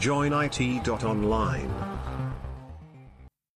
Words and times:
joinit.online. 0.00 1.68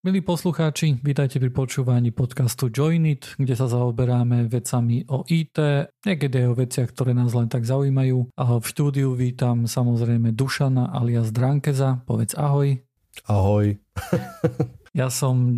Milí 0.04 0.20
poslucháči, 0.20 1.00
vítajte 1.00 1.40
pri 1.40 1.48
počúvaní 1.48 2.12
podcastu 2.12 2.68
Join 2.68 3.08
It, 3.08 3.32
kde 3.40 3.56
sa 3.56 3.64
zaoberáme 3.64 4.52
vecami 4.52 5.08
o 5.08 5.24
IT, 5.24 5.56
niekedy 6.04 6.44
aj 6.44 6.48
o 6.52 6.58
veciach, 6.60 6.92
ktoré 6.92 7.16
nás 7.16 7.32
len 7.32 7.48
tak 7.48 7.64
zaujímajú. 7.64 8.28
A 8.36 8.60
v 8.60 8.64
štúdiu 8.68 9.16
vítam 9.16 9.64
samozrejme 9.64 10.36
Dušana 10.36 10.92
alias 10.92 11.32
Drankeza, 11.32 12.04
povedz 12.04 12.36
ahoj. 12.36 12.76
Ahoj. 13.24 13.80
ja 15.00 15.08
som 15.08 15.36
e, 15.40 15.56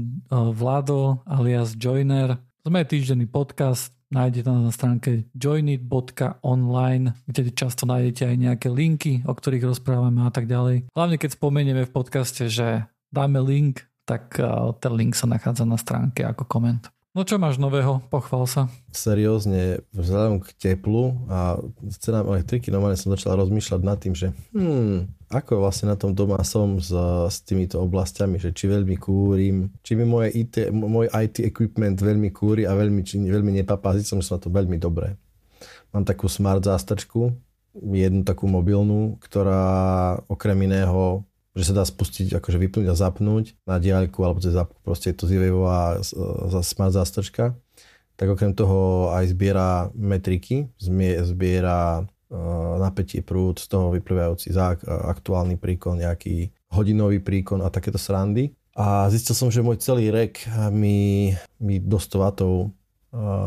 Vlado 0.55 1.27
alias 1.27 1.75
Joiner. 1.75 2.39
Sme 2.63 2.87
týždenný 2.87 3.27
podcast, 3.27 3.91
nájdete 4.13 4.47
nás 4.47 4.63
na 4.69 4.73
stránke 4.75 5.27
joinit.online, 5.35 7.15
kde 7.27 7.51
často 7.55 7.87
nájdete 7.89 8.23
aj 8.31 8.37
nejaké 8.37 8.69
linky, 8.71 9.27
o 9.27 9.33
ktorých 9.35 9.69
rozprávame 9.71 10.27
a 10.27 10.31
tak 10.31 10.47
ďalej. 10.47 10.91
Hlavne 10.95 11.17
keď 11.19 11.31
spomenieme 11.35 11.83
v 11.87 11.95
podcaste, 11.95 12.47
že 12.47 12.87
dáme 13.11 13.43
link 13.43 13.87
tak 14.07 14.39
eh, 14.39 14.47
ten 14.79 14.93
link 14.95 15.19
sa 15.19 15.27
nachádza 15.27 15.67
na 15.67 15.77
stránke 15.77 16.23
ako 16.23 16.47
koment. 16.47 16.89
No 17.17 17.25
čo 17.25 17.41
máš 17.41 17.57
nového? 17.57 18.05
Pochval 18.13 18.45
sa. 18.45 18.69
Seriózne, 18.93 19.81
vzhľadom 19.97 20.45
k 20.45 20.53
teplu 20.53 21.17
a 21.33 21.57
cenám 21.97 22.29
elektriky, 22.29 22.69
normálne 22.69 23.01
som 23.01 23.09
začal 23.09 23.41
rozmýšľať 23.41 23.81
nad 23.81 23.97
tým, 23.97 24.13
že 24.13 24.37
hmm, 24.53 25.16
ako 25.27 25.67
vlastne 25.67 25.91
na 25.91 25.97
tom 25.99 26.15
doma 26.15 26.39
som 26.47 26.79
s, 26.79 26.95
s 27.31 27.43
týmito 27.43 27.83
oblastiami, 27.83 28.39
že 28.39 28.55
či 28.55 28.71
veľmi 28.71 28.95
kúrim, 28.95 29.75
či 29.83 29.99
mi 29.99 30.07
moje 30.07 30.33
IT, 30.39 30.71
môj 30.71 31.11
IT 31.11 31.43
equipment 31.43 31.99
veľmi 31.99 32.31
kúri 32.31 32.63
a 32.63 32.73
veľmi, 32.79 33.03
či 33.03 33.19
veľmi 33.19 33.51
nepapází, 33.63 34.07
som 34.07 34.23
sa 34.23 34.39
to 34.39 34.53
veľmi 34.53 34.79
dobré. 34.79 35.19
Mám 35.91 36.07
takú 36.07 36.31
smart 36.31 36.63
zástačku, 36.63 37.35
jednu 37.77 38.23
takú 38.23 38.47
mobilnú, 38.47 39.19
ktorá 39.21 40.17
okrem 40.31 40.57
iného 40.65 41.27
že 41.57 41.73
sa 41.73 41.81
dá 41.81 41.85
spustiť, 41.89 42.37
akože 42.37 42.61
vypnúť 42.61 42.87
a 42.93 42.95
zapnúť 42.95 43.57
na 43.65 43.81
diaľku 43.81 44.21
alebo 44.21 44.45
cez 44.45 44.53
zapku, 44.53 44.77
proste 44.85 45.11
je 45.11 45.17
to 45.17 45.25
zivejová 45.25 46.05
smart 46.61 46.93
zástrčka. 46.93 47.57
Tak 48.21 48.29
okrem 48.29 48.53
toho 48.53 49.09
aj 49.17 49.33
zbiera 49.33 49.89
metriky, 49.97 50.69
zbiera 50.77 52.05
napätie 52.79 53.23
prúd, 53.23 53.63
z 53.63 53.71
toho 53.71 53.95
vyplývajúci 53.95 54.51
za 54.51 54.75
aktuálny 54.87 55.59
príkon, 55.59 56.03
nejaký 56.03 56.51
hodinový 56.75 57.23
príkon 57.23 57.63
a 57.63 57.71
takéto 57.71 57.99
srandy. 57.99 58.51
A 58.77 59.09
zistil 59.09 59.33
som, 59.33 59.49
že 59.49 59.65
môj 59.65 59.81
celý 59.81 60.13
rek 60.13 60.45
mi, 60.69 61.33
mi 61.57 61.81
do 61.81 61.97
100 61.97 62.37
W 62.37 62.69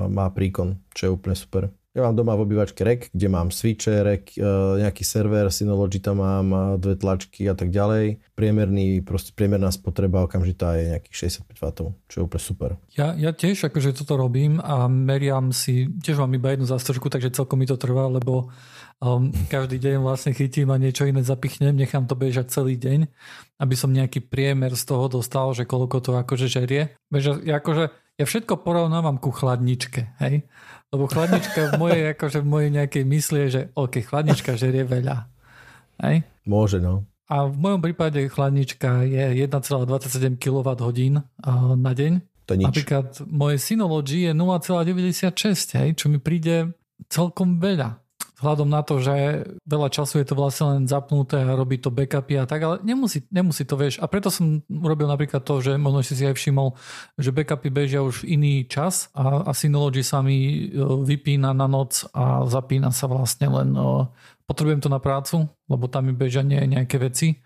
má 0.09 0.25
príkon, 0.33 0.81
čo 0.97 1.01
je 1.05 1.13
úplne 1.13 1.37
super. 1.37 1.69
Ja 1.97 2.05
mám 2.05 2.13
doma 2.13 2.37
v 2.37 2.45
obývačke 2.45 2.85
rek, 2.85 3.09
kde 3.09 3.27
mám 3.33 3.49
switche, 3.49 4.05
rek, 4.05 4.37
e, 4.37 4.45
nejaký 4.85 5.01
server, 5.01 5.49
Synology 5.49 5.97
tam 5.97 6.21
mám, 6.21 6.77
dve 6.77 6.93
tlačky 6.93 7.49
a 7.49 7.57
tak 7.57 7.73
ďalej. 7.73 8.21
Priemerný, 8.37 9.01
proste 9.01 9.33
priemerná 9.33 9.73
spotreba 9.73 10.21
okamžitá 10.21 10.77
je 10.77 10.93
nejakých 10.93 11.33
65 11.49 11.49
W, 11.49 11.97
čo 12.05 12.15
je 12.21 12.23
úplne 12.29 12.43
super. 12.45 12.69
Ja, 12.93 13.17
ja 13.17 13.33
tiež 13.33 13.73
akože 13.73 13.97
toto 13.97 14.21
robím 14.21 14.61
a 14.61 14.85
meriam 14.85 15.49
si, 15.49 15.89
tiež 15.89 16.21
mám 16.21 16.29
iba 16.37 16.53
jednu 16.53 16.69
zástrčku, 16.69 17.09
takže 17.09 17.33
celkom 17.33 17.57
mi 17.57 17.65
to 17.65 17.73
trvá, 17.73 18.05
lebo 18.05 18.53
um, 19.01 19.33
každý 19.49 19.81
deň 19.81 20.05
vlastne 20.05 20.37
chytím 20.37 20.69
a 20.69 20.77
niečo 20.77 21.09
iné 21.09 21.25
zapichnem, 21.25 21.73
nechám 21.73 22.05
to 22.05 22.13
bežať 22.13 22.53
celý 22.53 22.77
deň, 22.77 23.09
aby 23.57 23.73
som 23.73 23.89
nejaký 23.89 24.29
priemer 24.29 24.77
z 24.77 24.85
toho 24.85 25.09
dostal, 25.09 25.57
že 25.57 25.65
koľko 25.65 26.05
to 26.05 26.11
akože 26.21 26.53
žerie. 26.53 26.93
Beža, 27.09 27.41
ja 27.41 27.57
akože 27.57 27.89
ja 28.19 28.27
všetko 28.27 28.67
porovnávam 28.67 29.15
ku 29.15 29.31
chladničke, 29.31 30.19
hej? 30.19 30.43
Lebo 30.89 31.05
chladnička 31.05 31.59
v 31.69 31.71
mojej, 31.77 32.03
akože 32.17 32.41
v 32.41 32.47
mojej 32.49 32.69
nejakej 32.73 33.03
mysli 33.05 33.37
je, 33.45 33.49
že 33.49 33.61
OK, 33.77 34.01
chladnička 34.01 34.57
žerie 34.57 34.89
veľa. 34.89 35.29
Hej? 36.01 36.25
Môže, 36.49 36.81
no. 36.81 37.05
A 37.29 37.45
v 37.45 37.53
mojom 37.61 37.81
prípade 37.85 38.25
chladnička 38.25 39.05
je 39.05 39.45
1,27 39.45 40.41
kWh 40.41 40.73
na 41.77 41.91
deň. 41.93 42.13
To 42.49 42.53
nič. 42.57 42.65
Napríklad 42.65 43.21
moje 43.29 43.61
Synology 43.61 44.25
je 44.25 44.33
0,96, 44.33 45.77
hej, 45.77 45.89
čo 45.93 46.09
mi 46.09 46.17
príde 46.17 46.73
celkom 47.05 47.61
veľa 47.61 48.01
vzhľadom 48.39 48.71
na 48.71 48.81
to, 48.87 49.03
že 49.03 49.43
veľa 49.67 49.91
času 49.91 50.23
je 50.23 50.27
to 50.31 50.35
vlastne 50.39 50.65
len 50.71 50.83
zapnuté 50.87 51.43
a 51.43 51.59
robí 51.59 51.75
to 51.75 51.91
backupy 51.91 52.39
a 52.39 52.47
tak, 52.47 52.63
ale 52.63 52.75
nemusí, 52.87 53.27
nemusí 53.27 53.67
to, 53.67 53.75
vieš. 53.75 53.99
A 53.99 54.07
preto 54.07 54.31
som 54.31 54.63
urobil 54.71 55.11
napríklad 55.11 55.43
to, 55.43 55.59
že 55.59 55.75
možno 55.75 55.99
si 55.99 56.15
si 56.15 56.23
aj 56.23 56.39
všimol, 56.39 56.79
že 57.19 57.35
backupy 57.35 57.67
bežia 57.67 57.99
už 57.99 58.23
v 58.23 58.39
iný 58.39 58.53
čas 58.63 59.11
a, 59.11 59.43
a 59.43 59.51
Synology 59.51 60.07
sa 60.07 60.23
mi 60.23 60.71
e, 60.71 60.79
vypína 60.79 61.51
na 61.51 61.67
noc 61.67 62.07
a 62.15 62.47
zapína 62.47 62.95
sa 62.95 63.11
vlastne 63.11 63.51
len 63.51 63.75
e, 63.75 64.07
potrebujem 64.49 64.81
to 64.81 64.89
na 64.89 64.97
prácu, 64.97 65.45
lebo 65.69 65.85
tam 65.85 66.09
mi 66.09 66.17
bežia 66.17 66.41
nie, 66.41 66.57
nejaké 66.57 66.97
veci. 66.97 67.37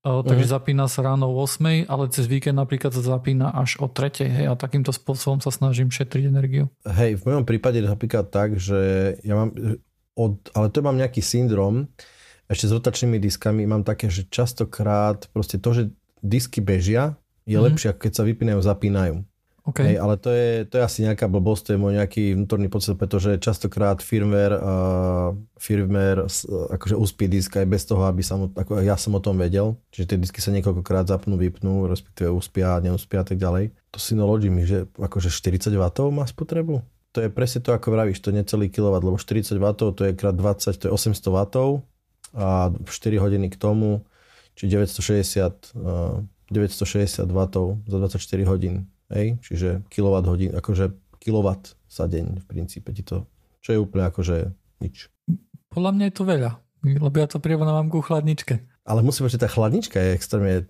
Uh, 0.00 0.24
takže 0.24 0.48
mm. 0.48 0.52
zapína 0.56 0.84
sa 0.88 1.04
ráno 1.04 1.28
o 1.28 1.44
8, 1.44 1.84
ale 1.84 2.08
cez 2.08 2.24
víkend 2.24 2.56
napríklad 2.56 2.96
sa 2.96 3.04
zapína 3.04 3.52
až 3.52 3.76
o 3.84 3.92
3. 3.92 4.24
Hej, 4.24 4.46
a 4.48 4.56
takýmto 4.56 4.88
spôsobom 4.88 5.44
sa 5.44 5.52
snažím 5.52 5.92
šetriť 5.92 6.24
energiu. 6.32 6.72
Hej, 6.88 7.20
v 7.20 7.22
mojom 7.28 7.44
prípade 7.44 7.84
napríklad 7.84 8.32
tak, 8.32 8.56
že 8.56 9.12
ja 9.20 9.36
mám 9.36 9.52
od, 10.16 10.40
ale 10.56 10.72
to 10.72 10.80
mám 10.80 10.96
nejaký 10.96 11.20
syndrom, 11.20 11.92
ešte 12.48 12.70
s 12.70 12.72
rotačnými 12.72 13.20
diskami 13.20 13.68
mám 13.68 13.84
také, 13.84 14.08
že 14.08 14.24
častokrát 14.26 15.28
proste 15.30 15.60
to, 15.60 15.70
že 15.76 15.82
disky 16.24 16.64
bežia, 16.64 17.18
je 17.46 17.58
mm. 17.58 17.64
lepšie, 17.70 17.90
keď 17.94 18.12
sa 18.16 18.22
vypínajú, 18.26 18.58
zapínajú. 18.58 19.22
Okay. 19.66 19.82
Hej, 19.82 19.96
ale 19.98 20.14
to 20.14 20.30
je, 20.30 20.62
to 20.62 20.78
je 20.78 20.86
asi 20.86 21.02
nejaká 21.02 21.26
blbosť, 21.26 21.62
to 21.66 21.70
je 21.74 21.82
môj 21.82 21.98
nejaký 21.98 22.38
vnútorný 22.38 22.70
pocit, 22.70 22.94
pretože 22.94 23.42
častokrát 23.42 23.98
firmware, 23.98 24.54
uh, 24.62 25.34
firmware 25.58 26.22
uh, 26.22 26.70
akože 26.70 26.94
uspí 26.94 27.26
disk 27.26 27.58
aj 27.58 27.66
bez 27.66 27.82
toho, 27.82 28.06
aby 28.06 28.22
som, 28.22 28.46
ako 28.54 28.78
ja 28.86 28.94
som 28.94 29.18
o 29.18 29.20
tom 29.22 29.34
vedel. 29.34 29.74
Čiže 29.90 30.14
tie 30.14 30.18
disky 30.22 30.38
sa 30.38 30.54
niekoľkokrát 30.54 31.10
zapnú, 31.10 31.34
vypnú, 31.34 31.90
respektíve 31.90 32.30
uspia, 32.30 32.78
neúspia 32.78 33.26
a 33.26 33.26
tak 33.26 33.42
ďalej. 33.42 33.74
To 33.90 33.98
Synology 33.98 34.54
mi, 34.54 34.62
že 34.62 34.86
akože 35.02 35.34
40 35.34 35.74
W 35.74 35.82
má 36.14 36.22
spotrebu 36.30 36.86
to 37.16 37.24
je 37.24 37.32
presne 37.32 37.64
to, 37.64 37.72
ako 37.72 37.96
vravíš, 37.96 38.20
to 38.20 38.28
necelý 38.28 38.68
kW, 38.68 39.00
lebo 39.00 39.16
40 39.16 39.56
W 39.56 39.66
to 39.72 40.02
je 40.04 40.12
krát 40.12 40.36
20, 40.36 40.76
to 40.76 40.84
je 40.84 40.92
800 40.92 41.32
W 41.32 41.38
a 42.36 42.68
4 42.84 43.16
hodiny 43.16 43.48
k 43.48 43.56
tomu, 43.56 44.04
či 44.52 44.68
960, 44.68 45.72
960 46.52 47.24
W 47.24 47.40
za 47.88 47.96
24 47.96 48.20
hodín. 48.52 48.92
Hej? 49.08 49.40
Čiže 49.40 49.88
kW 49.88 50.14
hodín, 50.28 50.52
akože 50.52 50.92
kW 51.16 51.48
za 51.88 52.04
deň 52.04 52.44
v 52.44 52.44
princípe 52.44 52.92
ti 52.92 53.00
to, 53.00 53.24
čo 53.64 53.72
je 53.72 53.78
úplne 53.80 54.12
akože 54.12 54.52
nič. 54.84 55.08
Podľa 55.72 55.96
mňa 55.96 56.04
je 56.12 56.14
to 56.20 56.24
veľa, 56.28 56.52
lebo 57.00 57.16
ja 57.16 57.24
to 57.24 57.40
prirovnávam 57.40 57.88
ku 57.88 58.04
chladničke. 58.04 58.60
Ale 58.84 59.00
musím 59.00 59.32
že 59.32 59.40
tá 59.40 59.48
chladnička 59.48 59.96
je 59.96 60.12
extrémne... 60.12 60.68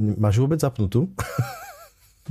Máš 0.00 0.40
vôbec 0.40 0.64
zapnutú? 0.64 1.12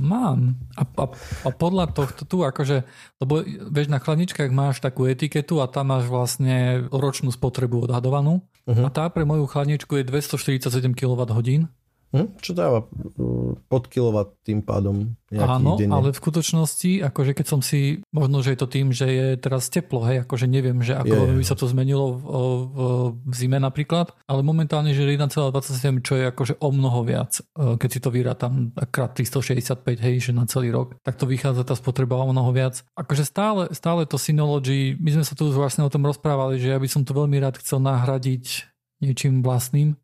Mám. 0.00 0.56
A, 0.72 0.88
a, 0.88 1.04
a 1.44 1.48
podľa 1.52 1.92
tohto 1.92 2.24
tu, 2.24 2.40
akože, 2.40 2.88
lebo 3.20 3.44
vieš, 3.44 3.92
na 3.92 4.00
chladničkách 4.00 4.48
máš 4.48 4.80
takú 4.80 5.04
etiketu 5.04 5.60
a 5.60 5.68
tam 5.68 5.92
máš 5.92 6.08
vlastne 6.08 6.88
ročnú 6.88 7.28
spotrebu 7.28 7.84
odhadovanú. 7.84 8.40
Uh-huh. 8.64 8.84
A 8.86 8.88
tá 8.88 9.04
pre 9.12 9.28
moju 9.28 9.44
chladničku 9.44 10.00
je 10.00 10.08
247 10.08 10.96
kWh 10.96 11.68
Hm? 12.12 12.28
Čo 12.44 12.52
dáva 12.52 12.84
mm, 12.84 13.72
pod 13.72 13.88
kilowatt 13.88 14.36
tým 14.44 14.60
pádom 14.60 15.16
Áno, 15.32 15.80
denne. 15.80 15.96
ale 15.96 16.12
v 16.12 16.20
skutočnosti, 16.20 17.00
akože 17.08 17.32
keď 17.32 17.46
som 17.48 17.64
si, 17.64 18.04
možno, 18.12 18.44
že 18.44 18.52
je 18.52 18.58
to 18.60 18.68
tým, 18.68 18.92
že 18.92 19.08
je 19.08 19.26
teraz 19.40 19.72
teplo, 19.72 20.04
hej, 20.04 20.28
akože 20.28 20.44
neviem, 20.44 20.84
že 20.84 20.92
ako 20.92 21.08
je, 21.08 21.40
by 21.40 21.44
sa 21.48 21.56
to 21.56 21.64
zmenilo 21.64 22.12
v, 22.12 22.20
v, 22.20 22.78
v 23.16 23.32
zime 23.32 23.56
napríklad, 23.56 24.12
ale 24.28 24.44
momentálne, 24.44 24.92
že 24.92 25.08
1,27, 25.08 26.04
čo 26.04 26.20
je 26.20 26.24
akože 26.28 26.60
o 26.60 26.68
mnoho 26.68 27.00
viac, 27.00 27.40
e, 27.56 27.80
keď 27.80 27.88
si 27.88 28.00
to 28.04 28.12
tam 28.36 28.76
krát 28.92 29.16
365, 29.16 29.80
hej, 30.04 30.14
že 30.20 30.30
na 30.36 30.44
celý 30.44 30.68
rok, 30.68 31.00
tak 31.00 31.16
to 31.16 31.24
vychádza 31.24 31.64
tá 31.64 31.72
spotreba 31.72 32.20
o 32.20 32.28
mnoho 32.28 32.52
viac. 32.52 32.84
Akože 32.92 33.24
stále, 33.24 33.72
stále 33.72 34.04
to 34.04 34.20
Synology, 34.20 35.00
my 35.00 35.16
sme 35.16 35.24
sa 35.24 35.32
tu 35.32 35.48
vlastne 35.48 35.80
o 35.80 35.88
tom 35.88 36.04
rozprávali, 36.04 36.60
že 36.60 36.76
ja 36.76 36.78
by 36.78 36.88
som 36.92 37.08
to 37.08 37.16
veľmi 37.16 37.40
rád 37.40 37.56
chcel 37.56 37.80
nahradiť 37.80 38.68
niečím 39.00 39.40
vlastným, 39.40 39.96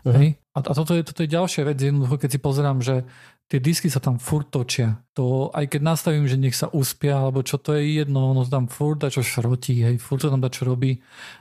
Uh-huh. 0.00 0.16
Hej? 0.16 0.39
A, 0.50 0.58
a 0.58 0.72
toto, 0.74 0.98
je, 0.98 1.06
toto 1.06 1.22
je 1.22 1.30
ďalšia 1.30 1.62
vec, 1.62 1.78
jednoducho, 1.78 2.18
keď 2.18 2.30
si 2.34 2.40
pozerám, 2.42 2.82
že 2.82 3.06
tie 3.50 3.62
disky 3.62 3.86
sa 3.86 4.02
tam 4.02 4.18
furt 4.18 4.50
točia. 4.50 5.02
To, 5.14 5.50
aj 5.54 5.74
keď 5.74 5.80
nastavím, 5.82 6.26
že 6.26 6.38
nech 6.38 6.58
sa 6.58 6.70
uspia, 6.70 7.22
alebo 7.22 7.42
čo 7.42 7.58
to 7.58 7.74
je 7.74 8.02
jedno, 8.02 8.34
ono 8.34 8.42
tam 8.46 8.66
furt 8.66 9.02
čo 9.10 9.22
šrotí, 9.22 9.82
hej, 9.82 9.98
furt 10.02 10.22
to 10.22 10.30
tam 10.30 10.42
čo 10.42 10.66
robí. 10.66 10.98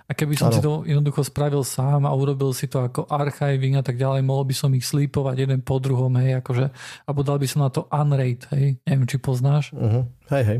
A 0.09 0.13
keby 0.13 0.38
som 0.38 0.50
ano. 0.50 0.56
si 0.57 0.61
to 0.61 0.73
jednoducho 0.85 1.21
spravil 1.25 1.65
sám 1.65 2.06
a 2.06 2.13
urobil 2.13 2.53
si 2.53 2.69
to 2.69 2.85
ako 2.85 3.09
archiving 3.09 3.77
a 3.77 3.85
tak 3.85 3.97
ďalej, 3.97 4.25
mohol 4.25 4.45
by 4.45 4.53
som 4.57 4.73
ich 4.77 4.85
slípovať 4.85 5.45
jeden 5.45 5.62
po 5.65 5.81
druhom, 5.81 6.13
hej, 6.21 6.41
akože, 6.41 6.69
alebo 7.09 7.21
dal 7.25 7.38
by 7.41 7.47
som 7.50 7.65
na 7.65 7.69
to 7.73 7.89
unrate, 7.89 8.45
hej, 8.53 8.77
neviem, 8.85 9.05
či 9.09 9.17
poznáš. 9.17 9.73
Uh-huh. 9.73 10.05
Hej, 10.29 10.44
hej 10.45 10.59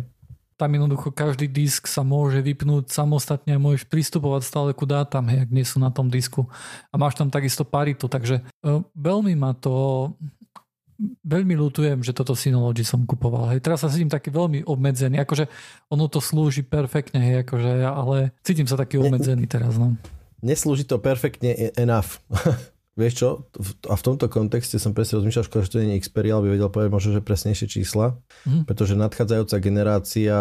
tam 0.60 0.76
jednoducho 0.76 1.16
každý 1.16 1.48
disk 1.48 1.88
sa 1.88 2.04
môže 2.04 2.44
vypnúť 2.44 2.92
samostatne 2.92 3.56
a 3.56 3.64
môžeš 3.64 3.88
pristupovať 3.88 4.44
stále 4.44 4.70
ku 4.76 4.84
dátam, 4.84 5.24
hej, 5.32 5.48
ak 5.48 5.50
nie 5.56 5.64
sú 5.64 5.80
na 5.80 5.88
tom 5.88 6.12
disku. 6.12 6.52
A 6.92 7.00
máš 7.00 7.16
tam 7.16 7.32
takisto 7.32 7.64
paritu, 7.64 8.12
takže 8.12 8.44
uh, 8.44 8.84
veľmi 8.92 9.40
ma 9.40 9.56
to 9.56 10.12
veľmi 11.24 11.56
ľutujem, 11.56 12.04
že 12.04 12.12
toto 12.12 12.36
Synology 12.36 12.84
som 12.84 13.08
kupoval. 13.08 13.56
Hej. 13.56 13.64
Teraz 13.64 13.88
sa 13.88 13.88
cítim 13.88 14.12
taký 14.12 14.36
veľmi 14.36 14.68
obmedzený, 14.68 15.24
akože 15.24 15.48
ono 15.88 16.12
to 16.12 16.20
slúži 16.20 16.68
perfektne, 16.68 17.24
hej, 17.24 17.48
akože, 17.48 17.72
ale 17.88 18.36
cítim 18.44 18.68
sa 18.68 18.76
taký 18.76 19.00
obmedzený 19.00 19.48
teraz. 19.48 19.80
No. 19.80 19.96
Neslúži 20.44 20.84
to 20.84 21.00
perfektne 21.00 21.72
enough. 21.80 22.20
vieš 23.00 23.14
čo, 23.16 23.30
a 23.88 23.96
v 23.96 24.06
tomto 24.06 24.28
kontexte 24.28 24.76
som 24.76 24.92
presne 24.92 25.24
rozmýšľal, 25.24 25.48
škoda, 25.48 25.64
že 25.64 25.72
to 25.72 25.80
nie 25.80 25.96
je 25.96 26.04
Xperia, 26.04 26.36
ale 26.36 26.46
by 26.46 26.60
vedel 26.60 26.68
povedať 26.68 26.92
možno, 26.92 27.10
že 27.16 27.24
presnejšie 27.24 27.68
čísla, 27.72 28.20
mm. 28.44 28.68
pretože 28.68 29.00
nadchádzajúca 29.00 29.56
generácia 29.64 30.38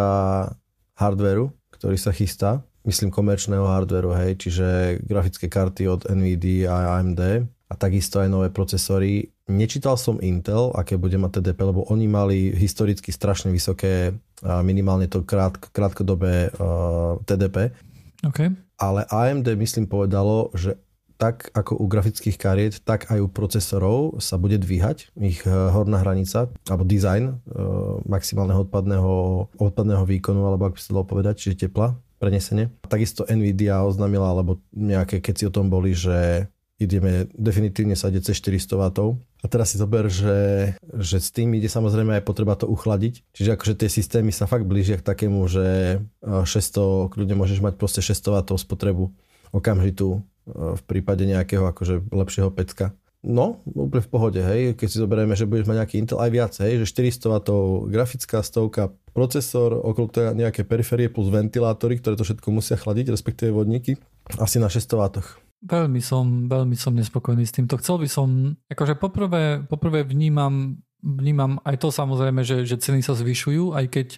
hardveru, 0.98 1.54
ktorý 1.70 1.94
sa 1.94 2.10
chystá, 2.10 2.66
myslím 2.82 3.14
komerčného 3.14 3.62
hardveru, 3.62 4.10
hej, 4.18 4.34
čiže 4.42 4.66
grafické 5.06 5.46
karty 5.46 5.86
od 5.86 6.10
NVIDIA 6.10 6.74
a 6.74 6.98
AMD 6.98 7.46
a 7.68 7.74
takisto 7.76 8.18
aj 8.18 8.28
nové 8.32 8.48
procesory. 8.48 9.28
Nečítal 9.48 10.00
som 10.00 10.18
Intel, 10.24 10.72
aké 10.72 10.96
bude 10.96 11.20
mať 11.20 11.40
TDP, 11.40 11.68
lebo 11.68 11.84
oni 11.92 12.08
mali 12.08 12.50
historicky 12.56 13.12
strašne 13.12 13.52
vysoké, 13.52 14.16
minimálne 14.42 15.04
to 15.08 15.20
krátk, 15.20 15.68
krátkodobé 15.72 16.48
uh, 16.56 17.20
TDP. 17.28 17.76
Okay. 18.24 18.56
Ale 18.80 19.04
AMD 19.06 19.52
myslím 19.60 19.84
povedalo, 19.86 20.48
že 20.56 20.80
tak 21.18 21.50
ako 21.50 21.74
u 21.82 21.90
grafických 21.90 22.38
kariet, 22.38 22.74
tak 22.86 23.10
aj 23.10 23.18
u 23.18 23.28
procesorov 23.28 24.22
sa 24.22 24.38
bude 24.38 24.54
dvíhať 24.56 25.10
ich 25.18 25.42
e, 25.42 25.50
horná 25.50 26.00
hranica, 26.06 26.46
alebo 26.70 26.86
design 26.86 27.42
e, 27.42 27.60
maximálneho 28.06 28.62
odpadného, 28.62 29.14
odpadného 29.58 30.06
výkonu, 30.06 30.46
alebo 30.46 30.70
ako 30.70 30.78
by 30.78 30.80
sa 30.80 30.94
dalo 30.94 31.04
povedať, 31.04 31.34
čiže 31.42 31.66
tepla, 31.66 31.98
prenesenie. 32.22 32.70
Takisto 32.86 33.26
Nvidia 33.26 33.82
oznámila, 33.82 34.30
alebo 34.30 34.62
nejaké 34.70 35.18
keď 35.18 35.34
si 35.34 35.44
o 35.50 35.54
tom 35.54 35.66
boli, 35.66 35.90
že 35.90 36.46
ideme 36.78 37.26
definitívne 37.34 37.98
sadiť 37.98 38.30
cez 38.30 38.38
400 38.38 38.78
W. 38.78 39.18
A 39.42 39.46
teraz 39.50 39.74
si 39.74 39.82
zober, 39.82 40.06
že, 40.06 40.72
že 40.94 41.18
s 41.18 41.34
tým 41.34 41.50
ide 41.58 41.66
samozrejme 41.66 42.22
aj 42.22 42.26
potreba 42.26 42.54
to 42.54 42.70
uchladiť. 42.70 43.26
Čiže 43.34 43.50
akože 43.58 43.74
tie 43.82 43.90
systémy 43.90 44.30
sa 44.30 44.46
fakt 44.46 44.62
blížia 44.62 44.98
k 44.98 45.06
takému, 45.06 45.42
že 45.50 45.98
600, 46.22 47.10
kľudne 47.10 47.34
môžeš 47.34 47.58
mať 47.58 47.74
proste 47.74 47.98
600 47.98 48.46
W 48.46 48.58
spotrebu 48.62 49.10
okamžitú 49.50 50.22
v 50.54 50.82
prípade 50.88 51.28
nejakého 51.28 51.64
akože 51.68 52.08
lepšieho 52.08 52.48
pecka. 52.50 52.96
No, 53.18 53.58
úplne 53.66 53.98
v 53.98 54.10
pohode, 54.14 54.38
hej, 54.38 54.78
keď 54.78 54.86
si 54.86 55.02
zoberieme, 55.02 55.34
že 55.34 55.42
budeš 55.42 55.66
mať 55.66 55.76
nejaký 55.82 55.94
Intel 55.98 56.22
aj 56.22 56.30
viac, 56.30 56.52
hej, 56.62 56.86
že 56.86 56.86
400 57.18 57.42
W 57.50 57.90
grafická 57.90 58.38
stovka, 58.46 58.94
procesor, 59.10 59.74
okolo 59.74 60.06
toho 60.06 60.30
nejaké 60.38 60.62
periférie 60.62 61.10
plus 61.10 61.26
ventilátory, 61.26 61.98
ktoré 61.98 62.14
to 62.14 62.22
všetko 62.22 62.48
musia 62.54 62.78
chladiť, 62.78 63.10
respektíve 63.10 63.50
vodníky, 63.50 63.98
asi 64.38 64.62
na 64.62 64.70
600 64.70 64.94
W. 64.94 65.34
Veľmi 65.66 65.98
som, 65.98 66.46
veľmi 66.46 66.78
som 66.78 66.94
nespokojný 66.94 67.42
s 67.42 67.58
týmto. 67.58 67.74
Chcel 67.82 68.06
by 68.06 68.08
som, 68.08 68.54
akože 68.70 68.94
poprvé, 68.94 69.66
poprvé 69.66 70.06
vnímam 70.06 70.78
vnímam 70.98 71.62
aj 71.62 71.78
to 71.78 71.88
samozrejme, 71.94 72.42
že, 72.42 72.66
že 72.66 72.74
ceny 72.74 73.06
sa 73.06 73.14
zvyšujú, 73.14 73.70
aj 73.70 73.86
keď 73.86 74.08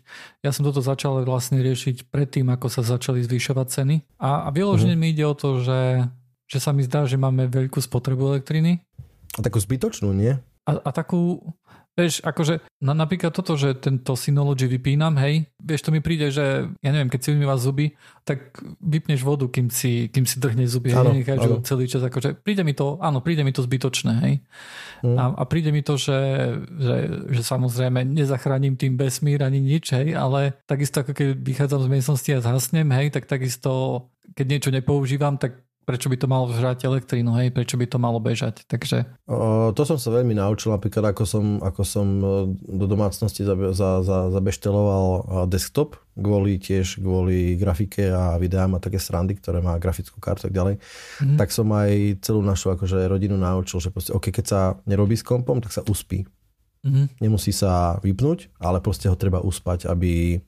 ja 0.41 0.49
som 0.49 0.65
toto 0.65 0.81
začal 0.81 1.21
vlastne 1.29 1.61
riešiť 1.61 2.09
predtým, 2.09 2.49
ako 2.49 2.73
sa 2.73 2.81
začali 2.81 3.21
zvyšovať 3.21 3.67
ceny. 3.69 3.97
A, 4.17 4.49
a 4.49 4.53
vyložene 4.53 4.97
mm-hmm. 4.97 5.13
mi 5.13 5.13
ide 5.13 5.25
o 5.29 5.37
to, 5.37 5.61
že, 5.61 6.09
že 6.51 6.59
sa 6.59 6.75
mi 6.75 6.83
zdá, 6.83 7.07
že 7.07 7.15
máme 7.15 7.47
veľkú 7.47 7.79
spotrebu 7.79 8.35
elektriny. 8.35 8.83
A 9.39 9.41
takú 9.41 9.63
zbytočnú, 9.63 10.11
nie? 10.11 10.35
A, 10.67 10.73
a 10.83 10.91
takú, 10.91 11.39
Vieš, 11.99 12.23
akože 12.23 12.63
na, 12.81 12.95
napríklad 12.95 13.35
toto, 13.35 13.59
že 13.59 13.75
tento 13.75 14.15
Synology 14.15 14.71
vypínam, 14.71 15.19
hej, 15.19 15.51
vieš, 15.59 15.85
to 15.85 15.91
mi 15.91 15.99
príde, 15.99 16.31
že 16.31 16.71
ja 16.71 16.91
neviem, 16.95 17.11
keď 17.11 17.21
si 17.21 17.29
umývaš 17.35 17.67
zuby, 17.67 17.99
tak 18.23 18.57
vypneš 18.79 19.27
vodu, 19.27 19.51
kým 19.51 19.75
si, 19.75 20.07
kým 20.07 20.23
si 20.23 20.39
drhneš 20.39 20.79
zuby, 20.79 20.95
hej, 20.95 21.03
necháš 21.11 21.67
celý 21.67 21.91
čas, 21.91 22.07
akože 22.07 22.41
príde 22.47 22.63
mi 22.63 22.79
to, 22.79 22.95
áno, 23.03 23.19
príde 23.21 23.43
mi 23.43 23.51
to 23.51 23.67
zbytočné, 23.67 24.15
hej. 24.23 24.35
Mm. 25.03 25.19
A, 25.19 25.25
a 25.35 25.43
príde 25.51 25.75
mi 25.75 25.83
to, 25.83 25.99
že, 25.99 26.21
že, 26.79 26.97
že 27.37 27.43
samozrejme 27.43 28.07
nezachránim 28.07 28.79
tým 28.79 28.95
vesmír 28.95 29.43
ani 29.43 29.59
nič, 29.59 29.91
hej, 29.91 30.15
ale 30.15 30.63
takisto 30.71 31.03
ako 31.03 31.11
keď 31.11 31.43
vychádzam 31.43 31.85
z 31.85 31.91
miestnosti 31.91 32.31
a 32.33 32.41
zhasnem, 32.41 32.89
hej, 32.97 33.13
tak 33.13 33.27
takisto 33.27 34.07
keď 34.39 34.47
niečo 34.47 34.71
nepoužívam, 34.71 35.43
tak 35.43 35.59
prečo 35.91 36.07
by 36.07 36.17
to 36.23 36.31
malo 36.31 36.47
žrať 36.55 36.87
elektrínu, 36.87 37.35
hej, 37.35 37.51
prečo 37.51 37.75
by 37.75 37.91
to 37.91 37.99
malo 37.99 38.23
bežať. 38.23 38.63
Takže... 38.71 39.11
O, 39.27 39.75
to 39.75 39.83
som 39.83 39.99
sa 39.99 40.15
veľmi 40.15 40.39
naučil, 40.39 40.71
napríklad 40.71 41.11
ako 41.11 41.27
som, 41.27 41.59
ako 41.59 41.83
som 41.83 42.07
e, 42.23 42.27
do 42.55 42.87
domácnosti 42.87 43.43
za, 43.43 43.59
za, 43.75 44.07
za, 44.07 44.19
zabešteloval 44.31 45.07
e, 45.11 45.21
desktop, 45.51 45.99
kvôli 46.15 46.63
tiež 46.63 47.03
kvôli 47.03 47.59
grafike 47.59 48.07
a 48.07 48.39
videám 48.39 48.79
a 48.79 48.83
také 48.83 49.03
srandy, 49.03 49.35
ktoré 49.35 49.59
má 49.59 49.75
grafickú 49.83 50.23
kartu 50.23 50.47
a 50.47 50.47
tak 50.47 50.55
ďalej, 50.55 50.75
mm-hmm. 50.79 51.39
tak 51.43 51.51
som 51.51 51.67
aj 51.75 52.23
celú 52.23 52.39
našu 52.47 52.71
akože, 52.71 53.11
rodinu 53.11 53.35
naučil, 53.35 53.83
že 53.83 53.91
proste, 53.91 54.15
okay, 54.15 54.31
keď 54.31 54.45
sa 54.47 54.61
nerobí 54.87 55.19
s 55.19 55.27
kompom, 55.27 55.59
tak 55.59 55.75
sa 55.75 55.83
uspí. 55.91 56.23
Mm-hmm. 56.87 57.07
Nemusí 57.19 57.51
sa 57.51 57.99
vypnúť, 57.99 58.55
ale 58.63 58.79
proste 58.79 59.11
ho 59.11 59.19
treba 59.19 59.43
uspať, 59.43 59.91
aby 59.91 60.39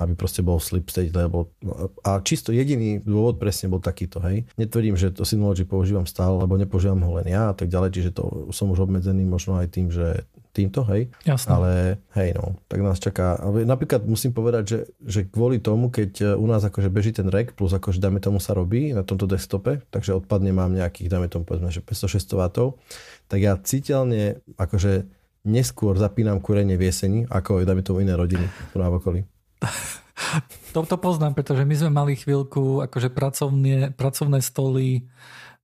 aby 0.00 0.16
proste 0.16 0.40
bol 0.40 0.56
sleep 0.56 0.88
state, 0.88 1.12
lebo 1.12 1.52
a 2.00 2.20
čisto 2.24 2.48
jediný 2.54 3.04
dôvod 3.04 3.36
presne 3.36 3.68
bol 3.68 3.82
takýto, 3.82 4.24
hej. 4.24 4.48
Netvrdím, 4.56 4.96
že 4.96 5.12
to 5.12 5.28
Synology 5.28 5.68
používam 5.68 6.08
stále, 6.08 6.40
lebo 6.40 6.56
nepoužívam 6.56 7.00
ho 7.04 7.20
len 7.20 7.28
ja 7.28 7.52
a 7.52 7.54
tak 7.56 7.68
ďalej, 7.68 7.90
čiže 7.92 8.10
to 8.16 8.48
som 8.56 8.72
už 8.72 8.88
obmedzený 8.88 9.28
možno 9.28 9.60
aj 9.60 9.68
tým, 9.68 9.92
že 9.92 10.24
týmto, 10.52 10.84
hej. 10.92 11.08
Jasne. 11.24 11.48
Ale 11.48 11.70
hej, 12.16 12.36
no, 12.36 12.60
tak 12.68 12.84
nás 12.84 13.00
čaká. 13.00 13.40
Napríklad 13.44 14.04
musím 14.04 14.36
povedať, 14.36 14.64
že, 14.68 14.78
že 15.00 15.20
kvôli 15.24 15.60
tomu, 15.60 15.88
keď 15.88 16.36
u 16.36 16.44
nás 16.44 16.60
akože 16.60 16.92
beží 16.92 17.12
ten 17.16 17.28
rek, 17.28 17.56
plus 17.56 17.72
akože 17.72 18.00
dáme 18.00 18.20
tomu 18.20 18.36
sa 18.36 18.52
robí 18.52 18.92
na 18.92 19.00
tomto 19.04 19.24
desktope, 19.24 19.80
takže 19.88 20.12
odpadne 20.24 20.52
mám 20.52 20.76
nejakých, 20.76 21.08
dáme 21.08 21.28
tomu 21.32 21.48
povedzme, 21.48 21.72
že 21.72 21.80
500-600 21.80 22.36
W, 22.36 22.76
tak 23.32 23.38
ja 23.40 23.56
citeľne 23.56 24.44
akože 24.60 25.08
neskôr 25.48 25.98
zapínam 25.98 26.38
kúrenie 26.38 26.78
v 26.78 26.86
jeseni, 26.92 27.20
ako 27.26 27.64
dáme 27.66 27.82
tomu 27.82 28.04
iné 28.04 28.14
rodiny 28.14 28.46
tu 28.70 28.78
na 28.78 28.92
okolí. 28.92 29.26
To, 30.72 30.88
to 30.88 30.96
poznám, 30.96 31.36
pretože 31.36 31.68
my 31.68 31.74
sme 31.76 31.90
mali 31.92 32.12
chvíľku 32.16 32.80
akože 32.88 33.12
pracovné, 33.12 33.92
pracovné 33.92 34.40
stoly 34.40 35.04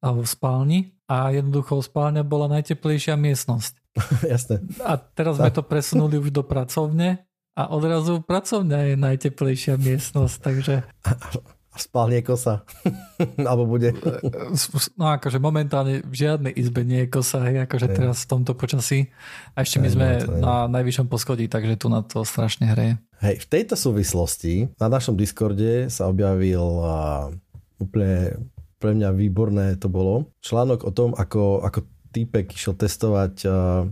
v 0.03 0.27
spálni 0.29 0.93
a 1.09 1.33
jednoducho 1.33 1.81
spálňa 1.81 2.23
bola 2.23 2.47
najteplejšia 2.53 3.17
miestnosť. 3.17 3.73
Jasné. 4.35 4.63
A 4.85 5.01
teraz 5.01 5.41
sme 5.41 5.51
to 5.51 5.65
presunuli 5.65 6.21
už 6.21 6.31
do 6.31 6.45
pracovne 6.45 7.25
a 7.59 7.63
odrazu 7.73 8.23
pracovňa 8.23 8.93
je 8.93 8.95
najteplejšia 8.95 9.75
miestnosť, 9.81 10.37
takže... 10.39 10.75
spálne 11.81 12.21
kosa. 12.21 12.67
Alebo 13.49 13.67
bude. 13.67 13.95
No 14.99 15.15
akože 15.15 15.39
momentálne 15.39 16.03
v 16.03 16.15
žiadnej 16.15 16.53
izbe 16.55 16.83
nie 16.83 17.07
je 17.07 17.09
kosa, 17.09 17.43
hej, 17.47 17.65
akože 17.65 17.87
teraz 17.95 18.27
v 18.27 18.31
tomto 18.35 18.53
počasí. 18.59 19.09
A 19.55 19.63
ešte 19.63 19.79
my 19.79 19.89
sme 19.89 20.09
na 20.43 20.67
najvyššom 20.69 21.07
poschodí, 21.07 21.47
takže 21.47 21.79
tu 21.79 21.87
na 21.89 22.03
to 22.03 22.27
strašne 22.27 22.69
hreje. 22.71 23.01
Hej, 23.19 23.43
v 23.43 23.47
tejto 23.51 23.75
súvislosti 23.75 24.71
na 24.79 24.87
našom 24.87 25.19
Discorde 25.19 25.91
sa 25.91 26.07
objavil 26.07 26.63
uh, 26.63 27.31
úplne 27.83 28.39
pre 28.79 28.95
mňa 28.95 29.11
výborné 29.11 29.67
to 29.79 29.91
bolo. 29.91 30.31
Článok 30.39 30.87
o 30.87 30.95
tom, 30.95 31.11
ako, 31.19 31.67
ako 31.67 31.83
týpek 32.15 32.55
išiel 32.55 32.79
testovať 32.79 33.35
uh, 33.47 33.91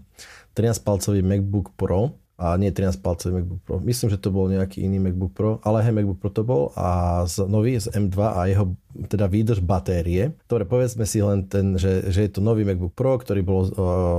13-palcový 0.55 1.27
MacBook 1.27 1.75
Pro 1.75 2.15
a 2.37 2.53
nie 2.61 2.69
13 2.69 3.01
palcový 3.01 3.41
MacBook 3.41 3.61
Pro. 3.65 3.77
Myslím, 3.81 4.13
že 4.13 4.21
to 4.21 4.29
bol 4.29 4.53
nejaký 4.53 4.85
iný 4.85 5.01
MacBook 5.01 5.33
Pro, 5.33 5.57
ale 5.65 5.81
aj 5.81 5.97
MacBook 5.97 6.21
Pro 6.21 6.29
to 6.29 6.45
bol. 6.45 6.69
A 6.77 7.25
z, 7.25 7.49
nový 7.49 7.81
z 7.81 7.89
M2 7.97 8.17
a 8.21 8.41
jeho 8.45 8.77
teda 9.09 9.25
výdrž 9.25 9.65
batérie, 9.65 10.37
ktoré 10.45 10.69
povedzme 10.69 11.09
si 11.09 11.25
len 11.25 11.49
ten, 11.49 11.81
že, 11.81 12.13
že 12.13 12.29
je 12.29 12.31
to 12.37 12.45
nový 12.45 12.69
MacBook 12.69 12.93
Pro, 12.93 13.17
ktorý 13.17 13.41
bol 13.41 13.61
uh, 13.65 13.73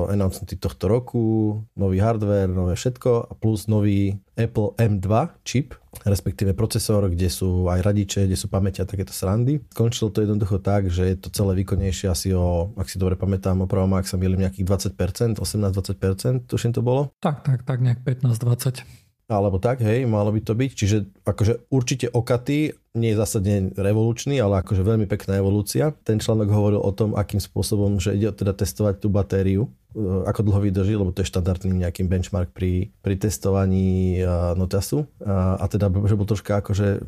announcnutý 0.10 0.58
tohto 0.58 0.90
roku, 0.90 1.26
nový 1.78 2.02
hardware, 2.02 2.50
nové 2.50 2.74
všetko. 2.74 3.30
A 3.30 3.32
plus 3.38 3.70
nový 3.70 4.18
Apple 4.38 4.77
M2 4.77 5.10
čip, 5.41 5.74
respektíve 6.06 6.53
procesor, 6.53 7.10
kde 7.10 7.27
sú 7.27 7.65
aj 7.67 7.82
radiče, 7.82 8.29
kde 8.29 8.38
sú 8.38 8.48
pamäťa 8.48 8.86
a 8.86 8.89
takéto 8.89 9.12
srandy. 9.12 9.60
Skončilo 9.74 10.13
to 10.13 10.22
jednoducho 10.22 10.62
tak, 10.62 10.94
že 10.94 11.10
je 11.10 11.15
to 11.17 11.34
celé 11.34 11.58
výkonnejšie 11.65 12.08
asi 12.08 12.32
o, 12.38 12.72
ak 12.77 12.88
si 12.88 13.01
dobre 13.01 13.17
pamätám, 13.17 13.65
opravom, 13.65 13.98
ak 13.98 14.06
sa 14.06 14.22
milím, 14.22 14.46
nejakých 14.46 14.94
20%, 14.94 15.41
18-20%, 15.41 16.46
tuším 16.46 16.72
to 16.72 16.86
bolo. 16.86 17.10
Tak, 17.17 17.41
tak, 17.41 17.65
tak, 17.65 17.82
nejak 17.82 18.06
15-20 18.06 19.08
alebo 19.27 19.60
tak, 19.60 19.84
hej, 19.84 20.08
malo 20.08 20.32
by 20.32 20.39
to 20.39 20.56
byť. 20.56 20.72
Čiže 20.72 20.98
akože 21.27 21.67
určite 21.67 22.08
okaty, 22.08 22.72
nie 22.96 23.12
je 23.12 23.20
zásadne 23.20 23.75
revolučný, 23.75 24.39
ale 24.39 24.63
akože 24.63 24.88
veľmi 24.88 25.03
pekná 25.06 25.44
evolúcia. 25.44 25.91
Ten 26.08 26.24
článok 26.24 26.48
hovoril 26.48 26.79
o 26.79 26.91
tom, 26.96 27.12
akým 27.13 27.44
spôsobom, 27.44 28.00
že 28.00 28.15
ide 28.15 28.32
teda 28.32 28.56
testovať 28.56 29.03
tú 29.03 29.12
batériu, 29.12 29.67
ako 30.30 30.42
dlho 30.46 30.62
vydrží, 30.70 30.94
lebo 30.94 31.10
to 31.10 31.25
je 31.25 31.32
štandardný 31.34 31.74
nejaký 31.82 32.06
benchmark 32.06 32.54
pri, 32.54 32.94
pri 33.01 33.16
testovaní 33.18 34.22
Notasu. 34.54 35.10
A, 35.25 35.58
a 35.58 35.66
teda, 35.66 35.89
že 36.06 36.13
bol 36.13 36.30
troška 36.30 36.62
akože 36.62 37.01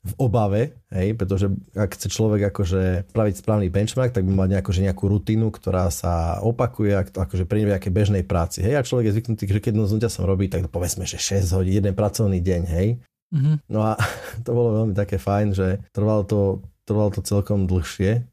v 0.00 0.12
obave, 0.16 0.80
hej, 0.96 1.12
pretože 1.12 1.52
ak 1.76 1.92
chce 1.92 2.08
človek 2.08 2.48
akože 2.48 3.12
spraviť 3.12 3.34
správny 3.36 3.68
benchmark, 3.68 4.16
tak 4.16 4.24
by 4.24 4.32
mal 4.32 4.48
nejakú, 4.48 4.72
že 4.72 4.80
nejakú 4.80 5.12
rutinu, 5.12 5.52
ktorá 5.52 5.92
sa 5.92 6.40
opakuje 6.40 7.12
akože 7.12 7.44
pri 7.44 7.68
nejakej 7.68 7.92
bežnej 7.92 8.24
práci. 8.24 8.64
Hej, 8.64 8.80
a 8.80 8.86
človek 8.86 9.12
je 9.12 9.14
zvyknutý, 9.20 9.44
že 9.44 9.60
keď 9.60 9.76
noc 9.76 9.92
som 10.08 10.24
robí, 10.24 10.48
tak 10.48 10.72
povedzme, 10.72 11.04
že 11.04 11.20
6 11.20 11.52
hodín, 11.52 11.84
jeden 11.84 11.92
pracovný 11.92 12.40
deň, 12.40 12.62
hej. 12.72 12.88
Mm-hmm. 13.28 13.56
No 13.68 13.84
a 13.84 14.00
to 14.44 14.50
bolo 14.56 14.68
veľmi 14.82 14.94
také 14.96 15.20
fajn, 15.20 15.46
že 15.52 15.84
trvalo 15.92 16.24
to 16.24 16.64
trvalo 16.90 17.14
to 17.14 17.22
celkom 17.22 17.70
dlhšie. 17.70 18.26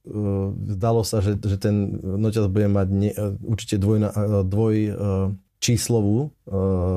Zdalo 0.74 1.06
sa, 1.06 1.22
že, 1.22 1.38
že 1.38 1.62
ten 1.62 2.02
noťaz 2.02 2.50
bude 2.50 2.66
mať 2.66 2.88
ne, 2.90 3.12
určite 3.46 3.78
dvoj, 3.78 4.10
dvoj 4.50 4.76
číslovú 5.62 6.34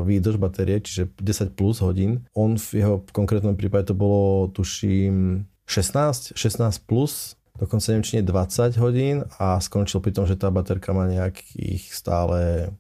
výdrž 0.09 0.40
batérie, 0.40 0.81
čiže 0.81 1.12
10 1.21 1.52
plus 1.57 1.85
hodín. 1.85 2.25
On 2.33 2.57
v 2.57 2.81
jeho 2.81 3.05
konkrétnom 3.12 3.57
prípade 3.57 3.93
to 3.93 3.97
bolo, 3.97 4.49
tuším, 4.52 5.45
16, 5.69 6.35
16 6.35 6.88
plus, 6.88 7.37
dokonca 7.61 7.93
neviem, 7.93 8.05
či 8.05 8.12
nie 8.19 8.25
20 8.25 8.81
hodín 8.81 9.17
a 9.37 9.61
skončil 9.61 10.00
pri 10.00 10.12
tom, 10.17 10.25
že 10.25 10.40
tá 10.40 10.49
baterka 10.49 10.97
má 10.97 11.05
nejakých 11.07 11.93
stále 11.93 12.73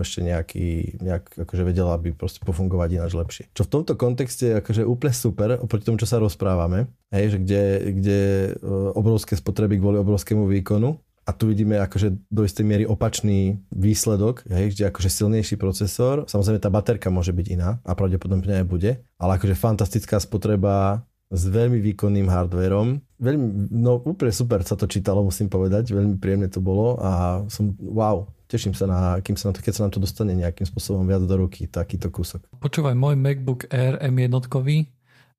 ešte 0.00 0.24
nejaký, 0.24 0.98
nejak 0.98 1.44
akože 1.46 1.62
vedela 1.62 1.94
by 1.94 2.16
proste 2.16 2.40
pofungovať 2.42 2.88
ináč 2.98 3.12
lepšie. 3.14 3.44
Čo 3.52 3.68
v 3.68 3.72
tomto 3.78 3.94
kontexte 3.94 4.44
je 4.50 4.58
akože 4.58 4.82
úplne 4.82 5.14
super 5.14 5.48
oproti 5.60 5.86
tomu, 5.86 6.00
čo 6.00 6.08
sa 6.08 6.18
rozprávame, 6.18 6.90
hej, 7.14 7.36
že 7.36 7.38
kde, 7.38 7.62
kde 7.94 8.20
e, 8.20 8.50
obrovské 8.96 9.38
spotreby 9.38 9.78
kvôli 9.78 10.00
obrovskému 10.02 10.48
výkonu 10.50 10.98
a 11.24 11.30
tu 11.32 11.48
vidíme 11.48 11.80
akože 11.80 12.12
do 12.28 12.44
istej 12.44 12.64
miery 12.68 12.84
opačný 12.84 13.56
výsledok, 13.72 14.44
hej, 14.50 14.76
kde 14.76 14.92
akože 14.92 15.08
silnejší 15.08 15.56
procesor, 15.56 16.28
samozrejme 16.28 16.60
tá 16.60 16.68
baterka 16.68 17.08
môže 17.08 17.32
byť 17.32 17.46
iná 17.48 17.80
a 17.80 17.96
pravdepodobne 17.96 18.60
aj 18.60 18.66
bude, 18.68 18.90
ale 19.16 19.40
akože 19.40 19.56
fantastická 19.56 20.20
spotreba 20.20 21.06
s 21.34 21.44
veľmi 21.50 21.82
výkonným 21.82 22.30
hardverom. 22.30 23.02
Veľmi, 23.18 23.68
no 23.74 23.98
úplne 24.00 24.32
super 24.32 24.62
sa 24.62 24.78
to 24.78 24.86
čítalo, 24.86 25.26
musím 25.26 25.50
povedať, 25.50 25.90
veľmi 25.90 26.16
príjemne 26.22 26.48
to 26.48 26.62
bolo 26.62 26.96
a 27.02 27.42
som, 27.50 27.74
wow, 27.78 28.30
teším 28.46 28.72
sa 28.72 28.86
na, 28.86 29.18
kým 29.18 29.34
sa 29.34 29.50
na 29.50 29.54
to, 29.58 29.60
keď 29.60 29.72
sa 29.74 29.82
nám 29.86 29.92
to 29.92 30.02
dostane 30.02 30.32
nejakým 30.32 30.64
spôsobom 30.64 31.02
viac 31.04 31.26
do 31.26 31.34
ruky, 31.34 31.66
takýto 31.66 32.08
kúsok. 32.08 32.46
Počúvaj, 32.62 32.94
môj 32.94 33.18
MacBook 33.18 33.66
Air 33.68 33.98
M1 33.98 34.30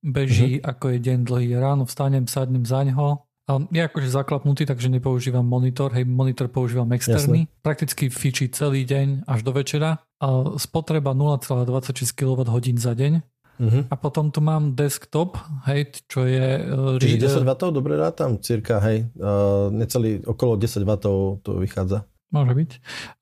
beží 0.05 0.59
mm-hmm. 0.61 0.69
ako 0.69 0.85
je 0.93 0.97
deň 1.01 1.19
dlhý. 1.25 1.49
Ráno 1.57 1.89
vstanem, 1.89 2.29
sadnem 2.29 2.61
za 2.61 2.85
ňo, 2.85 3.25
a 3.45 3.61
je 3.69 3.77
akože 3.77 4.09
zaklapnutý, 4.09 4.65
takže 4.65 4.89
nepoužívam 4.89 5.45
monitor, 5.45 5.93
hej, 5.93 6.01
monitor 6.01 6.49
používam 6.49 6.89
externý. 6.97 7.45
Jasne. 7.45 7.61
Prakticky 7.61 8.09
fičí 8.09 8.49
celý 8.49 8.89
deň 8.89 9.29
až 9.29 9.45
do 9.45 9.53
večera. 9.53 10.01
A 10.17 10.57
spotreba 10.57 11.13
0,26 11.13 12.09
kWh 12.17 12.41
za 12.81 12.97
deň. 12.97 13.21
Uh-huh. 13.55 13.83
A 13.87 13.95
potom 13.95 14.29
tu 14.29 14.43
mám 14.43 14.75
desktop, 14.75 15.39
hej, 15.69 15.91
čo 16.11 16.27
je... 16.27 16.59
Uh, 16.65 16.99
Čiže 16.99 17.41
10 17.41 17.47
W, 17.47 17.51
dobre 17.71 17.95
rátam, 17.95 18.37
cirka, 18.43 18.83
hej, 18.83 19.07
uh, 19.19 19.71
necelý, 19.71 20.21
okolo 20.27 20.59
10 20.59 20.83
W 20.83 20.91
to 21.39 21.49
vychádza. 21.59 22.03
Môže 22.35 22.51
byť. 22.51 22.71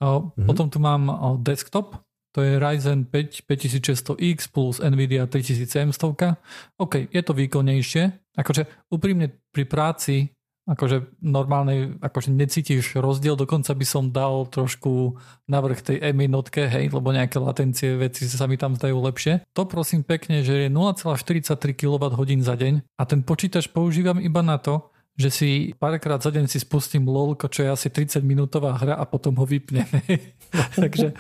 Uh, 0.02 0.06
uh-huh. 0.34 0.48
Potom 0.50 0.74
tu 0.74 0.82
mám 0.82 1.06
uh, 1.10 1.38
desktop, 1.38 2.02
to 2.34 2.42
je 2.42 2.58
Ryzen 2.58 3.06
5 3.06 3.46
5600X 3.46 4.50
plus 4.50 4.82
Nvidia 4.82 5.30
3700. 5.30 6.82
OK, 6.82 7.06
je 7.14 7.22
to 7.22 7.38
výkonnejšie. 7.38 8.10
Akože 8.34 8.90
úprimne 8.90 9.30
pri 9.54 9.70
práci 9.70 10.33
akože 10.64 11.20
normálnej, 11.20 12.00
akože 12.00 12.32
necítiš 12.32 12.96
rozdiel, 12.96 13.36
dokonca 13.36 13.76
by 13.76 13.86
som 13.86 14.16
dal 14.16 14.48
trošku 14.48 15.20
navrh 15.52 15.80
tej 15.84 16.00
M 16.00 16.24
jednotke, 16.24 16.72
hej, 16.72 16.88
lebo 16.88 17.12
nejaké 17.12 17.36
latencie 17.40 18.00
veci 18.00 18.24
sa 18.32 18.48
mi 18.48 18.56
tam 18.56 18.80
zdajú 18.80 18.96
lepšie. 18.96 19.44
To 19.52 19.68
prosím 19.68 20.08
pekne, 20.08 20.40
že 20.40 20.68
je 20.68 20.68
0,43 20.72 21.76
kWh 21.76 22.20
za 22.40 22.56
deň 22.56 22.74
a 22.96 23.04
ten 23.04 23.20
počítač 23.28 23.68
používam 23.68 24.24
iba 24.24 24.40
na 24.40 24.56
to, 24.56 24.94
že 25.14 25.30
si 25.30 25.50
párkrát 25.78 26.18
za 26.18 26.34
deň 26.34 26.50
si 26.50 26.58
spustím 26.58 27.06
LOL, 27.06 27.38
čo 27.38 27.62
je 27.62 27.70
asi 27.70 27.88
30 27.94 28.26
minútová 28.26 28.74
hra 28.74 28.98
a 28.98 29.06
potom 29.06 29.38
ho 29.38 29.46
vypnem. 29.46 29.86
Takže 30.82 31.14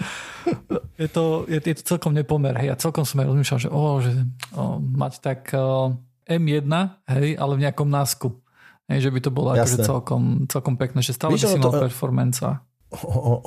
je 0.97 1.07
to, 1.13 1.45
je, 1.45 1.61
je 1.61 1.75
to 1.77 1.83
celkom 1.85 2.17
nepomer. 2.17 2.57
Hej. 2.57 2.73
Ja 2.73 2.75
celkom 2.79 3.05
som 3.05 3.21
aj 3.21 3.29
rozmýšľal, 3.29 3.59
že, 3.61 3.69
oh, 3.69 4.01
že 4.01 4.11
oh, 4.57 4.81
mať 4.81 5.13
tak 5.21 5.53
oh, 5.53 5.93
M1, 6.25 6.73
hej, 7.05 7.37
ale 7.37 7.53
v 7.53 7.63
nejakom 7.69 7.85
násku. 7.85 8.33
Hej, 8.91 9.07
že 9.07 9.09
by 9.15 9.19
to 9.23 9.31
bolo 9.31 9.55
akože 9.55 9.79
celkom, 9.83 10.49
celkom 10.51 10.75
pekné, 10.75 10.99
že 10.99 11.15
stále 11.15 11.39
Víš, 11.39 11.47
by 11.47 11.55
si 11.55 11.59
mal 11.59 11.71
to, 11.71 11.83
performance. 11.87 12.43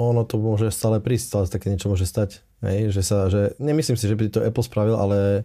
ono 0.01 0.23
to 0.25 0.41
môže 0.41 0.73
stále 0.73 0.99
prísť, 0.99 1.25
stále 1.29 1.45
také 1.47 1.67
niečo 1.69 1.93
môže 1.93 2.09
stať. 2.09 2.41
Hej, 2.65 2.97
že 2.97 3.03
sa, 3.05 3.29
že, 3.29 3.53
nemyslím 3.61 4.01
si, 4.01 4.09
že 4.09 4.17
by 4.17 4.33
to 4.33 4.41
Apple 4.41 4.65
spravil, 4.65 4.97
ale 4.97 5.45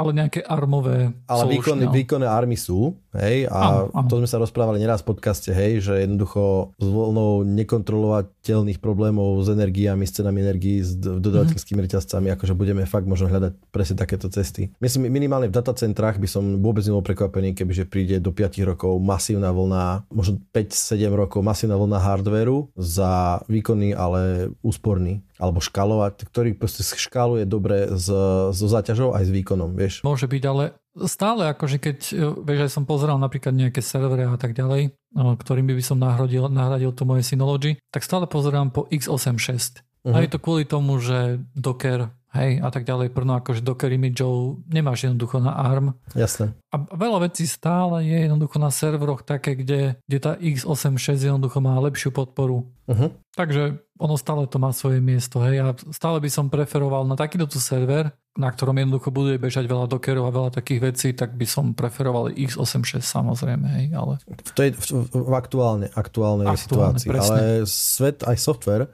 ale 0.00 0.16
nejaké 0.16 0.40
armové 0.40 1.12
Ale 1.28 1.44
výkonné, 1.60 1.84
no. 1.84 1.92
výkonné 1.92 2.24
army 2.24 2.56
sú, 2.56 2.96
hej, 3.12 3.44
a 3.52 3.58
áno, 3.60 3.80
áno. 3.92 4.08
to 4.08 4.16
sme 4.24 4.28
sa 4.32 4.40
rozprávali 4.40 4.80
neraz 4.80 5.04
v 5.04 5.12
podcaste, 5.12 5.52
hej, 5.52 5.84
že 5.84 6.00
jednoducho 6.00 6.72
s 6.80 6.88
voľnou 6.88 7.44
nekontrolovateľných 7.44 8.80
problémov 8.80 9.44
s 9.44 9.52
energiami, 9.52 10.08
s 10.08 10.16
cenami 10.16 10.40
energií, 10.40 10.80
s 10.80 10.96
dodavateľskými 10.96 11.76
mm. 11.76 11.84
reťazcami, 11.84 12.32
akože 12.32 12.56
budeme 12.56 12.88
fakt 12.88 13.04
možno 13.04 13.28
hľadať 13.28 13.52
presne 13.68 14.00
takéto 14.00 14.32
cesty. 14.32 14.72
Myslím, 14.80 15.12
minimálne 15.12 15.52
v 15.52 15.56
datacentrách 15.60 16.16
by 16.16 16.28
som 16.32 16.64
vôbec 16.64 16.80
nebol 16.88 17.04
prekvapený, 17.04 17.52
kebyže 17.52 17.84
príde 17.84 18.16
do 18.24 18.32
5 18.32 18.56
rokov 18.64 18.96
masívna 19.04 19.52
vlna, 19.52 20.08
možno 20.08 20.40
5-7 20.56 21.12
rokov 21.12 21.44
masívna 21.44 21.76
vlna 21.76 22.00
hardveru 22.00 22.72
za 22.72 23.44
výkonný, 23.52 23.92
ale 23.92 24.48
úsporný 24.64 25.20
alebo 25.40 25.64
škalovať, 25.64 26.28
ktorý 26.28 26.52
proste 26.52 26.84
škáluje 26.84 27.48
dobre 27.48 27.88
so 27.96 28.52
záťažou 28.52 29.16
aj 29.16 29.24
s 29.26 29.30
výkonom, 29.32 29.72
vieš. 29.72 30.04
Môže 30.04 30.28
byť, 30.28 30.42
ale 30.44 30.76
stále 31.08 31.48
akože 31.50 31.80
keď, 31.80 31.98
e, 32.12 32.24
vieš, 32.44 32.60
aj 32.68 32.72
som 32.76 32.84
pozeral 32.84 33.16
napríklad 33.16 33.56
nejaké 33.56 33.80
servery 33.80 34.28
a 34.28 34.36
tak 34.36 34.52
ďalej, 34.52 34.92
ktorými 35.16 35.72
by 35.72 35.82
som 35.82 35.98
nahradil, 35.98 36.52
nahradil 36.52 36.92
to 36.92 37.08
moje 37.08 37.24
Synology, 37.24 37.80
tak 37.88 38.04
stále 38.04 38.28
pozerám 38.28 38.70
po 38.70 38.84
x86. 38.92 39.80
Uh-huh. 40.04 40.16
A 40.16 40.22
je 40.24 40.30
to 40.30 40.38
kvôli 40.40 40.68
tomu, 40.68 41.00
že 41.00 41.40
Docker 41.56 42.12
hej, 42.34 42.62
a 42.62 42.68
tak 42.70 42.86
ďalej, 42.86 43.10
prno 43.10 43.34
akože 43.38 43.66
Docker 43.66 43.90
imageov 43.90 44.62
nemáš 44.70 45.06
jednoducho 45.06 45.42
na 45.42 45.54
ARM. 45.54 45.98
Jasné. 46.14 46.54
A 46.70 46.76
veľa 46.78 47.26
vecí 47.26 47.50
stále 47.50 48.06
je 48.06 48.30
jednoducho 48.30 48.56
na 48.62 48.70
serveroch 48.70 49.26
také, 49.26 49.58
kde, 49.58 49.98
kde 50.06 50.18
tá 50.22 50.32
x86 50.38 51.18
jednoducho 51.18 51.58
má 51.58 51.74
lepšiu 51.82 52.14
podporu. 52.14 52.70
Uh-huh. 52.86 53.10
Takže 53.34 53.82
ono 54.00 54.14
stále 54.16 54.46
to 54.46 54.56
má 54.56 54.72
svoje 54.72 55.02
miesto, 55.02 55.42
hej, 55.44 55.60
a 55.60 55.74
stále 55.92 56.18
by 56.22 56.30
som 56.32 56.48
preferoval 56.48 57.04
na 57.04 57.18
takýto 57.18 57.46
server, 57.58 58.14
na 58.38 58.48
ktorom 58.48 58.78
jednoducho 58.78 59.12
bude 59.12 59.36
bežať 59.36 59.68
veľa 59.68 59.90
Dockerov 59.90 60.30
a 60.30 60.32
veľa 60.32 60.50
takých 60.54 60.80
vecí, 60.94 61.08
tak 61.12 61.36
by 61.36 61.44
som 61.44 61.76
preferoval 61.76 62.32
x86 62.32 63.02
samozrejme, 63.04 63.66
hej, 63.76 63.86
ale... 63.92 64.16
V, 64.24 64.52
tej, 64.56 64.72
v, 64.72 65.04
v 65.10 65.34
aktuálne, 65.36 65.92
aktuálnej 65.92 66.48
aktuálne, 66.48 66.96
situácii, 66.96 67.08
presne. 67.10 67.36
ale 67.36 67.42
svet 67.68 68.24
aj 68.24 68.36
software 68.40 68.86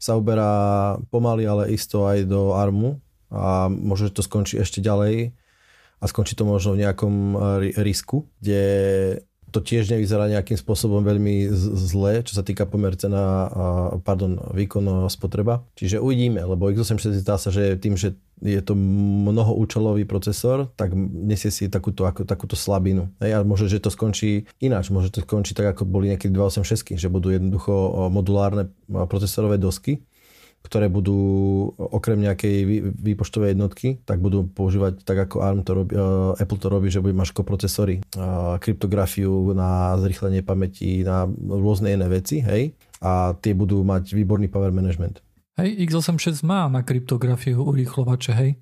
sa 0.00 0.16
uberá 0.16 0.96
pomaly, 1.12 1.44
ale 1.44 1.76
isto 1.76 2.08
aj 2.08 2.24
do 2.24 2.56
ARMu 2.56 2.96
a 3.28 3.68
možno, 3.68 4.08
že 4.08 4.16
to 4.16 4.24
skončí 4.24 4.56
ešte 4.56 4.80
ďalej 4.80 5.36
a 6.00 6.04
skončí 6.08 6.32
to 6.32 6.48
možno 6.48 6.72
v 6.72 6.88
nejakom 6.88 7.36
risku, 7.76 8.24
kde 8.40 8.64
to 9.50 9.60
tiež 9.60 9.90
nevyzerá 9.90 10.30
nejakým 10.30 10.56
spôsobom 10.56 11.02
veľmi 11.02 11.50
zle, 11.76 12.22
čo 12.22 12.38
sa 12.38 12.46
týka 12.46 12.64
pomer 12.70 12.94
cena, 12.94 13.50
pardon, 14.06 14.38
výkon 14.54 15.10
spotreba. 15.10 15.66
Čiže 15.74 15.98
uvidíme, 15.98 16.40
lebo 16.40 16.70
x86 16.70 17.20
zdá 17.20 17.36
sa, 17.36 17.50
že 17.50 17.74
tým, 17.76 17.98
že 17.98 18.14
je 18.40 18.62
to 18.64 18.72
mnohoúčelový 18.72 20.08
procesor, 20.08 20.72
tak 20.72 20.96
nesie 20.96 21.52
si 21.52 21.68
takúto, 21.68 22.08
ako, 22.08 22.24
takúto 22.24 22.56
slabinu. 22.56 23.12
Hej, 23.20 23.36
a 23.36 23.38
môže, 23.44 23.68
že 23.68 23.84
to 23.84 23.92
skončí 23.92 24.48
ináč, 24.64 24.88
môže 24.88 25.12
to 25.12 25.20
skončiť 25.20 25.60
tak, 25.60 25.76
ako 25.76 25.84
boli 25.84 26.08
niekedy 26.08 26.32
286, 26.32 26.96
že 26.96 27.12
budú 27.12 27.36
jednoducho 27.36 28.08
modulárne 28.08 28.72
procesorové 28.88 29.60
dosky, 29.60 30.00
ktoré 30.60 30.92
budú 30.92 31.16
okrem 31.76 32.20
nejakej 32.20 32.84
výpočtovej 32.94 33.56
jednotky, 33.56 33.98
tak 34.04 34.20
budú 34.20 34.44
používať 34.44 35.02
tak 35.02 35.28
ako 35.28 35.36
ARM 35.40 35.62
to 35.64 35.72
robí, 35.72 35.92
uh, 35.96 36.36
Apple 36.36 36.60
to 36.60 36.68
robí, 36.68 36.92
že 36.92 37.00
bude 37.00 37.16
máš 37.16 37.32
procesory, 37.32 38.04
uh, 38.14 38.60
kryptografiu 38.60 39.56
na 39.56 39.96
zrýchlenie 39.96 40.44
pamäti, 40.44 41.00
na 41.00 41.24
rôzne 41.32 41.96
iné 41.96 42.06
veci, 42.06 42.44
hej, 42.44 42.76
a 43.00 43.32
tie 43.40 43.56
budú 43.56 43.80
mať 43.80 44.12
výborný 44.12 44.52
power 44.52 44.70
management. 44.70 45.24
Hej, 45.56 45.76
x86 45.88 46.44
má 46.44 46.68
na 46.68 46.84
kryptografiu 46.84 47.64
urýchlovače, 47.64 48.32
hej? 48.36 48.60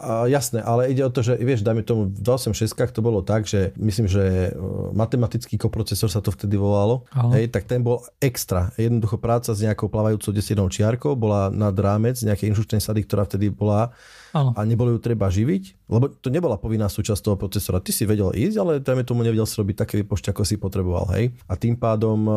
A 0.00 0.24
jasné, 0.32 0.64
ale 0.64 0.88
ide 0.88 1.04
o 1.04 1.12
to, 1.12 1.20
že 1.20 1.36
vieš, 1.36 1.60
dajme 1.60 1.84
tomu 1.84 2.08
v 2.08 2.24
286 2.24 2.72
to 2.96 3.04
bolo 3.04 3.20
tak, 3.20 3.44
že 3.44 3.76
myslím, 3.76 4.08
že 4.08 4.48
e, 4.48 4.50
matematický 4.96 5.60
koprocesor 5.60 6.08
sa 6.08 6.24
to 6.24 6.32
vtedy 6.32 6.56
volalo, 6.56 7.04
hej, 7.36 7.52
tak 7.52 7.68
ten 7.68 7.84
bol 7.84 8.00
extra. 8.16 8.72
Jednoducho 8.80 9.20
práca 9.20 9.52
s 9.52 9.60
nejakou 9.60 9.92
plávajúcou 9.92 10.32
desiednou 10.32 10.72
čiarkou 10.72 11.12
bola 11.20 11.52
nad 11.52 11.76
rámec 11.76 12.16
nejakej 12.24 12.56
inštrukčnej 12.56 12.80
sady, 12.80 13.04
ktorá 13.04 13.28
vtedy 13.28 13.52
bola 13.52 13.92
Áno. 14.32 14.56
a 14.56 14.60
nebolo 14.64 14.96
ju 14.96 14.98
treba 15.02 15.28
živiť, 15.28 15.90
lebo 15.90 16.08
to 16.08 16.30
nebola 16.30 16.56
povinná 16.56 16.86
súčasť 16.86 17.20
toho 17.20 17.36
procesora. 17.36 17.82
Ty 17.82 17.90
si 17.92 18.06
vedel 18.06 18.30
ísť, 18.30 18.56
ale 18.56 18.72
dajme 18.80 19.02
tomu 19.02 19.26
nevedel 19.26 19.44
si 19.44 19.58
robiť 19.58 19.76
také 19.84 20.00
výpočty, 20.00 20.30
ako 20.30 20.46
si 20.46 20.56
potreboval. 20.56 21.10
Hej? 21.18 21.34
A 21.50 21.58
tým 21.58 21.74
pádom 21.74 22.18
uh, 22.24 22.34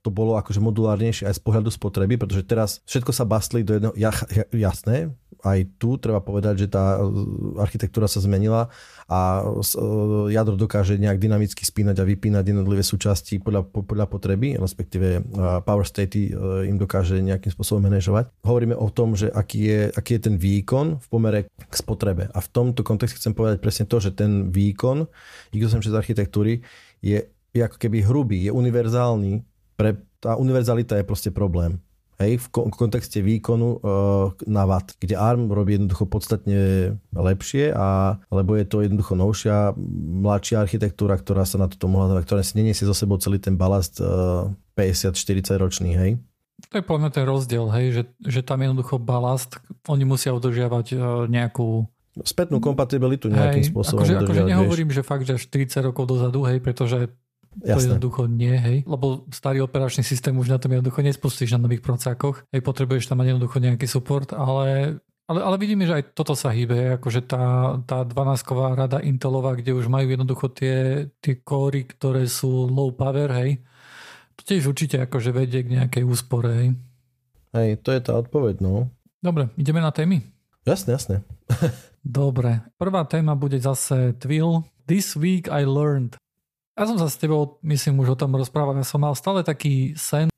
to 0.00 0.08
bolo 0.14 0.38
akože 0.38 0.62
modulárnejšie 0.62 1.26
aj 1.26 1.36
z 1.36 1.42
pohľadu 1.42 1.68
spotreby, 1.74 2.14
pretože 2.14 2.46
teraz 2.46 2.78
všetko 2.86 3.10
sa 3.10 3.26
bastli 3.26 3.66
do 3.66 3.74
jedného, 3.74 3.94
ja, 3.98 4.14
ja, 4.30 4.46
jasné, 4.54 5.10
aj 5.42 5.58
tu 5.76 5.98
treba 5.98 6.22
povedať, 6.22 6.66
že 6.66 6.68
tá 6.70 6.98
e, 6.98 7.06
architektúra 7.58 8.06
sa 8.06 8.22
zmenila 8.22 8.70
a 9.10 9.42
e, 9.42 10.30
jadro 10.30 10.54
dokáže 10.54 10.96
nejak 10.96 11.18
dynamicky 11.18 11.66
spínať 11.66 11.98
a 11.98 12.08
vypínať 12.08 12.44
jednotlivé 12.54 12.86
súčasti 12.86 13.42
podľa, 13.42 13.66
podľa 13.66 14.06
potreby, 14.06 14.54
respektíve 14.56 15.22
power 15.66 15.86
state 15.86 16.34
im 16.66 16.78
dokáže 16.78 17.18
nejakým 17.18 17.50
spôsobom 17.50 17.90
manažovať. 17.90 18.30
Hovoríme 18.46 18.78
o 18.78 18.88
tom, 18.88 19.18
že 19.18 19.28
aký 19.28 19.58
je, 19.66 19.80
aký 19.92 20.18
je 20.18 20.22
ten 20.30 20.36
výkon 20.38 21.02
v 21.02 21.06
pomere 21.10 21.40
k 21.50 21.74
spotrebe. 21.74 22.30
A 22.30 22.38
v 22.38 22.48
tomto 22.48 22.86
kontexte 22.86 23.18
chcem 23.18 23.34
povedať 23.34 23.58
presne 23.58 23.84
to, 23.90 23.98
že 23.98 24.14
ten 24.14 24.48
výkon 24.48 25.10
x86 25.50 25.92
architektúry 25.92 26.62
je, 27.02 27.26
je 27.50 27.60
ako 27.60 27.76
keby 27.76 28.06
hrubý, 28.06 28.46
je 28.46 28.52
univerzálny. 28.54 29.42
Pre, 29.74 29.90
tá 30.22 30.38
univerzalita 30.38 31.02
je 31.02 31.04
proste 31.04 31.30
problém. 31.34 31.82
Hej, 32.22 32.38
v, 32.38 32.46
kon- 32.54 32.70
v 32.70 32.76
kontexte 32.78 33.18
výkonu 33.18 33.82
uh, 33.82 34.30
na 34.46 34.62
watt, 34.64 34.94
kde 35.02 35.18
ARM 35.18 35.50
robí 35.50 35.74
jednoducho 35.74 36.06
podstatne 36.06 36.94
lepšie, 37.10 37.74
a, 37.74 38.18
lebo 38.30 38.54
je 38.54 38.64
to 38.64 38.86
jednoducho 38.86 39.18
novšia, 39.18 39.74
mladšia 40.22 40.62
architektúra, 40.62 41.18
ktorá 41.18 41.42
sa 41.42 41.58
na 41.58 41.66
toto 41.66 41.90
mohla, 41.90 42.22
ktorá 42.22 42.46
si 42.46 42.56
neniesie 42.56 42.86
so 42.86 42.94
sebou 42.94 43.18
celý 43.18 43.42
ten 43.42 43.58
balast 43.58 43.98
uh, 43.98 44.48
50-40 44.78 45.58
ročný, 45.58 45.90
hej. 45.98 46.10
To 46.70 46.78
je 46.78 46.84
podľa 46.86 47.10
ten 47.10 47.26
rozdiel, 47.26 47.66
hej, 47.74 47.86
že, 47.90 48.02
že 48.22 48.40
tam 48.46 48.62
jednoducho 48.62 49.02
balast, 49.02 49.58
oni 49.90 50.06
musia 50.06 50.30
udržiavať 50.30 50.86
uh, 50.94 51.02
nejakú 51.26 51.90
spätnú 52.20 52.60
kompatibilitu 52.60 53.32
nejakým 53.32 53.64
hej, 53.64 53.72
spôsobom. 53.72 54.04
Akože, 54.04 54.14
akože 54.20 54.42
nehovorím, 54.44 54.92
vieš. 54.92 55.00
že 55.00 55.02
fakt, 55.02 55.24
že 55.24 55.40
40 55.40 55.88
rokov 55.88 56.04
dozadu, 56.12 56.44
hej, 56.44 56.60
pretože 56.60 57.08
Jasné. 57.60 57.76
To 57.76 57.80
jednoducho 57.84 58.22
nie, 58.32 58.56
hej. 58.56 58.78
Lebo 58.88 59.28
starý 59.28 59.60
operačný 59.60 60.00
systém 60.00 60.32
už 60.32 60.48
na 60.48 60.56
tom 60.56 60.72
jednoducho 60.72 61.04
nespustíš 61.04 61.52
na 61.52 61.60
nových 61.60 61.84
procákoch. 61.84 62.48
Hej, 62.48 62.64
potrebuješ 62.64 63.12
tam 63.12 63.20
mať 63.20 63.36
jednoducho 63.36 63.56
nejaký 63.60 63.84
support, 63.84 64.32
ale 64.32 65.00
ale, 65.30 65.38
ale 65.38 65.56
vidíme, 65.56 65.86
že 65.86 66.02
aj 66.02 66.18
toto 66.18 66.34
sa 66.34 66.50
hýbe, 66.50 66.98
akože 66.98 67.24
tá, 67.24 67.78
tá 67.86 68.02
12-ková 68.02 68.74
rada 68.74 68.98
Intelová, 69.00 69.54
kde 69.54 69.72
už 69.72 69.86
majú 69.86 70.10
jednoducho 70.10 70.50
tie, 70.50 71.08
tie 71.22 71.38
kóry, 71.40 71.86
ktoré 71.86 72.26
sú 72.26 72.66
low 72.66 72.90
power, 72.90 73.30
hej, 73.40 73.62
to 74.36 74.42
tiež 74.42 74.66
určite 74.68 74.98
akože 74.98 75.30
vedie 75.30 75.62
k 75.62 75.78
nejakej 75.78 76.04
úspore, 76.04 76.50
hej. 76.52 76.68
Hej, 77.54 77.80
to 77.80 77.94
je 77.94 78.00
tá 78.02 78.18
odpoveď, 78.18 78.60
no. 78.60 78.90
Dobre, 79.22 79.48
ideme 79.54 79.78
na 79.78 79.94
témy? 79.94 80.26
Jasne, 80.66 80.98
jasne. 80.98 81.16
Dobre, 82.02 82.66
prvá 82.74 83.06
téma 83.06 83.38
bude 83.38 83.62
zase 83.62 84.18
Twill. 84.18 84.66
This 84.90 85.14
week 85.14 85.46
I 85.46 85.62
learned. 85.62 86.18
Ja 86.72 86.88
som 86.88 86.96
sa 86.96 87.12
s 87.12 87.20
tebou, 87.20 87.60
myslím, 87.60 88.00
už 88.00 88.16
o 88.16 88.20
tom 88.20 88.32
rozprával. 88.32 88.80
Ja 88.80 88.88
som 88.88 89.04
mal 89.04 89.12
stále 89.12 89.44
taký 89.44 89.92
sen, 89.92 90.32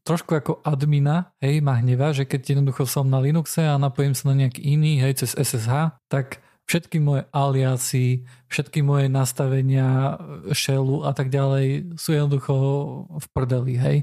trošku 0.00 0.32
ako 0.32 0.52
admina, 0.64 1.36
hej, 1.44 1.60
ma 1.60 1.76
hneva, 1.76 2.16
že 2.16 2.24
keď 2.24 2.56
jednoducho 2.56 2.88
som 2.88 3.04
na 3.04 3.20
Linuxe 3.20 3.60
a 3.60 3.76
napojím 3.76 4.16
sa 4.16 4.32
na 4.32 4.44
nejaký 4.44 4.64
iný, 4.64 4.96
hej, 5.04 5.20
cez 5.20 5.36
SSH, 5.36 6.00
tak 6.08 6.40
všetky 6.64 6.96
moje 7.04 7.28
aliasy, 7.28 8.24
všetky 8.48 8.80
moje 8.80 9.12
nastavenia 9.12 10.16
shellu 10.56 11.04
a 11.04 11.12
tak 11.12 11.28
ďalej 11.28 11.92
sú 12.00 12.16
jednoducho 12.16 12.54
v 13.20 13.26
prdeli, 13.36 13.76
hej. 13.76 13.98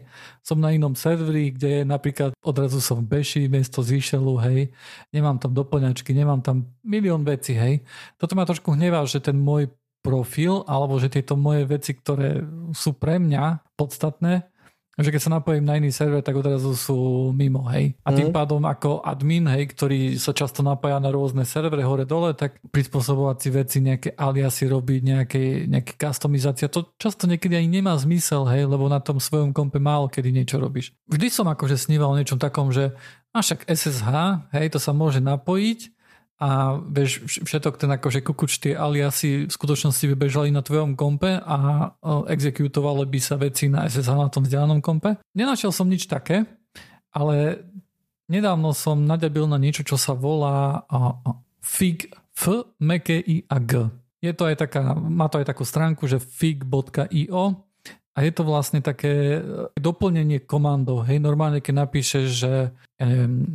Som 0.45 0.61
na 0.61 0.69
inom 0.69 0.93
serveri, 0.93 1.49
kde 1.49 1.81
je 1.81 1.83
napríklad 1.89 2.37
odrazu 2.45 2.77
som 2.77 3.01
v 3.01 3.17
Beši 3.17 3.49
miesto 3.49 3.81
z 3.81 3.97
Shelu, 3.97 4.37
hej. 4.45 4.69
Nemám 5.09 5.41
tam 5.41 5.57
doplňačky, 5.57 6.13
nemám 6.13 6.45
tam 6.45 6.69
milión 6.85 7.25
vecí, 7.25 7.57
hej. 7.57 7.81
Toto 8.21 8.37
ma 8.37 8.45
trošku 8.45 8.77
hnevá, 8.77 9.01
že 9.09 9.17
ten 9.17 9.41
môj 9.41 9.73
profil, 10.01 10.65
alebo 10.65 10.97
že 10.97 11.13
tieto 11.13 11.37
moje 11.37 11.65
veci, 11.69 11.93
ktoré 11.93 12.41
sú 12.73 12.97
pre 12.97 13.21
mňa 13.21 13.77
podstatné, 13.77 14.51
že 14.99 15.09
keď 15.09 15.21
sa 15.23 15.31
napojím 15.39 15.63
na 15.63 15.79
iný 15.79 15.89
server, 15.89 16.19
tak 16.19 16.35
odrazu 16.35 16.75
sú 16.75 17.31
mimo, 17.31 17.63
hej. 17.71 17.95
A 18.03 18.11
tým 18.11 18.29
mm. 18.29 18.35
pádom 18.35 18.61
ako 18.67 18.99
admin, 19.01 19.47
hej, 19.47 19.71
ktorý 19.71 20.19
sa 20.19 20.35
často 20.35 20.59
napája 20.61 20.99
na 20.99 21.09
rôzne 21.09 21.47
servery 21.47 21.81
hore-dole, 21.81 22.35
tak 22.35 22.59
prispôsobovať 22.69 23.37
si 23.39 23.49
veci, 23.49 23.77
nejaké 23.79 24.09
aliasy 24.19 24.67
robiť, 24.67 25.01
nejaké, 25.01 25.41
nejaké 25.71 25.95
customizácia, 25.95 26.67
to 26.67 26.91
často 26.99 27.25
niekedy 27.25 27.55
ani 27.55 27.81
nemá 27.81 27.95
zmysel, 27.95 28.43
hej, 28.51 28.67
lebo 28.67 28.91
na 28.91 28.99
tom 28.99 29.17
svojom 29.17 29.55
kompe 29.55 29.79
málo 29.79 30.11
kedy 30.11 30.29
niečo 30.35 30.59
robíš. 30.59 30.91
Vždy 31.07 31.27
som 31.31 31.47
akože 31.47 31.79
sníval 31.79 32.11
o 32.11 32.19
niečom 32.19 32.37
takom, 32.37 32.69
že 32.69 32.91
a 33.31 33.39
však 33.39 33.71
SSH, 33.71 34.11
hej, 34.51 34.75
to 34.75 34.79
sa 34.83 34.91
môže 34.91 35.23
napojiť, 35.23 36.00
a 36.41 36.81
vieš, 36.81 37.37
všetok 37.45 37.77
ten 37.77 37.93
akože 37.93 38.25
kukuč 38.25 38.65
tie 38.65 38.73
aliasy 38.73 39.45
v 39.45 39.53
skutočnosti 39.53 40.01
by 40.09 40.15
bežali 40.17 40.49
na 40.49 40.65
tvojom 40.65 40.97
kompe 40.97 41.37
a 41.37 41.93
exekutovali 42.25 43.05
by 43.05 43.19
sa 43.21 43.37
veci 43.37 43.69
na 43.69 43.85
SSH 43.85 44.09
na 44.09 44.33
tom 44.33 44.49
vzdialenom 44.49 44.81
kompe. 44.81 45.21
Nenašiel 45.37 45.69
som 45.69 45.85
nič 45.85 46.09
také, 46.09 46.49
ale 47.13 47.61
nedávno 48.25 48.73
som 48.73 49.05
naďabil 49.05 49.45
na 49.45 49.61
niečo, 49.61 49.85
čo 49.85 50.01
sa 50.01 50.17
volá 50.17 50.81
FIG, 51.61 52.09
F, 52.33 52.73
meké 52.81 53.21
I 53.21 53.45
a 53.45 53.61
G. 53.61 53.93
Je 54.25 54.33
to 54.33 54.49
aj 54.49 54.65
taká, 54.65 54.97
má 54.97 55.29
to 55.29 55.37
aj 55.37 55.45
takú 55.45 55.61
stránku, 55.61 56.09
že 56.09 56.17
fig.io 56.17 57.43
a 58.11 58.17
je 58.17 58.31
to 58.33 58.43
vlastne 58.43 58.81
také 58.81 59.37
e, 59.37 59.39
doplnenie 59.77 60.41
komandov. 60.41 61.05
Hej, 61.05 61.21
normálne 61.21 61.61
keď 61.61 61.85
napíšeš, 61.85 62.25
že 62.27 62.53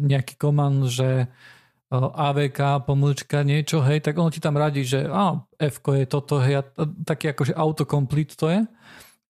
nejaký 0.06 0.34
komand, 0.38 0.90
že 0.90 1.30
AVK, 1.94 2.82
pomlčka, 2.82 3.46
niečo, 3.46 3.78
hej, 3.86 4.02
tak 4.02 4.18
ono 4.18 4.26
ti 4.26 4.42
tam 4.42 4.58
radí, 4.58 4.82
že 4.82 5.06
á, 5.06 5.38
F 5.54 5.78
je 5.78 6.06
toto, 6.10 6.42
hej, 6.42 6.58
a 6.58 6.62
taký 7.06 7.30
akože 7.30 7.54
autocomplete 7.54 8.34
to 8.34 8.50
je, 8.50 8.60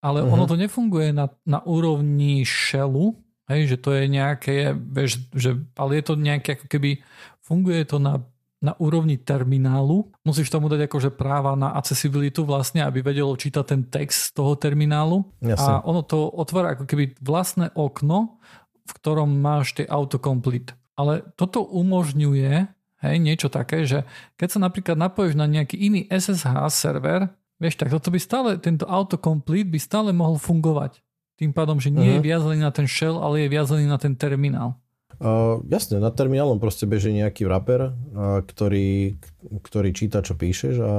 ale 0.01 0.25
uh-huh. 0.25 0.33
ono 0.33 0.49
to 0.49 0.57
nefunguje 0.57 1.13
na, 1.13 1.29
na 1.45 1.61
úrovni 1.69 2.49
shellu, 2.49 3.13
hej, 3.53 3.69
že 3.69 3.77
to 3.77 3.93
je 3.93 4.09
nejaké, 4.09 4.73
vieš, 4.73 5.29
že, 5.37 5.61
ale 5.77 6.01
je 6.01 6.05
to 6.09 6.15
nejaké, 6.17 6.57
ako 6.57 6.67
keby, 6.73 7.05
funguje 7.45 7.85
to 7.85 8.01
na, 8.01 8.25
na 8.65 8.73
úrovni 8.81 9.21
terminálu, 9.21 10.09
musíš 10.25 10.49
tomu 10.49 10.73
dať 10.73 10.89
akože 10.89 11.13
práva 11.13 11.53
na 11.61 11.77
accessibility 11.77 12.41
vlastne, 12.41 12.81
aby 12.89 13.05
vedelo 13.05 13.37
čítať 13.37 13.65
ten 13.69 13.85
text 13.85 14.33
z 14.33 14.41
toho 14.41 14.57
terminálu 14.57 15.29
Jasne. 15.45 15.85
a 15.85 15.85
ono 15.85 16.01
to 16.01 16.25
otvára 16.25 16.73
ako 16.73 16.89
keby 16.89 17.21
vlastné 17.21 17.69
okno, 17.77 18.41
v 18.87 18.93
ktorom 18.97 19.29
máš 19.29 19.77
tie 19.77 19.85
autocomplete. 19.85 20.73
Ale 20.97 21.23
toto 21.37 21.61
umožňuje 21.61 22.53
hej, 23.05 23.17
niečo 23.21 23.53
také, 23.53 23.85
že 23.85 24.09
keď 24.41 24.49
sa 24.57 24.61
napríklad 24.65 24.97
napojíš 24.97 25.37
na 25.37 25.45
nejaký 25.45 25.77
iný 25.77 26.09
SSH 26.09 26.57
server, 26.73 27.29
vieš, 27.61 27.77
tak 27.77 27.93
toto 27.93 28.09
by 28.09 28.19
stále, 28.21 28.51
tento 28.57 28.89
autocomplete 28.89 29.69
by 29.69 29.79
stále 29.81 30.11
mohol 30.17 30.41
fungovať. 30.41 31.05
Tým 31.37 31.53
pádom, 31.53 31.77
že 31.77 31.93
nie 31.93 32.01
uh-huh. 32.01 32.17
je 32.17 32.23
mhm. 32.25 32.29
viazaný 32.33 32.59
na 32.65 32.73
ten 32.73 32.89
shell, 32.89 33.21
ale 33.21 33.45
je 33.45 33.53
viazaný 33.53 33.85
na 33.85 34.01
ten 34.01 34.17
terminál. 34.17 34.81
Uh, 35.17 35.65
jasne, 35.73 35.97
na 35.97 36.13
terminálom 36.13 36.61
proste 36.61 36.85
beží 36.85 37.09
nejaký 37.09 37.49
wrapper, 37.49 37.89
uh, 37.89 38.45
ktorý, 38.45 39.17
ktorý 39.65 39.97
číta, 39.97 40.21
čo 40.21 40.37
píšeš 40.37 40.77
a 40.85 40.93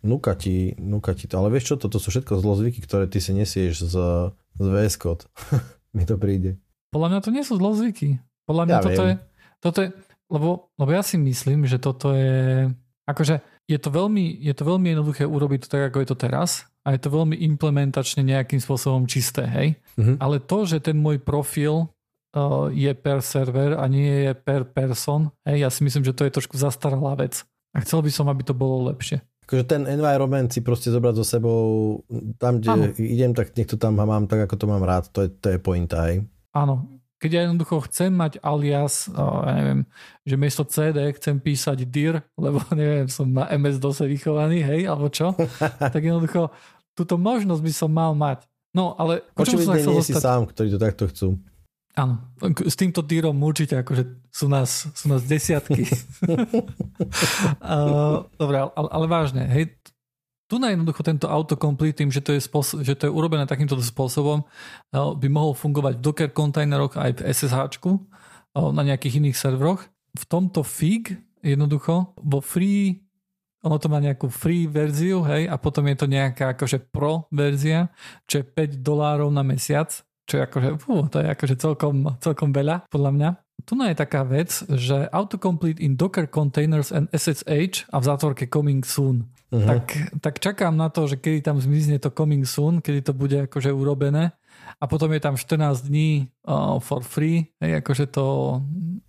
núka 0.00 0.32
ti, 0.32 0.72
núka 0.80 1.12
ti 1.12 1.28
to. 1.28 1.36
Ale 1.36 1.52
vieš 1.52 1.72
čo, 1.72 1.74
toto 1.76 2.00
sú 2.00 2.08
všetko 2.08 2.40
zlozvyky, 2.40 2.80
ktoré 2.80 3.04
ty 3.04 3.20
si 3.20 3.36
nesieš 3.36 3.84
z, 3.84 3.96
z 4.56 4.64
VS 4.64 4.96
Code. 4.96 5.24
Mi 5.96 6.08
to 6.08 6.16
príde. 6.16 6.56
Podľa 6.92 7.08
mňa 7.12 7.20
to 7.20 7.30
nie 7.36 7.44
sú 7.44 7.60
zlozvyky. 7.60 8.16
Podľa 8.46 8.64
mňa 8.66 8.76
ja 8.76 8.82
toto, 8.82 9.02
je, 9.06 9.14
toto 9.62 9.78
je, 9.82 9.88
lebo, 10.32 10.48
lebo 10.80 10.90
ja 10.90 11.02
si 11.04 11.16
myslím, 11.20 11.68
že 11.68 11.78
toto 11.78 12.16
je, 12.16 12.70
akože 13.06 13.40
je 13.70 13.78
to 13.78 13.88
veľmi, 13.88 14.42
je 14.42 14.54
to 14.56 14.64
veľmi 14.66 14.86
jednoduché 14.92 15.24
urobiť 15.24 15.66
to 15.66 15.68
tak, 15.70 15.82
ako 15.92 16.02
je 16.02 16.08
to 16.10 16.16
teraz 16.18 16.66
a 16.82 16.94
je 16.94 17.00
to 17.00 17.14
veľmi 17.14 17.38
implementačne 17.38 18.26
nejakým 18.26 18.58
spôsobom 18.58 19.06
čisté, 19.06 19.46
hej. 19.46 19.68
Mm-hmm. 19.94 20.16
Ale 20.18 20.42
to, 20.42 20.66
že 20.66 20.82
ten 20.82 20.98
môj 20.98 21.22
profil 21.22 21.86
uh, 21.86 22.66
je 22.74 22.90
per 22.98 23.22
server 23.22 23.78
a 23.78 23.86
nie 23.86 24.26
je 24.26 24.32
per 24.34 24.66
person, 24.66 25.30
hej, 25.46 25.62
ja 25.62 25.70
si 25.70 25.86
myslím, 25.86 26.02
že 26.02 26.14
to 26.16 26.26
je 26.26 26.34
trošku 26.34 26.58
zastaralá 26.58 27.14
vec. 27.14 27.46
A 27.72 27.80
chcel 27.80 28.04
by 28.04 28.10
som, 28.12 28.28
aby 28.28 28.44
to 28.44 28.52
bolo 28.52 28.90
lepšie. 28.92 29.22
Akože 29.48 29.64
ten 29.64 29.88
environment 29.88 30.52
si 30.52 30.60
proste 30.60 30.92
zobrať 30.92 31.14
so 31.18 31.24
sebou 31.24 31.60
tam, 32.36 32.60
kde 32.60 32.68
ano. 32.68 32.84
idem, 33.00 33.32
tak 33.32 33.56
nech 33.56 33.66
to 33.66 33.80
tam 33.80 33.96
mám 33.98 34.28
tak, 34.28 34.44
ako 34.44 34.54
to 34.54 34.66
mám 34.68 34.84
rád. 34.84 35.08
To 35.16 35.26
je, 35.26 35.28
to 35.32 35.56
je 35.56 35.58
pointa, 35.58 36.04
hej. 36.10 36.22
Áno, 36.52 36.84
keď 37.22 37.30
ja 37.30 37.40
jednoducho 37.46 37.86
chcem 37.86 38.10
mať 38.10 38.42
alias, 38.42 39.06
ja 39.14 39.52
neviem, 39.54 39.86
že 40.26 40.34
miesto 40.34 40.66
CD 40.66 41.14
chcem 41.14 41.38
písať 41.38 41.86
dir, 41.86 42.26
lebo 42.34 42.58
neviem, 42.74 43.06
som 43.06 43.30
na 43.30 43.46
MS-DOSe 43.54 44.10
vychovaný, 44.10 44.66
hej, 44.66 44.90
alebo 44.90 45.06
čo, 45.06 45.30
tak 45.94 46.02
jednoducho 46.02 46.50
túto 46.98 47.14
možnosť 47.14 47.62
by 47.62 47.72
som 47.72 47.90
mal 47.94 48.18
mať. 48.18 48.42
No, 48.74 48.98
ale... 48.98 49.22
Očividne 49.38 49.78
nie 49.78 50.02
si 50.02 50.16
sám, 50.16 50.50
ktorí 50.50 50.74
to 50.74 50.80
takto 50.82 51.04
chcú. 51.06 51.38
Áno, 51.92 52.24
s 52.40 52.72
týmto 52.72 53.04
dírom 53.04 53.36
určite 53.36 53.76
akože 53.84 54.32
sú 54.32 54.48
nás, 54.48 54.88
sú 54.96 55.12
nás 55.12 55.28
desiatky. 55.28 55.84
uh, 57.60 58.24
dobre, 58.40 58.64
ale, 58.64 58.88
ale 58.88 59.06
vážne, 59.12 59.44
hej, 59.44 59.76
tu 60.52 60.60
na 60.60 60.68
jednoducho 60.68 61.00
tento 61.00 61.32
autocomplete 61.32 62.04
tým, 62.04 62.12
že 62.12 62.20
to 62.20 62.36
je, 62.36 62.44
spôsob, 62.44 62.84
že 62.84 62.92
to 62.92 63.08
je 63.08 63.16
urobené 63.16 63.48
takýmto 63.48 63.80
spôsobom, 63.80 64.44
no, 64.92 65.02
by 65.16 65.28
mohol 65.32 65.56
fungovať 65.56 65.96
v 65.96 66.04
Docker 66.04 66.28
kontajneroch 66.28 67.00
aj 67.00 67.10
v 67.16 67.24
SSH 67.24 67.80
na 68.52 68.82
nejakých 68.84 69.24
iných 69.24 69.40
serveroch. 69.40 69.88
V 70.12 70.24
tomto 70.28 70.60
FIG 70.60 71.16
jednoducho 71.40 72.12
vo 72.20 72.44
free 72.44 73.00
ono 73.62 73.78
to 73.78 73.86
má 73.86 74.02
nejakú 74.02 74.26
free 74.26 74.66
verziu, 74.66 75.22
hej, 75.22 75.46
a 75.46 75.54
potom 75.54 75.86
je 75.86 75.96
to 76.02 76.10
nejaká 76.10 76.58
akože 76.58 76.82
pro 76.90 77.30
verzia, 77.30 77.94
čo 78.26 78.42
je 78.42 78.44
5 78.44 78.82
dolárov 78.82 79.30
na 79.30 79.46
mesiac, 79.46 80.02
čo 80.26 80.34
je 80.34 80.42
akože, 80.42 80.68
fú, 80.82 81.06
to 81.06 81.22
je 81.22 81.30
akože 81.30 81.54
celkom, 81.62 82.18
celkom 82.18 82.50
veľa, 82.50 82.90
podľa 82.90 83.10
mňa. 83.14 83.30
Tu 83.62 83.78
je 83.78 83.94
taká 83.94 84.26
vec, 84.26 84.50
že 84.66 85.06
autocomplete 85.14 85.78
in 85.78 85.94
Docker 85.94 86.26
containers 86.26 86.90
and 86.90 87.06
SSH 87.14 87.86
a 87.94 88.02
v 88.02 88.04
zátvorke 88.10 88.50
coming 88.50 88.82
soon. 88.82 89.30
Uh-huh. 89.52 89.68
Tak, 89.68 90.16
tak 90.24 90.34
čakám 90.40 90.72
na 90.72 90.88
to, 90.88 91.04
že 91.04 91.20
kedy 91.20 91.44
tam 91.44 91.60
zmizne 91.60 92.00
to 92.00 92.08
coming 92.08 92.48
soon, 92.48 92.80
kedy 92.80 93.04
to 93.04 93.12
bude 93.12 93.36
akože 93.36 93.68
urobené 93.68 94.32
a 94.80 94.84
potom 94.88 95.12
je 95.12 95.20
tam 95.20 95.36
14 95.36 95.92
dní 95.92 96.32
uh, 96.48 96.80
for 96.80 97.04
free, 97.04 97.52
hej, 97.60 97.84
akože 97.84 98.08
to... 98.08 98.58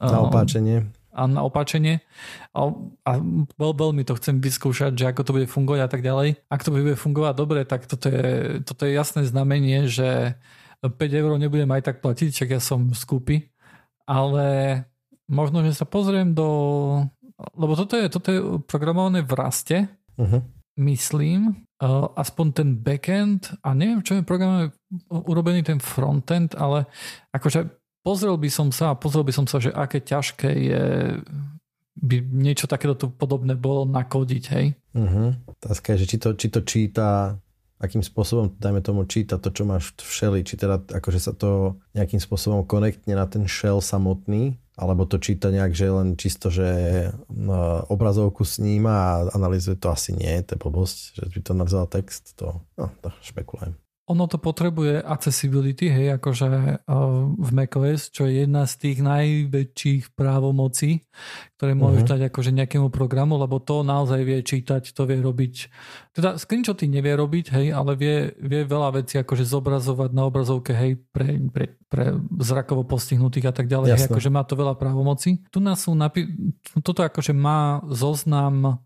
Uh, 0.03 0.11
na 0.11 0.19
opáčenie. 0.19 0.77
A 1.13 1.29
na 1.29 1.45
opáčenie. 1.45 2.03
A, 2.51 2.73
a 3.07 3.11
veľ, 3.55 3.71
veľmi 3.71 4.03
to 4.03 4.17
chcem 4.19 4.43
vyskúšať, 4.43 4.97
že 4.97 5.05
ako 5.13 5.21
to 5.23 5.31
bude 5.31 5.47
fungovať 5.47 5.81
a 5.85 5.89
tak 5.89 6.01
ďalej. 6.03 6.41
Ak 6.51 6.65
to 6.65 6.75
bude 6.75 6.97
fungovať 6.99 7.33
dobre, 7.37 7.63
tak 7.63 7.87
toto 7.87 8.11
je, 8.11 8.59
toto 8.67 8.83
je 8.83 8.97
jasné 8.97 9.23
znamenie, 9.23 9.87
že 9.87 10.35
5 10.83 10.91
eur 10.99 11.39
nebudem 11.39 11.69
aj 11.71 11.87
tak 11.87 11.97
platiť, 12.03 12.29
čak 12.35 12.49
ja 12.51 12.59
som 12.59 12.91
skúpi, 12.91 13.47
ale 14.03 14.83
možno, 15.31 15.63
že 15.63 15.71
sa 15.71 15.87
pozriem 15.87 16.35
do... 16.35 16.49
Lebo 17.55 17.73
toto 17.79 17.95
je, 17.95 18.05
toto 18.11 18.27
je 18.29 18.39
programované 18.67 19.23
v 19.23 19.33
raste, 19.33 19.77
uh-huh. 20.19 20.41
myslím, 20.79 21.67
uh, 21.81 22.07
aspoň 22.17 22.47
ten 22.53 22.69
backend 22.79 23.53
a 23.65 23.73
neviem, 23.73 24.01
čo 24.01 24.17
je 24.17 24.27
programované 24.27 24.73
urobený 25.09 25.61
ten 25.65 25.79
frontend, 25.79 26.55
ale 26.57 26.85
akože 27.33 27.69
pozrel 28.03 28.35
by 28.37 28.49
som 28.51 28.69
sa 28.69 28.93
a 28.93 28.99
pozrel 28.99 29.23
by 29.23 29.33
som 29.33 29.45
sa, 29.47 29.61
že 29.61 29.73
aké 29.73 30.03
ťažké 30.03 30.49
je 30.49 30.83
by 31.93 32.25
niečo 32.25 32.65
takéto 32.65 32.97
tu 32.97 33.05
podobné 33.13 33.53
bolo 33.53 33.85
nakodiť, 33.85 34.43
hej? 34.57 34.73
Uh-huh. 34.97 35.37
Otázka 35.61 35.93
je, 35.93 36.01
že 36.03 36.09
či 36.09 36.17
to, 36.17 36.29
či 36.33 36.47
to 36.49 36.65
číta 36.65 37.37
akým 37.83 37.99
spôsobom, 37.99 38.55
dajme 38.55 38.79
tomu, 38.79 39.03
číta 39.03 39.35
to, 39.35 39.51
čo 39.51 39.67
máš 39.67 39.91
v 39.99 40.07
sheli, 40.07 40.39
či 40.47 40.55
teda 40.55 40.79
akože 40.87 41.19
sa 41.19 41.35
to 41.35 41.75
nejakým 41.91 42.23
spôsobom 42.23 42.63
konektne 42.63 43.11
na 43.11 43.27
ten 43.27 43.43
shell 43.43 43.83
samotný, 43.83 44.55
alebo 44.73 45.05
to 45.05 45.21
číta 45.21 45.53
nejak, 45.53 45.73
že 45.77 45.85
len 45.93 46.17
čisto, 46.17 46.49
že 46.49 46.69
no, 47.29 47.85
obrazovku 47.93 48.41
sníma 48.41 48.93
a 48.93 49.13
analýzuje 49.37 49.77
to 49.77 49.93
asi 49.93 50.17
nie, 50.17 50.41
to 50.41 50.57
je 50.57 50.63
blbosť, 50.63 50.97
že 51.21 51.25
by 51.29 51.39
to 51.45 51.53
nazval 51.53 51.85
text, 51.85 52.33
to, 52.33 52.57
no, 52.77 52.89
to 53.05 53.13
špekulujem. 53.21 53.77
Ono 54.11 54.27
to 54.27 54.35
potrebuje 54.35 54.99
accessibility, 54.99 55.87
hej, 55.87 56.19
akože 56.19 56.47
v 57.39 57.49
macOS, 57.55 58.11
čo 58.11 58.27
je 58.27 58.43
jedna 58.43 58.67
z 58.67 58.73
tých 58.75 58.99
najväčších 58.99 60.11
právomocí, 60.11 61.07
ktoré 61.55 61.71
môžeš 61.71 62.03
uh-huh. 62.03 62.13
dať 62.19 62.21
akože 62.27 62.51
nejakému 62.51 62.91
programu, 62.91 63.39
lebo 63.39 63.63
to 63.63 63.79
naozaj 63.87 64.19
vie 64.27 64.43
čítať, 64.43 64.91
to 64.91 65.07
vie 65.07 65.23
robiť. 65.23 65.53
Teda 66.11 66.35
screenshoty 66.35 66.91
nevie 66.91 67.15
robiť, 67.15 67.55
hej, 67.55 67.71
ale 67.71 67.95
vie, 67.95 68.35
vie 68.43 68.67
veľa 68.67 68.99
vecí 68.99 69.23
akože 69.23 69.47
zobrazovať 69.47 70.11
na 70.11 70.27
obrazovke, 70.27 70.75
hej, 70.75 70.99
pre, 71.15 71.39
pre, 71.47 71.79
pre 71.87 72.19
zrakovo 72.43 72.83
postihnutých 72.83 73.49
a 73.49 73.53
tak 73.55 73.71
ďalej, 73.71 73.95
hej, 73.95 74.11
akože 74.11 74.27
má 74.27 74.43
to 74.43 74.59
veľa 74.59 74.75
právomocí. 74.75 75.47
Tu 75.47 75.63
nás 75.63 75.79
sú 75.79 75.95
napi- 75.95 76.27
toto 76.83 77.07
akože 77.07 77.31
má 77.31 77.79
zoznam 77.87 78.83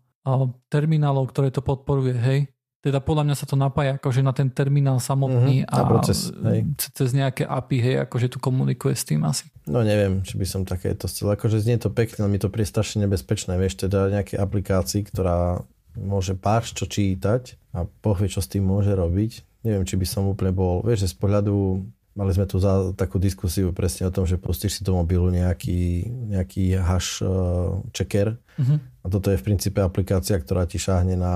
terminálov, 0.70 1.26
ktoré 1.34 1.50
to 1.50 1.58
podporuje, 1.58 2.14
hej, 2.14 2.40
teda 2.88 3.04
podľa 3.04 3.24
mňa 3.28 3.36
sa 3.36 3.46
to 3.46 3.54
napája 3.60 4.00
akože 4.00 4.24
na 4.24 4.32
ten 4.32 4.48
terminál 4.48 4.96
samotný 4.96 5.62
mm-hmm, 5.62 5.76
a 5.76 5.78
proces, 5.84 6.32
hej. 6.32 6.64
cez 6.76 7.12
nejaké 7.12 7.44
API, 7.44 7.78
hej, 7.84 7.96
akože 8.08 8.32
tu 8.32 8.38
komunikuje 8.40 8.96
s 8.96 9.04
tým 9.04 9.22
asi. 9.28 9.52
No 9.68 9.84
neviem, 9.84 10.24
či 10.24 10.40
by 10.40 10.46
som 10.48 10.64
takéto 10.64 11.04
chcel, 11.06 11.28
akože 11.36 11.60
znie 11.60 11.76
to 11.76 11.92
pekne, 11.92 12.24
ale 12.24 12.32
mi 12.32 12.40
to 12.40 12.48
príde 12.48 12.72
strašne 12.72 13.04
nebezpečné, 13.04 13.60
vieš, 13.60 13.84
teda 13.84 14.08
nejaké 14.08 14.40
aplikácii, 14.40 15.04
ktorá 15.12 15.60
môže 15.94 16.32
pár 16.32 16.64
čo 16.64 16.88
čítať 16.88 17.60
a 17.76 17.84
pochvie, 18.00 18.32
čo 18.32 18.40
s 18.40 18.48
tým 18.48 18.64
môže 18.64 18.96
robiť. 18.96 19.62
Neviem, 19.66 19.84
či 19.84 20.00
by 20.00 20.06
som 20.08 20.30
úplne 20.30 20.54
bol, 20.54 20.80
vieš, 20.80 21.04
že 21.04 21.12
z 21.12 21.16
pohľadu 21.20 21.84
Mali 22.18 22.34
sme 22.34 22.50
tu 22.50 22.58
za 22.58 22.90
takú 22.98 23.22
diskusiu 23.22 23.70
presne 23.70 24.10
o 24.10 24.14
tom, 24.14 24.26
že 24.26 24.42
pustíš 24.42 24.74
si 24.74 24.82
do 24.82 24.90
mobilu 24.90 25.30
nejaký, 25.30 26.02
nejaký 26.34 26.74
hash 26.74 27.22
uh, 27.22 27.78
checker 27.94 28.34
uh-huh. 28.58 28.82
A 29.08 29.12
toto 29.16 29.32
je 29.32 29.40
v 29.40 29.46
princípe 29.48 29.80
aplikácia, 29.80 30.36
ktorá 30.36 30.68
ti 30.68 30.76
šáhne 30.76 31.16
na, 31.16 31.34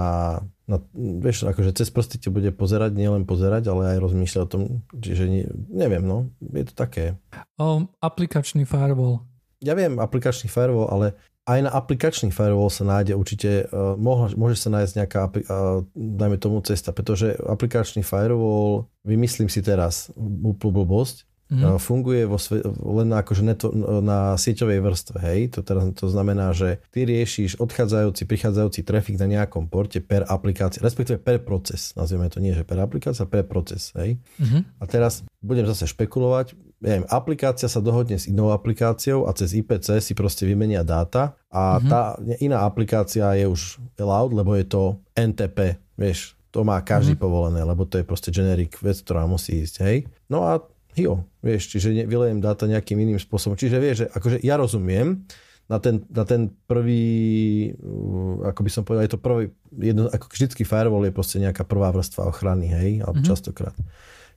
na 0.68 0.76
vieš, 0.92 1.48
akože 1.48 1.72
cez 1.72 1.88
prsty 1.88 2.20
ti 2.20 2.28
bude 2.28 2.52
pozerať, 2.52 2.92
nielen 2.92 3.24
pozerať, 3.24 3.72
ale 3.72 3.96
aj 3.96 3.98
rozmýšľať 4.04 4.42
o 4.44 4.52
tom, 4.52 4.62
čiže 4.92 5.24
nie, 5.24 5.48
neviem, 5.72 6.04
no, 6.04 6.28
je 6.52 6.68
to 6.68 6.76
také. 6.76 7.16
Um, 7.56 7.88
aplikačný 8.04 8.68
firewall. 8.68 9.24
Ja 9.64 9.72
viem, 9.72 9.96
aplikačný 9.96 10.52
firewall, 10.52 10.92
ale 10.92 11.06
aj 11.48 11.64
na 11.64 11.72
aplikačný 11.72 12.28
firewall 12.28 12.68
sa 12.68 12.84
nájde 12.84 13.16
určite, 13.16 13.64
uh, 13.72 13.96
môže, 13.96 14.36
môže 14.36 14.60
sa 14.60 14.68
nájsť 14.68 14.92
nejaká, 15.00 15.20
uh, 15.32 15.80
dajme 15.96 16.36
tomu 16.36 16.60
cesta, 16.60 16.92
pretože 16.92 17.32
aplikačný 17.40 18.04
firewall, 18.04 18.84
vymyslím 19.00 19.48
si 19.48 19.64
teraz 19.64 20.12
úplnú 20.20 20.84
blbosť, 20.84 21.24
mm. 21.52 21.62
uh, 21.62 21.76
funguje 21.76 22.24
vo 22.24 22.40
sve, 22.40 22.64
len 22.64 23.12
akože 23.12 23.42
neto, 23.44 23.68
na 24.00 24.34
sieťovej 24.40 24.78
vrstve, 24.80 25.18
hej, 25.20 25.40
to, 25.52 25.60
teraz, 25.60 25.84
to 25.92 26.08
znamená, 26.08 26.56
že 26.56 26.80
ty 26.88 27.04
riešiš 27.04 27.60
odchádzajúci, 27.60 28.24
prichádzajúci 28.24 28.80
trafik 28.82 29.20
na 29.20 29.28
nejakom 29.28 29.68
porte 29.68 30.00
per 30.00 30.24
aplikácia, 30.24 30.80
respektíve 30.80 31.20
per 31.20 31.44
proces, 31.44 31.92
nazvieme 31.92 32.32
to 32.32 32.40
nie, 32.40 32.56
že 32.56 32.64
per 32.64 32.80
aplikácia, 32.80 33.28
per 33.28 33.44
proces, 33.44 33.92
hej. 34.00 34.16
Mm. 34.40 34.64
A 34.80 34.84
teraz 34.88 35.20
budem 35.44 35.68
zase 35.68 35.84
špekulovať, 35.90 36.56
neviem, 36.82 37.04
aplikácia 37.06 37.70
sa 37.70 37.78
dohodne 37.78 38.18
s 38.18 38.26
inou 38.26 38.50
aplikáciou 38.50 39.30
a 39.30 39.34
cez 39.34 39.54
IPC 39.54 40.02
si 40.02 40.12
proste 40.18 40.42
vymenia 40.42 40.82
dáta 40.82 41.38
a 41.46 41.78
mm-hmm. 41.78 41.90
tá 41.90 42.00
iná 42.42 42.66
aplikácia 42.66 43.26
je 43.38 43.46
už 43.46 43.78
allowed, 44.02 44.34
lebo 44.34 44.58
je 44.58 44.66
to 44.66 44.98
NTP, 45.14 45.78
vieš, 45.94 46.34
to 46.52 46.66
má 46.66 46.82
každý 46.82 47.14
mm-hmm. 47.14 47.24
povolené, 47.24 47.60
lebo 47.62 47.86
to 47.86 48.02
je 48.02 48.04
proste 48.04 48.34
generic 48.34 48.76
vec, 48.82 48.98
ktorá 49.00 49.24
musí 49.24 49.62
ísť, 49.62 49.74
hej. 49.86 49.98
No 50.26 50.44
a 50.44 50.60
jo, 50.96 51.24
vieš, 51.40 51.72
čiže 51.72 52.04
vylejem 52.04 52.40
dáta 52.40 52.68
nejakým 52.68 52.98
iným 53.00 53.20
spôsobom. 53.20 53.56
Čiže 53.56 53.76
vieš, 53.80 53.96
že 54.04 54.06
akože 54.12 54.38
ja 54.44 54.56
rozumiem, 54.60 55.24
na 55.70 55.78
ten, 55.78 56.04
na 56.10 56.24
ten 56.26 56.52
prvý, 56.68 57.72
uh, 57.80 58.50
ako 58.52 58.60
by 58.60 58.70
som 58.70 58.82
povedal, 58.84 59.06
je 59.08 59.14
to 59.14 59.20
prvý, 59.22 59.54
jedno, 59.72 60.10
ako 60.10 60.28
vždycky 60.28 60.68
firewall 60.68 61.06
je 61.06 61.14
proste 61.14 61.38
nejaká 61.40 61.64
prvá 61.64 61.88
vrstva 61.94 62.28
ochrany, 62.28 62.68
hej, 62.68 62.90
alebo 63.00 63.22
mm-hmm. 63.22 63.30
častokrát. 63.32 63.76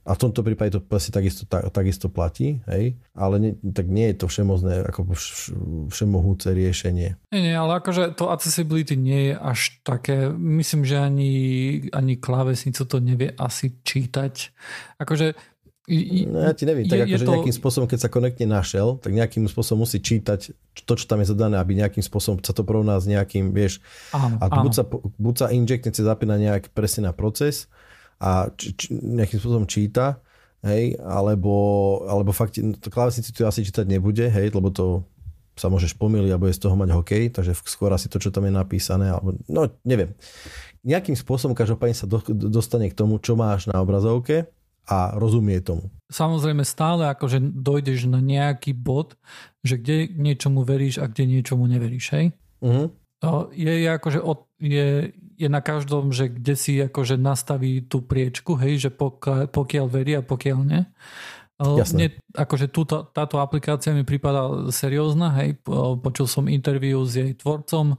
A 0.06 0.14
v 0.14 0.22
tomto 0.22 0.46
prípade 0.46 0.70
to 0.70 0.78
asi 0.94 1.10
takisto, 1.10 1.50
tak, 1.50 1.66
takisto 1.74 2.06
platí, 2.06 2.62
hej? 2.70 2.94
ale 3.10 3.42
nie, 3.42 3.52
tak 3.74 3.90
nie 3.90 4.14
je 4.14 4.22
to 4.22 4.30
všemozné, 4.30 4.86
ako 4.86 5.18
všemohúce 5.90 6.54
riešenie. 6.54 7.18
Nie, 7.34 7.40
nie, 7.42 7.50
ale 7.58 7.82
akože 7.82 8.14
to 8.14 8.30
accessibility 8.30 8.94
nie 8.94 9.34
je 9.34 9.34
až 9.34 9.82
také, 9.82 10.30
myslím, 10.30 10.86
že 10.86 11.02
ani, 11.02 11.32
ani 11.90 12.22
klávesnicu 12.22 12.86
to 12.86 13.02
nevie 13.02 13.34
asi 13.34 13.82
čítať. 13.82 14.54
Akože 15.02 15.34
No 15.86 16.42
ja 16.42 16.50
ti 16.50 16.66
neviem, 16.66 16.90
tak 16.90 17.06
akože 17.06 17.22
to... 17.22 17.32
nejakým 17.38 17.54
spôsobom, 17.54 17.86
keď 17.86 17.98
sa 18.02 18.10
konektne 18.10 18.50
našiel, 18.50 18.98
tak 18.98 19.14
nejakým 19.14 19.46
spôsobom 19.46 19.86
musí 19.86 20.02
čítať 20.02 20.50
to, 20.82 20.92
čo 20.98 21.06
tam 21.06 21.22
je 21.22 21.30
zadané, 21.30 21.62
aby 21.62 21.78
nejakým 21.78 22.02
spôsobom 22.02 22.42
sa 22.42 22.50
to 22.50 22.66
porovná 22.66 22.98
s 22.98 23.06
nejakým, 23.06 23.54
vieš, 23.54 23.78
áno, 24.10 24.34
a 24.42 24.50
áno. 24.50 24.66
buď 24.66 24.72
sa, 24.74 24.82
buď 25.14 25.34
sa 25.38 25.46
injektne 25.54 25.94
cez 25.94 26.02
zapína 26.02 26.42
nejak 26.42 26.74
presne 26.74 27.06
na 27.06 27.12
proces, 27.14 27.70
a 28.18 28.50
či, 28.58 28.74
či, 28.74 28.86
nejakým 28.98 29.38
spôsobom 29.38 29.66
číta, 29.70 30.18
hej, 30.66 30.98
alebo, 30.98 31.54
alebo 32.10 32.34
fakt, 32.34 32.58
to 32.58 32.88
klávesnici 32.90 33.30
to 33.30 33.46
asi 33.46 33.62
čítať 33.62 33.86
nebude, 33.86 34.26
hej, 34.26 34.50
lebo 34.50 34.74
to 34.74 35.06
sa 35.54 35.70
môžeš 35.70 35.94
pomýliť 35.96 36.34
a 36.34 36.40
bude 36.42 36.50
z 36.50 36.66
toho 36.66 36.74
mať 36.74 36.90
hokej, 36.98 37.24
takže 37.30 37.54
skôr 37.62 37.94
asi 37.94 38.10
to, 38.10 38.18
čo 38.18 38.34
tam 38.34 38.44
je 38.44 38.52
napísané, 38.52 39.14
alebo, 39.14 39.38
no 39.46 39.70
neviem. 39.86 40.18
Nejakým 40.82 41.14
spôsobom 41.14 41.54
každopádne 41.54 41.94
sa 41.94 42.10
do, 42.10 42.18
dostane 42.50 42.90
k 42.90 42.98
tomu, 42.98 43.22
čo 43.22 43.38
máš 43.38 43.70
na 43.70 43.78
obrazovke 43.78 44.50
a 44.86 45.18
rozumie 45.18 45.58
tomu. 45.60 45.90
Samozrejme 46.06 46.62
stále 46.62 47.10
akože 47.10 47.42
dojdeš 47.42 48.06
na 48.06 48.22
nejaký 48.22 48.70
bod, 48.72 49.18
že 49.66 49.82
kde 49.82 50.06
niečomu 50.14 50.62
veríš 50.62 51.02
a 51.02 51.10
kde 51.10 51.26
niečomu 51.26 51.66
neveríš, 51.66 52.14
hej? 52.14 52.26
Uh-huh. 52.62 52.94
Je, 53.50 53.72
je 53.82 53.88
akože 53.90 54.20
od, 54.22 54.46
je, 54.62 55.10
je 55.34 55.48
na 55.50 55.58
každom, 55.58 56.14
že 56.14 56.30
kde 56.30 56.54
si 56.54 56.78
akože 56.78 57.18
nastaví 57.18 57.82
tú 57.82 58.06
priečku, 58.06 58.54
hej, 58.54 58.86
že 58.86 58.90
pokiaľ, 58.94 59.50
pokiaľ 59.50 59.86
verí 59.90 60.14
a 60.14 60.22
pokiaľ 60.22 60.58
nie. 60.62 60.82
Jasné. 61.56 61.96
Mne, 61.96 62.08
akože 62.36 62.68
túto, 62.68 63.08
táto 63.16 63.40
aplikácia 63.40 63.88
mi 63.96 64.04
prípada 64.04 64.68
seriózna, 64.68 65.32
hej, 65.40 65.56
počul 66.04 66.28
som 66.28 66.52
interviu 66.52 67.00
s 67.08 67.16
jej 67.16 67.32
tvorcom, 67.32 67.96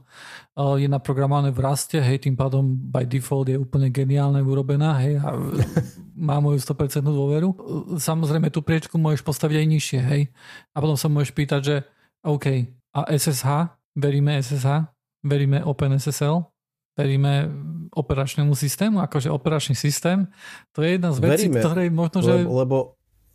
je 0.78 0.86
naprogramované 0.86 1.50
v 1.50 1.58
raste, 1.58 1.98
hej, 1.98 2.22
tým 2.22 2.38
pádom 2.38 2.62
by 2.62 3.02
default 3.02 3.50
je 3.50 3.58
úplne 3.58 3.90
geniálne 3.90 4.38
urobená, 4.46 5.02
hej, 5.02 5.18
a 5.18 5.34
má 6.30 6.38
moju 6.38 6.62
100% 6.62 7.02
dôveru. 7.02 7.50
Samozrejme, 7.98 8.46
tú 8.54 8.62
priečku 8.62 8.94
môžeš 8.94 9.26
postaviť 9.26 9.56
aj 9.58 9.66
nižšie, 9.66 10.00
hej, 10.06 10.22
a 10.70 10.76
potom 10.78 10.94
sa 10.94 11.10
môžeš 11.10 11.34
pýtať, 11.34 11.60
že 11.66 11.76
OK, 12.22 12.46
a 12.94 13.00
SSH, 13.10 13.74
veríme 13.98 14.38
SSH, 14.38 14.86
veríme 15.26 15.66
OpenSSL, 15.66 16.46
veríme 16.94 17.50
operačnému 17.90 18.54
systému, 18.54 19.02
akože 19.02 19.34
operačný 19.34 19.74
systém, 19.74 20.30
to 20.70 20.86
je 20.86 20.94
jedna 20.94 21.10
z 21.10 21.18
vecí, 21.26 21.50
veríme, 21.50 21.58
ktorej 21.58 21.88
možno, 21.90 22.18
že... 22.22 22.46
Lebo, 22.46 22.54
lebo 22.62 22.78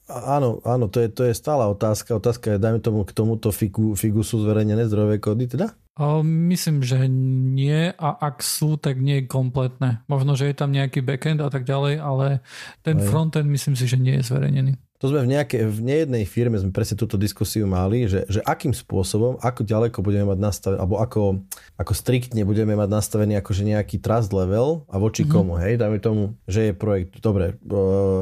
áno, 0.10 0.60
áno, 0.68 0.86
to 0.92 1.00
je, 1.00 1.08
to 1.10 1.24
je 1.28 1.34
stála 1.34 1.70
otázka. 1.72 2.18
Otázka 2.18 2.56
je, 2.56 2.62
dajme 2.62 2.80
tomu 2.84 3.08
k 3.08 3.16
tomuto 3.16 3.54
figu, 3.56 3.96
figu 3.96 4.22
sú 4.22 4.44
zverejnené 4.44 4.88
zdrojové 4.88 5.20
kódy, 5.24 5.48
teda? 5.48 5.72
O, 5.94 6.26
myslím, 6.26 6.82
že 6.82 7.06
nie 7.06 7.94
a 7.94 8.10
ak 8.18 8.42
sú, 8.42 8.82
tak 8.82 8.98
nie 8.98 9.22
je 9.22 9.30
kompletné. 9.30 10.02
Možno, 10.10 10.34
že 10.34 10.50
je 10.50 10.56
tam 10.58 10.74
nejaký 10.74 11.06
backend 11.06 11.38
a 11.40 11.54
tak 11.54 11.70
ďalej, 11.70 12.02
ale 12.02 12.42
ten 12.82 12.98
Aj. 12.98 13.06
frontend 13.06 13.46
myslím 13.46 13.78
si, 13.78 13.86
že 13.86 14.02
nie 14.02 14.18
je 14.18 14.26
zverejnený. 14.26 14.74
To 15.04 15.12
sme 15.12 15.28
v, 15.28 15.36
nejaké, 15.36 15.68
v 15.68 15.80
nejednej 15.84 16.24
firme 16.24 16.56
sme 16.56 16.72
presne 16.72 16.96
túto 16.96 17.20
diskusiu 17.20 17.68
mali, 17.68 18.08
že, 18.08 18.24
že 18.32 18.40
akým 18.40 18.72
spôsobom, 18.72 19.36
ako 19.44 19.68
ďaleko 19.68 20.00
budeme 20.00 20.32
mať 20.32 20.40
nastavené, 20.40 20.80
alebo 20.80 20.96
ako, 21.04 21.44
ako 21.76 21.92
striktne 21.92 22.48
budeme 22.48 22.72
mať 22.80 22.88
nastavený 22.88 23.36
akože 23.44 23.68
nejaký 23.68 24.00
trust 24.00 24.32
level 24.32 24.88
a 24.88 24.96
voči 24.96 25.28
mm-hmm. 25.28 25.36
komu, 25.36 25.60
hej, 25.60 25.76
dajme 25.76 26.00
tomu, 26.00 26.40
že 26.48 26.72
je 26.72 26.74
projekt, 26.74 27.20
dobre, 27.20 27.60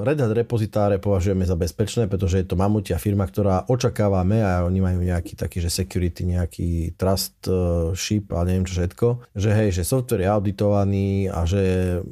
Red 0.01 0.25
Hat 0.25 0.33
repozitáre 0.33 0.97
považujeme 0.97 1.45
za 1.45 1.53
bezpečné, 1.53 2.09
pretože 2.09 2.41
je 2.41 2.49
to 2.49 2.57
mamutia 2.57 2.97
firma, 2.97 3.29
ktorá 3.29 3.69
očakávame 3.69 4.41
a 4.41 4.65
oni 4.65 4.81
majú 4.81 5.05
nejaký 5.05 5.37
taký, 5.37 5.61
že 5.61 5.69
security, 5.69 6.25
nejaký 6.33 6.97
trust 6.97 7.45
ship 7.93 8.33
a 8.33 8.41
neviem 8.41 8.65
čo 8.65 8.81
všetko, 8.81 9.37
že 9.37 9.53
hej, 9.53 9.69
že 9.69 9.85
software 9.85 10.25
je 10.25 10.33
auditovaný 10.33 11.29
a 11.29 11.45
že 11.45 11.61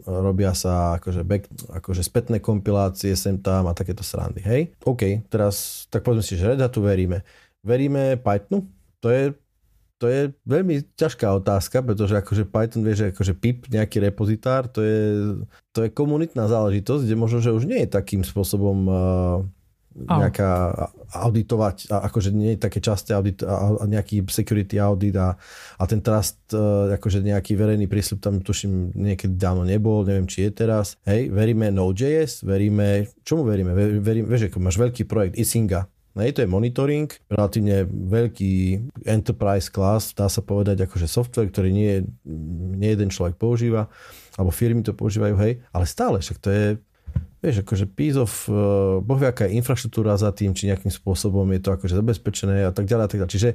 robia 0.05 0.53
sa 0.53 1.01
akože, 1.01 1.25
back, 1.25 1.49
akože 1.73 2.05
spätné 2.05 2.38
kompilácie 2.38 3.17
sem 3.17 3.41
tam 3.41 3.65
a 3.65 3.73
takéto 3.73 4.05
srandy, 4.05 4.45
hej. 4.45 4.58
OK, 4.83 5.29
teraz 5.31 5.85
tak 5.87 6.03
povedzme 6.03 6.25
si, 6.25 6.39
že 6.39 6.55
Red 6.55 6.61
Hatu 6.61 6.83
veríme. 6.83 7.23
Veríme 7.61 8.15
Pythonu? 8.19 8.67
To 9.03 9.07
je, 9.11 9.35
to 9.99 10.05
je 10.07 10.21
veľmi 10.47 10.95
ťažká 10.95 11.27
otázka, 11.39 11.83
pretože 11.83 12.15
akože 12.15 12.47
Python 12.47 12.83
vie, 12.83 12.95
že 12.95 13.11
akože 13.11 13.33
PIP, 13.35 13.67
nejaký 13.71 13.99
repozitár, 13.99 14.71
to 14.71 14.79
je, 14.79 15.03
to 15.75 15.87
je 15.87 15.89
komunitná 15.91 16.47
záležitosť, 16.47 17.03
kde 17.03 17.15
možno, 17.19 17.39
že 17.43 17.55
už 17.55 17.67
nie 17.67 17.83
je 17.83 17.89
takým 17.91 18.23
spôsobom 18.23 18.77
uh, 18.87 18.95
nejaká 20.07 20.51
auditovať, 21.09 21.89
a 21.89 22.05
akože 22.07 22.29
nie 22.31 22.55
je 22.55 22.63
také 22.63 22.79
časté 22.79 23.17
audit, 23.17 23.41
nejaký 23.89 24.23
security 24.29 24.77
audit 24.77 25.17
a, 25.17 25.35
a 25.75 25.83
ten 25.89 25.99
trust, 25.99 26.39
uh, 26.53 26.93
akože 26.95 27.25
nejaký 27.25 27.57
verejný 27.57 27.89
prísľub 27.89 28.19
tam 28.21 28.39
tuším 28.39 28.93
niekedy 28.93 29.35
dávno 29.35 29.65
nebol, 29.65 30.05
neviem 30.05 30.29
či 30.29 30.47
je 30.47 30.51
teraz. 30.53 30.95
Hej, 31.03 31.33
veríme 31.33 31.73
Node.js, 31.73 32.45
veríme, 32.45 33.09
čomu 33.25 33.43
veríme? 33.43 33.73
veríme 33.99 34.29
vieš, 34.29 34.53
ako 34.53 34.62
máš 34.62 34.77
veľký 34.77 35.03
projekt 35.09 35.35
Isinga, 35.35 35.89
Hej, 36.17 36.35
to 36.35 36.43
je 36.43 36.49
monitoring, 36.49 37.07
relatívne 37.29 37.85
veľký 37.88 38.53
enterprise 39.07 39.69
class, 39.69 40.12
dá 40.12 40.25
sa 40.25 40.41
povedať 40.41 40.83
akože 40.83 41.07
software, 41.07 41.47
ktorý 41.47 41.69
nie, 41.71 42.01
nie 42.75 42.91
jeden 42.91 43.13
človek 43.13 43.38
používa, 43.38 43.88
alebo 44.35 44.51
firmy 44.51 44.81
to 44.81 44.97
používajú, 44.97 45.38
hej, 45.39 45.62
ale 45.71 45.85
stále, 45.88 46.19
však 46.19 46.38
to 46.41 46.49
je 46.49 46.65
vieš, 47.39 47.63
akože 47.63 47.86
piece 47.88 48.19
of, 48.19 48.32
uh, 48.52 48.99
boh 48.99 49.19
aká 49.19 49.47
je 49.47 49.56
infraštruktúra 49.60 50.15
za 50.19 50.36
tým, 50.36 50.52
či 50.52 50.67
nejakým 50.67 50.91
spôsobom 50.91 51.47
je 51.56 51.62
to 51.63 51.69
akože 51.71 51.95
zabezpečené 51.95 52.67
a 52.67 52.71
tak 52.75 52.86
ďalej 52.86 53.04
a 53.06 53.10
tak 53.10 53.17
ďalej. 53.23 53.34
Čiže 53.34 53.49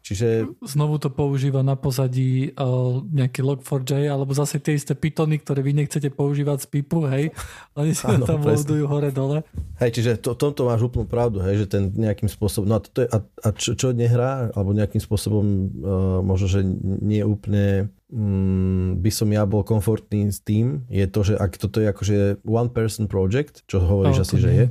Čiže... 0.00 0.48
Znovu 0.64 0.96
to 0.96 1.12
používa 1.12 1.60
na 1.60 1.76
pozadí 1.76 2.56
uh, 2.56 3.04
nejaký 3.04 3.44
Log4j 3.44 4.08
alebo 4.08 4.32
zase 4.32 4.56
tie 4.56 4.72
isté 4.72 4.96
pitony, 4.96 5.36
ktoré 5.36 5.60
vy 5.60 5.76
nechcete 5.76 6.08
používať 6.08 6.64
z 6.64 6.66
pipu, 6.72 7.04
hej? 7.04 7.30
Oni 7.76 7.92
si 7.92 8.08
Áno, 8.08 8.24
tam 8.24 8.40
loadujú 8.40 8.88
hore-dole. 8.88 9.44
Hej, 9.76 10.00
čiže 10.00 10.10
to, 10.24 10.32
tomto 10.32 10.64
máš 10.64 10.88
úplnú 10.88 11.04
pravdu, 11.04 11.44
hej, 11.44 11.64
že 11.64 11.66
ten 11.68 11.92
nejakým 11.92 12.32
spôsobom, 12.32 12.66
no 12.66 12.76
a, 12.76 12.80
to 12.80 13.04
je, 13.04 13.08
a, 13.12 13.18
a 13.20 13.48
čo, 13.52 13.76
čo 13.76 13.92
nehrá, 13.92 14.48
alebo 14.56 14.72
nejakým 14.72 15.04
spôsobom 15.04 15.44
uh, 15.44 16.20
možno, 16.24 16.48
že 16.48 16.64
nie 16.80 17.20
úplne 17.20 17.92
mm, 18.08 19.04
by 19.04 19.10
som 19.12 19.28
ja 19.28 19.44
bol 19.44 19.62
komfortný 19.62 20.32
s 20.32 20.40
tým, 20.40 20.88
je 20.88 21.04
to, 21.06 21.20
že 21.22 21.34
ak 21.36 21.60
toto 21.60 21.84
je 21.84 21.86
akože 21.92 22.16
one 22.48 22.72
person 22.72 23.04
project, 23.04 23.68
čo 23.68 23.84
hovoríš 23.84 24.18
oh, 24.20 24.24
asi, 24.24 24.36
nie. 24.36 24.42
že 24.42 24.50
je? 24.50 24.64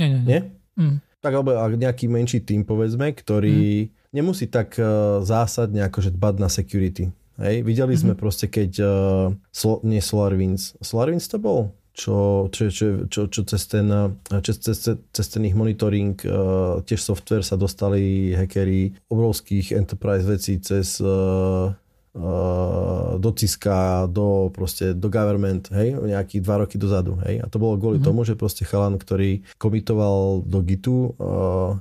Nie, 0.00 0.08
nie, 0.08 0.20
nie. 0.24 0.26
nie? 0.26 0.40
Mm. 0.80 0.96
Tak 1.22 1.32
alebo 1.38 1.54
ak 1.54 1.76
nejaký 1.76 2.10
menší 2.10 2.42
tým, 2.42 2.64
povedzme, 2.64 3.12
ktorý 3.12 3.92
mm 3.92 4.00
nemusí 4.12 4.46
tak 4.46 4.76
uh, 4.76 5.24
zásadne 5.24 5.82
akože 5.88 6.12
dbať 6.12 6.34
na 6.36 6.48
security. 6.52 7.10
Hej, 7.40 7.64
videli 7.64 7.96
mm-hmm. 7.96 8.12
sme 8.12 8.14
proste, 8.14 8.46
keď 8.46 8.70
uh, 8.84 9.32
Sol, 9.48 9.80
nie 9.88 10.04
SolarWinds, 10.04 10.76
SolarWinds 10.84 11.32
to 11.32 11.40
bol? 11.40 11.72
Čo, 11.92 12.48
čo, 12.48 12.72
čo, 12.72 13.04
čo, 13.04 13.28
čo 13.28 13.40
cez, 13.44 13.68
ten, 13.68 13.84
čo 14.24 14.52
cez, 14.56 14.96
cez 14.96 15.26
ten 15.28 15.44
ich 15.44 15.52
monitoring 15.52 16.16
uh, 16.24 16.80
tiež 16.88 17.04
software 17.04 17.44
sa 17.44 17.60
dostali 17.60 18.32
hackery 18.32 18.96
obrovských 19.12 19.76
enterprise 19.76 20.24
vecí 20.24 20.56
cez 20.56 21.04
uh, 21.04 21.68
uh, 21.68 23.12
do 23.20 23.30
Ciska, 23.36 24.08
do, 24.08 24.48
proste, 24.56 24.96
do 24.96 25.12
government, 25.12 25.68
hej, 25.76 26.00
nejakých 26.00 26.40
dva 26.40 26.64
roky 26.64 26.80
dozadu, 26.80 27.20
hej. 27.28 27.44
A 27.44 27.46
to 27.52 27.60
bolo 27.60 27.76
kvôli 27.76 28.00
mm-hmm. 28.00 28.08
tomu, 28.08 28.24
že 28.24 28.40
proste 28.40 28.64
chalan, 28.64 28.96
ktorý 28.96 29.44
komitoval 29.60 30.48
do 30.48 30.64
Gitu, 30.64 31.12
uh, 31.20 31.76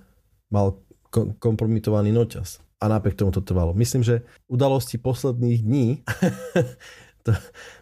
mal 0.51 0.75
kompromitovaný 1.37 2.15
noťaz. 2.15 2.63
A 2.81 2.89
napriek 2.89 3.13
tomu 3.13 3.29
to 3.29 3.45
trvalo. 3.45 3.77
Myslím, 3.77 4.01
že 4.01 4.25
udalosti 4.49 4.97
posledných 4.97 5.59
dní 5.61 5.87
to 7.25 7.31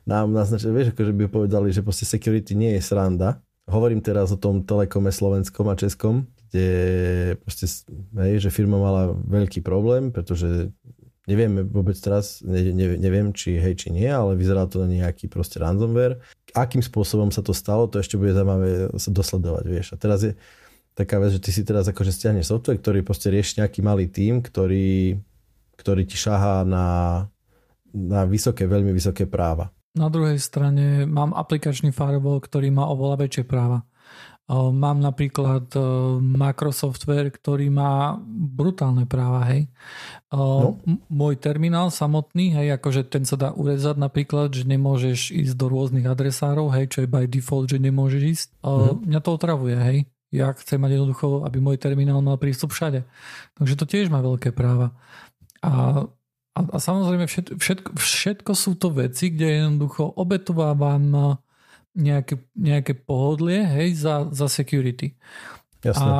nám 0.03 0.35
naznačili, 0.35 0.75
vieš, 0.75 0.91
akože 0.91 1.13
by 1.15 1.25
povedali, 1.31 1.71
že 1.71 1.85
proste 1.85 2.03
security 2.03 2.57
nie 2.57 2.75
je 2.75 2.81
sranda. 2.83 3.39
Hovorím 3.69 4.03
teraz 4.03 4.33
o 4.33 4.41
tom 4.41 4.65
telekome 4.65 5.13
slovenskom 5.13 5.69
a 5.69 5.77
českom, 5.77 6.27
kde 6.49 6.67
proste, 7.45 7.69
hej, 8.17 8.41
že 8.41 8.49
firma 8.49 8.81
mala 8.81 9.13
veľký 9.13 9.61
problém, 9.61 10.09
pretože 10.09 10.73
nevieme 11.29 11.61
vôbec 11.61 11.93
teraz, 12.01 12.41
ne, 12.41 12.73
ne, 12.73 12.97
neviem, 12.97 13.29
či 13.29 13.61
hej, 13.61 13.77
či 13.77 13.93
nie, 13.93 14.09
ale 14.09 14.33
vyzerá 14.33 14.65
to 14.65 14.81
na 14.81 14.89
nejaký 14.89 15.29
proste 15.29 15.61
ransomware. 15.61 16.17
Akým 16.57 16.81
spôsobom 16.81 17.29
sa 17.29 17.45
to 17.45 17.53
stalo, 17.53 17.85
to 17.85 18.01
ešte 18.01 18.17
bude 18.17 18.33
zaujímavé 18.33 18.89
sa 18.97 19.13
dosledovať, 19.13 19.63
vieš. 19.69 19.87
A 19.93 19.97
teraz 20.01 20.25
je, 20.25 20.33
taká 20.99 21.15
vec, 21.23 21.39
že 21.39 21.43
ty 21.43 21.55
si 21.55 21.63
teraz 21.63 21.87
akože 21.87 22.11
stiahneš 22.11 22.51
software, 22.51 22.83
ktorý 22.83 22.99
proste 23.07 23.31
rieši 23.31 23.63
nejaký 23.63 23.79
malý 23.79 24.11
tím, 24.11 24.43
ktorý, 24.43 25.15
ktorý 25.79 26.03
ti 26.03 26.19
šahá 26.19 26.67
na, 26.67 26.87
na 27.95 28.27
vysoké, 28.27 28.67
veľmi 28.67 28.91
vysoké 28.91 29.23
práva. 29.23 29.71
Na 29.95 30.11
druhej 30.11 30.37
strane 30.37 31.07
mám 31.07 31.31
aplikačný 31.31 31.95
firewall, 31.95 32.43
ktorý 32.43 32.69
má 32.69 32.91
oveľa 32.91 33.25
väčšie 33.25 33.47
práva. 33.47 33.87
Mám 34.49 34.97
napríklad 34.97 35.69
Microsoftware, 36.25 37.29
ktorý 37.29 37.69
má 37.69 38.17
brutálne 38.25 39.05
práva, 39.05 39.45
hej. 39.45 39.69
No. 40.33 40.81
Môj 41.05 41.37
terminál 41.37 41.93
samotný, 41.93 42.57
hej, 42.57 42.73
akože 42.81 43.05
ten 43.13 43.29
sa 43.29 43.37
dá 43.37 43.53
urezať 43.53 44.01
napríklad, 44.01 44.49
že 44.49 44.65
nemôžeš 44.65 45.37
ísť 45.37 45.53
do 45.53 45.69
rôznych 45.69 46.09
adresárov, 46.09 46.73
hej, 46.73 46.89
čo 46.89 47.05
je 47.05 47.09
by 47.09 47.29
default, 47.29 47.69
že 47.69 47.77
nemôžeš 47.77 48.21
ísť. 48.25 48.47
Mm. 48.65 49.13
Mňa 49.13 49.19
to 49.21 49.29
otravuje, 49.37 49.77
hej. 49.77 49.97
Ja 50.29 50.53
chcem 50.53 50.77
mať 50.77 50.97
jednoducho, 50.97 51.41
aby 51.41 51.57
môj 51.57 51.81
terminál 51.81 52.21
mal 52.21 52.37
prístup 52.37 52.69
všade. 52.69 53.01
Takže 53.57 53.73
to 53.77 53.85
tiež 53.89 54.13
má 54.13 54.21
veľké 54.21 54.53
práva. 54.53 54.93
A, 55.65 56.05
a, 56.53 56.59
a 56.61 56.77
samozrejme 56.77 57.25
všet, 57.25 57.57
všetko, 57.57 57.89
všetko 57.97 58.51
sú 58.53 58.77
to 58.77 58.93
veci, 58.93 59.33
kde 59.33 59.65
jednoducho 59.65 60.05
obetovávam 60.05 61.37
nejaké, 61.97 62.45
nejaké 62.53 62.93
pohodlie 62.93 63.65
hej, 63.65 63.97
za, 63.97 64.29
za 64.29 64.45
security. 64.45 65.17
Jasne. 65.81 66.05
A 66.05 66.13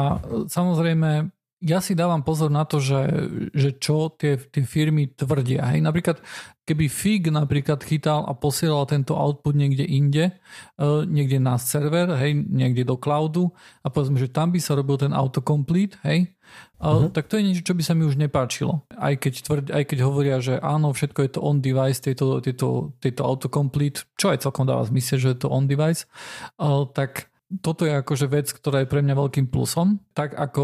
samozrejme 0.50 1.30
ja 1.60 1.84
si 1.84 1.92
dávam 1.92 2.24
pozor 2.24 2.48
na 2.48 2.64
to, 2.64 2.80
že, 2.80 3.04
že 3.52 3.76
čo 3.76 4.16
tie, 4.16 4.40
tie 4.40 4.64
firmy 4.64 5.12
tvrdia. 5.12 5.68
Hej. 5.76 5.84
Napríklad, 5.84 6.24
keby 6.64 6.88
FIG 6.88 7.36
napríklad 7.36 7.84
chytal 7.84 8.24
a 8.24 8.32
posielal 8.32 8.88
tento 8.88 9.20
output 9.20 9.60
niekde 9.60 9.84
inde, 9.84 10.40
uh, 10.80 11.04
niekde 11.04 11.36
na 11.36 11.60
server, 11.60 12.16
hej, 12.16 12.32
niekde 12.48 12.88
do 12.88 12.96
cloudu 12.96 13.52
a 13.84 13.92
povedzme, 13.92 14.16
že 14.16 14.32
tam 14.32 14.56
by 14.56 14.60
sa 14.64 14.80
robil 14.80 14.96
ten 14.96 15.12
autocomplete, 15.12 16.00
hej, 16.08 16.32
uh, 16.80 16.86
uh-huh. 16.88 17.10
tak 17.12 17.28
to 17.28 17.36
je 17.36 17.44
niečo, 17.44 17.68
čo 17.68 17.76
by 17.76 17.84
sa 17.84 17.98
mi 17.98 18.08
už 18.08 18.16
nepáčilo. 18.16 18.88
Aj 18.96 19.18
keď, 19.20 19.34
tvrd, 19.44 19.66
aj 19.76 19.84
keď 19.84 20.00
hovoria, 20.08 20.38
že 20.40 20.62
áno, 20.64 20.96
všetko 20.96 21.20
je 21.28 21.32
to 21.36 21.40
on 21.44 21.60
device, 21.60 22.00
tieto, 22.00 22.40
tieto, 22.40 22.96
tieto 23.04 23.22
autocomplete, 23.28 24.08
čo 24.16 24.32
aj 24.32 24.48
celkom 24.48 24.64
dáva 24.64 24.88
zmysel, 24.88 25.20
že 25.20 25.36
je 25.36 25.40
to 25.44 25.52
on 25.52 25.68
device, 25.68 26.08
uh, 26.62 26.88
tak 26.88 27.29
toto 27.50 27.90
je 27.90 27.94
akože 27.98 28.28
vec, 28.30 28.48
ktorá 28.54 28.86
je 28.86 28.92
pre 28.92 29.02
mňa 29.02 29.16
veľkým 29.18 29.50
plusom. 29.50 29.98
Tak 30.14 30.38
ako 30.38 30.64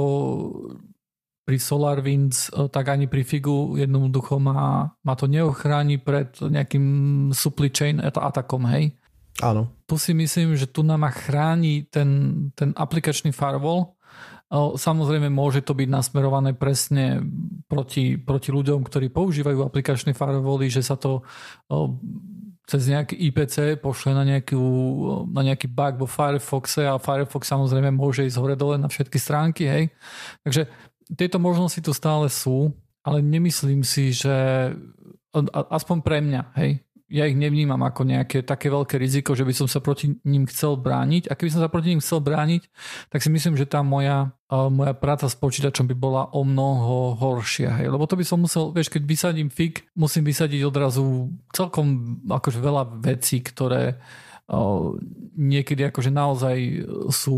pri 1.45 1.57
SolarWinds, 1.61 2.53
e, 2.53 2.69
tak 2.69 2.89
ani 2.89 3.05
pri 3.05 3.21
Figu 3.21 3.77
jednoducho 3.77 4.41
ma, 4.41 4.89
ma 4.89 5.13
to 5.13 5.29
neochráni 5.29 6.01
pred 6.01 6.33
nejakým 6.41 6.85
supply 7.33 7.69
chain 7.69 8.01
atakom, 8.01 8.65
hej? 8.69 8.97
Áno. 9.41 9.69
Tu 9.85 9.95
si 10.01 10.15
myslím, 10.17 10.57
že 10.57 10.65
tu 10.65 10.81
nám 10.81 11.05
chráni 11.11 11.85
ten, 11.91 12.49
ten 12.57 12.73
aplikačný 12.73 13.29
firewall. 13.29 13.93
E, 14.49 14.57
samozrejme 14.73 15.29
môže 15.29 15.61
to 15.61 15.77
byť 15.77 15.89
nasmerované 15.89 16.57
presne 16.57 17.21
proti, 17.69 18.17
proti 18.17 18.49
ľuďom, 18.49 18.81
ktorí 18.81 19.13
používajú 19.13 19.61
aplikačné 19.61 20.17
firewally, 20.17 20.73
že 20.73 20.81
sa 20.81 20.97
to 20.97 21.21
e, 21.21 21.77
cez 22.65 22.89
nejaký 22.89 23.13
IPC 23.29 23.77
pošle 23.77 24.17
na, 24.17 24.25
nejakú, 24.25 24.61
na 25.29 25.45
nejaký 25.45 25.69
bug 25.69 26.01
vo 26.01 26.09
Firefoxe 26.09 26.89
a 26.89 26.97
Firefox 26.97 27.45
samozrejme 27.45 27.93
môže 27.93 28.25
ísť 28.25 28.41
hore 28.41 28.57
dole 28.57 28.81
na 28.81 28.89
všetky 28.89 29.21
stránky, 29.21 29.69
hej. 29.69 29.93
Takže 30.41 30.65
tieto 31.13 31.37
možnosti 31.37 31.77
tu 31.77 31.93
stále 31.93 32.25
sú, 32.27 32.73
ale 33.05 33.21
nemyslím 33.21 33.85
si, 33.85 34.09
že 34.09 34.33
aspoň 35.53 35.97
pre 36.01 36.17
mňa, 36.25 36.41
hej, 36.57 36.81
ja 37.05 37.29
ich 37.29 37.37
nevnímam 37.37 37.77
ako 37.85 38.01
nejaké 38.01 38.41
také 38.41 38.73
veľké 38.73 38.97
riziko, 38.97 39.37
že 39.37 39.45
by 39.45 39.53
som 39.53 39.67
sa 39.69 39.77
proti 39.77 40.17
ním 40.25 40.49
chcel 40.49 40.77
brániť. 40.81 41.29
A 41.29 41.37
keby 41.37 41.53
som 41.53 41.61
sa 41.61 41.69
proti 41.69 41.93
ním 41.93 42.01
chcel 42.01 42.21
brániť, 42.21 42.65
tak 43.13 43.21
si 43.21 43.29
myslím, 43.29 43.53
že 43.53 43.69
tá 43.69 43.85
moja, 43.85 44.33
moja 44.49 44.97
práca 44.97 45.29
s 45.29 45.37
počítačom 45.37 45.85
by 45.85 45.95
bola 45.95 46.33
o 46.33 46.41
mnoho 46.41 47.13
horšia. 47.21 47.77
Hej. 47.77 47.93
Lebo 47.93 48.09
to 48.09 48.17
by 48.17 48.25
som 48.25 48.41
musel, 48.41 48.73
vieš, 48.73 48.89
keď 48.89 49.05
vysadím 49.05 49.53
fig, 49.53 49.85
musím 49.93 50.25
vysadiť 50.25 50.65
odrazu 50.65 51.29
celkom 51.53 52.17
akože 52.25 52.57
veľa 52.57 52.83
vecí, 53.05 53.45
ktoré 53.45 54.01
niekedy 55.37 55.89
akože 55.89 56.09
naozaj 56.13 56.57
sú 57.09 57.37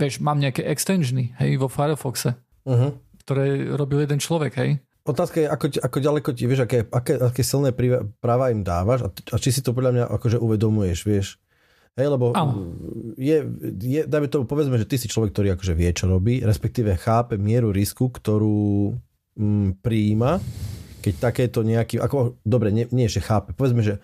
vieš, 0.00 0.24
mám 0.24 0.40
nejaké 0.40 0.64
extensiony, 0.64 1.36
hej, 1.36 1.60
vo 1.60 1.68
Firefoxe, 1.68 2.32
uh-huh. 2.64 2.96
ktoré 3.20 3.68
robil 3.76 4.08
jeden 4.08 4.16
človek, 4.16 4.56
hej. 4.56 4.80
Otázka 5.00 5.40
je, 5.40 5.48
ako, 5.48 5.64
ako 5.80 5.98
ďaleko 5.98 6.30
ti, 6.36 6.44
vieš, 6.44 6.68
aké, 6.68 6.84
aké, 6.84 7.16
aké 7.16 7.40
silné 7.40 7.72
práva 8.20 8.52
im 8.52 8.60
dávaš 8.60 9.08
a, 9.08 9.08
a 9.08 9.36
či 9.40 9.48
si 9.48 9.64
to 9.64 9.72
podľa 9.72 9.92
mňa 9.96 10.04
akože 10.12 10.36
uvedomuješ, 10.36 10.98
vieš. 11.08 11.28
Hej, 11.98 12.16
lebo 12.16 12.30
je, 13.18 13.42
je, 13.82 14.00
dajme 14.06 14.30
to, 14.30 14.46
povedzme, 14.46 14.78
že 14.78 14.86
ty 14.86 14.94
si 14.94 15.10
človek, 15.10 15.34
ktorý 15.34 15.48
akože 15.58 15.74
vie, 15.74 15.90
čo 15.90 16.06
robí, 16.06 16.38
respektíve 16.44 16.94
chápe 16.94 17.34
mieru 17.34 17.74
risku, 17.74 18.12
ktorú 18.12 18.94
mm, 19.34 19.82
prijíma, 19.82 20.38
keď 21.02 21.14
takéto 21.18 21.66
nejaký, 21.66 21.98
ako, 21.98 22.38
dobre, 22.46 22.70
nie, 22.70 22.86
nie, 22.94 23.10
že 23.10 23.24
chápe, 23.24 23.56
povedzme, 23.56 23.82
že 23.82 23.98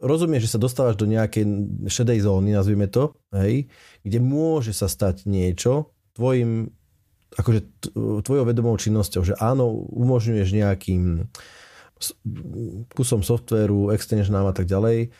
rozumie, 0.00 0.40
že 0.40 0.50
sa 0.50 0.58
dostávaš 0.58 0.96
do 0.96 1.06
nejakej 1.06 1.44
šedej 1.86 2.24
zóny, 2.24 2.56
nazvime 2.56 2.88
to, 2.88 3.14
hej, 3.36 3.68
kde 4.02 4.18
môže 4.18 4.72
sa 4.72 4.88
stať 4.88 5.28
niečo 5.28 5.94
tvojim, 6.16 6.72
akože 7.34 7.60
tvojou 8.22 8.44
vedomou 8.46 8.74
činnosťou, 8.78 9.22
že 9.26 9.34
áno, 9.38 9.70
umožňuješ 9.90 10.48
nejakým 10.54 11.02
kusom 12.92 13.22
softvéru, 13.22 13.94
extensionám 13.94 14.50
a 14.50 14.54
tak 14.54 14.66
ďalej, 14.66 15.14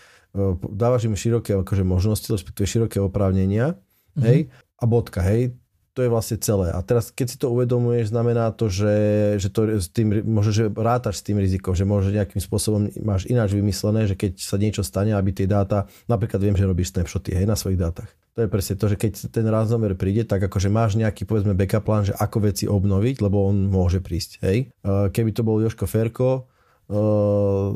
dávaš 0.74 1.06
im 1.06 1.14
široké 1.14 1.54
akože 1.54 1.86
možnosti, 1.86 2.26
respektíve 2.26 2.66
široké 2.66 2.98
oprávnenia, 2.98 3.78
mm-hmm. 3.78 4.22
hej, 4.26 4.38
a 4.52 4.84
bodka, 4.84 5.22
hej, 5.22 5.54
to 5.94 6.02
je 6.02 6.10
vlastne 6.10 6.36
celé. 6.42 6.74
A 6.74 6.82
teraz, 6.82 7.14
keď 7.14 7.26
si 7.30 7.36
to 7.38 7.54
uvedomuješ, 7.54 8.10
znamená 8.10 8.50
to, 8.50 8.66
že, 8.66 8.94
že 9.38 9.48
to 9.48 9.78
s 9.78 9.86
tým, 9.94 10.26
môže, 10.26 10.50
že 10.50 10.66
rátaš 10.74 11.22
s 11.22 11.26
tým 11.30 11.38
rizikom, 11.38 11.70
že 11.72 11.86
môže 11.86 12.10
nejakým 12.10 12.42
spôsobom 12.42 12.90
máš 13.06 13.30
ináč 13.30 13.54
vymyslené, 13.54 14.10
že 14.10 14.18
keď 14.18 14.42
sa 14.42 14.58
niečo 14.58 14.82
stane, 14.82 15.14
aby 15.14 15.30
tie 15.30 15.46
dáta, 15.46 15.86
napríklad 16.10 16.42
viem, 16.42 16.58
že 16.58 16.66
robíš 16.66 16.90
snapshoty 16.90 17.38
hej, 17.38 17.46
na 17.46 17.54
svojich 17.54 17.78
dátach. 17.78 18.10
To 18.34 18.42
je 18.42 18.50
presne 18.50 18.74
to, 18.74 18.90
že 18.90 18.98
keď 18.98 19.30
ten 19.30 19.46
ransomware 19.46 19.94
príde, 19.94 20.26
tak 20.26 20.42
akože 20.42 20.66
máš 20.66 20.98
nejaký 20.98 21.22
povedzme 21.22 21.54
backup 21.54 21.86
plán, 21.86 22.02
že 22.02 22.18
ako 22.18 22.50
veci 22.50 22.66
obnoviť, 22.66 23.22
lebo 23.22 23.46
on 23.46 23.70
môže 23.70 24.02
prísť. 24.02 24.42
Hej. 24.42 24.74
Keby 24.84 25.30
to 25.30 25.46
bol 25.46 25.62
Joško 25.62 25.86
Ferko, 25.86 26.50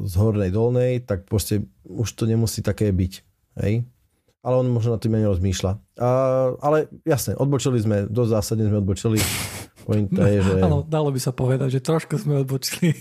z 0.05 0.15
hornej 0.21 0.53
dolnej, 0.53 1.01
tak 1.01 1.25
proste 1.25 1.65
už 1.89 2.13
to 2.13 2.29
nemusí 2.29 2.61
také 2.61 2.93
byť. 2.93 3.13
Hej? 3.65 3.89
Ale 4.43 4.55
on 4.63 4.71
možno 4.71 4.97
na 4.97 5.03
tým 5.03 5.19
ani 5.19 5.27
rozmýšľa. 5.27 5.73
A, 5.99 6.09
ale 6.63 6.87
jasne, 7.03 7.35
odbočili 7.35 7.83
sme, 7.83 8.07
dosť 8.07 8.31
zásadne 8.39 8.71
sme 8.71 8.79
odbočili. 8.81 9.19
Pointa 9.83 10.31
je, 10.31 10.39
že... 10.45 10.53
Áno, 10.63 10.87
dalo 10.87 11.11
by 11.11 11.21
sa 11.21 11.35
povedať, 11.35 11.75
že 11.75 11.81
trošku 11.83 12.19
sme 12.21 12.47
odbočili. 12.47 12.95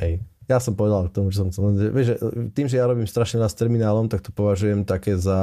Hej. 0.00 0.24
Ja 0.44 0.60
som 0.60 0.76
povedal 0.76 1.08
k 1.08 1.14
tomu, 1.16 1.32
že 1.32 1.40
som 1.40 1.48
chcel. 1.48 1.72
Vieš, 1.72 2.04
že 2.04 2.16
tým, 2.52 2.68
že 2.68 2.76
ja 2.76 2.84
robím 2.84 3.08
strašne 3.08 3.40
nás 3.40 3.52
s 3.52 3.60
terminálom, 3.60 4.12
tak 4.12 4.20
to 4.20 4.28
považujem 4.28 4.84
také 4.84 5.16
za 5.16 5.40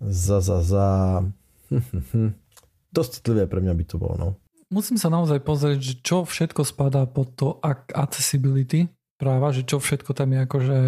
za, 0.00 0.40
za, 0.40 0.64
za 0.64 0.86
dosť 2.96 3.10
citlivé 3.20 3.44
pre 3.44 3.60
mňa 3.60 3.74
by 3.76 3.84
to 3.84 4.00
bolo, 4.00 4.16
no 4.16 4.28
musím 4.70 4.96
sa 4.96 5.10
naozaj 5.10 5.42
pozrieť, 5.42 5.78
že 5.82 5.94
čo 6.00 6.22
všetko 6.22 6.62
spadá 6.62 7.02
pod 7.04 7.34
to 7.34 7.58
accessibility 7.90 8.86
práva, 9.20 9.52
že 9.52 9.68
čo 9.68 9.76
všetko 9.76 10.16
tam 10.16 10.32
je 10.32 10.38
akože 10.48 10.78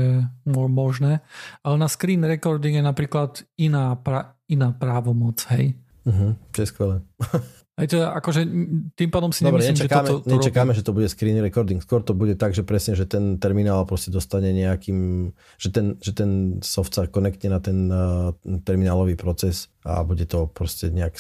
možné. 0.48 1.20
Ale 1.60 1.76
na 1.76 1.92
screen 1.92 2.24
recording 2.24 2.80
je 2.80 2.84
napríklad 2.84 3.44
iná, 3.60 3.92
pra, 4.00 4.40
iná 4.48 4.72
právomoc, 4.72 5.44
hej. 5.52 5.76
Uh-huh, 6.08 6.32
je 6.56 6.64
skvelé. 6.64 7.04
Aj 7.72 7.88
to 7.88 8.04
akože 8.04 8.44
tým 8.92 9.08
pádom 9.08 9.32
si 9.32 9.48
Dobre, 9.48 9.64
nemyslím, 9.64 9.88
nečakáme, 9.88 10.04
že 10.04 10.12
toto 10.12 10.28
to 10.28 10.34
Nečakáme, 10.36 10.70
robí. 10.70 10.78
že 10.78 10.84
to 10.84 10.92
bude 10.92 11.08
screen 11.08 11.40
recording. 11.40 11.80
Skôr 11.80 12.04
to 12.04 12.12
bude 12.12 12.36
tak, 12.36 12.52
že 12.52 12.60
presne, 12.68 12.92
že 12.92 13.08
ten 13.08 13.40
terminál 13.40 13.88
proste 13.88 14.12
dostane 14.12 14.52
nejakým, 14.52 15.32
že 15.56 15.68
ten, 15.72 15.96
že 16.04 16.12
ten 16.12 16.60
soft 16.60 16.92
sa 16.92 17.08
konektne 17.08 17.48
na 17.48 17.64
ten 17.64 17.88
uh, 17.88 18.36
terminálový 18.68 19.16
proces 19.16 19.72
a 19.88 20.04
bude 20.04 20.28
to 20.28 20.52
proste 20.52 20.92
nejak... 20.92 21.16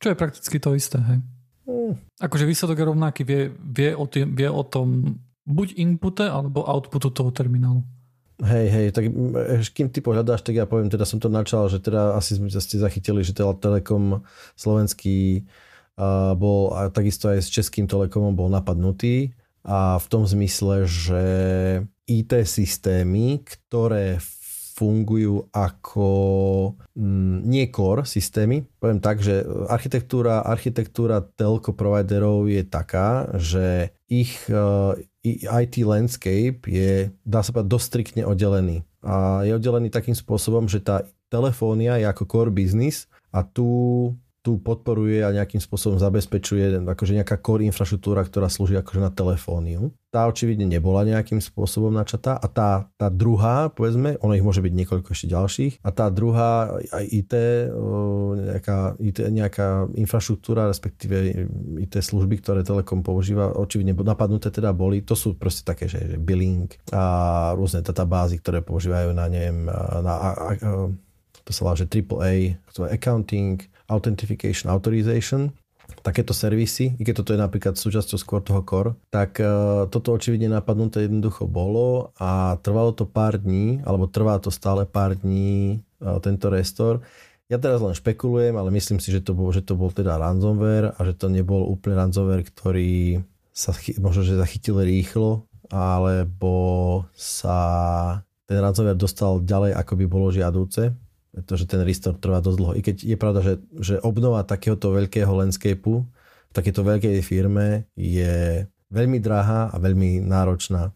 Čo 0.00 0.08
je 0.08 0.16
prakticky 0.16 0.56
to 0.56 0.72
isté, 0.72 0.96
hej. 1.04 1.20
Mm. 1.68 2.00
Akože 2.16 2.48
výsledok 2.48 2.80
je 2.80 2.88
rovnaký, 2.88 3.20
vie, 3.22 3.52
vie, 3.52 3.92
o 3.92 4.08
tým, 4.08 4.32
vie 4.32 4.48
o 4.48 4.64
tom 4.64 5.20
buď 5.46 5.78
inpute 5.78 6.26
alebo 6.26 6.62
outputu 6.66 7.10
toho 7.10 7.30
terminálu. 7.34 7.82
Hej, 8.42 8.66
hej, 8.74 8.86
tak 8.90 9.06
kým 9.70 9.86
ty 9.94 10.02
pohľadáš, 10.02 10.42
tak 10.42 10.58
ja 10.58 10.66
poviem, 10.66 10.90
teda 10.90 11.06
som 11.06 11.22
to 11.22 11.30
načal, 11.30 11.70
že 11.70 11.78
teda 11.78 12.18
asi 12.18 12.34
ste 12.42 12.82
zachytili, 12.82 13.22
že 13.22 13.38
teda 13.38 13.54
Telekom 13.54 14.26
slovenský 14.58 15.46
bol 16.34 16.74
a 16.74 16.90
takisto 16.90 17.30
aj 17.30 17.38
s 17.38 17.52
Českým 17.52 17.86
Telekomom 17.86 18.34
bol 18.34 18.50
napadnutý 18.50 19.30
a 19.62 20.00
v 20.02 20.06
tom 20.10 20.26
zmysle, 20.26 20.90
že 20.90 21.24
IT 22.10 22.34
systémy, 22.42 23.46
ktoré 23.46 24.18
fungujú 24.72 25.46
ako 25.54 26.08
nie 27.46 27.68
core 27.70 28.02
systémy. 28.08 28.66
Poviem 28.82 28.98
tak, 28.98 29.22
že 29.22 29.46
architektúra, 29.70 30.42
architektúra 30.42 31.22
telco 31.22 31.76
providerov 31.76 32.50
je 32.50 32.66
taká, 32.66 33.30
že 33.38 33.94
ich 34.10 34.34
eh, 34.50 34.96
IT 35.22 35.86
landscape 35.86 36.66
je, 36.66 37.14
dá 37.22 37.40
sa 37.46 37.54
povedať, 37.54 37.78
striktne 37.78 38.22
oddelený. 38.26 38.82
A 39.06 39.46
je 39.46 39.54
oddelený 39.54 39.90
takým 39.90 40.18
spôsobom, 40.18 40.66
že 40.66 40.82
tá 40.82 41.06
telefónia 41.30 41.96
je 42.02 42.06
ako 42.10 42.26
core 42.26 42.52
business 42.52 43.06
a 43.30 43.46
tu 43.46 43.66
tu 44.42 44.58
podporuje 44.58 45.22
a 45.22 45.30
nejakým 45.30 45.62
spôsobom 45.62 46.02
zabezpečuje 46.02 46.82
akože 46.82 47.14
nejaká 47.14 47.38
core 47.38 47.62
infraštruktúra, 47.70 48.26
ktorá 48.26 48.50
slúži 48.50 48.74
akože 48.74 48.98
na 48.98 49.14
telefóniu. 49.14 49.94
Tá 50.10 50.26
očividne 50.28 50.66
nebola 50.66 51.06
nejakým 51.06 51.38
spôsobom 51.38 51.94
načatá 51.94 52.36
a 52.36 52.46
tá, 52.50 52.90
tá 52.98 53.08
druhá, 53.08 53.70
povedzme, 53.70 54.18
ono 54.18 54.34
ich 54.34 54.44
môže 54.44 54.60
byť 54.60 54.74
niekoľko 54.74 55.08
ešte 55.14 55.30
ďalších, 55.30 55.72
a 55.80 55.88
tá 55.94 56.10
druhá 56.12 56.74
aj 56.74 57.04
IT, 57.06 57.32
nejaká, 58.44 58.78
IT, 58.98 59.18
nejaká 59.30 59.88
infraštruktúra, 59.96 60.68
respektíve 60.68 61.46
IT 61.80 61.94
služby, 62.02 62.42
ktoré 62.42 62.66
Telekom 62.66 63.00
používa, 63.00 63.54
očividne 63.56 63.94
napadnuté 63.94 64.52
teda 64.52 64.74
boli, 64.74 65.06
to 65.06 65.14
sú 65.16 65.38
proste 65.38 65.64
také, 65.64 65.86
že, 65.86 66.02
že 66.04 66.16
billing 66.18 66.68
a 66.92 67.54
rôzne 67.54 67.80
databázy, 67.80 68.42
ktoré 68.42 68.60
používajú 68.60 69.14
na, 69.16 69.30
neviem, 69.30 69.64
na, 69.70 70.02
na 70.02 70.14
to 71.42 71.50
sa 71.50 71.66
volá, 71.66 71.74
že 71.74 71.90
AAA, 71.90 72.58
accounting, 72.94 73.58
Authentication 73.92 74.72
Authorization, 74.72 75.52
takéto 76.00 76.32
servisy, 76.32 76.96
i 76.96 77.02
keď 77.04 77.22
toto 77.22 77.30
je 77.36 77.40
napríklad 77.40 77.74
súčasťou 77.76 78.18
skôr 78.18 78.40
toho 78.40 78.64
core, 78.64 78.96
tak 79.12 79.38
uh, 79.38 79.86
toto 79.92 80.16
očividne 80.16 80.50
napadnuté 80.50 81.04
jednoducho 81.06 81.44
bolo 81.44 82.16
a 82.16 82.56
trvalo 82.64 82.96
to 82.96 83.04
pár 83.04 83.36
dní, 83.36 83.84
alebo 83.84 84.08
trvá 84.08 84.40
to 84.40 84.48
stále 84.50 84.88
pár 84.88 85.14
dní 85.14 85.84
uh, 86.00 86.18
tento 86.18 86.48
restore. 86.48 87.04
Ja 87.52 87.60
teraz 87.60 87.84
len 87.84 87.92
špekulujem, 87.92 88.56
ale 88.56 88.72
myslím 88.72 88.96
si, 88.96 89.12
že 89.12 89.20
to 89.20 89.36
bol, 89.36 89.52
že 89.52 89.60
to 89.60 89.76
bol 89.76 89.92
teda 89.92 90.16
ransomware 90.16 90.96
a 90.96 91.00
že 91.04 91.12
to 91.12 91.28
nebol 91.28 91.68
úplne 91.68 92.00
ransomware, 92.00 92.48
ktorý 92.48 93.20
sa 93.52 93.76
možno, 94.00 94.24
že 94.24 94.40
zachytil 94.40 94.80
rýchlo, 94.80 95.44
alebo 95.68 97.04
sa 97.12 97.60
ten 98.48 98.56
ransomware 98.56 98.96
dostal 98.96 99.44
ďalej, 99.44 99.76
ako 99.76 99.92
by 100.00 100.04
bolo 100.08 100.32
žiadúce 100.32 100.96
pretože 101.32 101.64
ten 101.64 101.80
restore 101.80 102.20
trvá 102.20 102.44
dosť 102.44 102.58
dlho. 102.60 102.72
I 102.76 102.80
keď 102.84 102.96
je 103.02 103.16
pravda, 103.16 103.40
že, 103.40 103.54
že 103.80 103.94
obnova 104.04 104.44
takéhoto 104.44 104.92
veľkého 104.92 105.32
landscapeu 105.32 106.04
v 106.04 106.52
takéto 106.52 106.84
veľkej 106.84 107.24
firme 107.24 107.88
je 107.96 108.68
veľmi 108.92 109.24
drahá 109.24 109.72
a 109.72 109.76
veľmi 109.80 110.20
náročná 110.20 110.92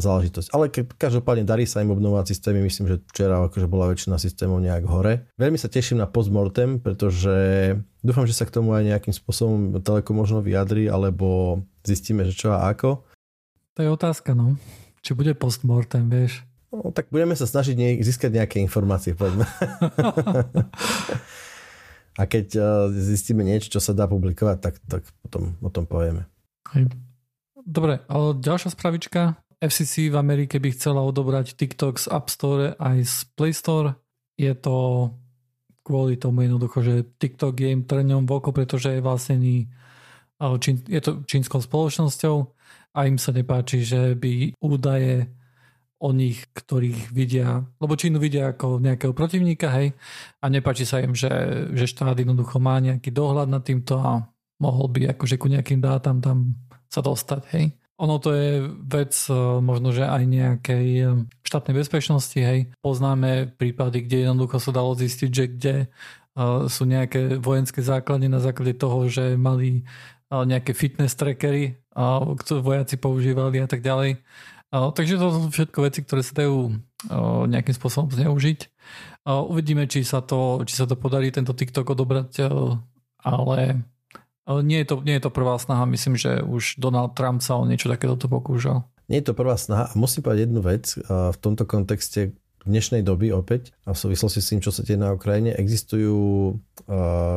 záležitosť. 0.00 0.48
Ale 0.56 0.72
každopádne 0.72 1.44
darí 1.44 1.68
sa 1.68 1.84
im 1.84 1.92
obnovovať 1.92 2.32
systémy. 2.32 2.64
Myslím, 2.64 2.88
že 2.88 3.04
včera 3.12 3.36
akože 3.44 3.68
bola 3.68 3.92
väčšina 3.92 4.16
systémov 4.16 4.64
nejak 4.64 4.88
hore. 4.88 5.28
Veľmi 5.36 5.60
sa 5.60 5.68
teším 5.68 6.00
na 6.00 6.08
postmortem, 6.08 6.80
pretože 6.80 7.76
dúfam, 8.00 8.24
že 8.24 8.32
sa 8.32 8.48
k 8.48 8.54
tomu 8.56 8.72
aj 8.72 8.88
nejakým 8.88 9.12
spôsobom 9.12 9.76
Telekom 9.84 10.16
možno 10.24 10.40
vyjadri, 10.40 10.88
alebo 10.88 11.60
zistíme, 11.84 12.24
že 12.24 12.32
čo 12.32 12.56
a 12.56 12.64
ako. 12.72 13.04
To 13.76 13.80
je 13.84 13.92
otázka, 13.92 14.32
no. 14.32 14.56
Či 15.04 15.12
bude 15.12 15.36
postmortem, 15.36 16.08
vieš. 16.08 16.48
No, 16.74 16.90
tak 16.90 17.06
budeme 17.14 17.38
sa 17.38 17.46
snažiť 17.46 17.74
nie, 17.78 18.02
získať 18.02 18.34
nejaké 18.34 18.58
informácie, 18.58 19.14
poďme. 19.14 19.46
A 22.18 22.30
keď 22.30 22.46
uh, 22.58 22.66
zistíme 22.90 23.42
niečo, 23.46 23.78
čo 23.78 23.80
sa 23.82 23.94
dá 23.94 24.06
publikovať, 24.06 24.58
tak, 24.58 24.74
tak 24.86 25.02
potom 25.22 25.54
o 25.58 25.70
tom 25.70 25.86
povieme. 25.86 26.26
Hej. 26.74 26.90
Dobre, 27.62 28.02
ale 28.06 28.38
ďalšia 28.38 28.70
spravička. 28.74 29.38
FCC 29.58 30.12
v 30.12 30.20
Amerike 30.20 30.60
by 30.60 30.74
chcela 30.74 31.00
odobrať 31.00 31.56
TikTok 31.56 31.96
z 31.96 32.06
App 32.12 32.28
Store 32.28 32.76
aj 32.76 32.96
z 33.06 33.16
Play 33.34 33.54
Store. 33.54 33.96
Je 34.36 34.52
to 34.54 35.08
kvôli 35.86 36.18
tomu 36.20 36.44
jednoducho, 36.44 36.84
že 36.84 37.06
TikTok 37.18 37.54
je 37.56 37.68
im 37.70 37.82
trňom 37.86 38.26
v 38.26 38.32
oko, 38.34 38.50
pretože 38.52 38.94
je 38.94 39.00
vlastnený 39.00 39.70
je 40.90 41.00
to 41.00 41.24
čínskou 41.24 41.62
spoločnosťou 41.62 42.36
a 42.94 42.98
im 43.08 43.16
sa 43.16 43.32
nepáči, 43.32 43.80
že 43.86 44.12
by 44.18 44.58
údaje 44.60 45.30
o 46.02 46.10
nich, 46.12 46.44
ktorých 46.52 47.14
vidia, 47.14 47.64
lebo 47.80 47.96
Čínu 47.96 48.20
vidia 48.20 48.52
ako 48.52 48.82
nejakého 48.82 49.14
protivníka, 49.16 49.72
hej, 49.72 49.94
a 50.42 50.46
nepáči 50.50 50.84
sa 50.84 51.00
im, 51.00 51.16
že, 51.16 51.30
že 51.72 51.88
štát 51.88 52.18
jednoducho 52.18 52.60
má 52.60 52.76
nejaký 52.82 53.08
dohľad 53.14 53.48
nad 53.48 53.62
týmto 53.64 53.96
a 53.98 54.26
mohol 54.60 54.90
by 54.90 55.16
akože 55.16 55.40
ku 55.40 55.48
nejakým 55.48 55.80
dátam 55.80 56.20
tam 56.20 56.58
sa 56.92 57.00
dostať, 57.00 57.42
hej. 57.56 57.64
Ono 58.02 58.18
to 58.18 58.34
je 58.34 58.66
vec 58.90 59.14
možno, 59.62 59.94
že 59.94 60.02
aj 60.02 60.22
nejakej 60.26 60.86
štátnej 61.46 61.78
bezpečnosti, 61.78 62.34
hej. 62.34 62.74
Poznáme 62.82 63.54
prípady, 63.54 64.02
kde 64.02 64.26
jednoducho 64.26 64.58
sa 64.58 64.74
dalo 64.74 64.98
zistiť, 64.98 65.30
že 65.30 65.44
kde 65.46 65.74
sú 66.66 66.82
nejaké 66.90 67.38
vojenské 67.38 67.78
základy 67.86 68.26
na 68.26 68.42
základe 68.42 68.74
toho, 68.74 69.06
že 69.06 69.38
mali 69.38 69.86
nejaké 70.26 70.74
fitness 70.74 71.14
trackery, 71.14 71.78
ktoré 72.42 72.58
vojaci 72.58 72.98
používali 72.98 73.62
a 73.62 73.70
tak 73.70 73.86
ďalej. 73.86 74.18
Takže 74.74 75.14
to 75.22 75.26
sú 75.30 75.40
všetko 75.54 75.78
veci, 75.86 76.02
ktoré 76.02 76.26
sa 76.26 76.34
dajú 76.34 76.74
nejakým 77.46 77.74
spôsobom 77.78 78.10
zneužiť. 78.10 78.66
Uvidíme, 79.30 79.86
či 79.86 80.02
sa 80.02 80.18
to, 80.18 80.66
či 80.66 80.74
sa 80.74 80.90
to 80.90 80.98
podarí 80.98 81.30
tento 81.30 81.54
TikTok 81.54 81.94
odobrať, 81.94 82.50
ale 83.22 83.86
nie 84.50 84.82
je, 84.82 84.86
to, 84.90 84.96
nie 85.06 85.14
je 85.16 85.22
to 85.22 85.30
prvá 85.30 85.54
snaha. 85.62 85.86
Myslím, 85.86 86.18
že 86.18 86.42
už 86.42 86.82
Donald 86.82 87.14
Trump 87.14 87.38
sa 87.38 87.54
o 87.54 87.64
niečo 87.64 87.86
takéto 87.86 88.26
pokúšal. 88.26 88.82
Nie 89.06 89.22
je 89.22 89.30
to 89.30 89.38
prvá 89.38 89.54
snaha. 89.54 89.88
A 89.88 89.94
musím 89.94 90.26
povedať 90.26 90.50
jednu 90.50 90.60
vec 90.64 90.98
v 91.06 91.38
tomto 91.38 91.64
kontexte, 91.64 92.34
dnešnej 92.64 93.04
doby 93.04 93.28
opäť 93.28 93.76
a 93.84 93.92
v 93.92 94.00
súvislosti 94.00 94.40
s 94.40 94.48
tým, 94.48 94.60
čo 94.64 94.72
sa 94.72 94.80
deje 94.80 94.96
na 94.96 95.12
Ukrajine, 95.12 95.52
existujú, 95.52 96.56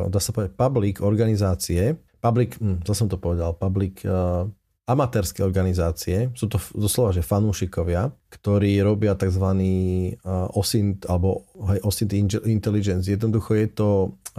dá 0.08 0.20
sa 0.24 0.32
povedať, 0.32 0.56
public 0.56 1.04
organizácie, 1.04 2.00
public, 2.24 2.56
hm, 2.56 2.80
to 2.80 2.96
som 2.96 3.12
to 3.12 3.20
povedal, 3.20 3.52
public 3.52 4.00
uh, 4.08 4.48
amatérske 4.88 5.44
organizácie, 5.44 6.32
sú 6.32 6.48
to 6.48 6.56
doslova, 6.72 7.12
že 7.12 7.20
fanúšikovia, 7.20 8.08
ktorí 8.32 8.80
robia 8.80 9.12
tzv. 9.12 9.44
Uh, 9.44 10.48
OSINT 10.56 11.04
alebo 11.04 11.44
hej, 11.68 11.84
OSINT 11.84 12.16
intelligence. 12.48 13.04
Jednoducho 13.04 13.52
je 13.52 13.68
to, 13.68 13.90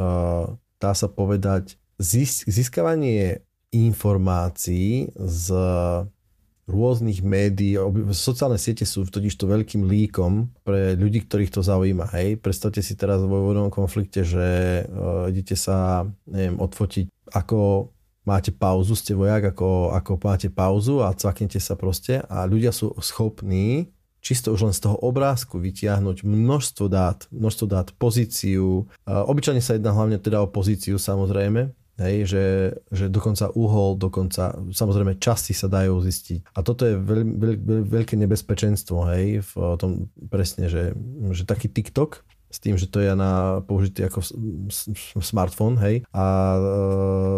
uh, 0.01 0.49
dá 0.81 0.91
sa 0.97 1.05
povedať, 1.05 1.77
získavanie 2.49 3.45
informácií 3.69 5.13
z 5.13 5.45
rôznych 6.69 7.25
médií, 7.25 7.81
sociálne 8.13 8.61
siete 8.61 8.85
sú 8.85 9.01
totiž 9.01 9.33
to 9.33 9.49
veľkým 9.49 9.89
líkom 9.89 10.53
pre 10.61 10.93
ľudí, 10.93 11.25
ktorých 11.25 11.49
to 11.49 11.65
zaujíma. 11.65 12.13
Hej. 12.13 12.37
Predstavte 12.41 12.85
si 12.85 12.93
teraz 12.93 13.21
vo 13.25 13.41
vojnovom 13.49 13.73
konflikte, 13.73 14.21
že 14.25 14.81
uh, 14.85 15.29
idete 15.29 15.57
sa 15.57 16.05
neviem, 16.29 16.57
odfotiť, 16.57 17.05
ako 17.33 17.89
máte 18.27 18.51
pauzu, 18.51 18.95
ste 18.95 19.15
vojak, 19.15 19.55
ako, 19.55 19.95
ako 19.95 20.11
máte 20.19 20.49
pauzu 20.51 21.03
a 21.03 21.15
cvaknete 21.15 21.59
sa 21.61 21.79
proste 21.79 22.23
a 22.27 22.43
ľudia 22.47 22.71
sú 22.73 22.95
schopní 22.99 23.91
čisto 24.19 24.51
už 24.51 24.67
len 24.67 24.75
z 24.75 24.83
toho 24.83 24.99
obrázku 24.99 25.57
vytiahnuť 25.63 26.27
množstvo 26.27 26.85
dát, 26.91 27.23
množstvo 27.31 27.65
dát, 27.71 27.87
pozíciu. 27.95 28.83
Obyčajne 29.07 29.63
sa 29.63 29.79
jedná 29.79 29.95
hlavne 29.95 30.19
teda 30.19 30.43
o 30.43 30.51
pozíciu 30.51 30.99
samozrejme, 30.99 31.71
Hej, 31.99 32.31
že, 32.31 32.45
že 32.95 33.05
dokonca 33.11 33.51
uhol, 33.51 33.99
dokonca 33.99 34.55
samozrejme 34.71 35.19
časti 35.19 35.51
sa 35.51 35.67
dajú 35.67 35.99
zistiť. 35.99 36.55
A 36.55 36.63
toto 36.63 36.87
je 36.87 36.95
veľ, 36.95 37.21
veľ, 37.27 37.53
veľ, 37.59 37.81
veľké 37.91 38.15
nebezpečenstvo, 38.15 39.03
hej, 39.11 39.43
v 39.43 39.51
tom 39.75 40.07
presne, 40.31 40.71
že, 40.71 40.95
že 41.35 41.43
taký 41.43 41.67
TikTok, 41.67 42.23
s 42.49 42.57
tým, 42.57 42.75
že 42.75 42.89
to 42.89 42.99
je 42.99 43.13
na 43.13 43.61
použitý 43.61 44.09
ako 44.09 44.25
smartfón, 45.21 45.77
hej, 45.79 46.01
a 46.09 46.25
e, 46.57 46.59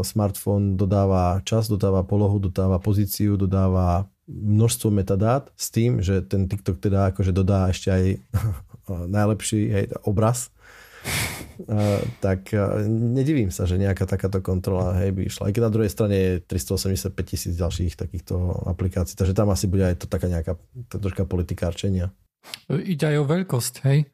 smartfón 0.08 0.80
dodáva 0.80 1.44
čas, 1.44 1.68
dodáva 1.68 2.08
polohu, 2.08 2.40
dodáva 2.40 2.80
pozíciu, 2.80 3.36
dodáva 3.36 4.08
množstvo 4.32 4.88
metadát 4.88 5.52
s 5.60 5.68
tým, 5.68 6.00
že 6.00 6.24
ten 6.24 6.48
TikTok 6.48 6.80
teda 6.80 7.12
akože 7.12 7.36
dodá 7.36 7.68
ešte 7.68 7.92
aj 7.92 8.04
najlepší 9.20 9.62
hej, 9.68 9.86
obraz, 10.08 10.50
tak 12.22 12.54
nedivím 12.90 13.54
sa, 13.54 13.70
že 13.70 13.78
nejaká 13.78 14.06
takáto 14.10 14.42
kontrola 14.42 14.98
hej, 15.02 15.14
by 15.14 15.22
išla. 15.30 15.50
Aj 15.50 15.54
keď 15.54 15.64
na 15.68 15.74
druhej 15.74 15.92
strane 15.92 16.16
je 16.18 16.32
385 16.46 17.14
tisíc 17.22 17.54
ďalších 17.58 17.94
takýchto 17.98 18.66
aplikácií, 18.70 19.14
takže 19.18 19.38
tam 19.38 19.54
asi 19.54 19.66
bude 19.70 19.86
aj 19.86 19.96
to 20.02 20.06
taká 20.10 20.30
nejaká 20.30 20.58
troška 20.90 21.26
politikárčenia. 21.26 22.14
Ide 22.70 23.14
aj 23.14 23.18
o 23.22 23.26
veľkosť, 23.30 23.74
hej? 23.86 24.10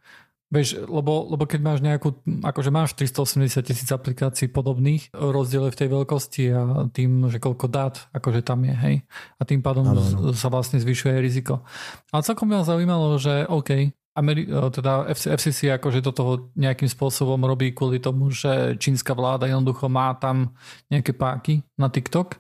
Vieš, 0.47 0.87
lebo, 0.87 1.27
lebo 1.27 1.43
keď 1.43 1.59
máš 1.59 1.79
nejakú, 1.83 2.23
akože 2.23 2.71
máš 2.71 2.95
380 2.95 3.67
tisíc 3.67 3.89
aplikácií 3.91 4.47
podobných, 4.47 5.11
rozdiel 5.11 5.67
v 5.67 5.75
tej 5.75 5.89
veľkosti 5.91 6.43
a 6.55 6.61
tým, 6.87 7.27
že 7.27 7.43
koľko 7.43 7.67
dát 7.67 8.07
akože 8.15 8.47
tam 8.47 8.63
je, 8.63 8.71
hej. 8.71 8.95
A 9.37 9.43
tým 9.43 9.59
pádom 9.59 9.83
ano, 9.83 9.99
ano. 9.99 10.31
sa 10.31 10.47
vlastne 10.47 10.79
zvyšuje 10.79 11.19
riziko. 11.19 11.67
Ale 12.15 12.23
celkom 12.23 12.47
ma 12.47 12.63
zaujímalo, 12.63 13.19
že 13.19 13.43
OK, 13.43 13.91
Ameri- 14.17 14.47
e, 14.47 14.71
teda 14.71 15.05
FCC 15.13 15.77
akože 15.77 15.99
do 16.01 16.15
toho 16.15 16.31
nejakým 16.57 16.89
spôsobom 16.89 17.37
robí 17.43 17.75
kvôli 17.75 18.01
tomu, 18.01 18.33
že 18.33 18.79
čínska 18.81 19.13
vláda 19.13 19.45
jednoducho 19.51 19.91
má 19.91 20.15
tam 20.17 20.57
nejaké 20.89 21.11
páky 21.13 21.61
na 21.75 21.91
TikTok, 21.91 22.33
e, 22.33 22.37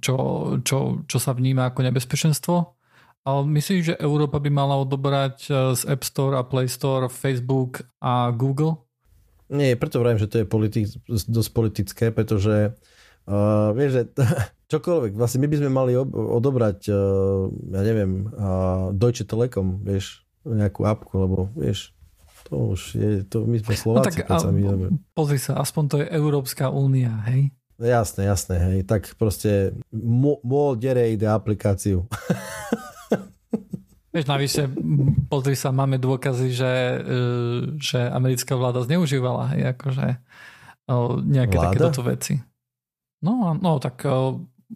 čo, 0.00 0.16
čo, 0.64 1.04
čo 1.06 1.18
sa 1.20 1.30
vníma 1.36 1.68
ako 1.68 1.84
nebezpečenstvo. 1.84 2.80
Ale 3.22 3.46
myslíš, 3.46 3.82
že 3.86 4.00
Európa 4.02 4.42
by 4.42 4.50
mala 4.50 4.74
odobrať 4.82 5.36
e, 5.46 5.50
z 5.78 5.82
App 5.86 6.02
Store 6.02 6.34
a 6.34 6.42
Play 6.42 6.66
Store 6.66 7.06
Facebook 7.06 7.86
a 8.02 8.34
Google? 8.34 8.82
Nie, 9.52 9.78
preto 9.78 10.02
vrajím, 10.02 10.18
že 10.18 10.30
to 10.30 10.36
je 10.42 10.46
politik, 10.48 10.90
dosť 11.06 11.50
politické, 11.52 12.04
pretože 12.08 12.72
uh, 13.28 13.68
vieš, 13.76 13.90
že 13.92 14.02
čokoľvek, 14.72 15.12
vlastne 15.12 15.44
my 15.44 15.48
by 15.52 15.56
sme 15.60 15.70
mali 15.70 15.92
odobrať, 16.00 16.88
uh, 16.88 17.52
ja 17.52 17.82
neviem, 17.84 18.32
uh, 18.32 18.96
Deutsche 18.96 19.28
Telekom, 19.28 19.84
vieš, 19.84 20.24
nejakú 20.48 20.88
apku, 20.88 21.20
lebo 21.20 21.52
vieš, 21.52 21.92
to 22.48 22.72
už 22.72 22.80
je, 22.96 23.10
to 23.28 23.44
my 23.44 23.60
sme 23.60 23.76
Slováci, 23.76 24.24
no 24.24 24.32
tak, 24.32 24.40
sa 24.40 24.48
my 24.48 24.88
Pozri 25.12 25.36
sa, 25.36 25.60
aspoň 25.60 25.84
to 25.84 25.96
je 26.00 26.06
Európska 26.08 26.72
únia, 26.72 27.12
hej? 27.28 27.52
Jasné, 27.76 28.32
jasné, 28.32 28.56
hej. 28.56 28.78
Tak 28.88 29.20
proste 29.20 29.76
môj 29.92 30.80
dere 30.80 31.12
ide 31.12 31.28
aplikáciu. 31.28 32.08
Vieš, 34.12 34.28
navyše, 34.28 34.62
pozri 35.32 35.56
sa, 35.56 35.72
máme 35.72 35.96
dôkazy, 35.96 36.52
že, 36.52 36.72
e, 37.00 37.16
že 37.80 37.98
americká 38.12 38.52
vláda 38.52 38.84
zneužívala 38.84 39.56
hej, 39.56 39.72
akože 39.72 40.20
nejaké 41.24 41.56
vláda? 41.56 41.72
takéto 41.72 42.02
veci. 42.04 42.34
No, 43.24 43.56
no 43.56 43.78
tak 43.80 44.02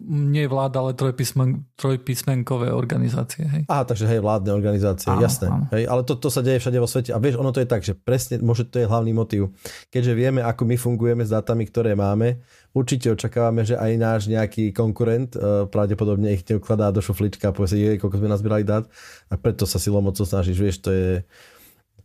nie 0.05 0.45
vláda, 0.45 0.85
ale 0.85 0.93
trojpísmen, 0.93 1.65
trojpísmenkové 1.73 2.69
organizácie. 2.69 3.43
Hej. 3.49 3.63
Aha, 3.65 3.83
takže 3.83 4.05
hej, 4.05 4.21
vládne 4.21 4.53
organizácie, 4.53 5.09
áno, 5.09 5.25
jasné. 5.25 5.47
Áno. 5.49 5.65
Hej, 5.73 5.83
ale 5.89 6.01
to, 6.05 6.13
to 6.21 6.29
sa 6.29 6.45
deje 6.45 6.61
všade 6.61 6.77
vo 6.77 6.85
svete. 6.85 7.11
A 7.11 7.19
vieš, 7.19 7.41
ono 7.41 7.49
to 7.49 7.59
je 7.59 7.67
tak, 7.67 7.81
že 7.81 7.97
presne, 7.97 8.37
možno 8.45 8.69
to 8.69 8.77
je 8.77 8.85
hlavný 8.85 9.11
motiv. 9.11 9.49
Keďže 9.89 10.13
vieme, 10.13 10.45
ako 10.45 10.63
my 10.69 10.75
fungujeme 10.77 11.23
s 11.25 11.33
dátami, 11.33 11.65
ktoré 11.65 11.97
máme, 11.97 12.39
určite 12.77 13.09
očakávame, 13.09 13.65
že 13.65 13.73
aj 13.73 13.91
náš 13.97 14.21
nejaký 14.29 14.69
konkurent 14.71 15.33
uh, 15.33 15.65
pravdepodobne 15.65 16.29
ich 16.37 16.45
neukladá 16.45 16.93
do 16.93 17.01
šuflička 17.01 17.49
a 17.49 17.55
povie 17.55 17.69
si, 17.73 17.79
koľko 17.97 18.21
sme 18.21 18.29
nazbierali 18.29 18.63
dát. 18.63 18.85
A 19.27 19.35
preto 19.35 19.65
sa 19.65 19.81
silou 19.81 20.05
mocou 20.05 20.23
snažíš, 20.23 20.57
vieš, 20.61 20.77
to 20.85 20.93
je, 20.93 21.25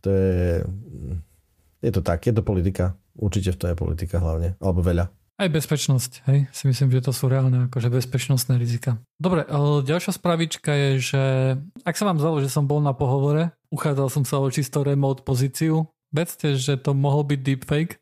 to 0.01 0.09
je, 0.09 0.65
je 1.85 1.91
to 1.93 2.01
tak, 2.01 2.25
je 2.25 2.33
to 2.33 2.41
politika. 2.41 2.97
Určite 3.13 3.53
v 3.53 3.57
tom 3.61 3.67
je 3.69 3.77
politika 3.77 4.17
hlavne, 4.17 4.57
alebo 4.57 4.81
veľa. 4.81 5.22
Aj 5.33 5.49
bezpečnosť, 5.49 6.29
hej, 6.29 6.45
si 6.53 6.63
myslím, 6.69 6.93
že 6.93 7.09
to 7.09 7.11
sú 7.11 7.25
reálne 7.25 7.65
akože 7.65 7.89
bezpečnostné 7.89 8.61
rizika. 8.61 9.01
Dobre, 9.17 9.49
ďalšia 9.81 10.13
spravička 10.13 10.69
je, 10.69 10.89
že 11.01 11.23
ak 11.81 11.97
sa 11.97 12.05
vám 12.05 12.21
zdalo, 12.21 12.37
že 12.37 12.53
som 12.53 12.69
bol 12.69 12.77
na 12.85 12.93
pohovore, 12.93 13.49
uchádzal 13.73 14.13
som 14.13 14.23
sa 14.29 14.37
o 14.37 14.47
čisto 14.53 14.85
remote 14.85 15.25
pozíciu, 15.25 15.89
vedzte, 16.13 16.53
že 16.53 16.77
to 16.77 16.93
mohol 16.93 17.25
byť 17.25 17.39
deepfake, 17.41 17.97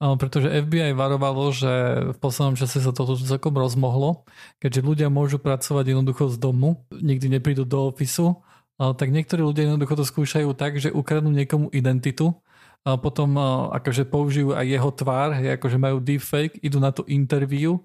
pretože 0.00 0.48
FBI 0.48 0.96
varovalo, 0.96 1.52
že 1.52 1.72
v 2.16 2.18
poslednom 2.18 2.56
čase 2.56 2.80
sa 2.80 2.96
toto 2.96 3.12
celkom 3.12 3.52
rozmohlo, 3.52 4.24
keďže 4.56 4.80
ľudia 4.80 5.08
môžu 5.12 5.36
pracovať 5.36 5.92
jednoducho 5.92 6.32
z 6.32 6.40
domu, 6.40 6.88
nikdy 6.88 7.36
neprídu 7.36 7.68
do 7.68 7.92
ofisu, 7.92 8.40
tak 8.80 9.12
niektorí 9.12 9.44
ľudia 9.44 9.68
jednoducho 9.68 10.00
to 10.00 10.08
skúšajú 10.08 10.56
tak, 10.56 10.80
že 10.80 10.88
ukradnú 10.88 11.28
niekomu 11.28 11.68
identitu 11.76 12.40
a 12.80 12.96
potom 12.96 13.36
akože 13.76 14.08
použijú 14.08 14.56
aj 14.56 14.66
jeho 14.66 14.90
tvár, 14.90 15.36
akože 15.36 15.76
majú 15.76 16.00
deepfake, 16.00 16.56
idú 16.64 16.80
na 16.80 16.88
to 16.88 17.04
interview 17.06 17.76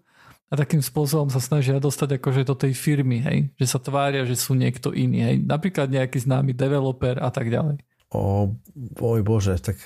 a 0.47 0.53
takým 0.55 0.79
spôsobom 0.79 1.27
sa 1.27 1.41
snažia 1.41 1.81
dostať 1.81 2.21
akože 2.21 2.41
do 2.47 2.55
tej 2.55 2.71
firmy, 2.77 3.19
hej, 3.19 3.37
že 3.59 3.65
sa 3.65 3.79
tvária, 3.81 4.23
že 4.23 4.37
sú 4.37 4.55
niekto 4.55 4.93
iný, 4.95 5.25
hej, 5.25 5.35
napríklad 5.43 5.91
nejaký 5.91 6.21
známy 6.21 6.55
developer 6.55 7.17
a 7.19 7.27
tak 7.33 7.51
ďalej. 7.51 7.81
O, 8.13 8.53
boj 8.75 9.19
bože, 9.25 9.57
tak 9.59 9.81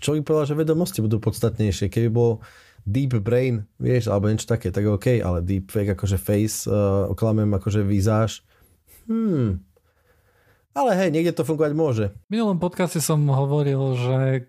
čo 0.00 0.16
by 0.16 0.24
povedal, 0.24 0.46
že 0.48 0.56
vedomosti 0.56 1.04
budú 1.04 1.20
podstatnejšie, 1.20 1.92
keby 1.92 2.08
bol 2.08 2.40
deep 2.86 3.18
brain, 3.20 3.66
vieš, 3.76 4.08
alebo 4.08 4.30
niečo 4.30 4.48
také, 4.48 4.70
tak 4.70 4.86
OK, 4.86 5.20
ale 5.20 5.44
deep 5.44 5.68
fake, 5.68 5.98
akože 5.98 6.16
face, 6.16 6.64
uh, 6.70 7.10
oklamem 7.10 7.50
akože 7.52 7.84
výzáž, 7.84 8.40
hmm, 9.10 9.60
ale 10.74 10.90
hej, 10.98 11.14
niekde 11.14 11.30
to 11.30 11.46
fungovať 11.46 11.72
môže. 11.72 12.04
V 12.26 12.30
minulom 12.34 12.58
podcaste 12.58 12.98
som 12.98 13.22
hovoril, 13.30 13.78
že 13.94 14.18
e, 14.26 14.40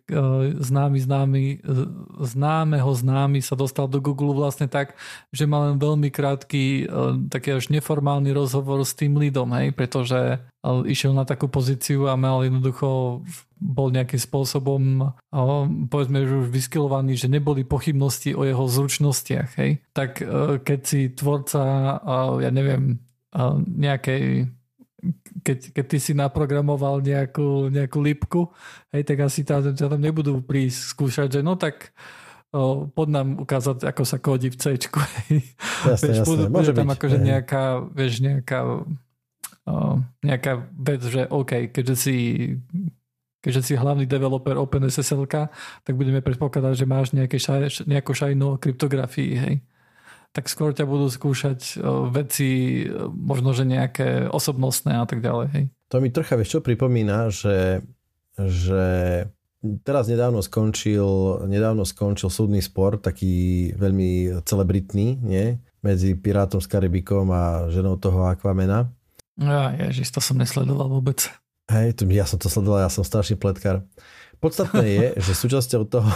známy 0.57 0.97
známy, 0.97 1.43
e, 1.61 1.77
známeho 2.17 2.89
známy 2.89 3.45
sa 3.45 3.53
dostal 3.53 3.85
do 3.85 4.01
Google 4.01 4.33
vlastne 4.33 4.65
tak, 4.65 4.97
že 5.29 5.45
mal 5.45 5.69
len 5.69 5.77
veľmi 5.77 6.09
krátky, 6.09 6.63
e, 6.65 6.83
taký 7.29 7.61
až 7.61 7.69
neformálny 7.69 8.33
rozhovor 8.33 8.81
s 8.81 8.97
tým 8.97 9.21
lidom, 9.21 9.53
hej, 9.53 9.69
pretože 9.77 10.41
išiel 10.65 11.13
na 11.13 11.29
takú 11.29 11.45
pozíciu 11.45 12.09
a 12.09 12.17
mal 12.17 12.41
jednoducho 12.41 13.21
bol 13.61 13.87
nejakým 13.93 14.17
spôsobom 14.17 15.13
povedzme, 15.93 16.25
že 16.25 16.41
už 16.41 16.49
vyskilovaný, 16.49 17.13
že 17.21 17.29
neboli 17.29 17.61
pochybnosti 17.61 18.33
o 18.33 18.41
jeho 18.41 18.65
zručnostiach, 18.65 19.61
hej. 19.61 19.85
Tak 19.93 20.25
keď 20.65 20.79
si 20.81 21.13
tvorca, 21.13 21.61
ja 22.41 22.49
neviem, 22.49 22.97
nejakej 23.77 24.49
keď, 25.41 25.75
keď 25.75 25.85
ty 25.85 25.97
si 26.01 26.11
naprogramoval 26.15 27.01
nejakú, 27.01 27.69
nejakú 27.69 27.99
lipku, 28.01 28.41
hej, 28.93 29.03
tak 29.05 29.17
asi 29.25 29.45
tá, 29.45 29.61
tam 29.61 30.01
nebudú 30.01 30.41
prísť 30.41 30.79
skúšať, 30.95 31.27
že 31.39 31.41
no 31.45 31.57
tak 31.59 31.93
o, 32.53 32.89
pod 32.89 33.07
nám 33.09 33.41
ukázať, 33.41 33.85
ako 33.85 34.03
sa 34.03 34.17
kódi 34.17 34.49
v 34.53 34.57
C. 34.57 34.65
Jasne, 34.75 36.05
vieš, 36.09 36.17
jasne. 36.23 36.27
Budú, 36.27 36.43
Môže 36.49 36.71
tam 36.73 36.89
byť, 36.89 36.95
akože 36.97 37.17
nejaká, 37.21 37.63
vieš, 37.93 38.13
nejaká, 38.23 38.59
o, 38.65 39.75
nejaká 40.25 40.51
vec, 40.73 41.01
že 41.05 41.21
OK, 41.29 41.69
keďže 41.69 41.95
si 41.95 42.17
keďže 43.45 43.61
si 43.61 43.73
hlavný 43.77 44.09
developer 44.09 44.57
OpenSSL, 44.57 45.29
tak 45.29 45.93
budeme 45.93 46.17
predpokladať, 46.17 46.81
že 46.81 46.85
máš 46.89 47.13
nejaké 47.13 47.37
šaj, 47.37 47.85
nejakú 47.85 48.09
šajnú 48.17 48.57
kryptografii, 48.57 49.33
hej 49.37 49.55
tak 50.35 50.51
skôr 50.51 50.75
ťa 50.75 50.83
budú 50.83 51.07
skúšať 51.07 51.79
veci, 52.11 52.83
možno, 53.07 53.55
že 53.55 53.63
nejaké 53.63 54.27
osobnostné 54.27 54.99
a 54.99 55.07
tak 55.07 55.23
ďalej. 55.23 55.47
Hej. 55.55 55.63
To 55.95 56.03
mi 56.03 56.11
trocha, 56.11 56.35
vieš 56.35 56.59
čo, 56.59 56.59
pripomína, 56.59 57.31
že, 57.31 57.79
že 58.35 58.83
teraz 59.87 60.11
nedávno 60.11 60.43
skončil, 60.43 61.07
nedávno 61.47 61.87
skončil 61.87 62.27
súdny 62.27 62.59
spor, 62.59 62.99
taký 62.99 63.71
veľmi 63.79 64.43
celebritný, 64.43 65.23
nie? 65.23 65.55
medzi 65.85 66.17
Pirátom 66.17 66.57
s 66.57 66.65
Karibikom 66.65 67.29
a 67.29 67.69
ženou 67.69 67.95
toho 68.01 68.25
Aquamena. 68.25 68.89
Ja, 69.37 69.69
ježiš, 69.77 70.09
to 70.09 70.19
som 70.19 70.41
nesledoval 70.41 70.89
vôbec. 70.89 71.29
Hej, 71.69 72.01
to, 72.01 72.09
ja 72.09 72.25
som 72.25 72.41
to 72.41 72.49
sledoval, 72.49 72.81
ja 72.81 72.89
som 72.89 73.05
starší 73.05 73.37
pletkár. 73.37 73.85
Podstatné 74.41 74.85
je, 74.85 75.07
že 75.29 75.37
súčasťou 75.37 75.85
toho, 75.85 76.09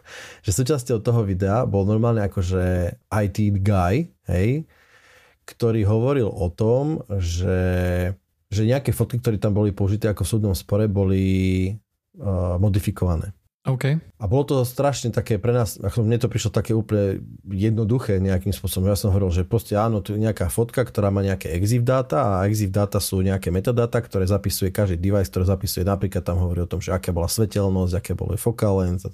že 0.46 0.50
súčasťou 0.50 0.98
toho 1.00 1.20
videa 1.22 1.64
bol 1.68 1.84
normálne 1.84 2.24
akože 2.24 2.94
IT 3.10 3.38
guy, 3.62 4.08
hej, 4.28 4.64
ktorý 5.44 5.82
hovoril 5.84 6.28
o 6.30 6.48
tom, 6.52 7.02
že, 7.18 7.60
že 8.48 8.62
nejaké 8.62 8.94
fotky, 8.94 9.18
ktoré 9.18 9.36
tam 9.36 9.54
boli 9.54 9.74
použité 9.74 10.10
ako 10.10 10.22
v 10.22 10.32
súdnom 10.32 10.54
spore, 10.54 10.86
boli 10.86 11.24
uh, 12.18 12.56
modifikované. 12.56 13.34
Okay. 13.62 13.94
A 14.18 14.26
bolo 14.26 14.42
to 14.42 14.56
strašne 14.66 15.14
také 15.14 15.38
pre 15.38 15.54
nás, 15.54 15.78
ako 15.78 16.02
mne 16.02 16.18
to 16.18 16.26
prišlo 16.26 16.50
také 16.50 16.74
úplne 16.74 17.22
jednoduché 17.46 18.18
nejakým 18.18 18.50
spôsobom. 18.50 18.90
Ja 18.90 18.98
som 18.98 19.14
hovoril, 19.14 19.30
že 19.30 19.46
proste 19.46 19.78
áno, 19.78 20.02
tu 20.02 20.18
je 20.18 20.22
nejaká 20.22 20.50
fotka, 20.50 20.82
ktorá 20.82 21.14
má 21.14 21.22
nejaké 21.22 21.54
EXIF 21.54 21.86
dáta 21.86 22.42
a 22.42 22.50
EXIF 22.50 22.74
dáta 22.74 22.98
sú 22.98 23.22
nejaké 23.22 23.54
metadata, 23.54 24.02
ktoré 24.02 24.26
zapisuje 24.26 24.74
každý 24.74 24.98
device, 24.98 25.30
ktoré 25.30 25.46
zapisuje 25.46 25.86
napríklad 25.86 26.26
tam 26.26 26.42
hovorí 26.42 26.66
o 26.66 26.70
tom, 26.70 26.82
že 26.82 26.90
aká 26.90 27.14
bola 27.14 27.30
svetelnosť, 27.30 27.94
aké 28.02 28.12
boli 28.18 28.34
focal 28.34 28.82
length, 28.82 29.06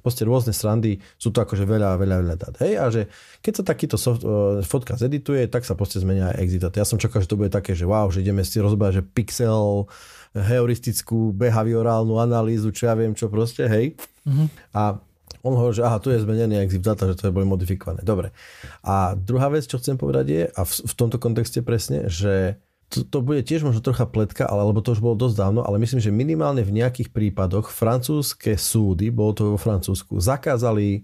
proste 0.00 0.22
rôzne 0.24 0.52
srandy, 0.52 0.98
sú 1.16 1.32
to 1.32 1.40
akože 1.42 1.64
veľa, 1.64 1.96
veľa, 2.00 2.16
veľa 2.22 2.36
dát. 2.36 2.54
Hej, 2.62 2.72
a 2.76 2.84
že 2.92 3.02
keď 3.40 3.52
sa 3.58 3.62
takýto 3.66 3.96
soft, 3.96 4.22
uh, 4.22 4.60
fotka 4.64 4.96
zedituje, 4.96 5.46
tak 5.48 5.64
sa 5.64 5.76
proste 5.76 6.00
zmenia 6.00 6.32
aj 6.32 6.36
exit. 6.42 6.62
Ja 6.76 6.86
som 6.88 7.00
čakal, 7.00 7.24
že 7.24 7.30
to 7.30 7.40
bude 7.40 7.52
také, 7.52 7.72
že 7.76 7.88
wow, 7.88 8.08
že 8.12 8.20
ideme 8.24 8.44
si 8.44 8.58
rozobrať, 8.58 9.00
že 9.00 9.02
pixel 9.02 9.88
heuristickú 10.36 11.32
behaviorálnu 11.32 12.20
analýzu, 12.20 12.68
čo 12.68 12.92
ja 12.92 12.94
viem, 12.94 13.16
čo 13.16 13.32
proste, 13.32 13.64
hej. 13.64 13.96
Mm-hmm. 14.28 14.76
A 14.76 15.00
on 15.46 15.54
hovorí, 15.54 15.78
že 15.78 15.86
aha, 15.86 16.02
tu 16.02 16.10
je 16.10 16.18
zmenený 16.18 16.58
exif 16.58 16.82
data, 16.82 17.06
že 17.06 17.14
to 17.14 17.30
je 17.30 17.34
boli 17.34 17.46
modifikované. 17.46 18.02
Dobre. 18.02 18.34
A 18.82 19.14
druhá 19.14 19.46
vec, 19.48 19.64
čo 19.64 19.78
chcem 19.78 19.94
povedať 19.94 20.26
je, 20.26 20.42
a 20.50 20.60
v, 20.66 20.72
v 20.82 20.94
tomto 20.98 21.22
kontexte 21.22 21.62
presne, 21.62 22.10
že 22.10 22.58
to, 22.88 23.02
to 23.02 23.18
bude 23.18 23.42
tiež 23.42 23.66
možno 23.66 23.82
trocha 23.82 24.06
pletka, 24.06 24.46
ale, 24.46 24.62
lebo 24.70 24.78
to 24.78 24.94
už 24.94 25.02
bolo 25.02 25.18
dosť 25.18 25.36
dávno, 25.42 25.60
ale 25.66 25.82
myslím, 25.82 25.98
že 25.98 26.14
minimálne 26.14 26.62
v 26.62 26.74
nejakých 26.82 27.10
prípadoch 27.10 27.74
francúzske 27.74 28.54
súdy, 28.54 29.10
bolo 29.10 29.32
to 29.34 29.42
vo 29.54 29.58
Francúzsku, 29.58 30.22
zakázali 30.22 31.02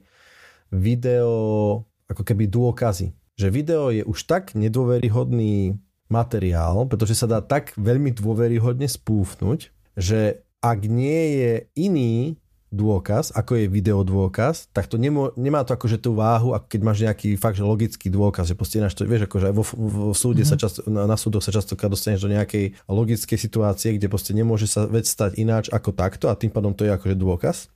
video, 0.71 1.83
ako 2.07 2.23
keby 2.23 2.47
dôkazy. 2.47 3.13
Že 3.35 3.49
video 3.51 3.91
je 3.91 4.03
už 4.07 4.19
tak 4.29 4.55
nedôveryhodný 4.55 5.77
materiál, 6.13 6.85
pretože 6.87 7.17
sa 7.17 7.27
dá 7.27 7.41
tak 7.41 7.73
veľmi 7.75 8.13
dôveryhodne 8.13 8.87
spúfnuť, 8.87 9.73
že 9.97 10.45
ak 10.63 10.87
nie 10.87 11.23
je 11.41 11.53
iný 11.75 12.42
dôkaz, 12.73 13.37
ako 13.37 13.61
je 13.61 13.67
videodôkaz, 13.69 14.73
tak 14.73 14.89
to 14.89 14.97
nemô, 14.97 15.37
nemá 15.37 15.61
to 15.63 15.77
akože 15.77 16.01
tú 16.01 16.17
váhu, 16.17 16.57
ako 16.57 16.67
keď 16.73 16.81
máš 16.81 16.99
nejaký 17.05 17.37
fakt, 17.37 17.61
že 17.61 17.69
logický 17.69 18.09
dôkaz, 18.09 18.49
že 18.49 18.57
proste 18.57 18.81
to, 18.81 19.05
vieš, 19.05 19.29
akože 19.29 19.53
aj 19.53 19.55
vo, 19.55 19.65
vo 19.77 20.13
súde 20.17 20.43
mm-hmm. 20.43 20.57
sa 20.57 20.57
často, 20.57 20.81
na, 20.89 21.05
na 21.05 21.21
súdoch 21.21 21.45
sa 21.45 21.53
často 21.53 21.77
dostaneš 21.77 22.25
do 22.25 22.33
nejakej 22.33 22.73
logickej 22.89 23.39
situácie, 23.39 24.01
kde 24.01 24.09
proste 24.09 24.33
nemôže 24.33 24.65
sa 24.65 24.89
vec 24.89 25.05
stať 25.05 25.37
ináč 25.37 25.69
ako 25.69 25.93
takto 25.93 26.33
a 26.33 26.35
tým 26.35 26.49
pádom 26.49 26.73
to 26.73 26.89
je 26.89 26.97
akože 26.97 27.15
dôkaz 27.15 27.69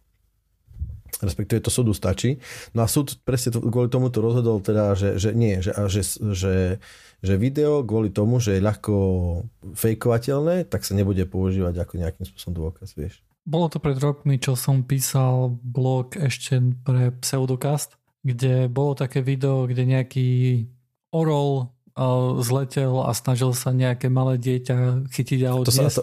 respektíve 1.22 1.64
to 1.64 1.72
súdu 1.72 1.96
stačí. 1.96 2.36
No 2.76 2.84
a 2.84 2.90
súd 2.90 3.16
presne 3.24 3.54
to, 3.54 3.64
kvôli 3.64 3.88
tomu 3.88 4.12
to 4.12 4.20
rozhodol 4.20 4.60
teda, 4.60 4.92
že, 4.92 5.16
že 5.16 5.32
nie, 5.32 5.64
že, 5.64 5.72
že, 5.88 6.02
že, 6.34 6.54
že 7.24 7.34
video 7.40 7.80
kvôli 7.86 8.12
tomu, 8.12 8.36
že 8.36 8.58
je 8.58 8.66
ľahko 8.66 8.94
fejkovateľné, 9.72 10.68
tak 10.68 10.84
sa 10.84 10.92
nebude 10.92 11.24
používať 11.24 11.80
ako 11.80 11.92
nejakým 11.96 12.24
spôsobom 12.28 12.68
dôkaz, 12.68 12.92
vieš. 12.92 13.25
Bolo 13.46 13.70
to 13.70 13.78
pred 13.78 13.94
rokmi, 14.02 14.42
čo 14.42 14.58
som 14.58 14.82
písal 14.82 15.54
blog 15.62 16.18
ešte 16.18 16.58
pre 16.82 17.14
Pseudocast, 17.22 17.94
kde 18.26 18.66
bolo 18.66 18.98
také 18.98 19.22
video, 19.22 19.70
kde 19.70 19.86
nejaký 19.86 20.28
orol 21.14 21.70
uh, 21.94 22.42
zletel 22.42 23.06
a 23.06 23.14
snažil 23.14 23.54
sa 23.54 23.70
nejaké 23.70 24.10
malé 24.10 24.34
dieťa 24.42 25.06
chytiť 25.14 25.40
a 25.46 25.54
odniesť. 25.62 25.78
To 25.78 25.86
sa, 25.86 26.02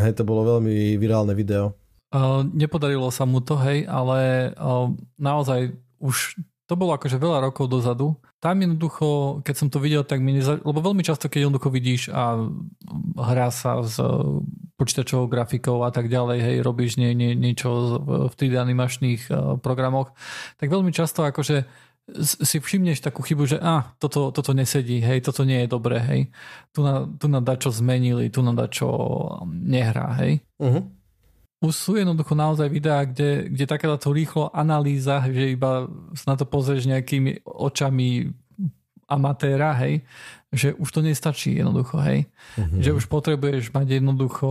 hej, 0.00 0.12
to 0.16 0.24
bolo 0.24 0.56
veľmi 0.56 0.96
virálne 0.96 1.36
video. 1.36 1.76
Uh, 2.08 2.48
nepodarilo 2.56 3.12
sa 3.12 3.28
mu 3.28 3.44
to, 3.44 3.60
hej, 3.60 3.84
ale 3.84 4.50
uh, 4.56 4.88
naozaj 5.20 5.68
už 6.00 6.40
to 6.64 6.80
bolo 6.80 6.96
akože 6.96 7.20
veľa 7.20 7.44
rokov 7.44 7.68
dozadu. 7.68 8.16
Tam 8.40 8.56
jednoducho, 8.56 9.40
keď 9.44 9.54
som 9.56 9.68
to 9.68 9.76
videl, 9.84 10.00
tak 10.00 10.24
mi 10.24 10.32
neza... 10.32 10.56
lebo 10.56 10.80
veľmi 10.80 11.04
často, 11.04 11.28
keď 11.28 11.44
jednoducho 11.44 11.68
vidíš 11.68 12.08
a 12.08 12.40
hrá 13.20 13.52
sa 13.52 13.84
s 13.84 14.00
počítačovou 14.74 15.30
grafikou 15.30 15.86
a 15.86 15.90
tak 15.94 16.10
ďalej, 16.10 16.38
hej, 16.42 16.56
robíš 16.66 16.98
nie, 16.98 17.14
nie, 17.14 17.38
niečo 17.38 17.98
v 18.28 18.34
3D 18.34 18.58
animačných 18.58 19.30
programoch, 19.62 20.10
tak 20.58 20.70
veľmi 20.70 20.90
často 20.90 21.22
akože 21.22 21.66
si 22.20 22.60
všimneš 22.60 23.00
takú 23.00 23.24
chybu, 23.24 23.48
že 23.48 23.58
ah, 23.64 23.96
toto, 23.96 24.28
toto 24.28 24.52
nesedí, 24.52 25.00
hej, 25.00 25.24
toto 25.24 25.40
nie 25.48 25.64
je 25.64 25.68
dobré, 25.72 26.04
hej. 26.04 26.20
Tu 26.76 26.84
na, 26.84 27.08
tu 27.08 27.32
na 27.32 27.40
dačo 27.40 27.72
zmenili, 27.72 28.28
tu 28.28 28.44
na 28.44 28.52
dačo 28.52 28.92
nehrá, 29.48 30.12
hej. 30.20 30.44
Uh-huh 30.60 30.84
už 31.64 31.74
sú 31.74 31.92
jednoducho 31.96 32.36
naozaj 32.36 32.68
videá, 32.68 33.08
kde, 33.08 33.48
kde 33.48 33.64
takáto 33.64 34.12
rýchlo 34.12 34.52
analýza, 34.52 35.24
že 35.24 35.56
iba 35.56 35.88
na 36.28 36.34
to 36.36 36.44
pozrieš 36.44 36.84
nejakými 36.84 37.40
očami 37.48 38.28
amatéra, 39.14 39.70
hej, 39.78 40.02
že 40.50 40.74
už 40.74 40.88
to 40.90 41.00
nestačí 41.00 41.54
jednoducho, 41.54 42.02
hej. 42.02 42.26
Mm-hmm. 42.58 42.80
Že 42.82 42.90
už 42.98 43.04
potrebuješ 43.06 43.70
mať 43.70 44.02
jednoducho 44.02 44.48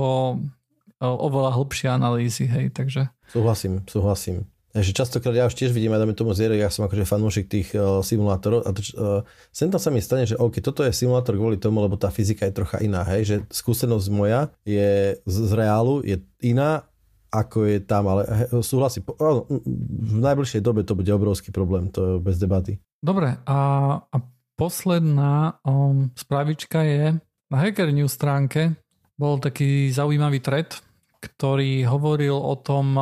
oveľa 1.04 1.52
hlbšie 1.60 1.88
analýzy, 1.92 2.48
hej, 2.48 2.72
takže... 2.72 3.12
Súhlasím, 3.28 3.84
súhlasím. 3.86 4.48
Takže 4.74 4.90
častokrát 4.98 5.38
ja 5.38 5.46
už 5.46 5.54
tiež 5.54 5.70
vidím, 5.70 5.94
a 5.94 6.02
dáme 6.02 6.18
tomu 6.18 6.34
zjere, 6.34 6.58
ja 6.58 6.74
som 6.74 6.90
akože 6.90 7.06
fanúšik 7.06 7.46
tých 7.46 7.78
uh, 7.78 8.02
simulátorov 8.02 8.66
a 8.66 8.74
to, 8.74 8.82
uh, 8.98 9.22
sem 9.54 9.70
tam 9.70 9.78
sa 9.78 9.94
mi 9.94 10.02
stane, 10.02 10.26
že 10.26 10.34
OK, 10.34 10.66
toto 10.66 10.82
je 10.82 10.90
simulátor 10.90 11.38
kvôli 11.38 11.62
tomu, 11.62 11.78
lebo 11.78 11.94
tá 11.94 12.10
fyzika 12.10 12.50
je 12.50 12.58
trocha 12.58 12.82
iná, 12.82 13.06
hej, 13.06 13.22
že 13.22 13.36
skúsenosť 13.54 14.08
moja 14.10 14.50
je 14.66 15.22
z, 15.30 15.36
z 15.46 15.52
reálu, 15.54 16.02
je 16.02 16.18
iná 16.42 16.90
ako 17.34 17.66
je 17.66 17.82
tam, 17.82 18.06
ale 18.14 18.30
súhlasím, 18.62 19.10
v 19.10 20.22
najbližšej 20.22 20.62
dobe 20.62 20.86
to 20.86 20.94
bude 20.94 21.10
obrovský 21.10 21.50
problém, 21.50 21.90
to 21.90 22.02
je 22.02 22.12
bez 22.22 22.38
debaty. 22.38 22.78
Dobre, 23.02 23.42
a, 23.50 23.58
a 24.06 24.18
posledná 24.56 25.60
um, 25.66 26.12
spravička 26.16 26.82
je 26.84 27.18
na 27.54 27.58
Hacker 27.62 27.94
News 27.94 28.18
stránke 28.18 28.74
bol 29.14 29.38
taký 29.38 29.94
zaujímavý 29.94 30.42
thread, 30.42 30.74
ktorý 31.22 31.86
hovoril 31.86 32.34
o 32.34 32.58
tom, 32.58 32.98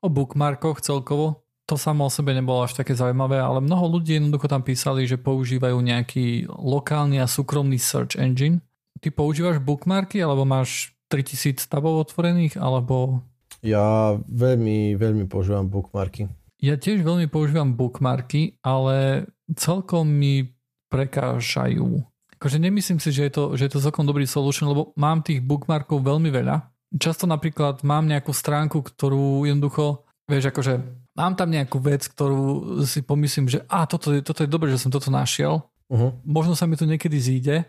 o 0.00 0.08
bookmarkoch 0.08 0.80
celkovo. 0.80 1.44
To 1.68 1.76
samo 1.76 2.08
o 2.08 2.10
sebe 2.10 2.32
nebolo 2.32 2.64
až 2.64 2.80
také 2.80 2.96
zaujímavé, 2.96 3.36
ale 3.36 3.60
mnoho 3.60 4.00
ľudí 4.00 4.16
jednoducho 4.16 4.48
tam 4.48 4.64
písali, 4.64 5.04
že 5.04 5.20
používajú 5.20 5.76
nejaký 5.76 6.48
lokálny 6.48 7.20
a 7.20 7.28
súkromný 7.28 7.76
search 7.76 8.16
engine. 8.16 8.64
Ty 9.04 9.12
používaš 9.12 9.60
bookmarky, 9.60 10.24
alebo 10.24 10.48
máš 10.48 10.96
3000 11.12 11.60
tabov 11.68 12.08
otvorených, 12.08 12.56
alebo 12.56 13.20
ja 13.60 14.14
veľmi, 14.16 14.94
veľmi 14.94 15.24
používam 15.26 15.66
bookmarky. 15.66 16.30
Ja 16.58 16.78
tiež 16.78 17.02
veľmi 17.02 17.30
používam 17.30 17.74
bookmarky, 17.74 18.58
ale 18.62 19.28
celkom 19.54 20.08
mi 20.08 20.57
prekážajú. 20.88 22.02
Akože 22.38 22.58
nemyslím 22.62 23.02
si, 23.02 23.10
že 23.10 23.26
je 23.28 23.32
to, 23.34 23.44
že 23.58 23.66
je 23.66 23.72
to 23.74 23.84
celkom 23.84 24.06
dobrý 24.06 24.24
solution, 24.24 24.70
lebo 24.70 24.94
mám 24.94 25.24
tých 25.24 25.42
bookmarkov 25.42 26.00
veľmi 26.00 26.30
veľa. 26.30 26.70
Často 26.94 27.28
napríklad 27.28 27.82
mám 27.84 28.06
nejakú 28.06 28.32
stránku, 28.32 28.80
ktorú 28.80 29.44
jednoducho, 29.44 30.08
vieš, 30.30 30.54
akože 30.54 30.78
mám 31.18 31.34
tam 31.34 31.50
nejakú 31.50 31.82
vec, 31.82 32.06
ktorú 32.06 32.80
si 32.86 33.02
pomyslím, 33.02 33.50
že 33.50 33.66
a 33.66 33.84
toto 33.84 34.14
je, 34.14 34.22
toto 34.22 34.46
je 34.46 34.48
dobré, 34.48 34.70
že 34.70 34.80
som 34.80 34.94
toto 34.94 35.10
našiel. 35.10 35.66
Uh-huh. 35.90 36.14
Možno 36.22 36.54
sa 36.54 36.64
mi 36.70 36.78
to 36.78 36.86
niekedy 36.86 37.18
zíde, 37.18 37.66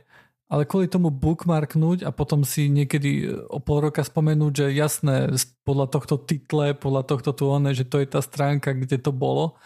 ale 0.50 0.66
kvôli 0.70 0.90
tomu 0.90 1.14
bookmarknúť 1.14 2.06
a 2.06 2.14
potom 2.14 2.42
si 2.42 2.70
niekedy 2.70 3.30
o 3.50 3.58
pol 3.62 3.90
roka 3.90 4.02
spomenúť, 4.02 4.54
že 4.54 4.66
jasné, 4.78 5.34
podľa 5.62 5.88
tohto 5.94 6.16
title, 6.22 6.74
podľa 6.78 7.04
tohto 7.06 7.32
tu 7.34 7.50
one, 7.50 7.74
že 7.74 7.86
to 7.86 8.02
je 8.02 8.08
tá 8.10 8.22
stránka, 8.22 8.74
kde 8.74 8.98
to 8.98 9.14
bolo, 9.14 9.58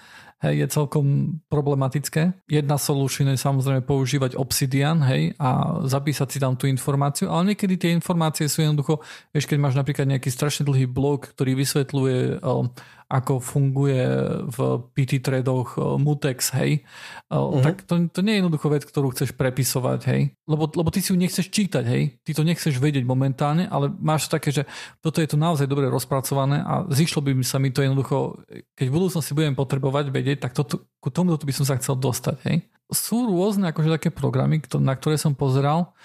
hej, 0.43 0.63
je 0.63 0.67
celkom 0.67 1.39
problematické. 1.47 2.45
Jedna 2.51 2.75
solution 2.75 3.31
je 3.31 3.39
samozrejme 3.39 3.81
používať 3.87 4.35
Obsidian 4.35 4.99
hej, 5.07 5.33
a 5.39 5.79
zapísať 5.87 6.27
si 6.27 6.37
tam 6.43 6.59
tú 6.59 6.67
informáciu, 6.67 7.31
ale 7.31 7.55
niekedy 7.55 7.79
tie 7.79 7.91
informácie 7.95 8.51
sú 8.51 8.61
jednoducho, 8.61 8.99
vieš, 9.31 9.47
keď 9.47 9.57
máš 9.57 9.75
napríklad 9.79 10.05
nejaký 10.05 10.29
strašne 10.29 10.67
dlhý 10.67 10.85
blog, 10.85 11.31
ktorý 11.31 11.55
vysvetľuje 11.55 12.43
ako 13.14 13.38
funguje 13.38 14.01
v 14.49 14.57
PT 14.97 15.22
tradoch 15.22 15.78
eh, 15.78 15.82
Mutex, 16.01 16.49
hej, 16.57 16.82
uh-huh. 17.30 17.61
tak 17.61 17.86
to, 17.86 18.09
to 18.09 18.20
nie 18.26 18.38
je 18.38 18.39
jednoducho 18.41 18.68
vec, 18.74 18.84
ktorú 18.89 19.14
chceš 19.14 19.38
prepisovať, 19.38 19.99
hej, 20.09 20.22
lebo, 20.49 20.66
lebo 20.74 20.89
ty 20.89 21.05
si 21.05 21.14
ju 21.14 21.18
nechceš 21.22 21.53
čítať, 21.53 21.86
hej, 21.86 22.18
ty 22.26 22.32
to 22.34 22.41
nechceš 22.41 22.82
vedieť 22.82 23.05
momentálne, 23.05 23.70
ale 23.70 23.93
máš 23.93 24.26
také, 24.34 24.49
že 24.49 24.66
toto 25.05 25.22
je 25.22 25.30
tu 25.30 25.38
naozaj 25.38 25.70
dobre 25.70 25.93
rozpracované 25.93 26.66
a 26.66 26.89
zišlo 26.89 27.22
by 27.22 27.32
sa 27.45 27.61
mi 27.61 27.70
to 27.70 27.86
jednoducho, 27.86 28.41
keď 28.74 28.86
v 28.89 28.95
budúcnosti 28.97 29.38
budem 29.38 29.53
potrebovať 29.53 30.09
vedieť, 30.09 30.49
tak 30.49 30.57
to, 30.57 30.66
ku 30.97 31.14
tomu 31.14 31.38
by 31.38 31.53
som 31.53 31.70
sa 31.70 31.78
chcel 31.78 31.93
dostať, 31.93 32.38
hej? 32.49 32.57
Sú 32.93 33.26
rôzne 33.26 33.74
akože 33.74 33.89
také 33.89 34.09
programy, 34.14 34.61
na 34.78 34.93
ktoré 34.93 35.18
som 35.18 35.34
pozeral, 35.34 35.97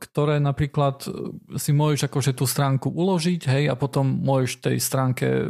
ktoré 0.00 0.40
napríklad 0.40 1.04
si 1.60 1.76
môžeš 1.76 2.08
akože 2.08 2.32
tú 2.32 2.48
stránku 2.48 2.88
uložiť, 2.88 3.42
hej, 3.52 3.64
a 3.68 3.74
potom 3.76 4.06
môžeš 4.24 4.64
tej 4.64 4.76
stránke 4.80 5.44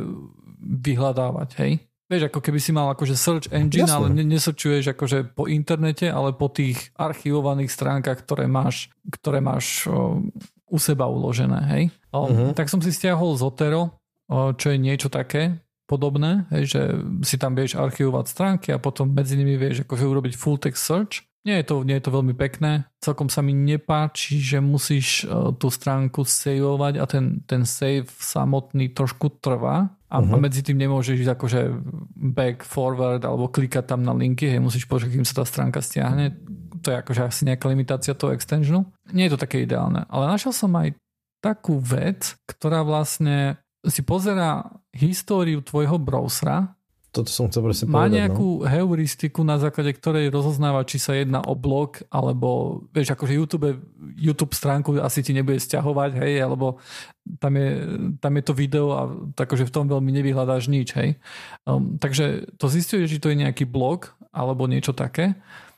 vyhľadávať, 0.67 1.51
hej? 1.63 1.73
Vieš, 2.07 2.31
ako 2.31 2.39
keby 2.39 2.59
si 2.63 2.71
mal 2.71 2.87
akože 2.95 3.19
search 3.19 3.47
engine, 3.51 3.91
Jasne. 3.91 4.15
ale 4.15 4.23
nesrčuješ 4.23 4.95
akože 4.95 5.35
po 5.35 5.51
internete, 5.51 6.07
ale 6.07 6.31
po 6.39 6.47
tých 6.47 6.95
archivovaných 6.95 7.67
stránkach, 7.67 8.23
ktoré 8.23 8.47
máš, 8.47 8.95
ktoré 9.11 9.43
máš 9.43 9.91
o, 9.91 10.23
u 10.71 10.79
seba 10.79 11.11
uložené, 11.11 11.61
hej? 11.75 11.85
O, 12.15 12.31
uh-huh. 12.31 12.51
Tak 12.55 12.71
som 12.71 12.79
si 12.79 12.95
stiahol 12.95 13.35
Zotero, 13.35 13.99
o, 14.31 14.55
čo 14.55 14.71
je 14.71 14.79
niečo 14.79 15.11
také 15.11 15.59
podobné, 15.87 16.47
hej, 16.55 16.79
že 16.79 16.83
si 17.27 17.39
tam 17.39 17.59
vieš 17.59 17.79
archivovať 17.79 18.27
stránky 18.27 18.69
a 18.71 18.83
potom 18.83 19.11
medzi 19.11 19.39
nimi 19.39 19.59
vieš 19.59 19.87
akože 19.87 20.07
urobiť 20.07 20.35
full 20.35 20.59
text 20.59 20.83
search 20.83 21.27
nie 21.47 21.63
je, 21.63 21.65
to, 21.65 21.87
nie 21.87 21.95
je 21.97 22.05
to 22.05 22.11
veľmi 22.11 22.35
pekné. 22.35 22.91
Celkom 22.99 23.31
sa 23.31 23.39
mi 23.39 23.55
nepáči, 23.55 24.43
že 24.43 24.59
musíš 24.59 25.23
uh, 25.23 25.55
tú 25.55 25.71
stránku 25.71 26.27
saveovať 26.27 26.95
a 26.99 27.05
ten, 27.07 27.47
ten 27.47 27.63
save 27.63 28.11
samotný 28.11 28.91
trošku 28.91 29.39
trvá 29.39 29.95
a, 30.11 30.17
uh-huh. 30.19 30.43
medzi 30.43 30.67
tým 30.67 30.75
nemôžeš 30.83 31.23
ísť 31.23 31.33
akože 31.39 31.61
back, 32.35 32.67
forward 32.67 33.23
alebo 33.23 33.47
klikať 33.47 33.95
tam 33.95 34.03
na 34.03 34.11
linky, 34.11 34.51
hej, 34.51 34.59
musíš 34.59 34.91
počkať, 34.91 35.15
kým 35.15 35.27
sa 35.27 35.43
tá 35.43 35.45
stránka 35.47 35.79
stiahne. 35.79 36.35
To 36.83 36.91
je 36.91 36.97
akože 36.99 37.23
asi 37.27 37.43
nejaká 37.47 37.67
limitácia 37.71 38.15
toho 38.15 38.35
extensionu. 38.35 38.91
Nie 39.15 39.31
je 39.31 39.39
to 39.39 39.43
také 39.47 39.63
ideálne. 39.63 40.07
Ale 40.11 40.31
našiel 40.31 40.51
som 40.51 40.75
aj 40.75 40.99
takú 41.43 41.79
vec, 41.79 42.35
ktorá 42.47 42.83
vlastne 42.83 43.59
si 43.87 44.03
pozera 44.03 44.67
históriu 44.95 45.63
tvojho 45.63 45.99
browsera 45.99 46.76
toto 47.17 47.33
som 47.33 47.49
chcel 47.49 47.65
presne 47.65 47.89
Má 47.89 48.05
povedať. 48.05 48.13
Má 48.13 48.17
nejakú 48.21 48.49
no. 48.61 48.65
heuristiku, 48.69 49.41
na 49.41 49.57
základe 49.57 49.97
ktorej 49.97 50.29
rozoznáva, 50.29 50.85
či 50.85 51.01
sa 51.01 51.17
jedná 51.17 51.41
o 51.41 51.57
blog, 51.57 52.05
alebo 52.13 52.83
vieš, 52.93 53.17
akože 53.17 53.33
YouTube, 53.33 53.81
YouTube 54.21 54.53
stránku 54.53 55.01
asi 55.01 55.25
ti 55.25 55.33
nebude 55.33 55.57
stiahovať, 55.57 56.21
hej, 56.21 56.45
alebo 56.45 56.77
tam 57.41 57.57
je, 57.57 57.69
tam 58.21 58.33
je 58.37 58.43
to 58.45 58.53
video 58.53 58.87
a 58.93 59.03
takže 59.33 59.65
v 59.65 59.75
tom 59.75 59.89
veľmi 59.89 60.13
nevyhľadáš 60.21 60.69
nič, 60.69 60.93
hej. 60.93 61.17
Um, 61.65 61.97
takže 61.97 62.53
to 62.61 62.69
zistuje, 62.69 63.09
že 63.09 63.17
to 63.17 63.33
je 63.33 63.41
nejaký 63.41 63.65
blog, 63.65 64.13
alebo 64.37 64.69
niečo 64.69 64.93
také 64.93 65.33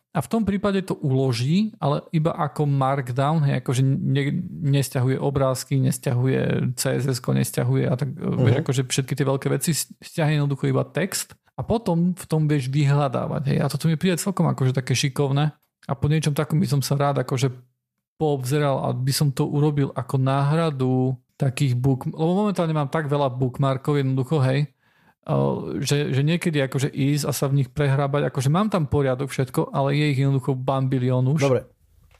a 0.08 0.24
v 0.24 0.30
tom 0.30 0.42
prípade 0.42 0.80
to 0.88 0.96
uloží, 0.96 1.76
ale 1.76 2.00
iba 2.16 2.32
ako 2.32 2.64
markdown, 2.64 3.44
hej, 3.44 3.60
akože 3.60 3.82
ne, 3.84 4.40
nesťahuje 4.72 5.20
obrázky, 5.20 5.76
nesťahuje 5.84 6.72
CSS, 6.74 7.20
nesťahuje 7.20 7.84
a 7.84 7.94
tak, 7.94 8.16
uh-huh. 8.16 8.40
vieš, 8.40 8.56
akože 8.64 8.82
všetky 8.88 9.12
tie 9.12 9.26
veľké 9.28 9.46
veci 9.52 9.76
stiahne 9.76 10.40
jednoducho 10.40 10.72
iba 10.72 10.82
text 10.88 11.36
a 11.54 11.60
potom 11.60 12.16
v 12.16 12.24
tom 12.24 12.48
vieš 12.48 12.72
vyhľadávať. 12.72 13.42
Hej. 13.52 13.58
A 13.60 13.66
toto 13.68 13.84
mi 13.84 14.00
príde 14.00 14.16
celkom 14.16 14.48
akože 14.48 14.72
také 14.72 14.96
šikovné 14.96 15.52
a 15.84 15.92
po 15.92 16.08
niečom 16.08 16.32
takom 16.32 16.56
by 16.56 16.68
som 16.68 16.80
sa 16.80 16.96
rád 16.96 17.20
akože 17.20 17.52
poobzeral 18.16 18.88
a 18.88 18.96
by 18.96 19.12
som 19.12 19.28
to 19.28 19.44
urobil 19.44 19.92
ako 19.92 20.16
náhradu 20.16 21.14
takých 21.38 21.78
book, 21.78 22.02
lebo 22.10 22.34
momentálne 22.34 22.74
mám 22.74 22.90
tak 22.90 23.06
veľa 23.06 23.30
bookmarkov 23.30 23.94
jednoducho, 24.02 24.42
hej, 24.42 24.66
že, 25.84 26.16
že 26.16 26.22
niekedy 26.24 26.56
akože 26.64 26.88
ísť 26.88 27.28
a 27.28 27.32
sa 27.36 27.52
v 27.52 27.60
nich 27.60 27.68
prehrábať, 27.68 28.32
akože 28.32 28.48
mám 28.48 28.72
tam 28.72 28.88
poriadok 28.88 29.28
všetko, 29.28 29.76
ale 29.76 29.92
je 29.92 30.04
ich 30.16 30.20
jednoducho 30.24 30.56
bambilión 30.56 31.28
už. 31.28 31.44
Dobre, 31.44 31.68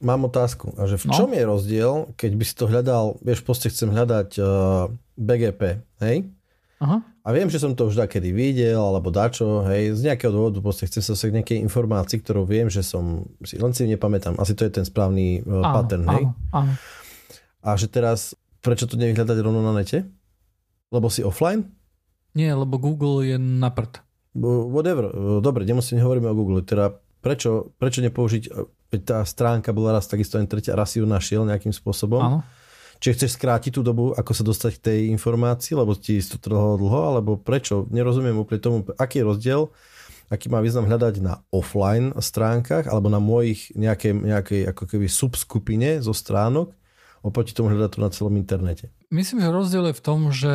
mám 0.04 0.28
otázku. 0.28 0.76
A 0.76 0.84
že 0.84 1.00
v 1.00 1.08
no? 1.08 1.16
čom 1.16 1.30
je 1.32 1.44
rozdiel, 1.48 1.92
keď 2.20 2.32
by 2.36 2.44
si 2.44 2.54
to 2.54 2.68
hľadal, 2.68 3.16
vieš, 3.24 3.40
proste 3.48 3.72
chcem 3.72 3.88
hľadať 3.88 4.28
uh, 4.36 4.92
BGP, 5.16 5.62
hej? 6.04 6.28
Aha. 6.84 7.00
A 7.00 7.28
viem, 7.32 7.48
že 7.48 7.58
som 7.58 7.72
to 7.72 7.88
už 7.88 7.96
kedy 7.96 8.28
videl, 8.30 8.78
alebo 8.78 9.08
dačo, 9.08 9.64
hej, 9.66 9.96
z 9.96 10.12
nejakého 10.12 10.28
dôvodu 10.28 10.60
proste 10.60 10.84
chcem 10.84 11.00
sa 11.00 11.16
k 11.16 11.36
nejakej 11.40 11.58
informácii, 11.64 12.20
ktorú 12.20 12.44
viem, 12.44 12.68
že 12.68 12.84
som, 12.84 13.24
si, 13.40 13.56
len 13.56 13.72
si 13.72 13.88
nepamätám, 13.88 14.36
asi 14.36 14.52
to 14.52 14.68
je 14.68 14.72
ten 14.80 14.84
správny 14.84 15.42
uh, 15.48 15.64
áno, 15.64 15.74
pattern, 15.74 16.04
hej? 16.12 16.24
Áno, 16.28 16.32
áno. 16.52 16.72
A 17.64 17.74
že 17.74 17.88
teraz, 17.88 18.36
prečo 18.60 18.84
to 18.84 19.00
nevyhľadať 19.00 19.36
rovno 19.40 19.64
na 19.64 19.72
nete? 19.80 20.04
Lebo 20.92 21.08
si 21.08 21.24
offline? 21.24 21.77
Nie, 22.36 22.52
lebo 22.52 22.76
Google 22.76 23.24
je 23.24 23.36
na 23.38 23.70
prd. 23.72 24.04
Whatever. 24.36 25.10
Dobre, 25.40 25.64
nemusím, 25.64 26.02
hovoríme 26.04 26.28
o 26.30 26.36
Google. 26.36 26.62
Teda 26.62 26.92
prečo, 27.24 27.74
prečo 27.80 28.04
nepoužiť, 28.04 28.44
veď 28.92 29.00
tá 29.02 29.18
stránka 29.26 29.74
bola 29.74 29.96
raz 29.96 30.06
takisto 30.06 30.38
len 30.38 30.46
tretia, 30.46 30.78
raz 30.78 30.94
si 30.94 31.02
ju 31.02 31.06
našiel 31.08 31.42
nejakým 31.42 31.74
spôsobom. 31.74 32.22
Áno. 32.22 32.40
Čiže 32.98 33.14
chceš 33.14 33.30
skrátiť 33.38 33.78
tú 33.78 33.86
dobu, 33.86 34.10
ako 34.10 34.32
sa 34.34 34.42
dostať 34.42 34.72
k 34.78 34.82
tej 34.82 35.00
informácii, 35.14 35.78
lebo 35.78 35.94
ti 35.94 36.18
to 36.18 36.34
trvalo 36.34 36.74
dlho, 36.74 37.00
alebo 37.14 37.30
prečo? 37.38 37.86
Nerozumiem 37.94 38.34
úplne 38.34 38.58
tomu, 38.58 38.82
aký 38.98 39.22
je 39.22 39.28
rozdiel, 39.28 39.60
aký 40.26 40.50
má 40.50 40.58
význam 40.58 40.90
hľadať 40.90 41.14
na 41.22 41.38
offline 41.54 42.10
stránkach, 42.18 42.90
alebo 42.90 43.06
na 43.06 43.22
mojich 43.22 43.70
nejakej, 43.78 44.12
nejakej 44.18 44.60
ako 44.74 44.84
keby 44.90 45.06
subskupine 45.06 46.02
zo 46.02 46.10
stránok, 46.10 46.74
oproti 47.22 47.54
tomu 47.54 47.70
hľadať 47.70 47.90
to 47.94 48.00
na 48.02 48.10
celom 48.10 48.34
internete. 48.34 48.90
Myslím, 49.14 49.46
že 49.46 49.54
rozdiel 49.54 49.90
je 49.90 49.94
v 49.94 50.02
tom, 50.02 50.34
že 50.34 50.54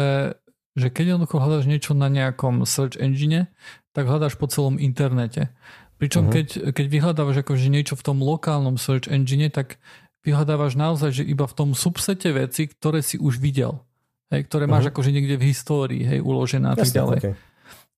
že 0.73 0.89
keď 0.89 1.15
jednoducho 1.15 1.37
hľadaš 1.37 1.65
niečo 1.69 1.93
na 1.93 2.09
nejakom 2.09 2.65
search 2.65 2.97
engine, 2.97 3.49
tak 3.93 4.09
hľadáš 4.09 4.37
po 4.41 4.49
celom 4.49 4.81
internete. 4.81 5.53
Pričom 6.01 6.27
uh-huh. 6.27 6.33
keď, 6.33 6.47
keď 6.73 6.85
vyhľadávaš 6.89 7.45
akože 7.45 7.69
niečo 7.69 7.93
v 7.93 8.05
tom 8.05 8.17
lokálnom 8.19 8.81
search 8.81 9.05
engine, 9.07 9.47
tak 9.53 9.77
vyhľadávaš 10.25 10.73
naozaj, 10.73 11.21
že 11.21 11.23
iba 11.23 11.45
v 11.45 11.53
tom 11.53 11.69
subsete 11.77 12.33
veci, 12.33 12.65
ktoré 12.67 13.05
si 13.05 13.21
už 13.21 13.37
videl. 13.37 13.85
Hej, 14.33 14.49
ktoré 14.49 14.65
máš 14.65 14.89
uh-huh. 14.89 14.97
akože 14.97 15.13
niekde 15.13 15.37
v 15.37 15.53
histórii, 15.53 16.01
hej, 16.01 16.19
uložené 16.25 16.73
a 16.73 16.75
tak 16.75 16.89
ďalej. 16.89 17.19
Okay. 17.21 17.33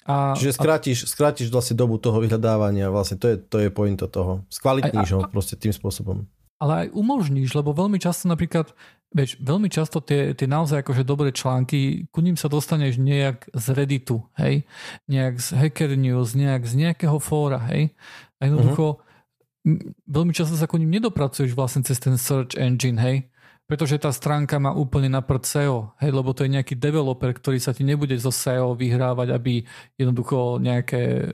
A, 0.05 0.37
Čiže 0.37 0.59
skrátiš, 0.59 0.97
a... 1.01 1.09
skrátiš 1.09 1.47
vlastne 1.49 1.79
dobu 1.79 1.95
toho 1.97 2.19
vyhľadávania, 2.19 2.91
vlastne 2.91 3.17
to 3.17 3.31
je, 3.31 3.35
to 3.39 3.57
je 3.63 3.69
pointo 3.71 4.05
toho. 4.05 4.43
Skvalitníš 4.51 5.09
ho 5.15 5.19
proste 5.31 5.55
tým 5.55 5.71
spôsobom 5.71 6.27
ale 6.55 6.87
aj 6.87 6.95
umožníš, 6.95 7.51
lebo 7.51 7.75
veľmi 7.75 7.99
často 7.99 8.31
napríklad, 8.31 8.71
vieš, 9.15 9.39
veľmi 9.39 9.71
často 9.71 10.03
tie, 10.03 10.35
tie 10.35 10.43
naozaj 10.43 10.83
akože 10.83 11.07
dobré 11.07 11.31
články, 11.31 12.11
ku 12.11 12.19
ním 12.19 12.35
sa 12.35 12.51
dostaneš 12.51 12.99
nejak 12.99 13.47
z 13.55 13.65
Redditu, 13.71 14.19
hej, 14.35 14.67
nejak 15.07 15.39
z 15.39 15.47
Hacker 15.55 15.95
News, 15.95 16.35
nejak 16.35 16.67
z 16.67 16.73
nejakého 16.75 17.15
fóra, 17.23 17.63
hej, 17.71 17.95
a 18.43 18.51
jednoducho 18.51 18.99
uh-huh. 18.99 19.95
veľmi 20.03 20.35
často 20.35 20.59
sa 20.59 20.67
ku 20.67 20.75
ním 20.75 20.91
nedopracuješ 20.99 21.55
vlastne 21.55 21.87
cez 21.87 21.95
ten 22.03 22.19
search 22.19 22.59
engine, 22.59 22.99
hej, 22.99 23.31
pretože 23.65 23.97
tá 23.97 24.11
stránka 24.11 24.59
má 24.59 24.75
úplne 24.75 25.07
na 25.07 25.23
prd 25.23 25.43
SEO, 25.47 25.77
hej, 26.03 26.11
lebo 26.11 26.35
to 26.35 26.43
je 26.43 26.51
nejaký 26.51 26.75
developer, 26.75 27.31
ktorý 27.31 27.57
sa 27.63 27.71
ti 27.71 27.87
nebude 27.87 28.13
zo 28.19 28.35
SEO 28.35 28.75
vyhrávať, 28.75 29.31
aby 29.31 29.63
jednoducho 29.95 30.59
nejaké 30.59 31.33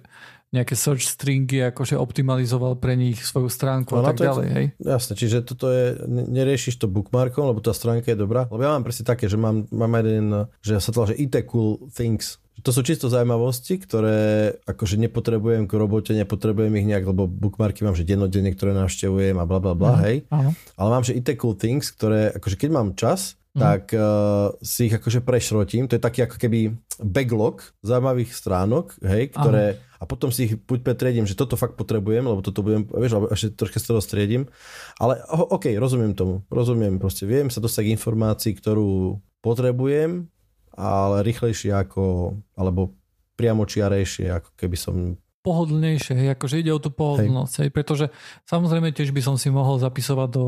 nejaké 0.52 0.76
search 0.76 1.08
stringy, 1.08 1.64
akože 1.72 1.96
optimalizoval 1.96 2.76
pre 2.76 3.00
nich 3.00 3.24
svoju 3.24 3.48
stránku 3.48 3.96
no, 3.96 4.04
a 4.04 4.12
tak 4.12 4.20
ďalej, 4.20 4.48
hej? 4.52 4.66
Jasne, 4.84 5.14
čiže 5.16 5.48
toto 5.48 5.72
je, 5.72 5.96
neriešiš 6.08 6.76
to 6.76 6.92
bookmarkom, 6.92 7.48
lebo 7.48 7.64
tá 7.64 7.72
stránka 7.72 8.12
je 8.12 8.20
dobrá, 8.20 8.52
lebo 8.52 8.60
ja 8.60 8.76
mám 8.76 8.84
presne 8.84 9.08
také, 9.08 9.32
že 9.32 9.40
mám, 9.40 9.64
mám 9.72 9.96
jeden, 10.04 10.52
že 10.60 10.76
sa 10.84 10.92
to 10.92 11.08
že 11.08 11.16
IT 11.16 11.48
cool 11.48 11.88
things, 11.96 12.38
to 12.62 12.70
sú 12.70 12.86
čisto 12.86 13.10
zaujímavosti, 13.10 13.82
ktoré 13.82 14.54
akože 14.70 15.02
nepotrebujem 15.02 15.66
k 15.66 15.74
robote, 15.74 16.14
nepotrebujem 16.14 16.70
ich 16.78 16.86
nejak, 16.86 17.10
lebo 17.10 17.26
bookmarky 17.26 17.82
mám, 17.82 17.98
že 17.98 18.06
dennodenne, 18.06 18.54
ktoré 18.54 18.78
navštevujem 18.78 19.34
a 19.42 19.46
bla 19.50 19.58
bla 19.58 19.74
bla, 19.74 19.98
mm, 19.98 20.02
hej. 20.06 20.16
Áno. 20.30 20.54
Ale 20.78 20.90
mám, 20.94 21.02
že 21.02 21.18
IT 21.18 21.42
cool 21.42 21.58
things, 21.58 21.90
ktoré 21.90 22.30
akože 22.38 22.62
keď 22.62 22.70
mám 22.70 22.94
čas, 22.94 23.34
mm. 23.58 23.60
tak 23.60 23.84
uh, 23.98 24.54
si 24.62 24.92
ich 24.92 24.94
akože 24.94 25.26
prešrotím. 25.26 25.90
To 25.90 25.98
je 25.98 26.06
taký 26.06 26.30
ako 26.30 26.38
keby 26.38 26.78
backlog 27.02 27.66
zaujímavých 27.82 28.32
stránok, 28.36 28.94
hej, 29.02 29.34
ktoré... 29.34 29.80
Áno 29.82 29.90
a 30.02 30.10
potom 30.10 30.34
si 30.34 30.50
ich 30.50 30.54
buď 30.58 30.82
pretriedím, 30.82 31.30
že 31.30 31.38
toto 31.38 31.54
fakt 31.54 31.78
potrebujem, 31.78 32.26
lebo 32.26 32.42
toto 32.42 32.66
budem, 32.66 32.90
vieš, 32.90 33.22
alebo 33.22 33.30
ešte 33.30 33.54
troška 33.54 33.78
z 33.78 33.86
toho 33.94 34.02
striedím. 34.02 34.50
Ale 34.98 35.22
OK, 35.30 35.70
rozumiem 35.78 36.18
tomu, 36.18 36.42
rozumiem, 36.50 36.98
proste 36.98 37.30
viem 37.30 37.54
sa 37.54 37.62
dostať 37.62 37.86
k 37.86 37.94
informácii, 37.94 38.58
ktorú 38.58 39.22
potrebujem, 39.46 40.26
ale 40.74 41.22
rýchlejšie 41.22 41.70
ako, 41.78 42.34
alebo 42.58 42.98
priamo 43.38 43.70
čiarejšie, 43.70 44.34
ako 44.42 44.50
keby 44.58 44.78
som 44.78 44.96
pohodlnejšie, 45.42 46.14
hej, 46.18 46.30
akože 46.38 46.62
ide 46.62 46.70
o 46.70 46.78
tú 46.78 46.94
pohodlnosť, 46.94 47.54
hej. 47.58 47.62
hej, 47.66 47.70
pretože 47.74 48.06
samozrejme 48.46 48.94
tiež 48.94 49.10
by 49.10 49.22
som 49.26 49.36
si 49.42 49.50
mohol 49.50 49.82
zapisovať 49.82 50.30
do, 50.38 50.46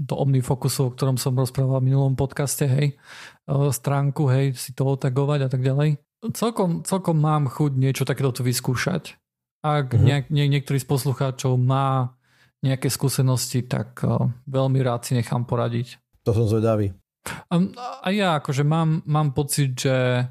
do 0.00 0.14
OmniFocusu, 0.16 0.88
o 0.88 0.92
ktorom 0.96 1.20
som 1.20 1.36
rozprával 1.36 1.84
v 1.84 1.92
minulom 1.92 2.16
podcaste, 2.16 2.64
hej, 2.64 2.96
stránku, 3.48 4.32
hej, 4.32 4.56
si 4.56 4.72
to 4.72 4.88
otagovať 4.88 5.44
a 5.44 5.48
tak 5.52 5.60
ďalej. 5.60 6.00
Celkom, 6.22 6.86
celkom 6.86 7.18
mám 7.18 7.50
chuť 7.50 7.74
niečo 7.74 8.06
takéto 8.06 8.30
tu 8.30 8.46
vyskúšať. 8.46 9.18
Ak 9.62 9.90
mm-hmm. 9.90 10.06
nejak, 10.06 10.24
nie, 10.30 10.46
niektorý 10.46 10.78
z 10.78 10.86
poslucháčov 10.86 11.58
má 11.58 12.14
nejaké 12.62 12.86
skúsenosti, 12.86 13.66
tak 13.66 13.98
uh, 14.06 14.30
veľmi 14.46 14.78
rád 14.86 15.02
si 15.02 15.18
nechám 15.18 15.42
poradiť. 15.42 15.98
To 16.22 16.30
som 16.30 16.46
zvedavý. 16.46 16.94
A, 17.50 17.54
a 18.02 18.08
ja 18.14 18.38
akože 18.38 18.62
mám, 18.62 19.02
mám 19.06 19.34
pocit, 19.34 19.74
že 19.74 20.26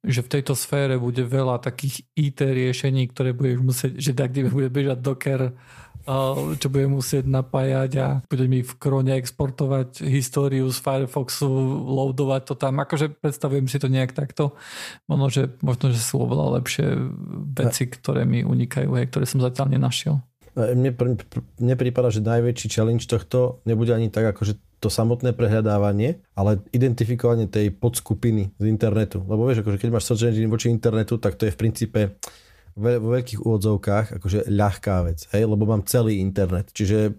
že 0.00 0.24
v 0.24 0.32
tejto 0.32 0.56
sfére 0.56 0.96
bude 0.96 1.20
veľa 1.20 1.60
takých 1.60 2.08
IT 2.16 2.40
riešení, 2.40 3.12
ktoré 3.12 3.36
budeš 3.36 3.58
musieť, 3.60 3.92
že 4.00 4.12
tak, 4.16 4.32
kde 4.32 4.48
bude 4.48 4.72
bežať 4.72 4.98
Docker, 5.04 5.52
čo 6.56 6.66
bude 6.72 6.86
musieť 6.88 7.28
napájať 7.28 7.90
a 8.00 8.06
bude 8.26 8.46
mi 8.48 8.64
v 8.64 8.72
krone 8.80 9.14
exportovať 9.18 10.04
históriu 10.06 10.66
z 10.72 10.78
Firefoxu, 10.80 11.48
loadovať 11.86 12.42
to 12.50 12.54
tam. 12.56 12.80
Akože 12.80 13.12
predstavujem 13.12 13.68
si 13.68 13.78
to 13.78 13.92
nejak 13.92 14.16
takto. 14.16 14.56
Možno, 15.06 15.26
že, 15.28 15.42
možno, 15.60 15.92
že 15.92 16.00
sú 16.00 16.24
oveľa 16.24 16.60
lepšie 16.60 16.86
veci, 17.54 17.86
ktoré 17.86 18.24
mi 18.24 18.42
unikajú, 18.42 18.90
hej, 18.96 19.12
ktoré 19.12 19.24
som 19.28 19.44
zatiaľ 19.44 19.76
nenašiel. 19.76 20.18
Mne, 20.58 20.90
mne 21.62 21.74
prípada, 21.78 22.10
že 22.10 22.26
najväčší 22.26 22.66
challenge 22.66 23.06
tohto 23.06 23.62
nebude 23.62 23.94
ani 23.94 24.10
tak, 24.10 24.34
ako 24.34 24.42
že 24.50 24.54
to 24.80 24.88
samotné 24.88 25.36
prehľadávanie, 25.36 26.24
ale 26.34 26.64
identifikovanie 26.72 27.46
tej 27.46 27.70
podskupiny 27.70 28.56
z 28.56 28.64
internetu. 28.66 29.22
Lebo 29.28 29.46
vieš, 29.46 29.62
akože 29.62 29.78
keď 29.78 29.90
máš 29.92 30.08
search 30.08 30.26
engine 30.26 30.50
voči 30.50 30.72
internetu, 30.72 31.20
tak 31.20 31.36
to 31.36 31.46
je 31.46 31.54
v 31.54 31.60
princípe 31.60 32.00
vo 32.80 33.08
veľkých 33.12 33.44
úvodzovkách 33.44 34.16
akože 34.16 34.48
ľahká 34.48 35.04
vec, 35.04 35.28
hej, 35.36 35.44
lebo 35.44 35.68
mám 35.68 35.84
celý 35.84 36.18
internet. 36.24 36.72
Čiže 36.72 37.14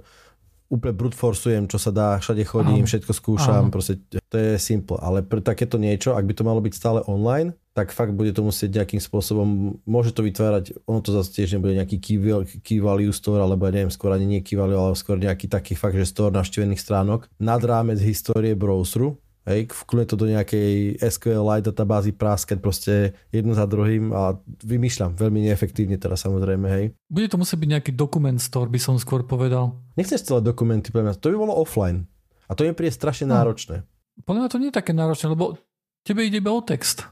úplne 0.72 0.96
brute 0.96 1.20
forcujem, 1.20 1.68
čo 1.68 1.76
sa 1.76 1.92
dá, 1.92 2.16
všade 2.16 2.48
chodím, 2.48 2.88
Áno. 2.88 2.90
všetko 2.90 3.12
skúšam, 3.12 3.68
Áno. 3.68 3.74
proste 3.76 4.00
to 4.08 4.36
je 4.40 4.56
simple. 4.56 4.96
Ale 5.04 5.20
pre 5.20 5.44
takéto 5.44 5.76
niečo, 5.76 6.16
ak 6.16 6.24
by 6.24 6.34
to 6.34 6.48
malo 6.48 6.64
byť 6.64 6.74
stále 6.74 7.00
online, 7.12 7.52
tak 7.76 7.92
fakt 7.92 8.16
bude 8.16 8.32
to 8.32 8.44
musieť 8.44 8.84
nejakým 8.84 9.04
spôsobom, 9.04 9.80
môže 9.84 10.16
to 10.16 10.24
vytvárať, 10.24 10.80
ono 10.88 11.04
to 11.04 11.12
zase 11.12 11.36
tiež 11.36 11.60
nebude 11.60 11.76
nejaký 11.76 12.00
key, 12.00 12.18
key 12.64 12.80
value 12.80 13.12
store, 13.12 13.44
alebo 13.44 13.68
ja 13.68 13.76
neviem, 13.76 13.92
skôr 13.92 14.16
ani 14.16 14.28
nie 14.28 14.40
key 14.44 14.56
value, 14.56 14.80
ale 14.80 14.96
skôr 14.96 15.20
nejaký 15.20 15.52
taký 15.52 15.76
fakt, 15.76 16.00
že 16.00 16.08
store 16.08 16.36
navštívených 16.36 16.80
stránok 16.80 17.28
nad 17.40 17.60
rámec 17.64 18.00
histórie 18.00 18.56
browseru, 18.56 19.20
Hej, 19.42 19.74
vkľuje 19.74 20.06
to 20.06 20.16
do 20.22 20.30
nejakej 20.30 21.02
SQLite 21.02 21.74
databázy 21.74 22.14
práskať 22.14 22.62
proste 22.62 23.18
jedno 23.34 23.58
za 23.58 23.66
druhým 23.66 24.14
a 24.14 24.38
vymýšľam 24.62 25.18
veľmi 25.18 25.50
neefektívne 25.50 25.98
teraz 25.98 26.22
samozrejme, 26.22 26.70
hej. 26.70 26.86
Bude 27.10 27.26
to 27.26 27.42
musieť 27.42 27.58
byť 27.58 27.70
nejaký 27.74 27.92
dokument 27.98 28.38
store, 28.38 28.70
by 28.70 28.78
som 28.78 29.02
skôr 29.02 29.26
povedal. 29.26 29.82
Nechceš 29.98 30.30
celé 30.30 30.46
dokumenty, 30.46 30.94
poviem, 30.94 31.18
to 31.18 31.34
by 31.34 31.42
bolo 31.42 31.58
offline. 31.58 32.06
A 32.46 32.54
to 32.54 32.70
je 32.70 32.78
príde 32.78 32.94
strašne 32.94 33.34
no. 33.34 33.42
náročné. 33.42 33.82
Podľa 34.30 34.46
mňa 34.46 34.52
to 34.54 34.60
nie 34.62 34.70
je 34.70 34.78
také 34.78 34.94
náročné, 34.94 35.28
lebo 35.34 35.58
tebe 36.06 36.22
ide 36.22 36.38
iba 36.38 36.54
o 36.54 36.62
text. 36.62 37.10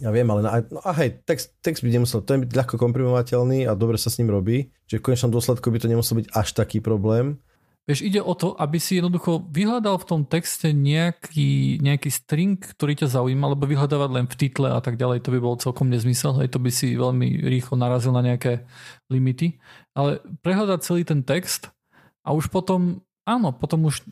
Ja 0.00 0.12
viem, 0.12 0.28
ale 0.28 0.40
na, 0.44 0.60
no 0.68 0.80
a 0.80 0.92
hej, 0.96 1.24
text, 1.24 1.56
text 1.64 1.80
by 1.80 1.88
nemusel, 1.88 2.20
to 2.20 2.36
je 2.36 2.44
byť 2.44 2.52
ľahko 2.52 2.76
komprimovateľný 2.76 3.64
a 3.64 3.72
dobre 3.76 3.96
sa 3.96 4.12
s 4.12 4.20
ním 4.20 4.32
robí, 4.32 4.72
že 4.88 5.00
v 5.00 5.12
konečnom 5.12 5.32
dôsledku 5.32 5.72
by 5.72 5.80
to 5.80 5.88
nemusel 5.88 6.20
byť 6.20 6.32
až 6.36 6.48
taký 6.52 6.84
problém. 6.84 7.40
Vieš, 7.86 8.02
ide 8.02 8.18
o 8.18 8.34
to, 8.34 8.58
aby 8.58 8.82
si 8.82 8.98
jednoducho 8.98 9.46
vyhľadal 9.46 10.02
v 10.02 10.08
tom 10.10 10.20
texte 10.26 10.74
nejaký, 10.74 11.78
nejaký 11.78 12.10
string, 12.10 12.58
ktorý 12.58 12.98
ťa 12.98 13.14
zaujíma, 13.14 13.46
alebo 13.46 13.70
vyhľadávať 13.70 14.10
len 14.10 14.26
v 14.26 14.34
title 14.34 14.74
a 14.74 14.82
tak 14.82 14.98
ďalej, 14.98 15.22
to 15.22 15.30
by 15.30 15.38
bol 15.38 15.54
celkom 15.54 15.86
nezmysel, 15.86 16.34
hej, 16.42 16.50
to 16.50 16.58
by 16.58 16.74
si 16.74 16.98
veľmi 16.98 17.46
rýchlo 17.46 17.78
narazil 17.78 18.10
na 18.10 18.26
nejaké 18.26 18.66
limity. 19.06 19.62
Ale 19.94 20.18
prehľadať 20.42 20.78
celý 20.82 21.06
ten 21.06 21.22
text 21.22 21.70
a 22.26 22.34
už 22.34 22.50
potom, 22.50 23.06
áno, 23.22 23.54
potom 23.54 23.86
už, 23.86 24.02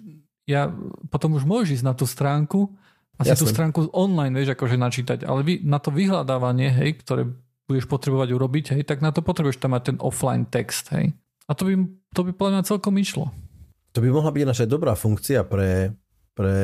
ja, 0.47 0.71
potom 1.11 1.35
už 1.35 1.43
môžeš 1.43 1.83
ísť 1.83 1.87
na 1.91 1.99
tú 1.99 2.07
stránku 2.07 2.71
a 3.19 3.27
si 3.27 3.35
tú 3.35 3.51
stránku 3.51 3.91
online, 3.91 4.39
vieš, 4.39 4.55
akože 4.55 4.79
načítať, 4.79 5.27
ale 5.27 5.43
vy, 5.43 5.55
na 5.67 5.83
to 5.83 5.91
vyhľadávanie, 5.91 6.71
hej, 6.71 7.03
ktoré 7.03 7.27
budeš 7.67 7.91
potrebovať 7.91 8.39
urobiť, 8.39 8.65
hej, 8.79 8.83
tak 8.87 9.03
na 9.03 9.11
to 9.11 9.19
potrebuješ 9.19 9.59
tam 9.59 9.75
mať 9.75 9.83
ten 9.83 9.97
offline 9.99 10.47
text, 10.47 10.95
hej. 10.95 11.11
A 11.51 11.59
to 11.59 11.67
by, 11.67 11.75
to 12.15 12.21
by 12.23 12.31
podľa 12.31 12.53
mňa 12.55 12.71
celkom 12.71 12.95
išlo. 13.03 13.35
To 13.95 14.03
by 14.03 14.09
mohla 14.11 14.35
byť 14.35 14.45
naša 14.45 14.67
dobrá 14.67 14.99
funkcia 14.99 15.47
pre, 15.47 15.95
pre 16.35 16.57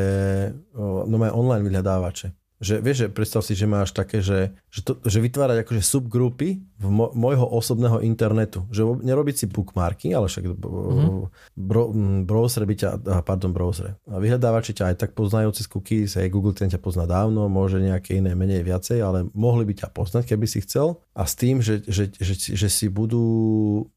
no, 0.74 1.18
online 1.30 1.62
vyhľadávače. 1.62 2.34
Že 2.60 2.74
vieš, 2.84 2.96
že 3.00 3.08
predstav 3.08 3.40
si, 3.40 3.56
že 3.56 3.64
máš 3.64 3.96
také, 3.96 4.20
že, 4.20 4.52
že, 4.68 4.84
to, 4.84 5.00
že 5.00 5.16
vytvárať 5.24 5.64
akože 5.64 5.80
subgrupy 5.80 6.60
v 6.60 6.86
mo, 6.92 7.08
môjho 7.16 7.48
osobného 7.48 8.04
internetu. 8.04 8.68
Že 8.68 9.00
nerobiť 9.00 9.34
si 9.40 9.46
bookmarky, 9.48 10.12
ale 10.12 10.28
však 10.28 10.44
mm-hmm. 10.44 11.56
bro, 11.56 11.88
browser 12.28 12.68
by 12.68 12.74
ťa, 12.76 12.90
pardon, 13.24 13.56
browser. 13.56 13.96
A 14.12 14.20
vyhľadávači 14.20 14.76
ťa 14.76 14.92
aj 14.92 14.96
tak 15.00 15.16
poznajú 15.16 15.56
cez 15.56 15.64
cookies, 15.64 16.20
aj 16.20 16.28
Google 16.28 16.52
ten 16.52 16.68
ťa 16.68 16.84
pozná 16.84 17.08
dávno, 17.08 17.48
môže 17.48 17.80
nejaké 17.80 18.20
iné 18.20 18.36
menej 18.36 18.60
viacej, 18.60 19.00
ale 19.00 19.24
mohli 19.32 19.64
by 19.64 19.80
ťa 19.80 19.88
poznať, 19.96 20.28
keby 20.28 20.44
si 20.44 20.60
chcel. 20.60 21.00
A 21.16 21.24
s 21.24 21.40
tým, 21.40 21.64
že, 21.64 21.80
že, 21.88 22.12
že, 22.12 22.36
že, 22.36 22.60
že 22.60 22.68
si 22.68 22.92
budú 22.92 23.88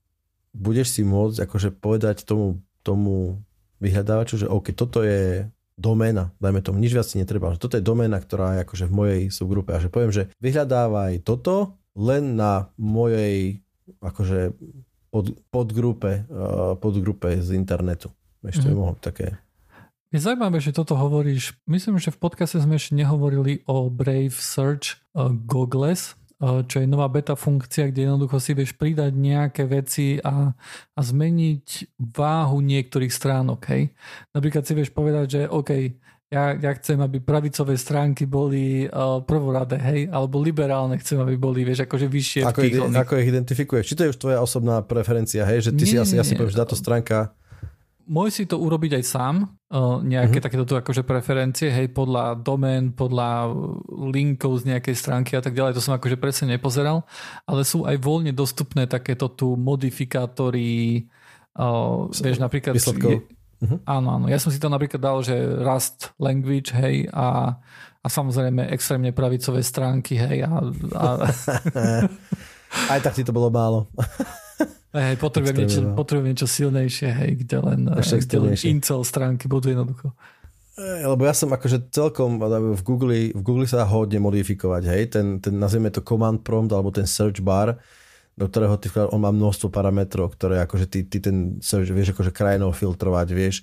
budeš 0.53 0.95
si 0.95 1.01
môcť 1.03 1.49
akože 1.49 1.69
povedať 1.81 2.23
tomu 2.23 2.63
tomu 2.83 3.39
vyhľadávaču, 3.79 4.43
že 4.43 4.47
OK, 4.47 4.75
toto 4.75 5.03
je 5.03 5.47
doména, 5.75 6.29
dajme 6.37 6.61
tomu, 6.61 6.77
nič 6.77 6.93
viac 6.93 7.07
si 7.09 7.17
netreba, 7.17 7.57
toto 7.57 7.75
je 7.79 7.83
doména, 7.83 8.21
ktorá 8.21 8.59
je 8.59 8.63
akože 8.63 8.85
v 8.87 8.93
mojej 8.93 9.21
subgrupe 9.33 9.73
a 9.73 9.81
že 9.81 9.89
poviem, 9.89 10.13
že 10.13 10.29
vyhľadávaj 10.39 11.25
toto 11.25 11.75
len 11.97 12.37
na 12.37 12.69
mojej 12.77 13.63
akože 13.99 14.53
pod, 15.13 15.33
podgrupe, 15.53 16.25
uh, 16.25 16.73
podgrupe 16.77 17.37
z 17.41 17.53
internetu. 17.53 18.09
Ešte 18.41 18.69
mm. 18.69 18.75
mohlo 18.75 18.97
také. 18.97 19.37
Je 20.13 20.21
zaujímavé, 20.21 20.61
že 20.61 20.73
toto 20.73 20.93
hovoríš. 20.93 21.57
Myslím, 21.65 21.97
že 21.97 22.13
v 22.13 22.21
podcaste 22.21 22.61
sme 22.61 22.77
ešte 22.77 22.93
nehovorili 22.93 23.65
o 23.65 23.89
Brave 23.89 24.33
Search 24.33 25.01
uh, 25.13 25.33
Goggles, 25.33 26.17
čo 26.43 26.83
je 26.83 26.87
nová 26.87 27.07
beta 27.07 27.39
funkcia, 27.39 27.87
kde 27.87 28.09
jednoducho 28.09 28.37
si 28.41 28.51
vieš 28.51 28.75
pridať 28.75 29.15
nejaké 29.15 29.63
veci 29.63 30.19
a, 30.19 30.51
a 30.91 30.99
zmeniť 30.99 31.95
váhu 31.99 32.59
niektorých 32.59 33.13
stránok. 33.13 33.61
Hej? 33.71 33.95
Napríklad 34.35 34.63
si 34.67 34.73
vieš 34.75 34.91
povedať, 34.91 35.25
že 35.29 35.41
OK, 35.47 35.71
ja, 36.33 36.57
ja 36.57 36.71
chcem, 36.73 36.97
aby 36.97 37.21
pravicové 37.21 37.77
stránky 37.77 38.25
boli 38.25 38.89
uh, 38.89 39.21
prvoradé, 39.21 39.77
hej, 39.77 40.01
alebo 40.09 40.41
liberálne 40.41 40.97
chcem, 40.97 41.21
aby 41.21 41.37
boli, 41.37 41.61
vieš, 41.61 41.85
akože 41.85 42.09
vyššie. 42.09 42.41
Ako, 42.49 42.61
ich, 42.65 42.73
ako 42.81 43.13
ich 43.21 43.29
identifikuješ? 43.29 43.85
Či 43.85 43.95
to 43.95 44.01
je 44.03 44.11
už 44.11 44.17
tvoja 44.17 44.39
osobná 44.41 44.81
preferencia, 44.81 45.45
hej, 45.45 45.69
že 45.69 45.71
ty 45.77 45.85
nie, 45.85 45.93
si 45.93 45.95
asi, 46.01 46.15
asi 46.17 46.33
povieš, 46.33 46.57
že 46.57 46.61
táto 46.65 46.73
stránka 46.73 47.37
môj 48.07 48.29
si 48.31 48.43
to 48.43 48.59
urobiť 48.59 48.99
aj 48.99 49.03
sám, 49.05 49.35
nejaké 50.03 50.37
mm-hmm. 50.37 50.45
takéto 50.45 50.75
akože 50.75 51.03
preferencie, 51.07 51.71
hej, 51.71 51.89
podľa 51.91 52.37
domén, 52.39 52.93
podľa 52.93 53.49
linkov 53.89 54.61
z 54.61 54.75
nejakej 54.75 54.95
stránky 54.95 55.31
a 55.33 55.41
tak 55.41 55.55
ďalej, 55.55 55.77
to 55.77 55.83
som 55.83 55.95
akože 55.95 56.19
presne 56.19 56.53
nepozeral, 56.53 57.07
ale 57.47 57.63
sú 57.63 57.87
aj 57.87 57.97
voľne 57.97 58.35
dostupné 58.35 58.85
takéto 58.85 59.31
tu 59.31 59.55
modifikátory, 59.55 61.07
uh, 61.57 62.11
vieš, 62.11 62.43
napríklad... 62.43 62.75
Je, 62.75 62.83
mm-hmm. 62.83 63.79
Áno, 63.87 64.07
áno, 64.19 64.25
ja 64.27 64.37
som 64.37 64.51
si 64.51 64.59
to 64.59 64.67
napríklad 64.67 64.99
dal, 64.99 65.23
že 65.23 65.35
Rust 65.39 66.11
Language, 66.19 66.75
hej, 66.75 67.07
a, 67.09 67.55
a 68.03 68.07
samozrejme 68.11 68.67
extrémne 68.69 69.15
pravicové 69.15 69.63
stránky, 69.63 70.19
hej, 70.19 70.43
a... 70.43 70.59
a... 70.99 71.05
aj 72.93 72.99
tak 72.99 73.13
ti 73.15 73.23
to 73.23 73.31
bolo 73.31 73.47
málo. 73.53 73.87
Hej, 74.93 75.17
potrebujem, 75.17 75.57
niečo, 75.57 75.79
potrebujem 75.97 76.37
niečo 76.37 76.45
silnejšie, 76.45 77.09
hej, 77.09 77.31
kde 77.41 77.57
len, 77.65 77.79
kde 77.97 78.37
len 78.37 78.53
incel 78.53 79.01
stránky 79.01 79.49
budú 79.49 79.73
jednoducho. 79.73 80.13
Lebo 80.77 81.21
ja 81.25 81.33
som 81.33 81.49
akože 81.49 81.89
celkom 81.89 82.37
v 82.77 82.81
Google, 82.85 83.33
v 83.33 83.41
Google 83.41 83.65
sa 83.65 83.81
dá 83.81 83.85
hodne 83.89 84.21
modifikovať, 84.21 84.83
hej, 84.89 85.03
ten, 85.09 85.25
ten 85.41 85.57
nazvieme 85.57 85.89
to 85.89 86.05
command 86.05 86.45
prompt 86.45 86.73
alebo 86.73 86.93
ten 86.93 87.09
search 87.09 87.41
bar, 87.41 87.81
do 88.33 88.45
ktorého 88.49 88.77
ty, 88.81 88.89
on 89.13 89.21
má 89.21 89.29
množstvo 89.29 89.69
parametrov, 89.69 90.33
ktoré 90.33 90.61
akože 90.65 90.85
ty, 90.89 91.05
ty 91.05 91.17
ten 91.21 91.61
search 91.61 91.89
vieš 91.93 92.17
akože 92.17 92.33
krajinou 92.33 92.73
filtrovať, 92.73 93.27
vieš, 93.33 93.61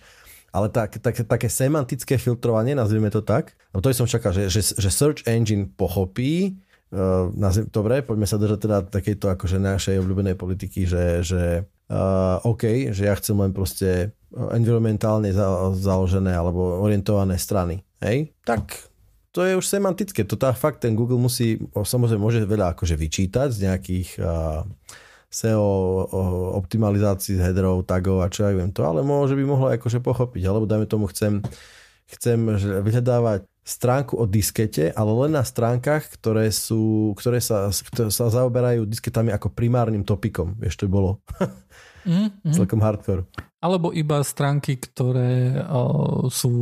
ale 0.50 0.70
tak, 0.70 0.98
tak, 0.98 1.14
také 1.14 1.46
semantické 1.46 2.18
filtrovanie, 2.18 2.74
nazvieme 2.74 3.10
to 3.10 3.22
tak, 3.22 3.54
no 3.70 3.82
to 3.82 3.90
som 3.90 4.06
čakal, 4.06 4.34
že, 4.34 4.50
že, 4.50 4.62
že 4.78 4.90
search 4.90 5.26
engine 5.26 5.66
pochopí, 5.66 6.58
uh, 6.95 7.30
nazviem, 7.34 7.66
dobre, 7.70 8.03
poďme 8.03 8.26
sa 8.26 8.36
držať 8.38 8.59
teda 8.59 8.78
takejto 8.86 9.26
akože 9.32 9.59
našej 9.59 9.97
obľúbenej 10.03 10.36
politiky, 10.38 10.86
že, 10.86 11.24
že 11.24 11.43
uh, 11.91 12.43
OK, 12.47 12.93
že 12.95 13.07
ja 13.07 13.14
chcem 13.18 13.38
len 13.38 13.55
proste 13.55 14.14
environmentálne 14.30 15.34
za, 15.34 15.74
založené 15.74 16.34
alebo 16.34 16.82
orientované 16.82 17.34
strany. 17.38 17.82
Hej? 17.99 18.30
Tak 18.47 18.91
to 19.30 19.47
je 19.47 19.59
už 19.59 19.66
semantické. 19.66 20.26
To 20.26 20.34
tá 20.34 20.55
fakt 20.55 20.82
ten 20.82 20.95
Google 20.95 21.18
musí, 21.18 21.59
samozrejme 21.74 22.22
môže 22.22 22.43
veľa 22.47 22.74
akože 22.74 22.95
vyčítať 22.99 23.49
z 23.51 23.59
nejakých 23.66 24.09
uh, 24.22 24.62
SEO 25.30 25.66
optimalizácií 26.59 27.38
headerov, 27.38 27.86
tagov 27.86 28.26
a 28.26 28.26
čo 28.26 28.51
ja 28.51 28.51
viem 28.51 28.74
to, 28.74 28.82
ale 28.82 29.07
môže 29.07 29.38
by 29.38 29.45
mohlo 29.47 29.70
akože 29.70 30.03
pochopiť, 30.03 30.43
alebo 30.51 30.66
dajme 30.66 30.91
tomu 30.91 31.07
chcem 31.07 31.38
chcem 32.11 32.38
vyhľadávať 32.82 33.47
stránku 33.64 34.16
o 34.16 34.24
diskete, 34.24 34.90
ale 34.96 35.12
len 35.26 35.36
na 35.36 35.44
stránkach, 35.44 36.08
ktoré, 36.16 36.48
sú, 36.50 37.12
ktoré 37.16 37.38
sa, 37.38 37.70
ktoré 37.70 38.11
sa 38.11 38.32
zaoberajú 38.32 38.88
disketami 38.88 39.30
ako 39.30 39.52
primárnym 39.52 40.02
topikom. 40.02 40.56
Vieš, 40.58 40.80
to 40.80 40.84
bolo 40.88 41.20
mm, 42.08 42.50
mm. 42.50 42.54
celkom 42.56 42.80
hardcore. 42.80 43.28
Alebo 43.61 43.92
iba 43.92 44.24
stránky, 44.24 44.80
ktoré 44.80 45.61
o, 45.68 46.24
sú, 46.32 46.52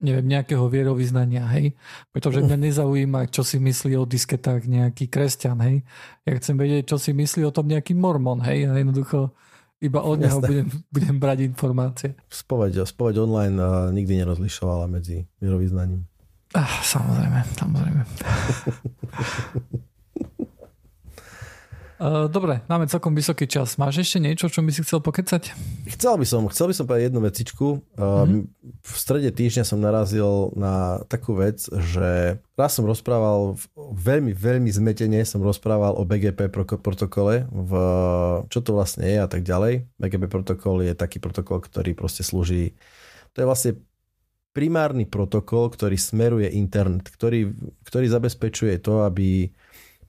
neviem, 0.00 0.24
nejakého 0.24 0.64
vierovýznania, 0.72 1.44
hej? 1.52 1.76
Pretože 2.08 2.40
mňa 2.40 2.56
nezaujíma, 2.56 3.28
čo 3.28 3.44
si 3.44 3.60
myslí 3.60 4.00
o 4.00 4.08
disketách 4.08 4.64
nejaký 4.64 5.12
kresťan, 5.12 5.60
hej? 5.60 5.76
Ja 6.24 6.32
chcem 6.40 6.56
vedieť, 6.56 6.88
čo 6.88 6.96
si 6.96 7.12
myslí 7.12 7.44
o 7.44 7.52
tom 7.52 7.68
nejaký 7.68 7.92
mormon, 7.92 8.40
hej? 8.40 8.64
A 8.64 8.72
jednoducho 8.80 9.36
iba 9.78 10.00
od 10.02 10.18
neho 10.24 10.40
budem, 10.40 10.68
budem 10.94 11.16
brať 11.20 11.38
informácie. 11.46 12.16
Spoveď, 12.32 12.88
spoveď 12.88 13.14
online 13.22 13.56
uh, 13.60 13.92
nikdy 13.92 14.24
nerozlišovala 14.24 14.88
medzi 14.90 15.28
vierovýznaním. 15.38 16.08
Ah, 16.56 16.80
samozrejme, 16.80 17.44
samozrejme. 17.60 18.02
Uh, 22.00 22.24
dobre, 22.32 22.64
máme 22.72 22.88
celkom 22.88 23.12
vysoký 23.12 23.44
čas. 23.44 23.76
Máš 23.76 24.00
ešte 24.00 24.16
niečo, 24.16 24.48
čo 24.48 24.64
by 24.64 24.72
si 24.72 24.80
chcel 24.80 25.04
pokecať? 25.04 25.52
Chcel 25.92 26.14
by 26.16 26.24
som, 26.24 26.48
chcel 26.48 26.72
by 26.72 26.74
som 26.78 26.88
povedať 26.88 27.12
jednu 27.12 27.20
vecičku. 27.20 27.66
Mm-hmm. 28.00 28.40
V 28.80 28.94
strede 28.96 29.28
týždňa 29.28 29.64
som 29.68 29.76
narazil 29.76 30.56
na 30.56 31.04
takú 31.04 31.36
vec, 31.36 31.60
že 31.68 32.40
raz 32.56 32.72
som 32.72 32.88
rozprával, 32.88 33.60
veľmi, 33.76 34.32
veľmi 34.32 34.72
zmetene 34.72 35.20
som 35.28 35.44
rozprával 35.44 36.00
o 36.00 36.08
BGP 36.08 36.48
protokole, 36.80 37.44
v, 37.44 37.72
čo 38.48 38.64
to 38.64 38.72
vlastne 38.72 39.04
je 39.04 39.20
a 39.20 39.28
tak 39.28 39.44
ďalej. 39.44 39.84
BGP 40.00 40.32
protokol 40.32 40.80
je 40.80 40.96
taký 40.96 41.20
protokol, 41.20 41.60
ktorý 41.60 41.92
proste 41.92 42.24
slúži, 42.24 42.72
to 43.36 43.44
je 43.44 43.46
vlastne 43.46 43.72
primárny 44.58 45.06
protokol, 45.06 45.70
ktorý 45.70 45.94
smeruje 45.94 46.50
internet, 46.50 47.06
ktorý, 47.06 47.54
ktorý 47.86 48.06
zabezpečuje 48.10 48.82
to, 48.82 49.06
aby 49.06 49.54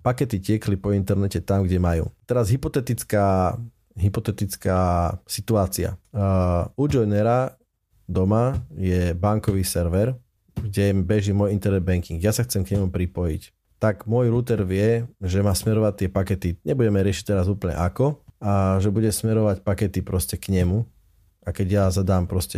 pakety 0.01 0.41
tiekli 0.41 0.73
po 0.73 0.89
internete 0.89 1.37
tam, 1.45 1.69
kde 1.69 1.77
majú. 1.77 2.09
Teraz 2.25 2.49
hypotetická, 2.49 3.53
hypotetická 3.93 5.13
situácia. 5.29 6.01
Uh, 6.09 6.65
u 6.73 6.89
Joinera 6.89 7.53
doma 8.09 8.57
je 8.73 9.13
bankový 9.13 9.61
server, 9.61 10.17
kde 10.57 10.97
beží 11.05 11.29
môj 11.29 11.53
internet 11.53 11.85
banking. 11.85 12.17
Ja 12.17 12.33
sa 12.33 12.41
chcem 12.41 12.65
k 12.65 12.73
nemu 12.73 12.89
pripojiť. 12.89 13.53
Tak 13.77 14.09
môj 14.09 14.33
router 14.33 14.65
vie, 14.65 15.05
že 15.21 15.45
má 15.45 15.53
smerovať 15.53 15.93
tie 15.93 16.09
pakety. 16.09 16.49
Nebudeme 16.65 17.05
riešiť 17.05 17.37
teraz 17.37 17.45
úplne 17.45 17.77
ako, 17.77 18.17
a 18.41 18.81
že 18.81 18.89
bude 18.89 19.13
smerovať 19.13 19.61
pakety 19.61 20.01
proste 20.01 20.41
k 20.41 20.57
nemu. 20.57 20.83
A 21.45 21.53
keď 21.53 21.67
ja 21.69 21.83
zadám 21.93 22.25
proste 22.25 22.57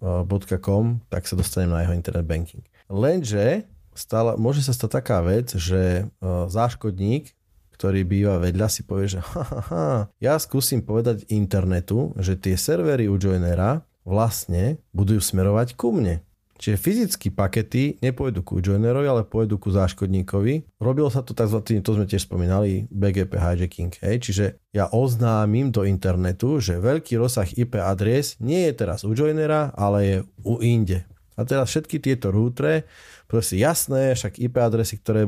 joinerbank.com, 0.00 1.04
tak 1.12 1.28
sa 1.28 1.36
dostanem 1.36 1.70
na 1.70 1.84
jeho 1.84 1.94
internet 1.94 2.26
banking. 2.26 2.64
Lenže 2.88 3.68
stala, 3.92 4.34
môže 4.40 4.64
sa 4.64 4.72
stať 4.72 4.90
taká 5.00 5.20
vec, 5.20 5.52
že 5.54 6.08
uh, 6.08 6.48
záškodník, 6.48 7.36
ktorý 7.76 8.04
býva 8.04 8.36
vedľa, 8.40 8.66
si 8.68 8.82
povie, 8.84 9.08
že 9.08 9.20
ha, 9.32 9.44
ha, 9.44 9.60
ha, 9.72 9.88
ja 10.20 10.34
skúsim 10.40 10.84
povedať 10.84 11.28
internetu, 11.32 12.16
že 12.16 12.36
tie 12.36 12.56
servery 12.56 13.08
u 13.08 13.16
Joinera 13.20 13.84
vlastne 14.04 14.80
budú 14.96 15.20
smerovať 15.20 15.76
ku 15.76 15.92
mne. 15.92 16.24
Čiže 16.60 16.76
fyzicky 16.76 17.32
pakety 17.32 17.96
nepôjdu 18.04 18.44
ku 18.44 18.60
joinerovi, 18.60 19.08
ale 19.08 19.24
pôjdu 19.24 19.56
ku 19.56 19.72
záškodníkovi. 19.72 20.76
Robilo 20.76 21.08
sa 21.08 21.24
to 21.24 21.32
tzv. 21.32 21.64
to 21.80 21.90
sme 21.96 22.04
tiež 22.04 22.28
spomínali, 22.28 22.84
BGP 22.92 23.32
hijacking. 23.40 23.96
Hej? 24.04 24.16
Čiže 24.28 24.44
ja 24.76 24.92
oznámim 24.92 25.72
do 25.72 25.88
internetu, 25.88 26.60
že 26.60 26.76
veľký 26.76 27.16
rozsah 27.16 27.48
IP 27.56 27.80
adres 27.80 28.36
nie 28.44 28.68
je 28.68 28.72
teraz 28.76 29.08
u 29.08 29.16
joinera, 29.16 29.72
ale 29.72 29.98
je 30.04 30.16
u 30.44 30.60
inde. 30.60 31.08
A 31.40 31.48
teraz 31.48 31.72
všetky 31.72 32.04
tieto 32.04 32.28
rútre 32.28 32.84
proste 33.24 33.56
jasné, 33.56 34.12
však 34.12 34.36
IP 34.36 34.60
adresy, 34.60 35.00
ktoré 35.00 35.24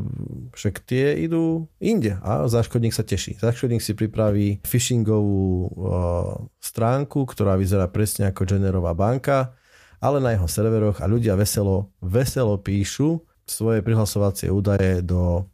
však 0.53 0.85
tie 0.85 1.16
idú 1.24 1.64
inde 1.80 2.20
a 2.20 2.45
záškodník 2.45 2.93
sa 2.93 3.01
teší. 3.01 3.41
Záškodník 3.41 3.80
si 3.80 3.97
pripraví 3.97 4.61
phishingovú 4.61 5.49
uh, 5.49 5.70
stránku, 6.61 7.24
ktorá 7.24 7.57
vyzerá 7.57 7.89
presne 7.89 8.28
ako 8.28 8.45
generová 8.45 8.93
banka, 8.93 9.57
ale 10.03 10.18
na 10.18 10.34
jeho 10.34 10.50
serveroch 10.50 10.98
a 10.98 11.07
ľudia 11.07 11.38
veselo, 11.38 11.94
veselo 12.03 12.59
píšu 12.59 13.22
svoje 13.46 13.86
prihlasovacie 13.86 14.50
údaje 14.50 14.98
do 14.98 15.46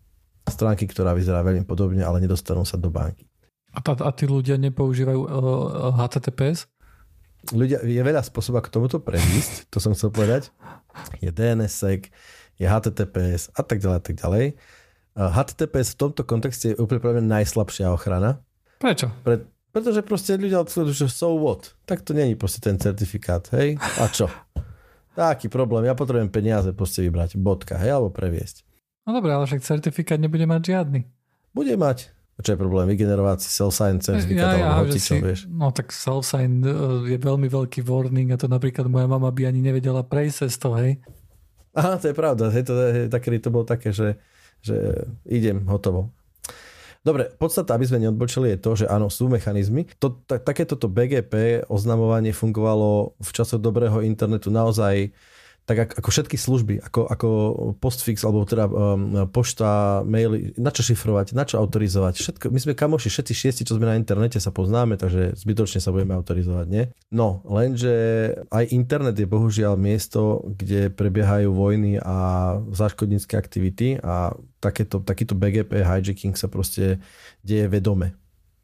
stránky, 0.49 0.89
ktorá 0.89 1.13
vyzerá 1.13 1.45
veľmi 1.45 1.69
podobne, 1.69 2.01
ale 2.01 2.25
nedostanú 2.25 2.65
sa 2.65 2.81
do 2.81 2.89
banky. 2.89 3.29
A, 3.77 3.85
tá, 3.85 3.93
a 3.93 4.11
tí 4.17 4.25
ľudia 4.25 4.57
nepoužívajú 4.57 5.21
uh, 5.29 5.93
HTTPS? 6.01 6.65
Ľudia, 7.53 7.85
je 7.85 8.01
veľa 8.01 8.25
spôsobov, 8.25 8.65
ako 8.65 8.71
tomuto 8.73 8.97
prejsť, 8.99 9.69
to 9.69 9.79
som 9.79 9.93
chcel 9.93 10.09
povedať. 10.09 10.49
Je 11.23 11.29
DNSSEC, 11.29 12.09
je 12.59 12.67
HTTPS 12.67 13.53
a 13.55 13.63
tak 13.63 13.79
ďalej 13.79 13.97
a 14.01 14.03
tak 14.03 14.17
ďalej. 14.19 14.45
HTTPS 15.15 15.95
v 15.95 15.99
tomto 16.01 16.23
kontexte 16.25 16.73
je 16.73 16.79
úplne 16.81 17.23
najslabšia 17.23 17.93
ochrana. 17.93 18.43
Prečo? 18.79 19.11
Pre, 19.23 19.47
pretože 19.79 20.03
proste 20.03 20.35
ľudia 20.35 20.67
odsujú, 20.67 20.91
že 20.91 21.07
so 21.07 21.39
what? 21.39 21.71
Tak 21.87 22.03
to 22.03 22.11
není 22.11 22.35
proste 22.35 22.59
ten 22.59 22.75
certifikát, 22.83 23.47
hej? 23.55 23.79
A 23.79 24.11
čo? 24.11 24.27
Taký 25.15 25.47
problém, 25.47 25.87
ja 25.87 25.95
potrebujem 25.95 26.35
peniaze 26.35 26.75
proste 26.75 27.07
vybrať, 27.07 27.39
bodka, 27.39 27.79
hej, 27.79 27.95
alebo 27.95 28.11
previesť. 28.11 28.67
No 29.07 29.15
dobré, 29.15 29.39
ale 29.39 29.47
však 29.47 29.63
certifikát 29.63 30.19
nebude 30.19 30.43
mať 30.51 30.75
žiadny. 30.75 31.07
Bude 31.55 31.79
mať. 31.79 32.11
Čo 32.39 32.55
je 32.55 32.59
problém? 32.59 32.87
Vygenerovať 32.91 33.39
si 33.43 33.51
self-sign 33.51 33.99
certifikát 33.99 34.55
ja, 34.55 34.63
ja, 34.63 34.69
alebo 34.79 34.95
si, 34.95 35.15
vieš? 35.19 35.51
No 35.51 35.75
tak 35.75 35.91
self-sign 35.91 36.63
e, 36.63 36.71
je 37.15 37.19
veľmi 37.19 37.51
veľký 37.51 37.83
warning 37.83 38.31
a 38.31 38.39
to 38.39 38.47
napríklad 38.47 38.87
moja 38.87 39.11
mama 39.11 39.31
by 39.35 39.51
ani 39.51 39.59
nevedela 39.59 40.07
prejsť 40.07 40.47
cez 40.47 40.55
to, 40.59 40.75
hej? 40.79 41.03
Aha, 41.75 41.99
to 41.99 42.11
je 42.11 42.15
pravda. 42.15 42.51
Hej, 42.55 42.67
to, 42.67 42.73
také, 43.11 43.35
to 43.43 43.51
bolo 43.51 43.67
také, 43.67 43.91
že, 43.91 44.23
že 44.63 45.03
idem, 45.27 45.67
hotovo. 45.67 46.15
Dobre, 47.09 47.33
podstata, 47.41 47.73
aby 47.73 47.89
sme 47.89 48.05
neodbočili, 48.05 48.53
je 48.53 48.59
to, 48.61 48.85
že 48.85 48.85
áno, 48.85 49.09
sú 49.09 49.33
mechanizmy. 49.33 49.89
To, 49.97 50.21
tak, 50.29 50.45
takéto 50.45 50.77
BGP 50.77 51.65
oznamovanie 51.73 52.37
fungovalo 52.37 53.17
v 53.17 53.31
časoch 53.33 53.65
dobrého 53.65 54.05
internetu 54.05 54.53
naozaj 54.53 55.09
tak 55.69 56.01
ako 56.01 56.09
všetky 56.09 56.41
služby, 56.41 56.81
ako, 56.81 57.01
ako 57.13 57.29
postfix, 57.77 58.25
alebo 58.25 58.49
teda 58.49 58.65
um, 58.73 59.29
pošta, 59.29 60.01
maily, 60.01 60.57
na 60.57 60.73
čo 60.73 60.81
šifrovať, 60.81 61.37
na 61.37 61.45
čo 61.45 61.61
autorizovať. 61.61 62.17
Všetko, 62.17 62.45
my 62.49 62.57
sme 62.57 62.73
kamoši, 62.73 63.13
všetci 63.13 63.33
šiesti, 63.37 63.63
čo 63.69 63.77
sme 63.77 63.85
na 63.85 64.01
internete, 64.01 64.41
sa 64.41 64.49
poznáme, 64.49 64.97
takže 64.97 65.37
zbytočne 65.37 65.85
sa 65.85 65.93
budeme 65.93 66.17
autorizovať, 66.17 66.67
nie? 66.73 66.89
No, 67.13 67.45
lenže 67.45 67.93
aj 68.49 68.73
internet 68.73 69.21
je 69.21 69.29
bohužiaľ 69.29 69.77
miesto, 69.77 70.41
kde 70.57 70.89
prebiehajú 70.89 71.53
vojny 71.53 72.01
a 72.01 72.57
záškodnícke 72.73 73.37
aktivity 73.37 74.01
a 74.01 74.33
takéto, 74.65 75.05
takýto 75.05 75.37
BGP 75.37 75.85
hijacking 75.85 76.33
sa 76.33 76.49
proste 76.49 76.97
deje 77.45 77.69
vedome. 77.69 78.17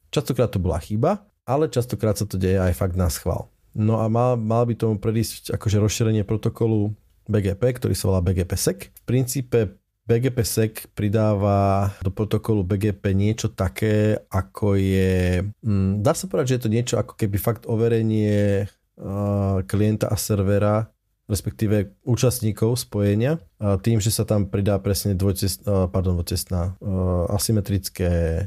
Častokrát 0.08 0.48
to 0.48 0.56
bola 0.56 0.80
chyba, 0.80 1.20
ale 1.44 1.68
častokrát 1.68 2.16
sa 2.16 2.24
to 2.24 2.40
deje 2.40 2.56
aj 2.56 2.72
fakt 2.72 2.96
na 2.96 3.12
schvál. 3.12 3.52
No 3.74 4.00
a 4.00 4.06
mal, 4.06 4.38
mal 4.38 4.64
by 4.64 4.74
tomu 4.78 4.96
predísť 5.02 5.54
akože 5.54 5.82
rozšírenie 5.82 6.22
protokolu 6.22 6.94
BGP, 7.26 7.82
ktorý 7.82 7.94
sa 7.98 8.14
volá 8.14 8.20
BGP-SEC. 8.22 8.94
V 8.94 9.02
princípe 9.02 9.58
BGP-SEC 10.06 10.94
pridáva 10.94 11.90
do 12.04 12.14
protokolu 12.14 12.62
BGP 12.62 13.16
niečo 13.16 13.50
také, 13.50 14.22
ako 14.30 14.78
je... 14.78 15.42
Mm, 15.64 16.04
dá 16.04 16.12
sa 16.14 16.30
povedať, 16.30 16.46
že 16.46 16.56
je 16.56 16.64
to 16.64 16.74
niečo 16.74 16.94
ako 17.00 17.18
keby 17.18 17.36
fakt 17.40 17.66
overenie 17.66 18.70
klienta 19.66 20.06
a 20.06 20.14
servera 20.14 20.94
respektíve 21.24 21.96
účastníkov 22.04 22.84
spojenia 22.84 23.40
tým, 23.80 23.98
že 23.98 24.12
sa 24.12 24.28
tam 24.28 24.52
pridá 24.52 24.76
presne 24.76 25.16
dvojcest, 25.16 25.64
pardon, 25.64 26.20
dvojcestná 26.20 26.76
asymetrické 27.32 28.44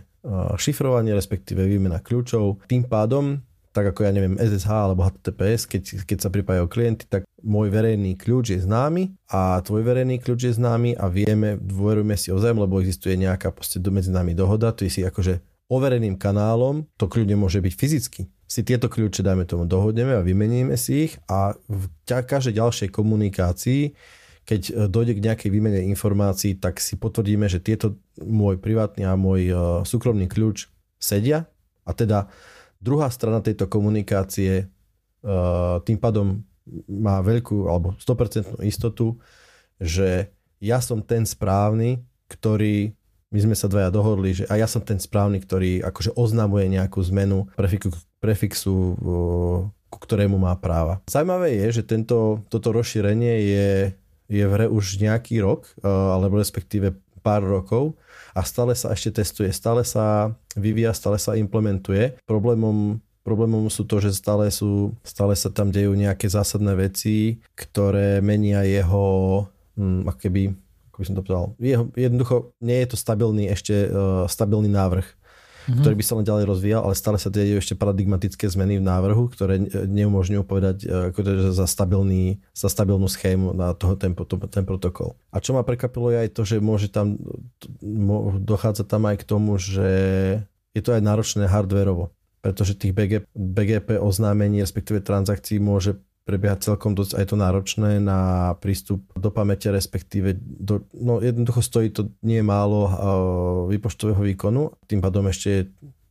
šifrovanie, 0.59 1.15
respektíve 1.17 1.65
výmena 1.65 2.03
kľúčov. 2.03 2.61
Tým 2.69 2.86
pádom 2.86 3.41
tak 3.78 3.93
ako 3.93 4.09
ja 4.09 4.11
neviem 4.11 4.41
SSH 4.41 4.73
alebo 4.73 5.05
HTTPS, 5.05 5.69
keď, 5.69 5.84
keď 6.09 6.17
sa 6.17 6.34
pripájajú 6.34 6.65
klienty, 6.65 7.05
tak 7.05 7.30
môj 7.45 7.69
verejný 7.69 8.17
kľúč 8.17 8.57
je 8.57 8.59
známy 8.65 9.13
a 9.30 9.61
tvoj 9.61 9.86
verejný 9.86 10.17
kľúč 10.17 10.49
je 10.49 10.53
známy 10.57 10.97
a 10.97 11.05
vieme, 11.05 11.61
dôverujeme 11.61 12.17
si 12.17 12.34
ozajom, 12.34 12.65
lebo 12.65 12.82
existuje 12.82 13.13
nejaká 13.13 13.53
proste 13.53 13.78
medzi 13.93 14.09
nami 14.09 14.34
dohoda, 14.34 14.73
tu 14.73 14.89
si 14.89 15.05
akože 15.05 15.45
overeným 15.69 16.17
kanálom, 16.17 16.89
to 16.97 17.05
kľúč 17.05 17.30
môže 17.38 17.61
byť 17.61 17.73
fyzicky. 17.78 18.21
Si 18.49 18.65
tieto 18.65 18.89
kľúče, 18.89 19.21
dajme 19.21 19.45
tomu, 19.45 19.69
dohodneme 19.69 20.17
a 20.17 20.25
vymeníme 20.25 20.73
si 20.73 21.11
ich 21.11 21.13
a 21.30 21.53
v 21.69 21.86
každej 22.09 22.57
ďalšej 22.57 22.89
komunikácii 22.89 23.93
keď 24.47 24.61
e, 24.63 24.73
dojde 24.88 25.19
k 25.19 25.23
nejakej 25.28 25.49
výmene 25.51 25.84
informácií, 25.91 26.55
tak 26.55 26.80
si 26.80 26.95
potvrdíme, 26.95 27.51
že 27.51 27.59
tieto 27.59 27.99
môj 28.15 28.55
privátny 28.63 29.03
a 29.03 29.19
môj 29.19 29.41
uh, 29.51 29.59
súkromný 29.84 30.32
kľúč 30.32 30.71
sedia 30.97 31.51
a 31.84 31.91
teda 31.91 32.32
Druhá 32.88 33.11
strana 33.11 33.43
tejto 33.43 33.67
komunikácie 33.67 34.71
uh, 35.27 35.83
tým 35.83 35.99
pádom 35.99 36.39
má 36.88 37.19
veľkú 37.19 37.67
alebo 37.67 37.91
100% 37.99 38.63
istotu, 38.63 39.19
že 39.75 40.31
ja 40.63 40.79
som 40.79 41.03
ten 41.03 41.27
správny, 41.27 41.99
ktorý 42.31 42.95
my 43.27 43.39
sme 43.43 43.55
sa 43.59 43.67
dvaja 43.67 43.91
dohodli, 43.91 44.31
že 44.31 44.47
a 44.47 44.55
ja 44.55 44.71
som 44.71 44.79
ten 44.79 45.03
správny, 45.03 45.43
ktorý 45.43 45.83
akože 45.83 46.15
oznamuje 46.15 46.71
nejakú 46.71 47.03
zmenu 47.11 47.51
prefixu, 47.59 47.91
prefixu 48.23 48.71
uh, 48.71 49.67
ku 49.91 49.97
ktorému 49.99 50.39
má 50.39 50.55
práva. 50.55 51.03
Zajímavé 51.11 51.59
je, 51.59 51.83
že 51.83 51.83
tento, 51.83 52.43
toto 52.47 52.71
rozšírenie 52.71 53.35
je 53.43 53.69
je 54.27 54.43
v 54.43 54.51
hre 54.51 54.67
už 54.67 54.99
nejaký 54.99 55.39
rok, 55.39 55.71
alebo 55.83 56.35
respektíve 56.35 56.99
pár 57.23 57.43
rokov 57.43 57.95
a 58.38 58.45
stále 58.45 58.77
sa 58.77 58.93
ešte 58.93 59.17
testuje, 59.17 59.49
stále 59.49 59.81
sa 59.81 60.38
vyvíja, 60.53 60.93
stále 60.93 61.17
sa 61.17 61.33
implementuje. 61.33 62.21
Problémom 62.29 63.01
Problémom 63.27 63.67
sú 63.67 63.83
to, 63.83 63.99
že 63.99 64.15
stále, 64.15 64.47
sú, 64.47 64.95
stále 65.03 65.35
sa 65.35 65.51
tam 65.51 65.67
dejú 65.67 65.91
nejaké 65.99 66.31
zásadné 66.31 66.79
veci, 66.79 67.43
ktoré 67.59 68.23
menia 68.23 68.63
jeho, 68.63 69.43
hm, 69.75 70.07
akoby, 70.07 70.55
ako 70.88 70.95
by 70.95 71.03
som 71.03 71.15
to 71.19 71.25
povedal, 71.27 71.45
jednoducho 71.99 72.55
nie 72.63 72.79
je 72.79 72.88
to 72.88 72.95
stabilný 72.95 73.51
ešte 73.51 73.91
uh, 73.91 74.23
stabilný 74.31 74.71
návrh 74.71 75.03
mm-hmm. 75.68 75.84
ktorý 75.84 75.95
by 75.99 76.03
sa 76.07 76.15
len 76.15 76.26
ďalej 76.26 76.45
rozvíjal, 76.47 76.82
ale 76.88 76.95
stále 76.95 77.20
sa 77.20 77.28
dejú 77.28 77.59
ešte 77.59 77.76
paradigmatické 77.76 78.47
zmeny 78.47 78.80
v 78.80 78.88
návrhu, 78.88 79.28
ktoré 79.28 79.59
neumožňujú 79.68 80.43
povedať 80.47 80.88
e, 80.88 81.11
ako 81.11 81.20
to, 81.20 81.30
že 81.36 81.51
za, 81.51 81.68
stabilný, 81.68 82.39
za 82.55 82.72
stabilnú 82.72 83.11
schému 83.11 83.51
na 83.51 83.76
toho 83.76 83.99
ten, 83.99 84.15
ten 84.47 84.63
protokol. 84.63 85.20
A 85.36 85.43
čo 85.43 85.51
ma 85.51 85.68
prekvapilo 85.68 86.15
je 86.15 86.24
aj 86.24 86.30
to, 86.32 86.41
že 86.47 86.63
môže 86.63 86.88
tam, 86.88 87.20
dochádza 88.39 88.88
tam 88.88 89.05
aj 89.11 89.20
k 89.22 89.28
tomu, 89.28 89.59
že 89.59 89.89
je 90.72 90.82
to 90.82 90.95
aj 90.95 91.03
náročné 91.03 91.45
hardverovo 91.51 92.15
pretože 92.38 92.80
tých 92.80 92.95
BGP, 92.95 93.28
BGP 93.36 93.89
oznámení, 93.99 94.63
respektíve 94.63 95.03
transakcií 95.03 95.59
môže 95.59 95.99
prebieha 96.28 96.59
celkom 96.59 96.91
dosť 96.91 97.23
aj 97.23 97.25
to 97.32 97.36
náročné 97.39 97.91
na 98.03 98.51
prístup 98.59 98.99
do 99.15 99.32
pamäte, 99.32 99.71
respektíve 99.71 100.36
do, 100.43 100.84
no 100.91 101.23
jednoducho 101.23 101.63
stojí 101.63 101.95
to 101.95 102.11
nie 102.19 102.43
málo 102.43 102.82
uh, 102.84 102.91
výpočtového 103.71 104.19
výkonu, 104.19 104.75
tým 104.91 104.99
pádom 104.99 105.32
ešte 105.32 105.47
je 105.47 105.61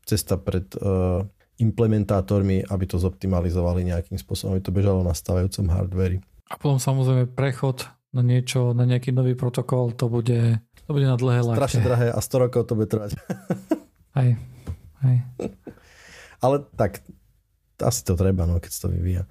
cesta 0.08 0.40
pred 0.40 0.64
uh, 0.80 1.20
implementátormi, 1.60 2.64
aby 2.64 2.84
to 2.88 2.96
zoptimalizovali 2.96 3.84
nejakým 3.84 4.16
spôsobom, 4.16 4.56
aby 4.56 4.64
to 4.64 4.72
bežalo 4.72 5.04
na 5.04 5.12
stávajúcom 5.12 5.68
hardveri. 5.68 6.24
A 6.48 6.56
potom 6.56 6.80
samozrejme 6.80 7.28
prechod 7.28 7.84
na 8.16 8.24
niečo, 8.24 8.72
na 8.72 8.88
nejaký 8.88 9.12
nový 9.12 9.36
protokol, 9.36 9.92
to 9.92 10.08
bude, 10.08 10.56
to 10.62 10.90
bude 10.90 11.04
na 11.04 11.20
dlhé 11.20 11.44
lakte. 11.44 11.60
Strašne 11.60 11.84
drahé 11.84 12.06
a 12.08 12.20
100 12.24 12.44
rokov 12.48 12.60
to 12.64 12.72
bude 12.72 12.88
trvať. 12.88 13.20
hej, 14.20 14.40
hej. 15.04 15.16
Ale 16.40 16.64
tak 16.80 17.04
asi 17.82 18.00
to 18.04 18.16
treba, 18.16 18.48
no, 18.48 18.56
keď 18.56 18.70
sa 18.72 18.80
to 18.88 18.96
vyvíja. 18.96 19.28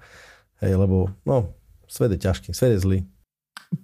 Hej, 0.64 0.72
lebo 0.80 1.12
no, 1.28 1.52
svet 1.86 2.16
je 2.16 2.20
ťažký, 2.24 2.50
svet 2.56 2.76
je 2.76 2.82
zlý. 2.82 2.98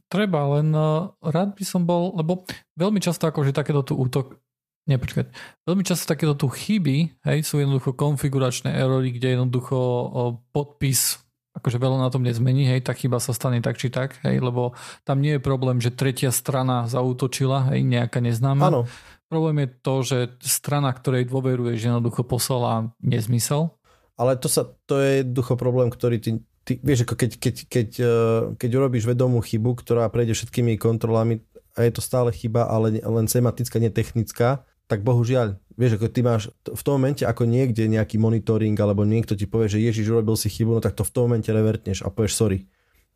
Treba, 0.09 0.47
len 0.59 0.71
uh, 0.73 1.11
rád 1.21 1.59
by 1.59 1.65
som 1.67 1.83
bol, 1.83 2.15
lebo 2.15 2.47
veľmi 2.79 3.03
často 3.03 3.27
akože 3.27 3.51
takéto 3.51 3.83
tu 3.83 3.99
útok, 3.99 4.39
nepočkať, 4.87 5.31
veľmi 5.67 5.85
často 5.87 6.11
takéto 6.11 6.35
tu 6.39 6.47
chyby, 6.51 7.23
hej, 7.27 7.39
sú 7.43 7.59
jednoducho 7.59 7.95
konfiguračné 7.95 8.73
erory, 8.79 9.15
kde 9.15 9.39
jednoducho 9.39 9.79
uh, 9.79 10.35
podpis 10.55 11.23
akože 11.53 11.77
veľa 11.77 11.99
na 12.01 12.09
tom 12.09 12.25
nezmení, 12.25 12.65
hej, 12.65 12.81
tá 12.81 12.97
chyba 12.97 13.21
sa 13.21 13.37
stane 13.37 13.61
tak 13.61 13.77
či 13.77 13.93
tak, 13.93 14.17
hej, 14.25 14.41
lebo 14.41 14.73
tam 15.05 15.21
nie 15.21 15.37
je 15.37 15.45
problém, 15.45 15.79
že 15.85 15.93
tretia 15.93 16.33
strana 16.33 16.89
zautočila, 16.89 17.75
hej, 17.75 17.85
nejaká 17.85 18.25
neznáma. 18.25 18.73
Áno. 18.73 18.89
Problém 19.29 19.65
je 19.65 19.69
to, 19.81 19.95
že 20.05 20.19
strana, 20.45 20.93
ktorej 20.93 21.29
dôveruješ, 21.29 21.89
jednoducho 21.89 22.25
poslala 22.25 22.93
nezmysel. 23.01 23.77
Ale 24.17 24.37
to, 24.37 24.49
sa, 24.49 24.69
to 24.89 25.01
je 25.01 25.25
jednoducho 25.25 25.57
problém, 25.57 25.89
ktorý 25.89 26.17
ty 26.21 26.31
ty, 26.65 26.79
vieš, 26.81 27.05
ako 27.07 27.15
keď, 27.19 27.31
keď, 27.39 27.55
keď, 27.67 27.89
eh, 27.99 28.41
keď 28.59 28.71
urobíš 28.79 29.05
vedomú 29.07 29.43
chybu, 29.43 29.79
ktorá 29.83 30.07
prejde 30.09 30.35
všetkými 30.39 30.79
kontrolami 30.79 31.43
a 31.75 31.85
je 31.87 31.93
to 31.93 32.03
stále 32.05 32.29
chyba, 32.31 32.69
ale 32.69 33.01
len 33.01 33.27
semantická, 33.27 33.81
netechnická, 33.81 34.63
tak 34.91 35.07
bohužiaľ, 35.07 35.57
vieš, 35.79 35.97
ako 35.97 36.07
ty 36.13 36.21
máš 36.21 36.43
v 36.69 36.83
tom 36.85 37.01
momente, 37.01 37.25
ako 37.25 37.49
niekde 37.49 37.89
nejaký 37.89 38.21
monitoring 38.21 38.77
alebo 38.77 39.09
niekto 39.09 39.33
ti 39.33 39.49
povie, 39.49 39.73
že 39.73 39.81
Ježiš 39.81 40.13
urobil 40.13 40.37
si 40.37 40.53
chybu, 40.53 40.79
no 40.79 40.81
tak 40.85 40.93
to 40.99 41.07
v 41.07 41.13
tom 41.15 41.31
momente 41.31 41.49
revertneš 41.49 42.05
a 42.05 42.13
povieš 42.13 42.35
sorry. 42.37 42.59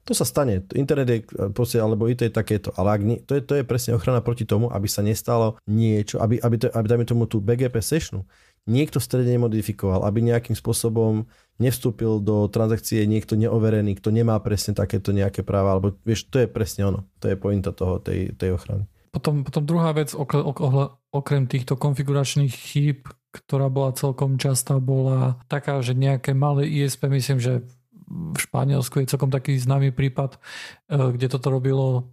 To 0.06 0.14
sa 0.14 0.22
stane. 0.22 0.62
Internet 0.78 1.08
je 1.10 1.18
eh, 1.18 1.50
proste, 1.50 1.82
alebo 1.82 2.06
IT 2.06 2.22
je 2.22 2.30
takéto. 2.30 2.70
Ale 2.78 2.88
ak 2.94 3.02
nie, 3.02 3.18
to, 3.26 3.34
je, 3.34 3.42
to 3.42 3.58
je 3.58 3.66
presne 3.66 3.98
ochrana 3.98 4.22
proti 4.22 4.46
tomu, 4.46 4.70
aby 4.70 4.86
sa 4.86 5.02
nestalo 5.02 5.58
niečo, 5.66 6.22
aby, 6.22 6.38
aby, 6.38 6.56
to, 6.62 6.66
aby 6.70 6.86
dajme 6.86 7.04
tomu 7.06 7.26
tú 7.26 7.42
BGP 7.42 7.82
sessionu 7.82 8.22
niekto 8.66 8.98
v 8.98 9.06
strede 9.06 9.30
nemodifikoval, 9.32 10.02
aby 10.04 10.26
nejakým 10.26 10.58
spôsobom 10.58 11.24
nevstúpil 11.56 12.20
do 12.20 12.50
transakcie 12.52 13.06
niekto 13.08 13.38
neoverený, 13.38 13.96
kto 13.96 14.12
nemá 14.12 14.36
presne 14.42 14.76
takéto 14.76 15.14
nejaké 15.14 15.40
práva, 15.40 15.78
alebo 15.78 15.96
vieš, 16.04 16.28
to 16.28 16.44
je 16.44 16.48
presne 16.50 16.84
ono. 16.84 17.00
To 17.24 17.32
je 17.32 17.36
pointa 17.38 17.72
toho, 17.72 18.02
tej, 18.02 18.36
tej 18.36 18.58
ochrany. 18.58 18.84
Potom, 19.14 19.40
potom 19.40 19.64
druhá 19.64 19.96
vec, 19.96 20.12
okrem 20.12 21.48
týchto 21.48 21.80
konfiguračných 21.80 22.52
chýb, 22.52 23.08
ktorá 23.32 23.72
bola 23.72 23.96
celkom 23.96 24.36
častá, 24.36 24.76
bola 24.76 25.40
taká, 25.48 25.80
že 25.80 25.96
nejaké 25.96 26.36
malé 26.36 26.68
ISP, 26.68 27.08
myslím, 27.08 27.40
že 27.40 27.64
v 28.06 28.36
Španielsku 28.36 29.00
je 29.00 29.10
celkom 29.10 29.32
taký 29.32 29.56
známy 29.56 29.96
prípad, 29.96 30.36
eh, 30.36 31.16
kde 31.16 31.26
toto 31.32 31.48
robilo 31.48 32.12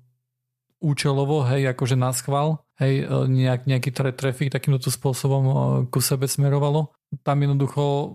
účelovo, 0.83 1.47
hej, 1.47 1.71
akože 1.71 1.95
na 1.95 2.11
schvál, 2.11 2.59
hej, 2.83 2.93
e, 3.03 3.27
nejak, 3.31 3.65
nejaký 3.65 3.89
trafik 3.95 4.51
takýmto 4.51 4.91
spôsobom 4.91 5.43
e, 5.47 5.53
ku 5.87 6.03
sebe 6.03 6.27
smerovalo. 6.27 6.91
Tam 7.23 7.39
jednoducho 7.39 8.13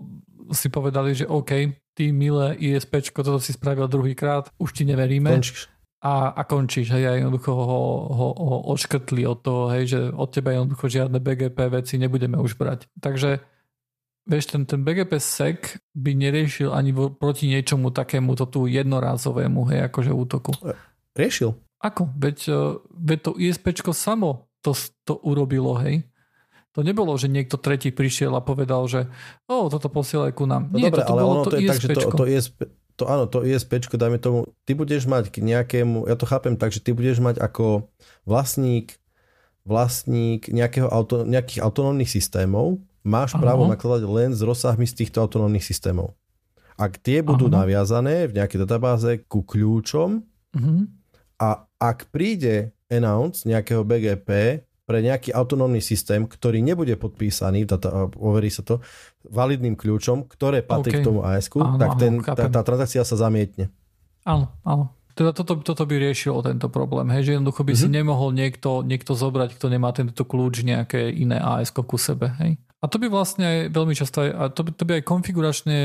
si 0.53 0.69
povedali, 0.69 1.17
že 1.17 1.25
OK, 1.29 1.73
ty 1.93 2.13
milé 2.13 2.55
ISP, 2.57 3.01
toto 3.11 3.41
si 3.41 3.53
spravil 3.53 3.89
druhýkrát, 3.89 4.49
už 4.57 4.69
ti 4.71 4.83
neveríme. 4.85 5.29
Končíš. 5.29 5.69
A, 5.99 6.31
a 6.31 6.47
končíš, 6.47 6.95
hej, 6.95 7.11
a 7.11 7.13
jednoducho 7.19 7.51
ho, 7.51 7.81
ho, 8.07 8.27
ho 8.31 8.57
odškrtli 8.71 9.27
od 9.27 9.43
toho, 9.43 9.67
hej, 9.75 9.83
že 9.91 9.99
od 10.15 10.31
teba 10.31 10.55
jednoducho 10.55 10.87
žiadne 10.87 11.19
BGP 11.19 11.59
veci 11.67 11.99
nebudeme 11.99 12.39
už 12.39 12.55
brať. 12.55 12.87
Takže 13.03 13.43
vieš, 14.23 14.45
ten, 14.47 14.63
ten 14.63 14.79
BGP 14.79 15.19
sec 15.19 15.75
by 15.91 16.15
neriešil 16.15 16.71
ani 16.71 16.95
proti 16.95 17.51
niečomu 17.51 17.91
takému 17.91 18.31
to 18.39 18.47
tu 18.47 18.63
jednorázovému, 18.71 19.67
hej, 19.75 19.91
akože 19.91 20.15
útoku. 20.15 20.55
Riešil. 21.19 21.51
Ako? 21.83 22.07
Veď, 22.15 22.37
e, 22.47 22.59
veď 22.95 23.19
to 23.19 23.31
ISP 23.35 23.75
samo 23.91 24.48
to, 24.61 24.71
to 25.05 25.13
urobilo, 25.23 25.77
hej? 25.79 26.03
To 26.77 26.85
nebolo, 26.85 27.17
že 27.17 27.27
niekto 27.27 27.57
tretí 27.57 27.89
prišiel 27.89 28.31
a 28.37 28.45
povedal, 28.45 28.85
že 28.85 29.09
o, 29.49 29.67
toto 29.67 29.89
posielaj 29.89 30.37
ku 30.37 30.45
nám. 30.45 30.69
No 30.69 30.77
Nie, 30.77 30.93
dobre, 30.93 31.03
ale 31.03 31.21
ono 31.25 31.43
to, 31.43 31.57
to 31.57 31.57
je 31.57 31.67
tak, 31.67 31.81
že 31.81 31.87
to, 31.97 32.01
to 32.13 32.25
ISP, 32.29 32.57
to 32.93 33.03
áno, 33.09 33.25
to 33.25 33.41
ISP, 33.41 33.81
dajme 33.89 34.21
tomu, 34.21 34.53
ty 34.69 34.77
budeš 34.77 35.09
mať 35.09 35.33
k 35.33 35.41
nejakému, 35.41 36.05
ja 36.05 36.13
to 36.13 36.29
chápem 36.29 36.59
tak, 36.59 36.69
že 36.69 36.83
ty 36.83 36.93
budeš 36.93 37.23
mať 37.23 37.41
ako 37.41 37.89
vlastník 38.27 38.99
vlastník 39.69 40.49
nejakého 40.49 40.89
auto, 40.89 41.21
nejakých 41.29 41.61
autonómnych 41.61 42.09
systémov, 42.09 42.81
máš 43.05 43.37
Aha. 43.37 43.41
právo 43.43 43.69
nakladať 43.69 44.03
len 44.09 44.29
s 44.33 44.41
rozsahmi 44.41 44.89
z 44.89 45.05
týchto 45.05 45.21
autonómnych 45.21 45.61
systémov. 45.61 46.17
Ak 46.79 46.97
tie 46.97 47.21
budú 47.21 47.51
Aha. 47.51 47.63
naviazané 47.63 48.25
v 48.25 48.39
nejakej 48.39 48.65
databáze 48.65 49.11
ku 49.27 49.45
kľúčom 49.45 50.23
uh-huh. 50.25 50.81
a 51.37 51.67
ak 51.77 52.09
príde 52.09 52.71
announce 52.89 53.45
nejakého 53.45 53.85
BGP 53.85 54.61
pre 54.89 55.05
nejaký 55.05 55.29
autonómny 55.37 55.85
systém, 55.85 56.25
ktorý 56.25 56.65
nebude 56.65 56.97
podpísaný, 56.97 57.69
data, 57.69 58.09
overí 58.17 58.49
sa 58.49 58.65
to, 58.65 58.81
validným 59.29 59.77
kľúčom, 59.77 60.25
ktoré 60.25 60.65
patrí 60.65 60.97
okay. 60.97 61.01
k 61.01 61.05
tomu 61.05 61.21
AS, 61.21 61.45
tak 61.53 62.01
ten, 62.01 62.17
áno, 62.17 62.25
tá, 62.25 62.49
tá 62.49 62.61
transakcia 62.65 63.05
sa 63.05 63.13
zamietne. 63.13 63.69
Áno, 64.25 64.49
áno. 64.65 64.89
Teda 65.13 65.29
toto, 65.29 65.61
toto 65.61 65.83
by 65.85 65.93
riešilo 66.09 66.41
tento 66.41 66.73
problém, 66.73 67.05
hej, 67.13 67.21
že 67.21 67.31
jednoducho 67.37 67.61
by 67.61 67.77
mm-hmm. 67.77 67.85
si 67.85 67.87
mhm. 67.93 67.95
nemohol 68.01 68.29
niekto, 68.33 68.81
niekto 68.81 69.13
zobrať, 69.13 69.61
kto 69.61 69.69
nemá 69.69 69.93
tento 69.93 70.25
kľúč 70.25 70.65
nejaké 70.65 71.13
iné 71.13 71.37
AS 71.37 71.69
ku 71.69 71.97
sebe, 72.01 72.33
hej. 72.41 72.57
A 72.79 72.87
to 72.87 72.95
by 72.95 73.11
vlastne 73.11 73.43
aj 73.43 73.59
veľmi 73.75 73.91
často 73.91 74.23
aj, 74.23 74.29
a 74.31 74.43
to, 74.47 74.63
by, 74.63 74.71
to 74.71 74.83
by 74.87 74.93
aj 74.99 75.03
konfiguračné 75.03 75.77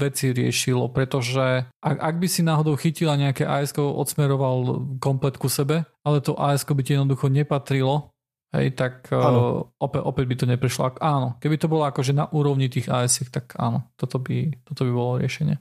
veci 0.00 0.32
riešilo, 0.32 0.88
pretože 0.88 1.68
ak, 1.76 1.96
ak 2.00 2.14
by 2.16 2.26
si 2.28 2.40
náhodou 2.40 2.72
chytila 2.80 3.20
nejaké 3.20 3.44
AS, 3.44 3.76
odsmeroval 3.76 4.80
komplet 4.96 5.36
ku 5.36 5.52
sebe, 5.52 5.84
ale 6.00 6.24
to 6.24 6.32
AS 6.40 6.64
by 6.64 6.80
ti 6.80 6.96
jednoducho 6.96 7.28
nepatrilo, 7.28 8.16
hej, 8.56 8.72
tak 8.74 9.12
uh, 9.12 9.60
opäť, 9.76 10.02
opäť 10.02 10.24
by 10.24 10.34
to 10.40 10.46
neprešlo. 10.48 10.82
Áno, 10.98 11.38
keby 11.38 11.56
to 11.60 11.70
bolo 11.70 11.84
akože 11.86 12.16
na 12.16 12.26
úrovni 12.32 12.72
tých 12.72 12.90
AS, 12.90 13.22
tak 13.30 13.54
áno, 13.60 13.92
toto 13.94 14.18
by, 14.18 14.56
toto 14.66 14.88
by 14.88 14.92
bolo 14.96 15.12
riešenie. 15.20 15.60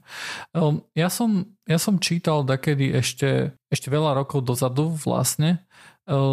Um, 0.55 0.87
ja, 0.97 1.11
som, 1.11 1.51
ja 1.67 1.77
som 1.77 2.01
čítal 2.01 2.47
dakedy 2.47 2.95
ešte, 2.95 3.59
ešte 3.69 3.87
veľa 3.91 4.17
rokov 4.17 4.47
dozadu 4.47 4.95
vlastne, 5.03 5.67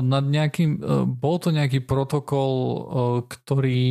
nad 0.01 0.25
nejakým, 0.25 0.71
eh, 0.81 1.05
bol 1.05 1.37
to 1.37 1.53
nejaký 1.53 1.85
protokol, 1.85 2.53
eh, 2.53 2.85
ktorý 3.29 3.85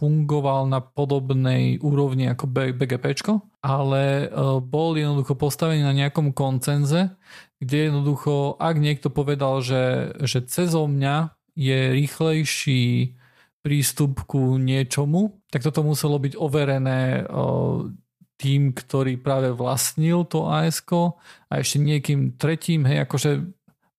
fungoval 0.00 0.66
na 0.66 0.80
podobnej 0.80 1.78
úrovni 1.84 2.26
ako 2.32 2.48
BGP, 2.48 3.12
ale 3.60 4.32
bol 4.64 4.96
jednoducho 4.96 5.36
postavený 5.36 5.84
na 5.84 5.92
nejakom 5.92 6.32
koncenze, 6.32 7.12
kde 7.60 7.92
jednoducho, 7.92 8.56
ak 8.56 8.80
niekto 8.80 9.12
povedal, 9.12 9.60
že, 9.60 10.16
že 10.24 10.48
cezo 10.48 10.88
mňa 10.88 11.36
je 11.54 11.92
rýchlejší 11.92 13.14
prístup 13.60 14.24
ku 14.24 14.56
niečomu, 14.56 15.36
tak 15.52 15.60
toto 15.60 15.84
muselo 15.84 16.16
byť 16.16 16.34
overené 16.40 17.28
tým, 18.34 18.74
ktorý 18.74 19.16
práve 19.22 19.54
vlastnil 19.54 20.26
to 20.26 20.50
AS 20.50 20.82
a 21.48 21.62
ešte 21.62 21.78
niekým 21.78 22.34
tretím, 22.34 22.84
hej, 22.84 23.06
akože 23.06 23.53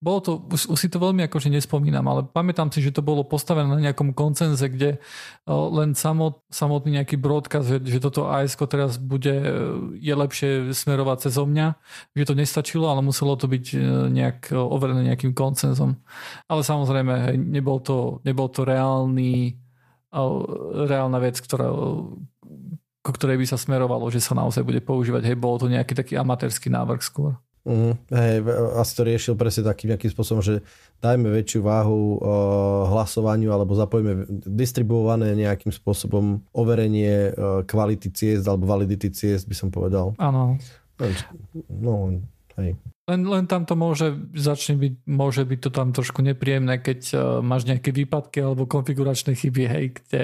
bolo 0.06 0.20
to, 0.22 0.32
už, 0.54 0.78
si 0.78 0.86
to 0.86 1.02
veľmi 1.02 1.26
akože 1.26 1.50
nespomínam, 1.50 2.06
ale 2.06 2.30
pamätám 2.30 2.70
si, 2.70 2.78
že 2.78 2.94
to 2.94 3.02
bolo 3.02 3.26
postavené 3.26 3.66
na 3.66 3.82
nejakom 3.82 4.14
koncenze, 4.14 4.62
kde 4.70 5.02
len 5.50 5.98
samot, 5.98 6.46
samotný 6.54 7.02
nejaký 7.02 7.18
broadcast, 7.18 7.66
že, 7.66 7.78
že 7.82 7.98
toto 7.98 8.30
AS 8.30 8.54
teraz 8.54 9.02
bude, 9.02 9.34
je 9.98 10.14
lepšie 10.14 10.70
smerovať 10.78 11.26
cez 11.26 11.42
mňa, 11.42 11.68
že 12.14 12.28
to 12.30 12.38
nestačilo, 12.38 12.86
ale 12.86 13.02
muselo 13.02 13.34
to 13.34 13.50
byť 13.50 13.66
e, 13.74 13.78
nejak 14.14 14.54
overené 14.54 15.10
nejakým 15.10 15.34
koncenzom. 15.34 15.98
Ale 16.46 16.62
samozrejme, 16.62 17.34
nebol 17.42 17.82
to, 17.82 18.22
nebol 18.22 18.46
to 18.54 18.62
reálny, 18.62 19.58
reálna 20.86 21.18
vec, 21.18 21.42
ktorá, 21.42 21.74
ktorej 23.02 23.42
by 23.42 23.46
sa 23.50 23.58
smerovalo, 23.58 24.06
že 24.14 24.22
sa 24.22 24.38
naozaj 24.38 24.62
bude 24.62 24.86
používať. 24.86 25.34
Hej, 25.34 25.38
bolo 25.42 25.66
to 25.66 25.68
nejaký 25.68 25.98
taký 25.98 26.14
amatérsky 26.14 26.70
návrh 26.70 27.02
skôr. 27.02 27.42
Mm, 27.66 27.98
hej, 28.14 28.46
asi 28.78 28.92
to 28.94 29.02
riešil 29.02 29.34
presne 29.34 29.66
takým 29.66 29.90
nejakým 29.90 30.14
spôsobom, 30.14 30.46
že 30.46 30.62
dajme 31.02 31.34
väčšiu 31.34 31.66
váhu 31.66 32.22
uh, 32.22 32.86
hlasovaniu 32.94 33.50
alebo 33.50 33.74
zapojíme 33.74 34.46
distribuované 34.46 35.34
nejakým 35.34 35.74
spôsobom 35.74 36.46
overenie 36.54 37.34
uh, 37.34 37.66
kvality 37.66 38.14
ciest 38.14 38.46
alebo 38.46 38.70
validity 38.70 39.10
ciest, 39.10 39.50
by 39.50 39.56
som 39.58 39.74
povedal. 39.74 40.14
Áno. 40.22 40.62
No, 41.74 42.22
hej. 42.62 42.78
Len, 43.06 43.22
len 43.22 43.46
tam 43.50 43.66
to 43.66 43.74
môže, 43.74 44.14
začne 44.38 44.78
byť, 44.82 44.94
môže 45.10 45.42
byť 45.46 45.60
to 45.66 45.70
tam 45.74 45.90
trošku 45.90 46.22
nepríjemné, 46.22 46.78
keď 46.78 47.00
uh, 47.14 47.20
máš 47.42 47.66
nejaké 47.66 47.90
výpadky 47.90 48.46
alebo 48.46 48.70
konfiguračné 48.70 49.34
chyby, 49.34 49.64
hej, 49.66 49.86
kde 49.98 50.22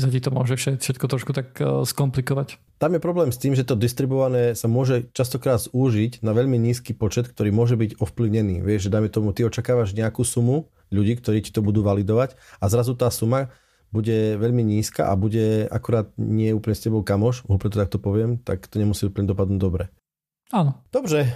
sa 0.00 0.08
ti 0.08 0.24
to 0.24 0.32
môže 0.32 0.56
všetko 0.56 1.04
trošku 1.04 1.36
tak 1.36 1.52
uh, 1.60 1.84
skomplikovať. 1.84 2.56
Tam 2.80 2.96
je 2.96 3.00
problém 3.04 3.28
s 3.28 3.38
tým, 3.38 3.52
že 3.52 3.68
to 3.68 3.76
distribuované 3.76 4.56
sa 4.56 4.66
môže 4.66 5.12
častokrát 5.12 5.60
zúžiť 5.60 6.24
na 6.24 6.32
veľmi 6.32 6.56
nízky 6.56 6.96
počet, 6.96 7.28
ktorý 7.28 7.52
môže 7.52 7.76
byť 7.76 8.00
ovplyvnený. 8.00 8.64
Vieš, 8.64 8.88
že 8.88 8.92
dajme 8.92 9.12
tomu, 9.12 9.36
ty 9.36 9.44
očakávaš 9.44 9.92
nejakú 9.92 10.24
sumu 10.24 10.72
ľudí, 10.88 11.20
ktorí 11.20 11.44
ti 11.44 11.52
to 11.52 11.60
budú 11.60 11.84
validovať 11.84 12.36
a 12.60 12.64
zrazu 12.72 12.96
tá 12.96 13.12
suma 13.12 13.52
bude 13.92 14.40
veľmi 14.40 14.64
nízka 14.64 15.12
a 15.12 15.12
bude 15.12 15.68
akurát 15.68 16.08
nie 16.16 16.48
úplne 16.56 16.72
s 16.72 16.84
tebou 16.84 17.04
kamoš, 17.04 17.44
úplne 17.44 17.72
to 17.76 17.82
takto 17.84 17.98
poviem, 18.00 18.40
tak 18.40 18.64
to 18.64 18.80
nemusí 18.80 19.04
úplne 19.04 19.28
dopadnúť 19.28 19.60
dobre. 19.60 19.92
Áno. 20.48 20.80
Dobre. 20.88 21.28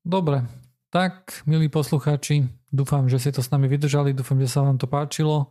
Dobre. 0.00 0.48
Tak, 0.88 1.42
milí 1.44 1.66
poslucháči, 1.68 2.46
dúfam, 2.70 3.10
že 3.10 3.18
ste 3.18 3.34
to 3.34 3.42
s 3.42 3.50
nami 3.50 3.66
vydržali, 3.66 4.14
dúfam, 4.14 4.38
že 4.38 4.46
sa 4.46 4.62
vám 4.62 4.78
to 4.78 4.86
páčilo. 4.86 5.50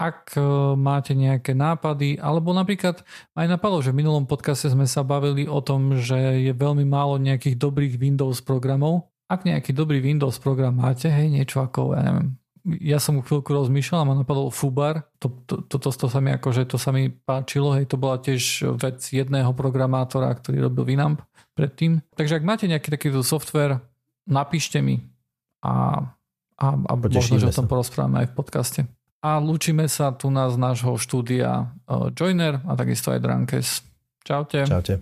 Ak 0.00 0.34
e, 0.34 0.42
máte 0.74 1.12
nejaké 1.12 1.52
nápady, 1.52 2.16
alebo 2.18 2.50
napríklad 2.56 3.04
aj 3.36 3.46
napadlo, 3.46 3.84
že 3.84 3.92
v 3.92 4.00
minulom 4.02 4.24
podcaste 4.24 4.66
sme 4.72 4.88
sa 4.88 5.04
bavili 5.04 5.44
o 5.46 5.60
tom, 5.60 6.00
že 6.00 6.16
je 6.42 6.52
veľmi 6.56 6.82
málo 6.88 7.20
nejakých 7.20 7.60
dobrých 7.60 7.94
Windows 8.00 8.40
programov. 8.40 9.12
Ak 9.28 9.44
nejaký 9.44 9.72
dobrý 9.72 10.00
Windows 10.00 10.40
program 10.40 10.80
máte, 10.80 11.08
hej, 11.08 11.28
niečo 11.28 11.64
ako, 11.64 11.96
ja 11.96 12.02
neviem, 12.04 12.36
ja 12.62 13.02
som 13.02 13.18
chvíľku 13.18 13.50
rozmýšľal 13.50 14.00
a 14.02 14.08
ma 14.08 14.14
napadol 14.14 14.54
Fubar, 14.54 15.10
to, 15.18 15.34
to, 15.48 15.66
to, 15.66 15.76
to, 15.82 15.90
to 15.90 16.06
sa 16.06 16.20
mi 16.22 16.30
akože, 16.30 16.62
to 16.68 16.78
sa 16.78 16.94
mi 16.94 17.10
páčilo, 17.10 17.74
hej, 17.74 17.90
to 17.90 17.98
bola 17.98 18.22
tiež 18.22 18.74
vec 18.78 19.02
jedného 19.02 19.50
programátora, 19.50 20.30
ktorý 20.30 20.70
robil 20.70 20.94
Winamp 20.94 21.26
predtým. 21.58 22.00
Takže 22.14 22.38
ak 22.38 22.46
máte 22.46 22.70
nejaký 22.70 22.88
takýto 22.88 23.26
software, 23.26 23.82
napíšte 24.30 24.78
mi 24.78 25.02
a, 25.62 26.06
a, 26.58 26.66
a 26.78 26.92
možno, 26.94 27.42
že 27.42 27.50
o 27.50 27.54
tom 27.54 27.66
porozprávame 27.66 28.26
aj 28.26 28.30
v 28.30 28.34
podcaste. 28.38 28.80
A 29.22 29.38
lúčime 29.38 29.86
sa 29.86 30.10
tu 30.10 30.34
na 30.34 30.50
z 30.50 30.58
nášho 30.58 30.98
štúdia 30.98 31.70
uh, 31.86 32.10
Joiner 32.10 32.58
a 32.66 32.74
takisto 32.74 33.14
aj 33.14 33.22
Drankes. 33.22 33.86
Čaute. 34.26 34.66
Čaute. 34.66 34.98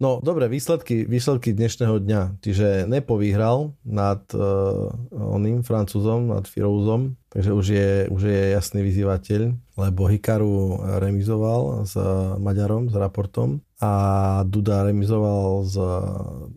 No, 0.00 0.22
dobre, 0.22 0.48
výsledky, 0.48 1.04
výsledky 1.04 1.52
dnešného 1.52 2.00
dňa. 2.00 2.22
Čiže 2.40 2.86
Nepo 2.86 3.18
vyhral 3.18 3.74
nad 3.82 4.22
uh, 4.30 4.94
oným 5.10 5.66
Francúzom, 5.66 6.30
nad 6.30 6.46
Firouzom, 6.46 7.18
takže 7.28 7.50
už 7.52 7.66
je, 7.66 7.90
už 8.08 8.22
je 8.30 8.42
jasný 8.54 8.80
vyzývateľ, 8.86 9.52
lebo 9.76 10.06
Hikaru 10.06 10.80
remizoval 11.02 11.84
s 11.84 11.98
Maďarom, 12.38 12.88
s 12.88 12.94
raportom 12.94 13.60
a 13.82 13.92
Duda 14.46 14.86
remizoval 14.86 15.66
s 15.68 15.76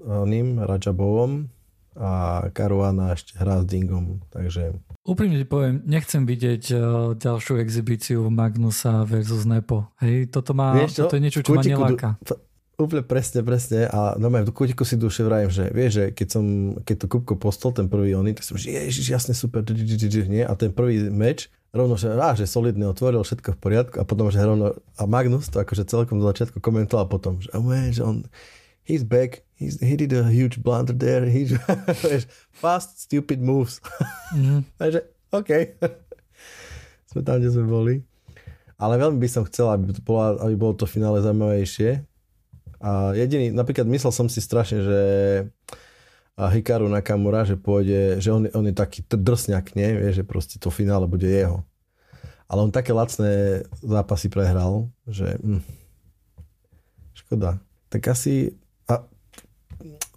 oným 0.05 0.63
Rajabovom 0.63 1.49
a 1.97 2.45
Karuana 2.49 3.13
ešte 3.13 3.37
hrá 3.37 3.61
s 3.61 3.65
Dingom, 3.69 4.21
takže... 4.33 4.73
Úprimne 5.03 5.37
ti 5.37 5.47
poviem, 5.47 5.83
nechcem 5.83 6.23
vidieť 6.23 6.63
uh, 6.73 6.81
ďalšiu 7.13 7.59
exibíciu 7.59 8.25
Magnusa 8.31 9.03
versus 9.03 9.43
Nepo. 9.43 9.91
Hej, 9.99 10.31
toto, 10.31 10.55
má, 10.57 10.73
toto 10.89 11.13
je 11.17 11.21
niečo, 11.21 11.43
čo 11.43 11.53
Kutiku, 11.53 11.81
ma 11.81 11.91
neláka. 11.91 12.09
Úplne 12.73 13.05
presne, 13.05 13.45
presne. 13.45 13.85
A 13.85 14.17
normálne 14.17 14.49
v 14.49 14.55
kútiku 14.57 14.81
si 14.81 14.97
duše 14.97 15.21
vrajím, 15.21 15.53
že 15.53 15.69
vieš, 15.69 15.91
že 15.93 16.05
keď 16.09 16.27
som, 16.33 16.45
keď 16.81 16.95
to 16.95 17.05
Kupko 17.05 17.33
postol, 17.37 17.69
ten 17.69 17.85
prvý 17.85 18.17
ony, 18.17 18.33
tak 18.33 18.41
som, 18.41 18.57
že 18.57 18.73
ježiš, 18.73 19.13
jasne, 19.13 19.37
super, 19.37 19.61
nie? 19.61 20.41
A 20.41 20.57
ten 20.57 20.73
prvý 20.73 21.05
meč, 21.13 21.53
rovno, 21.69 22.01
že, 22.01 22.09
á, 22.09 22.33
že 22.33 22.49
solidne 22.49 22.89
otvoril, 22.89 23.21
všetko 23.21 23.53
v 23.53 23.59
poriadku 23.61 23.95
a 24.01 24.07
potom, 24.09 24.33
že 24.33 24.41
rovno, 24.41 24.73
a 24.97 25.03
Magnus 25.05 25.53
to 25.53 25.61
akože 25.61 25.85
celkom 25.85 26.17
do 26.17 26.25
začiatku 26.25 26.57
komentoval 26.57 27.05
potom, 27.05 27.37
že, 27.37 27.53
oh 27.53 27.61
man, 27.61 27.93
že 27.93 28.01
on, 28.01 28.25
he's 28.83 29.03
back, 29.03 29.43
he's, 29.55 29.79
he 29.79 29.95
did 29.95 30.13
a 30.13 30.27
huge 30.27 30.61
blunder 30.61 30.93
there, 30.93 31.25
he's, 31.25 31.55
fast, 32.51 33.01
stupid 33.01 33.41
moves. 33.41 33.79
Mm-hmm. 34.35 34.59
Takže, 34.79 34.99
OK. 35.31 35.51
sme 37.11 37.21
tam, 37.25 37.39
kde 37.39 37.49
sme 37.51 37.65
boli. 37.65 37.95
Ale 38.77 38.99
veľmi 38.99 39.17
by 39.17 39.29
som 39.31 39.47
chcel, 39.47 39.71
aby, 39.71 39.95
to 39.95 40.03
bolo, 40.03 40.37
aby 40.43 40.55
bolo 40.59 40.73
to 40.75 40.83
finále 40.83 41.23
zaujímavejšie 41.23 42.03
a 42.83 43.15
jediný, 43.15 43.55
napríklad 43.55 43.87
myslel 43.87 44.11
som 44.11 44.27
si 44.27 44.43
strašne, 44.43 44.83
že 44.83 45.01
a 46.33 46.49
Hikaru 46.49 46.89
Nakamura, 46.89 47.45
že 47.45 47.55
pôjde, 47.55 48.19
že 48.19 48.33
on, 48.33 48.49
on 48.51 48.65
je 48.65 48.75
taký 48.75 49.05
drsňak, 49.05 49.77
nie? 49.77 50.01
Vie, 50.01 50.11
že 50.11 50.25
proste 50.25 50.57
to 50.57 50.73
finále 50.73 51.05
bude 51.05 51.29
jeho. 51.29 51.61
Ale 52.49 52.59
on 52.65 52.73
také 52.73 52.89
lacné 52.89 53.63
zápasy 53.85 54.33
prehral, 54.33 54.89
že 55.05 55.37
hm, 55.39 55.61
škoda. 57.13 57.61
Tak 57.93 58.01
asi 58.09 58.57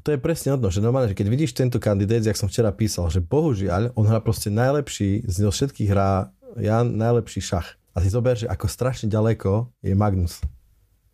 to 0.06 0.14
je 0.14 0.22
presne 0.22 0.54
odno, 0.54 0.70
že 0.70 0.78
normálne, 0.78 1.10
že 1.10 1.18
keď 1.18 1.26
vidíš 1.26 1.58
tento 1.58 1.82
kandidát, 1.82 2.22
jak 2.22 2.38
som 2.38 2.46
včera 2.46 2.70
písal, 2.70 3.10
že 3.10 3.18
bohužiaľ, 3.18 3.90
on 3.98 4.06
hrá 4.06 4.22
proste 4.22 4.54
najlepší, 4.54 5.26
z 5.26 5.36
všetkých 5.42 5.90
hrá 5.90 6.30
Jan 6.54 6.94
najlepší 6.94 7.42
šach. 7.42 7.74
A 7.90 7.98
si 7.98 8.14
zober, 8.14 8.38
že 8.38 8.46
ako 8.46 8.70
strašne 8.70 9.10
ďaleko 9.10 9.66
je 9.82 9.98
Magnus. 9.98 10.38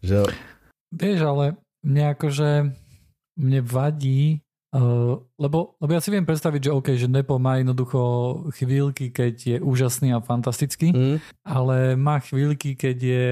Že 0.05 0.29
Vieš, 0.93 1.25
ale 1.25 1.57
mne 1.81 2.13
akože 2.13 2.69
mne 3.41 3.61
vadí, 3.65 4.45
uh, 4.77 5.17
lebo, 5.41 5.81
lebo 5.81 5.91
ja 5.97 6.05
si 6.05 6.13
viem 6.13 6.29
predstaviť, 6.29 6.69
že 6.69 6.75
OK, 6.77 6.89
že 6.93 7.09
Nepo 7.09 7.41
má 7.41 7.57
jednoducho 7.65 8.01
chvíľky, 8.53 9.09
keď 9.09 9.35
je 9.41 9.57
úžasný 9.65 10.13
a 10.13 10.21
fantastický, 10.21 10.93
mm. 10.93 11.17
ale 11.49 11.97
má 11.97 12.21
chvíľky, 12.21 12.77
keď 12.77 12.97
je 13.01 13.31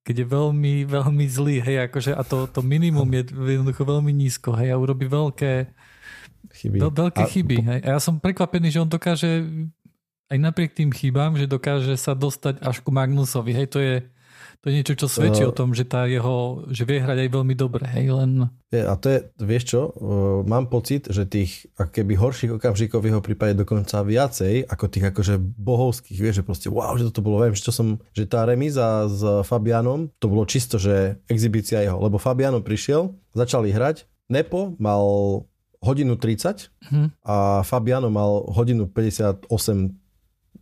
keď 0.00 0.24
je 0.24 0.26
veľmi, 0.26 0.74
veľmi 0.88 1.24
zlý, 1.28 1.60
hej, 1.60 1.76
akože 1.90 2.16
a 2.16 2.22
to, 2.24 2.48
to 2.48 2.64
minimum 2.64 3.08
je 3.12 3.28
jednoducho 3.30 3.84
veľmi 3.84 4.12
nízko, 4.16 4.56
hej, 4.56 4.72
a 4.72 4.80
urobí 4.80 5.04
veľké 5.04 5.68
chyby. 6.56 6.78
Veľ, 6.80 6.92
veľké 6.92 7.22
a, 7.24 7.28
chyby, 7.28 7.56
hej. 7.60 7.80
A 7.84 7.88
ja 7.96 8.00
som 8.00 8.16
prekvapený, 8.16 8.72
že 8.72 8.80
on 8.80 8.88
dokáže 8.88 9.44
aj 10.30 10.38
napriek 10.40 10.72
tým 10.72 10.88
chybám, 10.88 11.36
že 11.36 11.44
dokáže 11.44 11.94
sa 12.00 12.16
dostať 12.16 12.64
až 12.64 12.80
ku 12.80 12.88
Magnusovi, 12.94 13.52
hej, 13.52 13.68
to 13.68 13.78
je 13.82 13.94
to 14.60 14.68
je 14.68 14.76
niečo, 14.76 14.92
čo 14.92 15.08
svedčí 15.08 15.40
uh, 15.40 15.48
o 15.48 15.56
tom, 15.56 15.72
že 15.72 15.88
tá 15.88 16.04
jeho, 16.04 16.68
že 16.68 16.84
vie 16.84 17.00
hrať 17.00 17.24
aj 17.24 17.28
veľmi 17.32 17.54
dobre, 17.56 17.88
hej, 17.88 18.12
len... 18.12 18.52
Je, 18.68 18.84
a 18.84 18.92
to 19.00 19.08
je, 19.08 19.18
vieš 19.40 19.64
čo, 19.72 19.80
uh, 19.88 19.92
mám 20.44 20.68
pocit, 20.68 21.08
že 21.08 21.24
tých 21.24 21.64
keby 21.80 22.20
horších 22.20 22.60
okamžikov 22.60 23.00
v 23.00 23.08
jeho 23.08 23.24
prípade 23.24 23.56
dokonca 23.56 24.04
viacej, 24.04 24.68
ako 24.68 24.84
tých 24.92 25.08
akože 25.16 25.34
bohovských, 25.40 26.20
vieš, 26.20 26.44
že 26.44 26.46
proste 26.46 26.68
wow, 26.68 26.92
že 27.00 27.08
toto 27.08 27.24
bolo, 27.24 27.40
viem, 27.40 27.56
že, 27.56 27.64
čo 27.64 27.72
som, 27.72 27.96
že 28.12 28.28
tá 28.28 28.44
remíza 28.44 29.08
s 29.08 29.24
Fabianom, 29.48 30.12
to 30.20 30.28
bolo 30.28 30.44
čisto, 30.44 30.76
že 30.76 31.16
exibícia 31.32 31.80
jeho, 31.80 31.96
lebo 31.96 32.20
Fabiano 32.20 32.60
prišiel, 32.60 33.16
začali 33.32 33.72
hrať, 33.72 34.04
Nepo 34.30 34.78
mal 34.78 35.02
hodinu 35.82 36.14
30 36.14 36.70
hmm. 36.92 37.08
a 37.26 37.66
Fabiano 37.66 38.12
mal 38.12 38.46
hodinu 38.52 38.86
58 38.86 39.99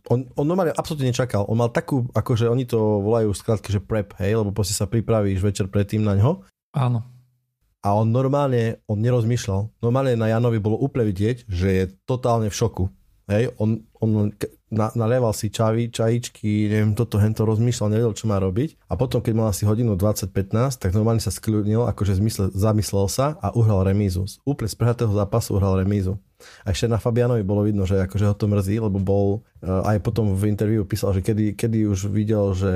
on, 0.07 0.29
on 0.39 0.45
normálne 0.47 0.71
absolútne 0.71 1.11
nečakal. 1.11 1.43
On 1.51 1.59
mal 1.59 1.73
takú, 1.73 2.07
akože 2.15 2.47
oni 2.47 2.63
to 2.63 3.03
volajú 3.03 3.35
skrátke, 3.35 3.67
že 3.73 3.83
prep, 3.83 4.15
hej, 4.23 4.39
lebo 4.39 4.55
proste 4.55 4.77
sa 4.77 4.87
pripravíš 4.87 5.43
večer 5.43 5.67
predtým 5.67 6.01
na 6.05 6.15
ňo. 6.15 6.47
Áno. 6.71 7.03
A 7.79 7.95
on 7.95 8.11
normálne, 8.11 8.83
on 8.91 8.99
nerozmýšľal. 8.99 9.79
Normálne 9.79 10.19
na 10.19 10.27
Janovi 10.27 10.59
bolo 10.59 10.75
úplne 10.75 11.07
vidieť, 11.11 11.47
že 11.47 11.67
je 11.71 11.83
totálne 12.03 12.51
v 12.51 12.57
šoku. 12.59 12.91
Hej, 13.29 13.53
on, 13.61 13.85
on 14.01 14.33
na, 14.73 14.89
nalieval 14.93 15.33
si 15.37 15.53
čaví, 15.53 15.93
čajičky, 15.93 16.65
neviem, 16.69 16.97
toto, 16.97 17.21
hento 17.21 17.45
rozmýšľal, 17.45 17.93
nevedel, 17.93 18.13
čo 18.17 18.25
má 18.25 18.41
robiť. 18.41 18.89
A 18.89 18.97
potom, 18.97 19.21
keď 19.21 19.33
mal 19.37 19.47
asi 19.53 19.69
hodinu 19.69 19.93
20-15, 19.93 20.81
tak 20.81 20.93
normálne 20.97 21.21
sa 21.21 21.29
skľudnil, 21.29 21.85
akože 21.89 22.17
zmysle, 22.17 22.49
zamyslel 22.53 23.05
sa 23.05 23.37
a 23.37 23.53
uhral 23.53 23.85
remízu. 23.85 24.25
Úplne 24.45 24.69
z 24.69 24.75
prehratého 24.77 25.13
zápasu 25.13 25.57
uhral 25.57 25.77
remízu. 25.77 26.17
A 26.63 26.71
ešte 26.71 26.87
na 26.87 26.97
Fabianovi 26.97 27.45
bolo 27.45 27.67
vidno, 27.67 27.83
že 27.83 28.01
akože 28.01 28.25
ho 28.31 28.35
to 28.37 28.49
mrzí, 28.49 28.81
lebo 28.81 28.97
bol 28.97 29.45
eh, 29.61 29.69
aj 29.69 29.97
potom 30.01 30.33
v 30.33 30.49
interviu 30.49 30.87
písal, 30.87 31.13
že 31.13 31.21
kedy, 31.21 31.53
kedy 31.53 31.85
už 31.85 32.09
videl, 32.09 32.55
že, 32.57 32.75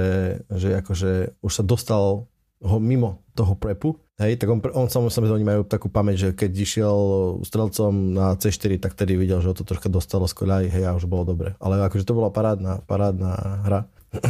že 0.51 0.77
akože 0.83 1.39
už 1.39 1.51
sa 1.51 1.63
dostal 1.63 2.29
ho 2.63 2.77
mimo 2.79 3.25
toho 3.33 3.57
prepu 3.59 3.99
hej, 4.21 4.37
tak 4.37 4.47
on, 4.49 4.59
on 4.73 4.87
samozrejme 4.89 5.33
oni 5.33 5.47
majú 5.47 5.61
takú 5.65 5.89
pamäť, 5.89 6.15
že 6.17 6.29
keď 6.37 6.51
išiel 6.53 6.97
strelcom 7.41 8.13
na 8.13 8.37
C4, 8.37 8.77
tak 8.77 8.93
tedy 8.93 9.17
videl, 9.17 9.41
že 9.41 9.49
ho 9.49 9.55
to 9.57 9.65
troška 9.65 9.89
dostalo 9.89 10.29
z 10.29 10.33
koľaj, 10.37 10.63
hej, 10.69 10.83
a 10.85 10.97
už 10.97 11.09
bolo 11.09 11.25
dobre. 11.25 11.57
Ale 11.57 11.81
akože 11.81 12.05
to 12.05 12.13
bola 12.13 12.29
parádna, 12.29 12.85
parádna 12.85 13.31
hra. 13.65 13.81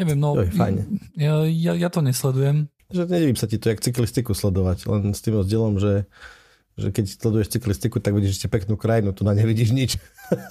Neviem, 0.00 0.18
no, 0.20 0.36
to 0.36 0.44
je 0.44 0.52
fajne. 0.52 0.82
Ja, 1.16 1.44
ja, 1.48 1.72
ja 1.76 1.88
to 1.88 2.04
nesledujem. 2.04 2.68
Že 2.92 3.08
nedivím 3.08 3.38
sa 3.40 3.48
ti 3.48 3.56
to, 3.56 3.72
jak 3.72 3.80
cyklistiku 3.80 4.36
sledovať, 4.36 4.84
len 4.84 5.16
s 5.16 5.24
tým 5.24 5.40
rozdielom, 5.40 5.80
že 5.80 6.04
že 6.72 6.88
keď 6.88 7.04
sleduješ 7.04 7.52
cyklistiku, 7.52 8.00
tak 8.00 8.16
vidíš 8.16 8.40
ešte 8.40 8.48
peknú 8.48 8.80
krajinu, 8.80 9.12
tu 9.12 9.28
na 9.28 9.36
nevidíš 9.36 9.76
nič. 9.76 9.90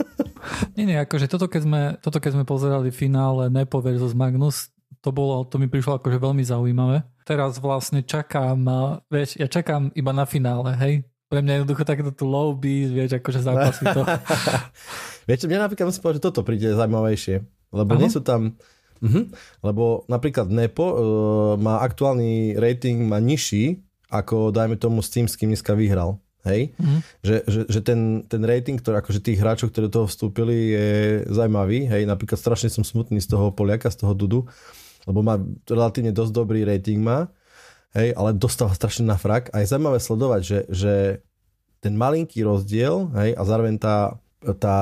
nie, 0.77 0.85
nie, 0.85 0.97
akože 1.01 1.26
toto 1.26 1.49
keď 1.49 1.61
sme, 1.65 1.81
toto 1.97 2.22
keď 2.22 2.38
sme 2.38 2.45
pozerali 2.45 2.93
finále 2.93 3.49
Nepo 3.49 3.81
versus 3.81 4.13
Magnus, 4.13 4.69
to 4.99 5.09
bolo, 5.15 5.47
to 5.47 5.55
mi 5.55 5.72
prišlo 5.72 6.03
akože 6.03 6.19
veľmi 6.19 6.43
zaujímavé. 6.43 7.07
Teraz 7.23 7.57
vlastne 7.63 8.03
čakám, 8.03 8.59
vieš, 9.07 9.39
ja 9.39 9.47
čakám 9.47 9.95
iba 9.95 10.11
na 10.11 10.27
finále, 10.27 10.76
hej. 10.76 11.07
Pre 11.31 11.39
mňa 11.39 11.63
jednoducho 11.63 11.88
takéto 11.88 12.11
tu 12.11 12.27
low 12.27 12.51
beat, 12.51 12.91
vieš, 12.91 13.15
akože 13.23 13.39
zápasy 13.39 13.88
to. 13.88 14.03
vieš, 15.31 15.47
mňa 15.47 15.63
napríklad 15.63 15.88
musím 15.88 16.03
povedať, 16.03 16.19
že 16.19 16.27
toto 16.27 16.43
príde 16.43 16.76
zaujímavejšie, 16.76 17.35
lebo 17.72 17.91
Aha. 17.95 18.01
nie 18.03 18.11
sú 18.11 18.19
tam, 18.19 18.59
uh-huh, 18.99 19.31
lebo 19.63 20.03
napríklad 20.11 20.51
Nepo 20.51 20.84
uh, 20.84 20.95
má 21.55 21.80
aktuálny 21.80 22.59
rating, 22.59 23.07
má 23.07 23.23
nižší 23.23 23.80
ako 24.11 24.51
dajme 24.51 24.76
tomu 24.76 24.99
s 24.99 25.09
tým, 25.09 25.26
s 25.26 25.39
kým 25.39 25.55
dneska 25.55 25.72
vyhral. 25.72 26.19
Hej? 26.43 26.76
Mm. 26.76 26.99
Že, 27.23 27.35
že, 27.47 27.61
že 27.69 27.80
ten, 27.80 28.27
ten 28.27 28.43
rating, 28.43 28.76
ktorý, 28.76 28.99
akože 28.99 29.23
tých 29.23 29.39
hráčov, 29.39 29.72
ktorí 29.72 29.88
do 29.88 30.03
toho 30.03 30.07
vstúpili, 30.11 30.76
je 30.76 30.88
zaujímavý. 31.31 31.88
Hej? 31.88 32.03
Napríklad 32.03 32.35
strašne 32.35 32.68
som 32.68 32.84
smutný 32.84 33.23
z 33.23 33.31
toho 33.31 33.55
Poliaka, 33.55 33.88
z 33.88 34.03
toho 34.03 34.11
Dudu, 34.11 34.51
lebo 35.05 35.25
má 35.25 35.37
relatívne 35.65 36.13
dosť 36.13 36.31
dobrý 36.33 36.65
rating 36.65 37.01
má, 37.01 37.29
hej? 37.97 38.13
ale 38.13 38.35
dostáva 38.35 38.75
strašne 38.75 39.07
na 39.07 39.17
frak. 39.17 39.49
A 39.51 39.61
je 39.61 39.71
zaujímavé 39.71 39.99
sledovať, 40.01 40.41
že, 40.41 40.59
že 40.69 40.93
ten 41.81 41.97
malinký 41.97 42.45
rozdiel 42.45 43.09
hej? 43.17 43.33
a 43.33 43.41
zároveň 43.41 43.81
tá, 43.81 44.21
tá 44.57 44.77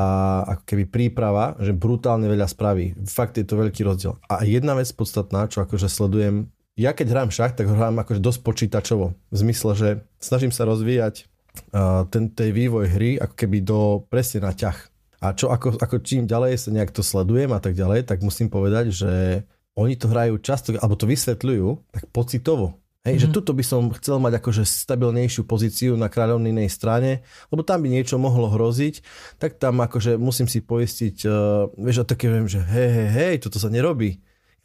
ako 0.48 0.64
keby 0.68 0.84
príprava, 0.88 1.56
že 1.64 1.72
brutálne 1.72 2.28
veľa 2.28 2.48
spraví. 2.48 2.96
Fakt 3.08 3.40
je 3.40 3.48
to 3.48 3.60
veľký 3.60 3.82
rozdiel. 3.88 4.20
A 4.28 4.44
jedna 4.44 4.76
vec 4.76 4.92
podstatná, 4.92 5.48
čo 5.48 5.64
akože 5.64 5.88
sledujem 5.88 6.52
ja 6.80 6.96
keď 6.96 7.12
hrám 7.12 7.30
šach, 7.36 7.60
tak 7.60 7.68
hrám 7.68 8.00
akože 8.00 8.24
dosť 8.24 8.40
počítačovo. 8.40 9.12
V 9.12 9.36
zmysle, 9.36 9.72
že 9.76 9.90
snažím 10.24 10.56
sa 10.56 10.64
rozvíjať 10.64 11.28
uh, 11.76 12.08
ten 12.08 12.32
tej 12.32 12.56
vývoj 12.56 12.88
hry 12.88 13.20
ako 13.20 13.36
keby 13.36 13.58
do 13.60 14.08
presne 14.08 14.48
na 14.48 14.56
ťah. 14.56 14.80
A 15.20 15.36
čo 15.36 15.52
ako, 15.52 15.76
ako 15.76 16.00
čím 16.00 16.24
ďalej 16.24 16.56
sa 16.56 16.72
nejak 16.72 16.96
to 16.96 17.04
sledujem 17.04 17.52
a 17.52 17.60
tak 17.60 17.76
ďalej, 17.76 18.08
tak 18.08 18.24
musím 18.24 18.48
povedať, 18.48 18.96
že 18.96 19.44
oni 19.80 19.96
to 19.96 20.12
hrajú 20.12 20.36
často, 20.44 20.76
alebo 20.76 21.00
to 21.00 21.08
vysvetľujú 21.08 21.68
tak 21.96 22.04
pocitovo. 22.12 22.80
Hej, 23.08 23.16
mm-hmm. 23.16 23.24
že 23.24 23.28
mhm. 23.32 23.36
tuto 23.40 23.52
by 23.56 23.64
som 23.64 23.82
chcel 23.96 24.20
mať 24.20 24.44
akože 24.44 24.64
stabilnejšiu 24.68 25.48
pozíciu 25.48 25.96
na 25.96 26.12
kráľovninej 26.12 26.68
strane, 26.68 27.24
lebo 27.48 27.64
tam 27.64 27.80
by 27.80 27.88
niečo 27.88 28.20
mohlo 28.20 28.52
hroziť, 28.52 29.00
tak 29.40 29.56
tam 29.56 29.80
akože 29.80 30.20
musím 30.20 30.52
si 30.52 30.60
poistiť, 30.60 31.16
uh, 31.24 31.72
vieš, 31.80 32.04
a 32.04 32.06
také 32.06 32.28
viem, 32.28 32.44
že 32.44 32.60
hej, 32.60 32.90
hej, 32.92 33.10
hej, 33.16 33.36
toto 33.48 33.56
sa 33.56 33.72
nerobí. 33.72 34.20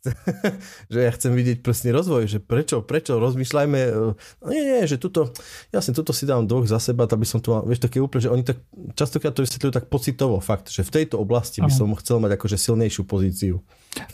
že 0.92 0.98
ja 1.00 1.10
chcem 1.12 1.32
vidieť 1.32 1.64
presne 1.64 1.90
rozvoj, 1.96 2.28
že 2.28 2.38
prečo, 2.40 2.84
prečo, 2.84 3.16
rozmýšľajme, 3.16 3.80
e, 3.80 4.12
no 4.16 4.46
nie, 4.52 4.62
nie, 4.62 4.84
že 4.84 5.00
tuto, 5.00 5.32
jasne, 5.72 5.96
tuto 5.96 6.12
si 6.12 6.28
dám 6.28 6.44
dvoch 6.44 6.68
za 6.68 6.76
seba, 6.76 7.08
aby 7.08 7.24
som 7.24 7.40
to 7.40 7.56
mal, 7.56 7.62
vieš, 7.64 7.84
také 7.84 8.04
úplne, 8.04 8.28
že 8.28 8.32
oni 8.32 8.44
tak 8.44 8.60
častokrát 8.92 9.32
to 9.32 9.44
vysvetľujú 9.44 9.72
tak 9.72 9.88
pocitovo, 9.88 10.36
fakt, 10.44 10.68
že 10.68 10.84
v 10.84 10.92
tejto 11.02 11.16
oblasti 11.16 11.64
by 11.64 11.72
som 11.72 11.88
chcel 11.96 12.20
mať 12.20 12.36
akože 12.36 12.56
silnejšiu 12.60 13.02
pozíciu. 13.08 13.64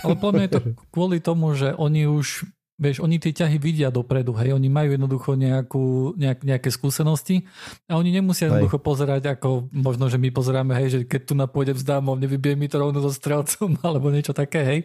Ale 0.04 0.14
podľa 0.14 0.32
mňa 0.36 0.44
je 0.46 0.52
to 0.54 0.62
kvôli 0.94 1.18
tomu, 1.18 1.56
že 1.58 1.74
oni 1.74 2.06
už 2.06 2.46
Vieš, 2.80 3.04
oni 3.04 3.20
tie 3.20 3.36
ťahy 3.36 3.60
vidia 3.60 3.92
dopredu, 3.92 4.32
hej, 4.40 4.56
oni 4.56 4.72
majú 4.72 4.96
jednoducho 4.96 5.36
nejakú, 5.36 6.16
nejak, 6.16 6.40
nejaké 6.48 6.72
skúsenosti 6.72 7.44
a 7.84 8.00
oni 8.00 8.08
nemusia 8.08 8.48
jednoducho 8.48 8.80
hej. 8.80 8.86
pozerať, 8.88 9.22
ako 9.36 9.68
možno, 9.68 10.08
že 10.08 10.16
my 10.16 10.32
pozeráme, 10.32 10.72
hej, 10.80 10.88
že 10.88 10.98
keď 11.04 11.20
tu 11.28 11.34
napôjde 11.36 11.76
vzdámov, 11.76 12.16
nevybije 12.16 12.56
mi 12.56 12.72
to 12.72 12.80
rovno 12.80 13.04
so 13.04 13.12
strelcom, 13.12 13.76
alebo 13.86 14.08
niečo 14.08 14.32
také, 14.32 14.64
hej. 14.64 14.80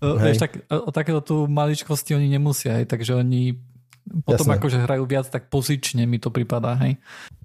E, 0.00 0.06
hej. 0.08 0.32
Vieš, 0.32 0.38
tak, 0.40 0.64
o 0.72 0.88
takéto 0.88 1.20
tu 1.20 1.36
maličkosti 1.44 2.16
oni 2.16 2.32
nemusia, 2.32 2.80
hej, 2.80 2.88
takže 2.88 3.20
oni 3.20 3.60
potom 4.06 4.46
Jasne. 4.46 4.58
akože 4.62 4.78
hrajú 4.86 5.04
viac 5.04 5.26
tak 5.26 5.50
pozične, 5.50 6.06
mi 6.06 6.22
to 6.22 6.30
pripadá, 6.30 6.78
hej. 6.78 6.96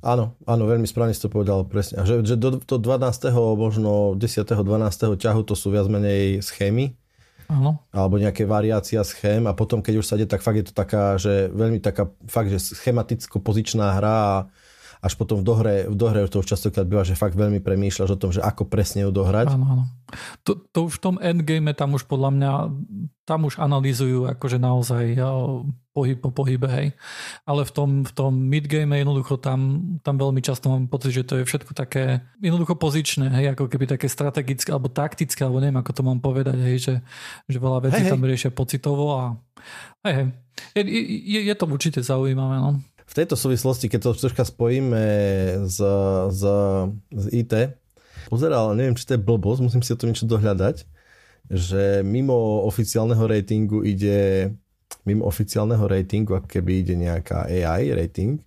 Áno, 0.05 0.38
áno, 0.45 0.63
veľmi 0.69 0.85
správne 0.85 1.11
si 1.11 1.19
to 1.19 1.34
povedal 1.34 1.65
presne. 1.65 1.99
A 1.99 2.05
že, 2.05 2.22
že 2.22 2.38
do, 2.38 2.61
do 2.61 2.77
12. 2.77 3.34
možno 3.57 4.13
10. 4.15 4.45
12. 4.45 5.19
ťahu 5.19 5.41
to 5.43 5.57
sú 5.57 5.73
viac 5.73 5.89
menej 5.89 6.45
schémy, 6.45 6.93
Ano. 7.51 7.83
alebo 7.91 8.15
nejaké 8.15 8.47
variácia 8.47 9.03
schém 9.03 9.43
a 9.43 9.51
potom 9.51 9.83
keď 9.83 9.99
už 9.99 10.07
sa 10.07 10.15
ide, 10.15 10.23
tak 10.23 10.39
fakt 10.39 10.55
je 10.55 10.71
to 10.71 10.73
taká, 10.73 11.19
že 11.19 11.51
veľmi 11.51 11.83
taká 11.83 12.07
fakt, 12.31 12.47
že 12.47 12.63
schematicko-pozičná 12.63 13.99
hra 13.99 14.15
a 14.23 14.35
až 15.01 15.17
potom 15.17 15.41
v 15.41 15.43
dohre, 15.43 15.75
v 15.89 15.97
dohre 15.97 16.29
to 16.29 16.45
už 16.45 16.53
častokrát 16.53 16.85
býva, 16.85 17.01
že 17.01 17.17
fakt 17.17 17.33
veľmi 17.33 17.57
premýšľaš 17.57 18.09
o 18.13 18.21
tom, 18.21 18.29
že 18.29 18.45
ako 18.45 18.69
presne 18.69 19.01
ju 19.01 19.09
dohrať. 19.09 19.49
Áno, 19.49 19.65
áno. 19.65 19.83
To, 20.45 20.61
to 20.69 20.85
už 20.85 21.01
v 21.01 21.03
tom 21.09 21.15
endgame 21.17 21.73
tam 21.73 21.97
už 21.97 22.05
podľa 22.05 22.29
mňa, 22.29 22.51
tam 23.25 23.49
už 23.49 23.57
analýzujú 23.57 24.29
akože 24.29 24.61
naozaj 24.61 25.17
pohyb 25.91 26.21
po 26.21 26.29
pohybe, 26.29 26.69
hej. 26.69 26.87
Ale 27.49 27.65
v 27.65 27.71
tom, 27.73 27.89
v 28.05 28.11
tom 28.13 28.31
midgame 28.45 29.01
jednoducho 29.01 29.41
tam, 29.41 29.81
tam 30.05 30.21
veľmi 30.21 30.39
často 30.39 30.69
mám 30.69 30.85
pocit, 30.85 31.17
že 31.17 31.25
to 31.25 31.41
je 31.41 31.49
všetko 31.49 31.73
také 31.73 32.21
jednoducho 32.37 32.77
pozičné, 32.77 33.33
hej, 33.33 33.57
ako 33.57 33.73
keby 33.73 33.89
také 33.89 34.05
strategické 34.05 34.69
alebo 34.69 34.87
taktické, 34.87 35.41
alebo 35.41 35.65
neviem, 35.65 35.81
ako 35.81 35.91
to 35.97 36.01
mám 36.05 36.21
povedať, 36.21 36.61
hej, 36.61 36.77
že, 36.77 36.95
že 37.49 37.57
veľa 37.57 37.89
vecí 37.89 38.05
hej, 38.05 38.11
tam 38.13 38.21
riešia 38.21 38.53
pocitovo 38.53 39.17
a 39.17 39.23
hej, 40.05 40.13
hej. 40.13 40.27
Je, 40.77 40.83
je, 41.25 41.39
je 41.49 41.55
to 41.57 41.65
určite 41.65 41.99
zaujímavé, 42.05 42.61
no 42.61 42.77
v 43.11 43.17
tejto 43.19 43.35
súvislosti, 43.35 43.91
keď 43.91 44.07
to 44.07 44.15
troška 44.15 44.47
spojíme 44.47 45.03
z, 45.67 45.77
z, 46.31 46.41
z 47.11 47.25
IT, 47.35 47.53
pozeral, 48.31 48.71
neviem, 48.71 48.95
či 48.95 49.03
to 49.03 49.19
je 49.19 49.25
blbosť, 49.27 49.59
musím 49.67 49.83
si 49.83 49.91
o 49.91 49.99
tom 49.99 50.15
niečo 50.15 50.23
dohľadať, 50.31 50.88
že 51.51 52.07
mimo 52.07 52.63
oficiálneho 52.63 53.27
ratingu 53.27 53.83
ide 53.83 54.55
mimo 55.03 55.27
oficiálneho 55.27 55.83
ratingu, 55.88 56.39
ako 56.39 56.47
keby 56.47 56.88
ide 56.88 56.95
nejaká 56.95 57.51
AI 57.51 57.91
rating, 57.91 58.39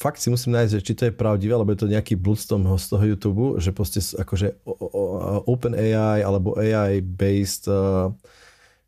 fakt 0.00 0.20
si 0.20 0.32
musím 0.32 0.56
nájsť, 0.56 0.80
či 0.80 0.92
to 0.96 1.02
je 1.08 1.16
pravdivé, 1.16 1.52
alebo 1.52 1.72
je 1.76 1.80
to 1.84 1.92
nejaký 1.92 2.16
blúd 2.16 2.40
z 2.40 2.52
toho, 2.52 2.76
z 2.76 2.86
toho 2.88 3.04
YouTube, 3.04 3.44
že 3.60 3.70
proste 3.72 4.00
akože 4.00 4.64
Open 5.44 5.76
AI 5.76 6.24
alebo 6.24 6.56
AI 6.56 7.04
based 7.04 7.68
uh, 7.68 8.08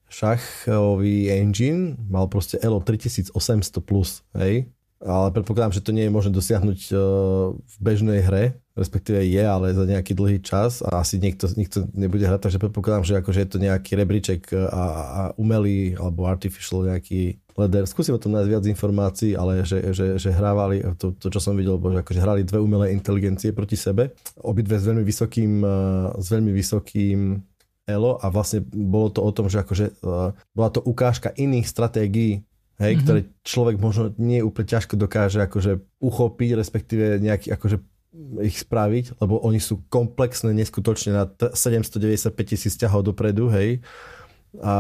šachový 0.09 1.29
engine 1.29 2.01
mal 2.09 2.29
proste 2.33 2.57
ELO 2.65 2.81
3800 2.81 3.33
plus, 3.85 4.25
hej? 4.37 4.69
Ale 5.03 5.35
predpokladám, 5.35 5.75
že 5.75 5.83
to 5.83 5.91
nie 5.91 6.07
je 6.07 6.15
možné 6.15 6.31
dosiahnuť 6.31 6.81
uh, 6.91 6.99
v 7.59 7.77
bežnej 7.83 8.23
hre, 8.23 8.45
respektíve 8.73 9.21
je, 9.21 9.43
ale 9.45 9.77
za 9.77 9.85
nejaký 9.85 10.17
dlhý 10.17 10.39
čas 10.41 10.81
a 10.81 11.05
asi 11.05 11.21
niekto, 11.21 11.45
nikto 11.59 11.85
nebude 11.93 12.25
hrať, 12.25 12.49
takže 12.49 12.63
predpokladám, 12.63 13.05
že 13.05 13.19
akože 13.21 13.41
je 13.45 13.51
to 13.51 13.59
nejaký 13.61 13.93
rebríček 14.01 14.49
a, 14.55 14.85
a 15.03 15.21
umelý 15.37 15.93
alebo 16.01 16.25
artificial 16.25 16.89
nejaký 16.89 17.37
leder. 17.53 17.85
Skúsim 17.85 18.17
o 18.17 18.23
tom 18.23 18.33
nájsť 18.33 18.49
viac 18.49 18.65
informácií, 18.65 19.37
ale 19.37 19.61
že, 19.69 19.93
že, 19.93 20.17
že 20.17 20.31
hrávali, 20.33 20.81
to, 20.97 21.13
to, 21.21 21.29
čo 21.29 21.41
som 21.43 21.53
videl, 21.53 21.77
bolo, 21.77 22.01
že 22.01 22.03
akože 22.07 22.21
hrali 22.25 22.49
dve 22.49 22.65
umelé 22.65 22.97
inteligencie 22.97 23.53
proti 23.53 23.77
sebe, 23.77 24.17
obidve 24.41 24.81
s 24.81 24.89
veľmi 24.89 25.05
vysokým, 25.05 25.61
s 26.17 26.27
veľmi 26.33 26.53
vysokým 26.57 27.45
elo 27.85 28.17
a 28.23 28.31
vlastne 28.33 28.65
bolo 28.65 29.13
to 29.13 29.21
o 29.21 29.31
tom, 29.35 29.53
že 29.53 29.61
akože, 29.61 30.01
bola 30.57 30.71
to 30.73 30.81
ukážka 30.81 31.35
iných 31.35 31.67
stratégií 31.69 32.47
hej, 32.83 32.99
mm-hmm. 32.99 33.05
ktoré 33.07 33.21
človek 33.47 33.77
možno 33.79 34.11
nie 34.19 34.43
úplne 34.43 34.67
ťažko 34.67 34.99
dokáže 34.99 35.39
akože 35.39 35.79
uchopiť, 36.03 36.51
respektíve 36.59 37.23
nejaký 37.23 37.55
akože 37.55 37.79
ich 38.45 38.61
spraviť, 38.61 39.23
lebo 39.25 39.41
oni 39.41 39.57
sú 39.57 39.81
komplexné 39.89 40.53
neskutočne 40.53 41.17
na 41.17 41.25
795 41.31 42.29
tisíc 42.45 42.77
ťahov 42.77 43.09
dopredu, 43.09 43.49
hej. 43.49 43.81
A 44.61 44.75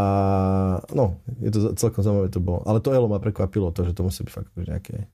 no, 0.92 1.16
je 1.40 1.48
to 1.48 1.72
celkom 1.80 2.04
zaujímavé 2.04 2.28
to 2.28 2.44
bolo. 2.44 2.60
Ale 2.68 2.84
to 2.84 2.92
Elo 2.92 3.08
ma 3.08 3.16
prekvapilo, 3.16 3.72
to, 3.72 3.88
že 3.88 3.96
to 3.96 4.04
musí 4.04 4.20
byť 4.20 4.32
fakt 4.32 4.52
nejaké 4.52 5.08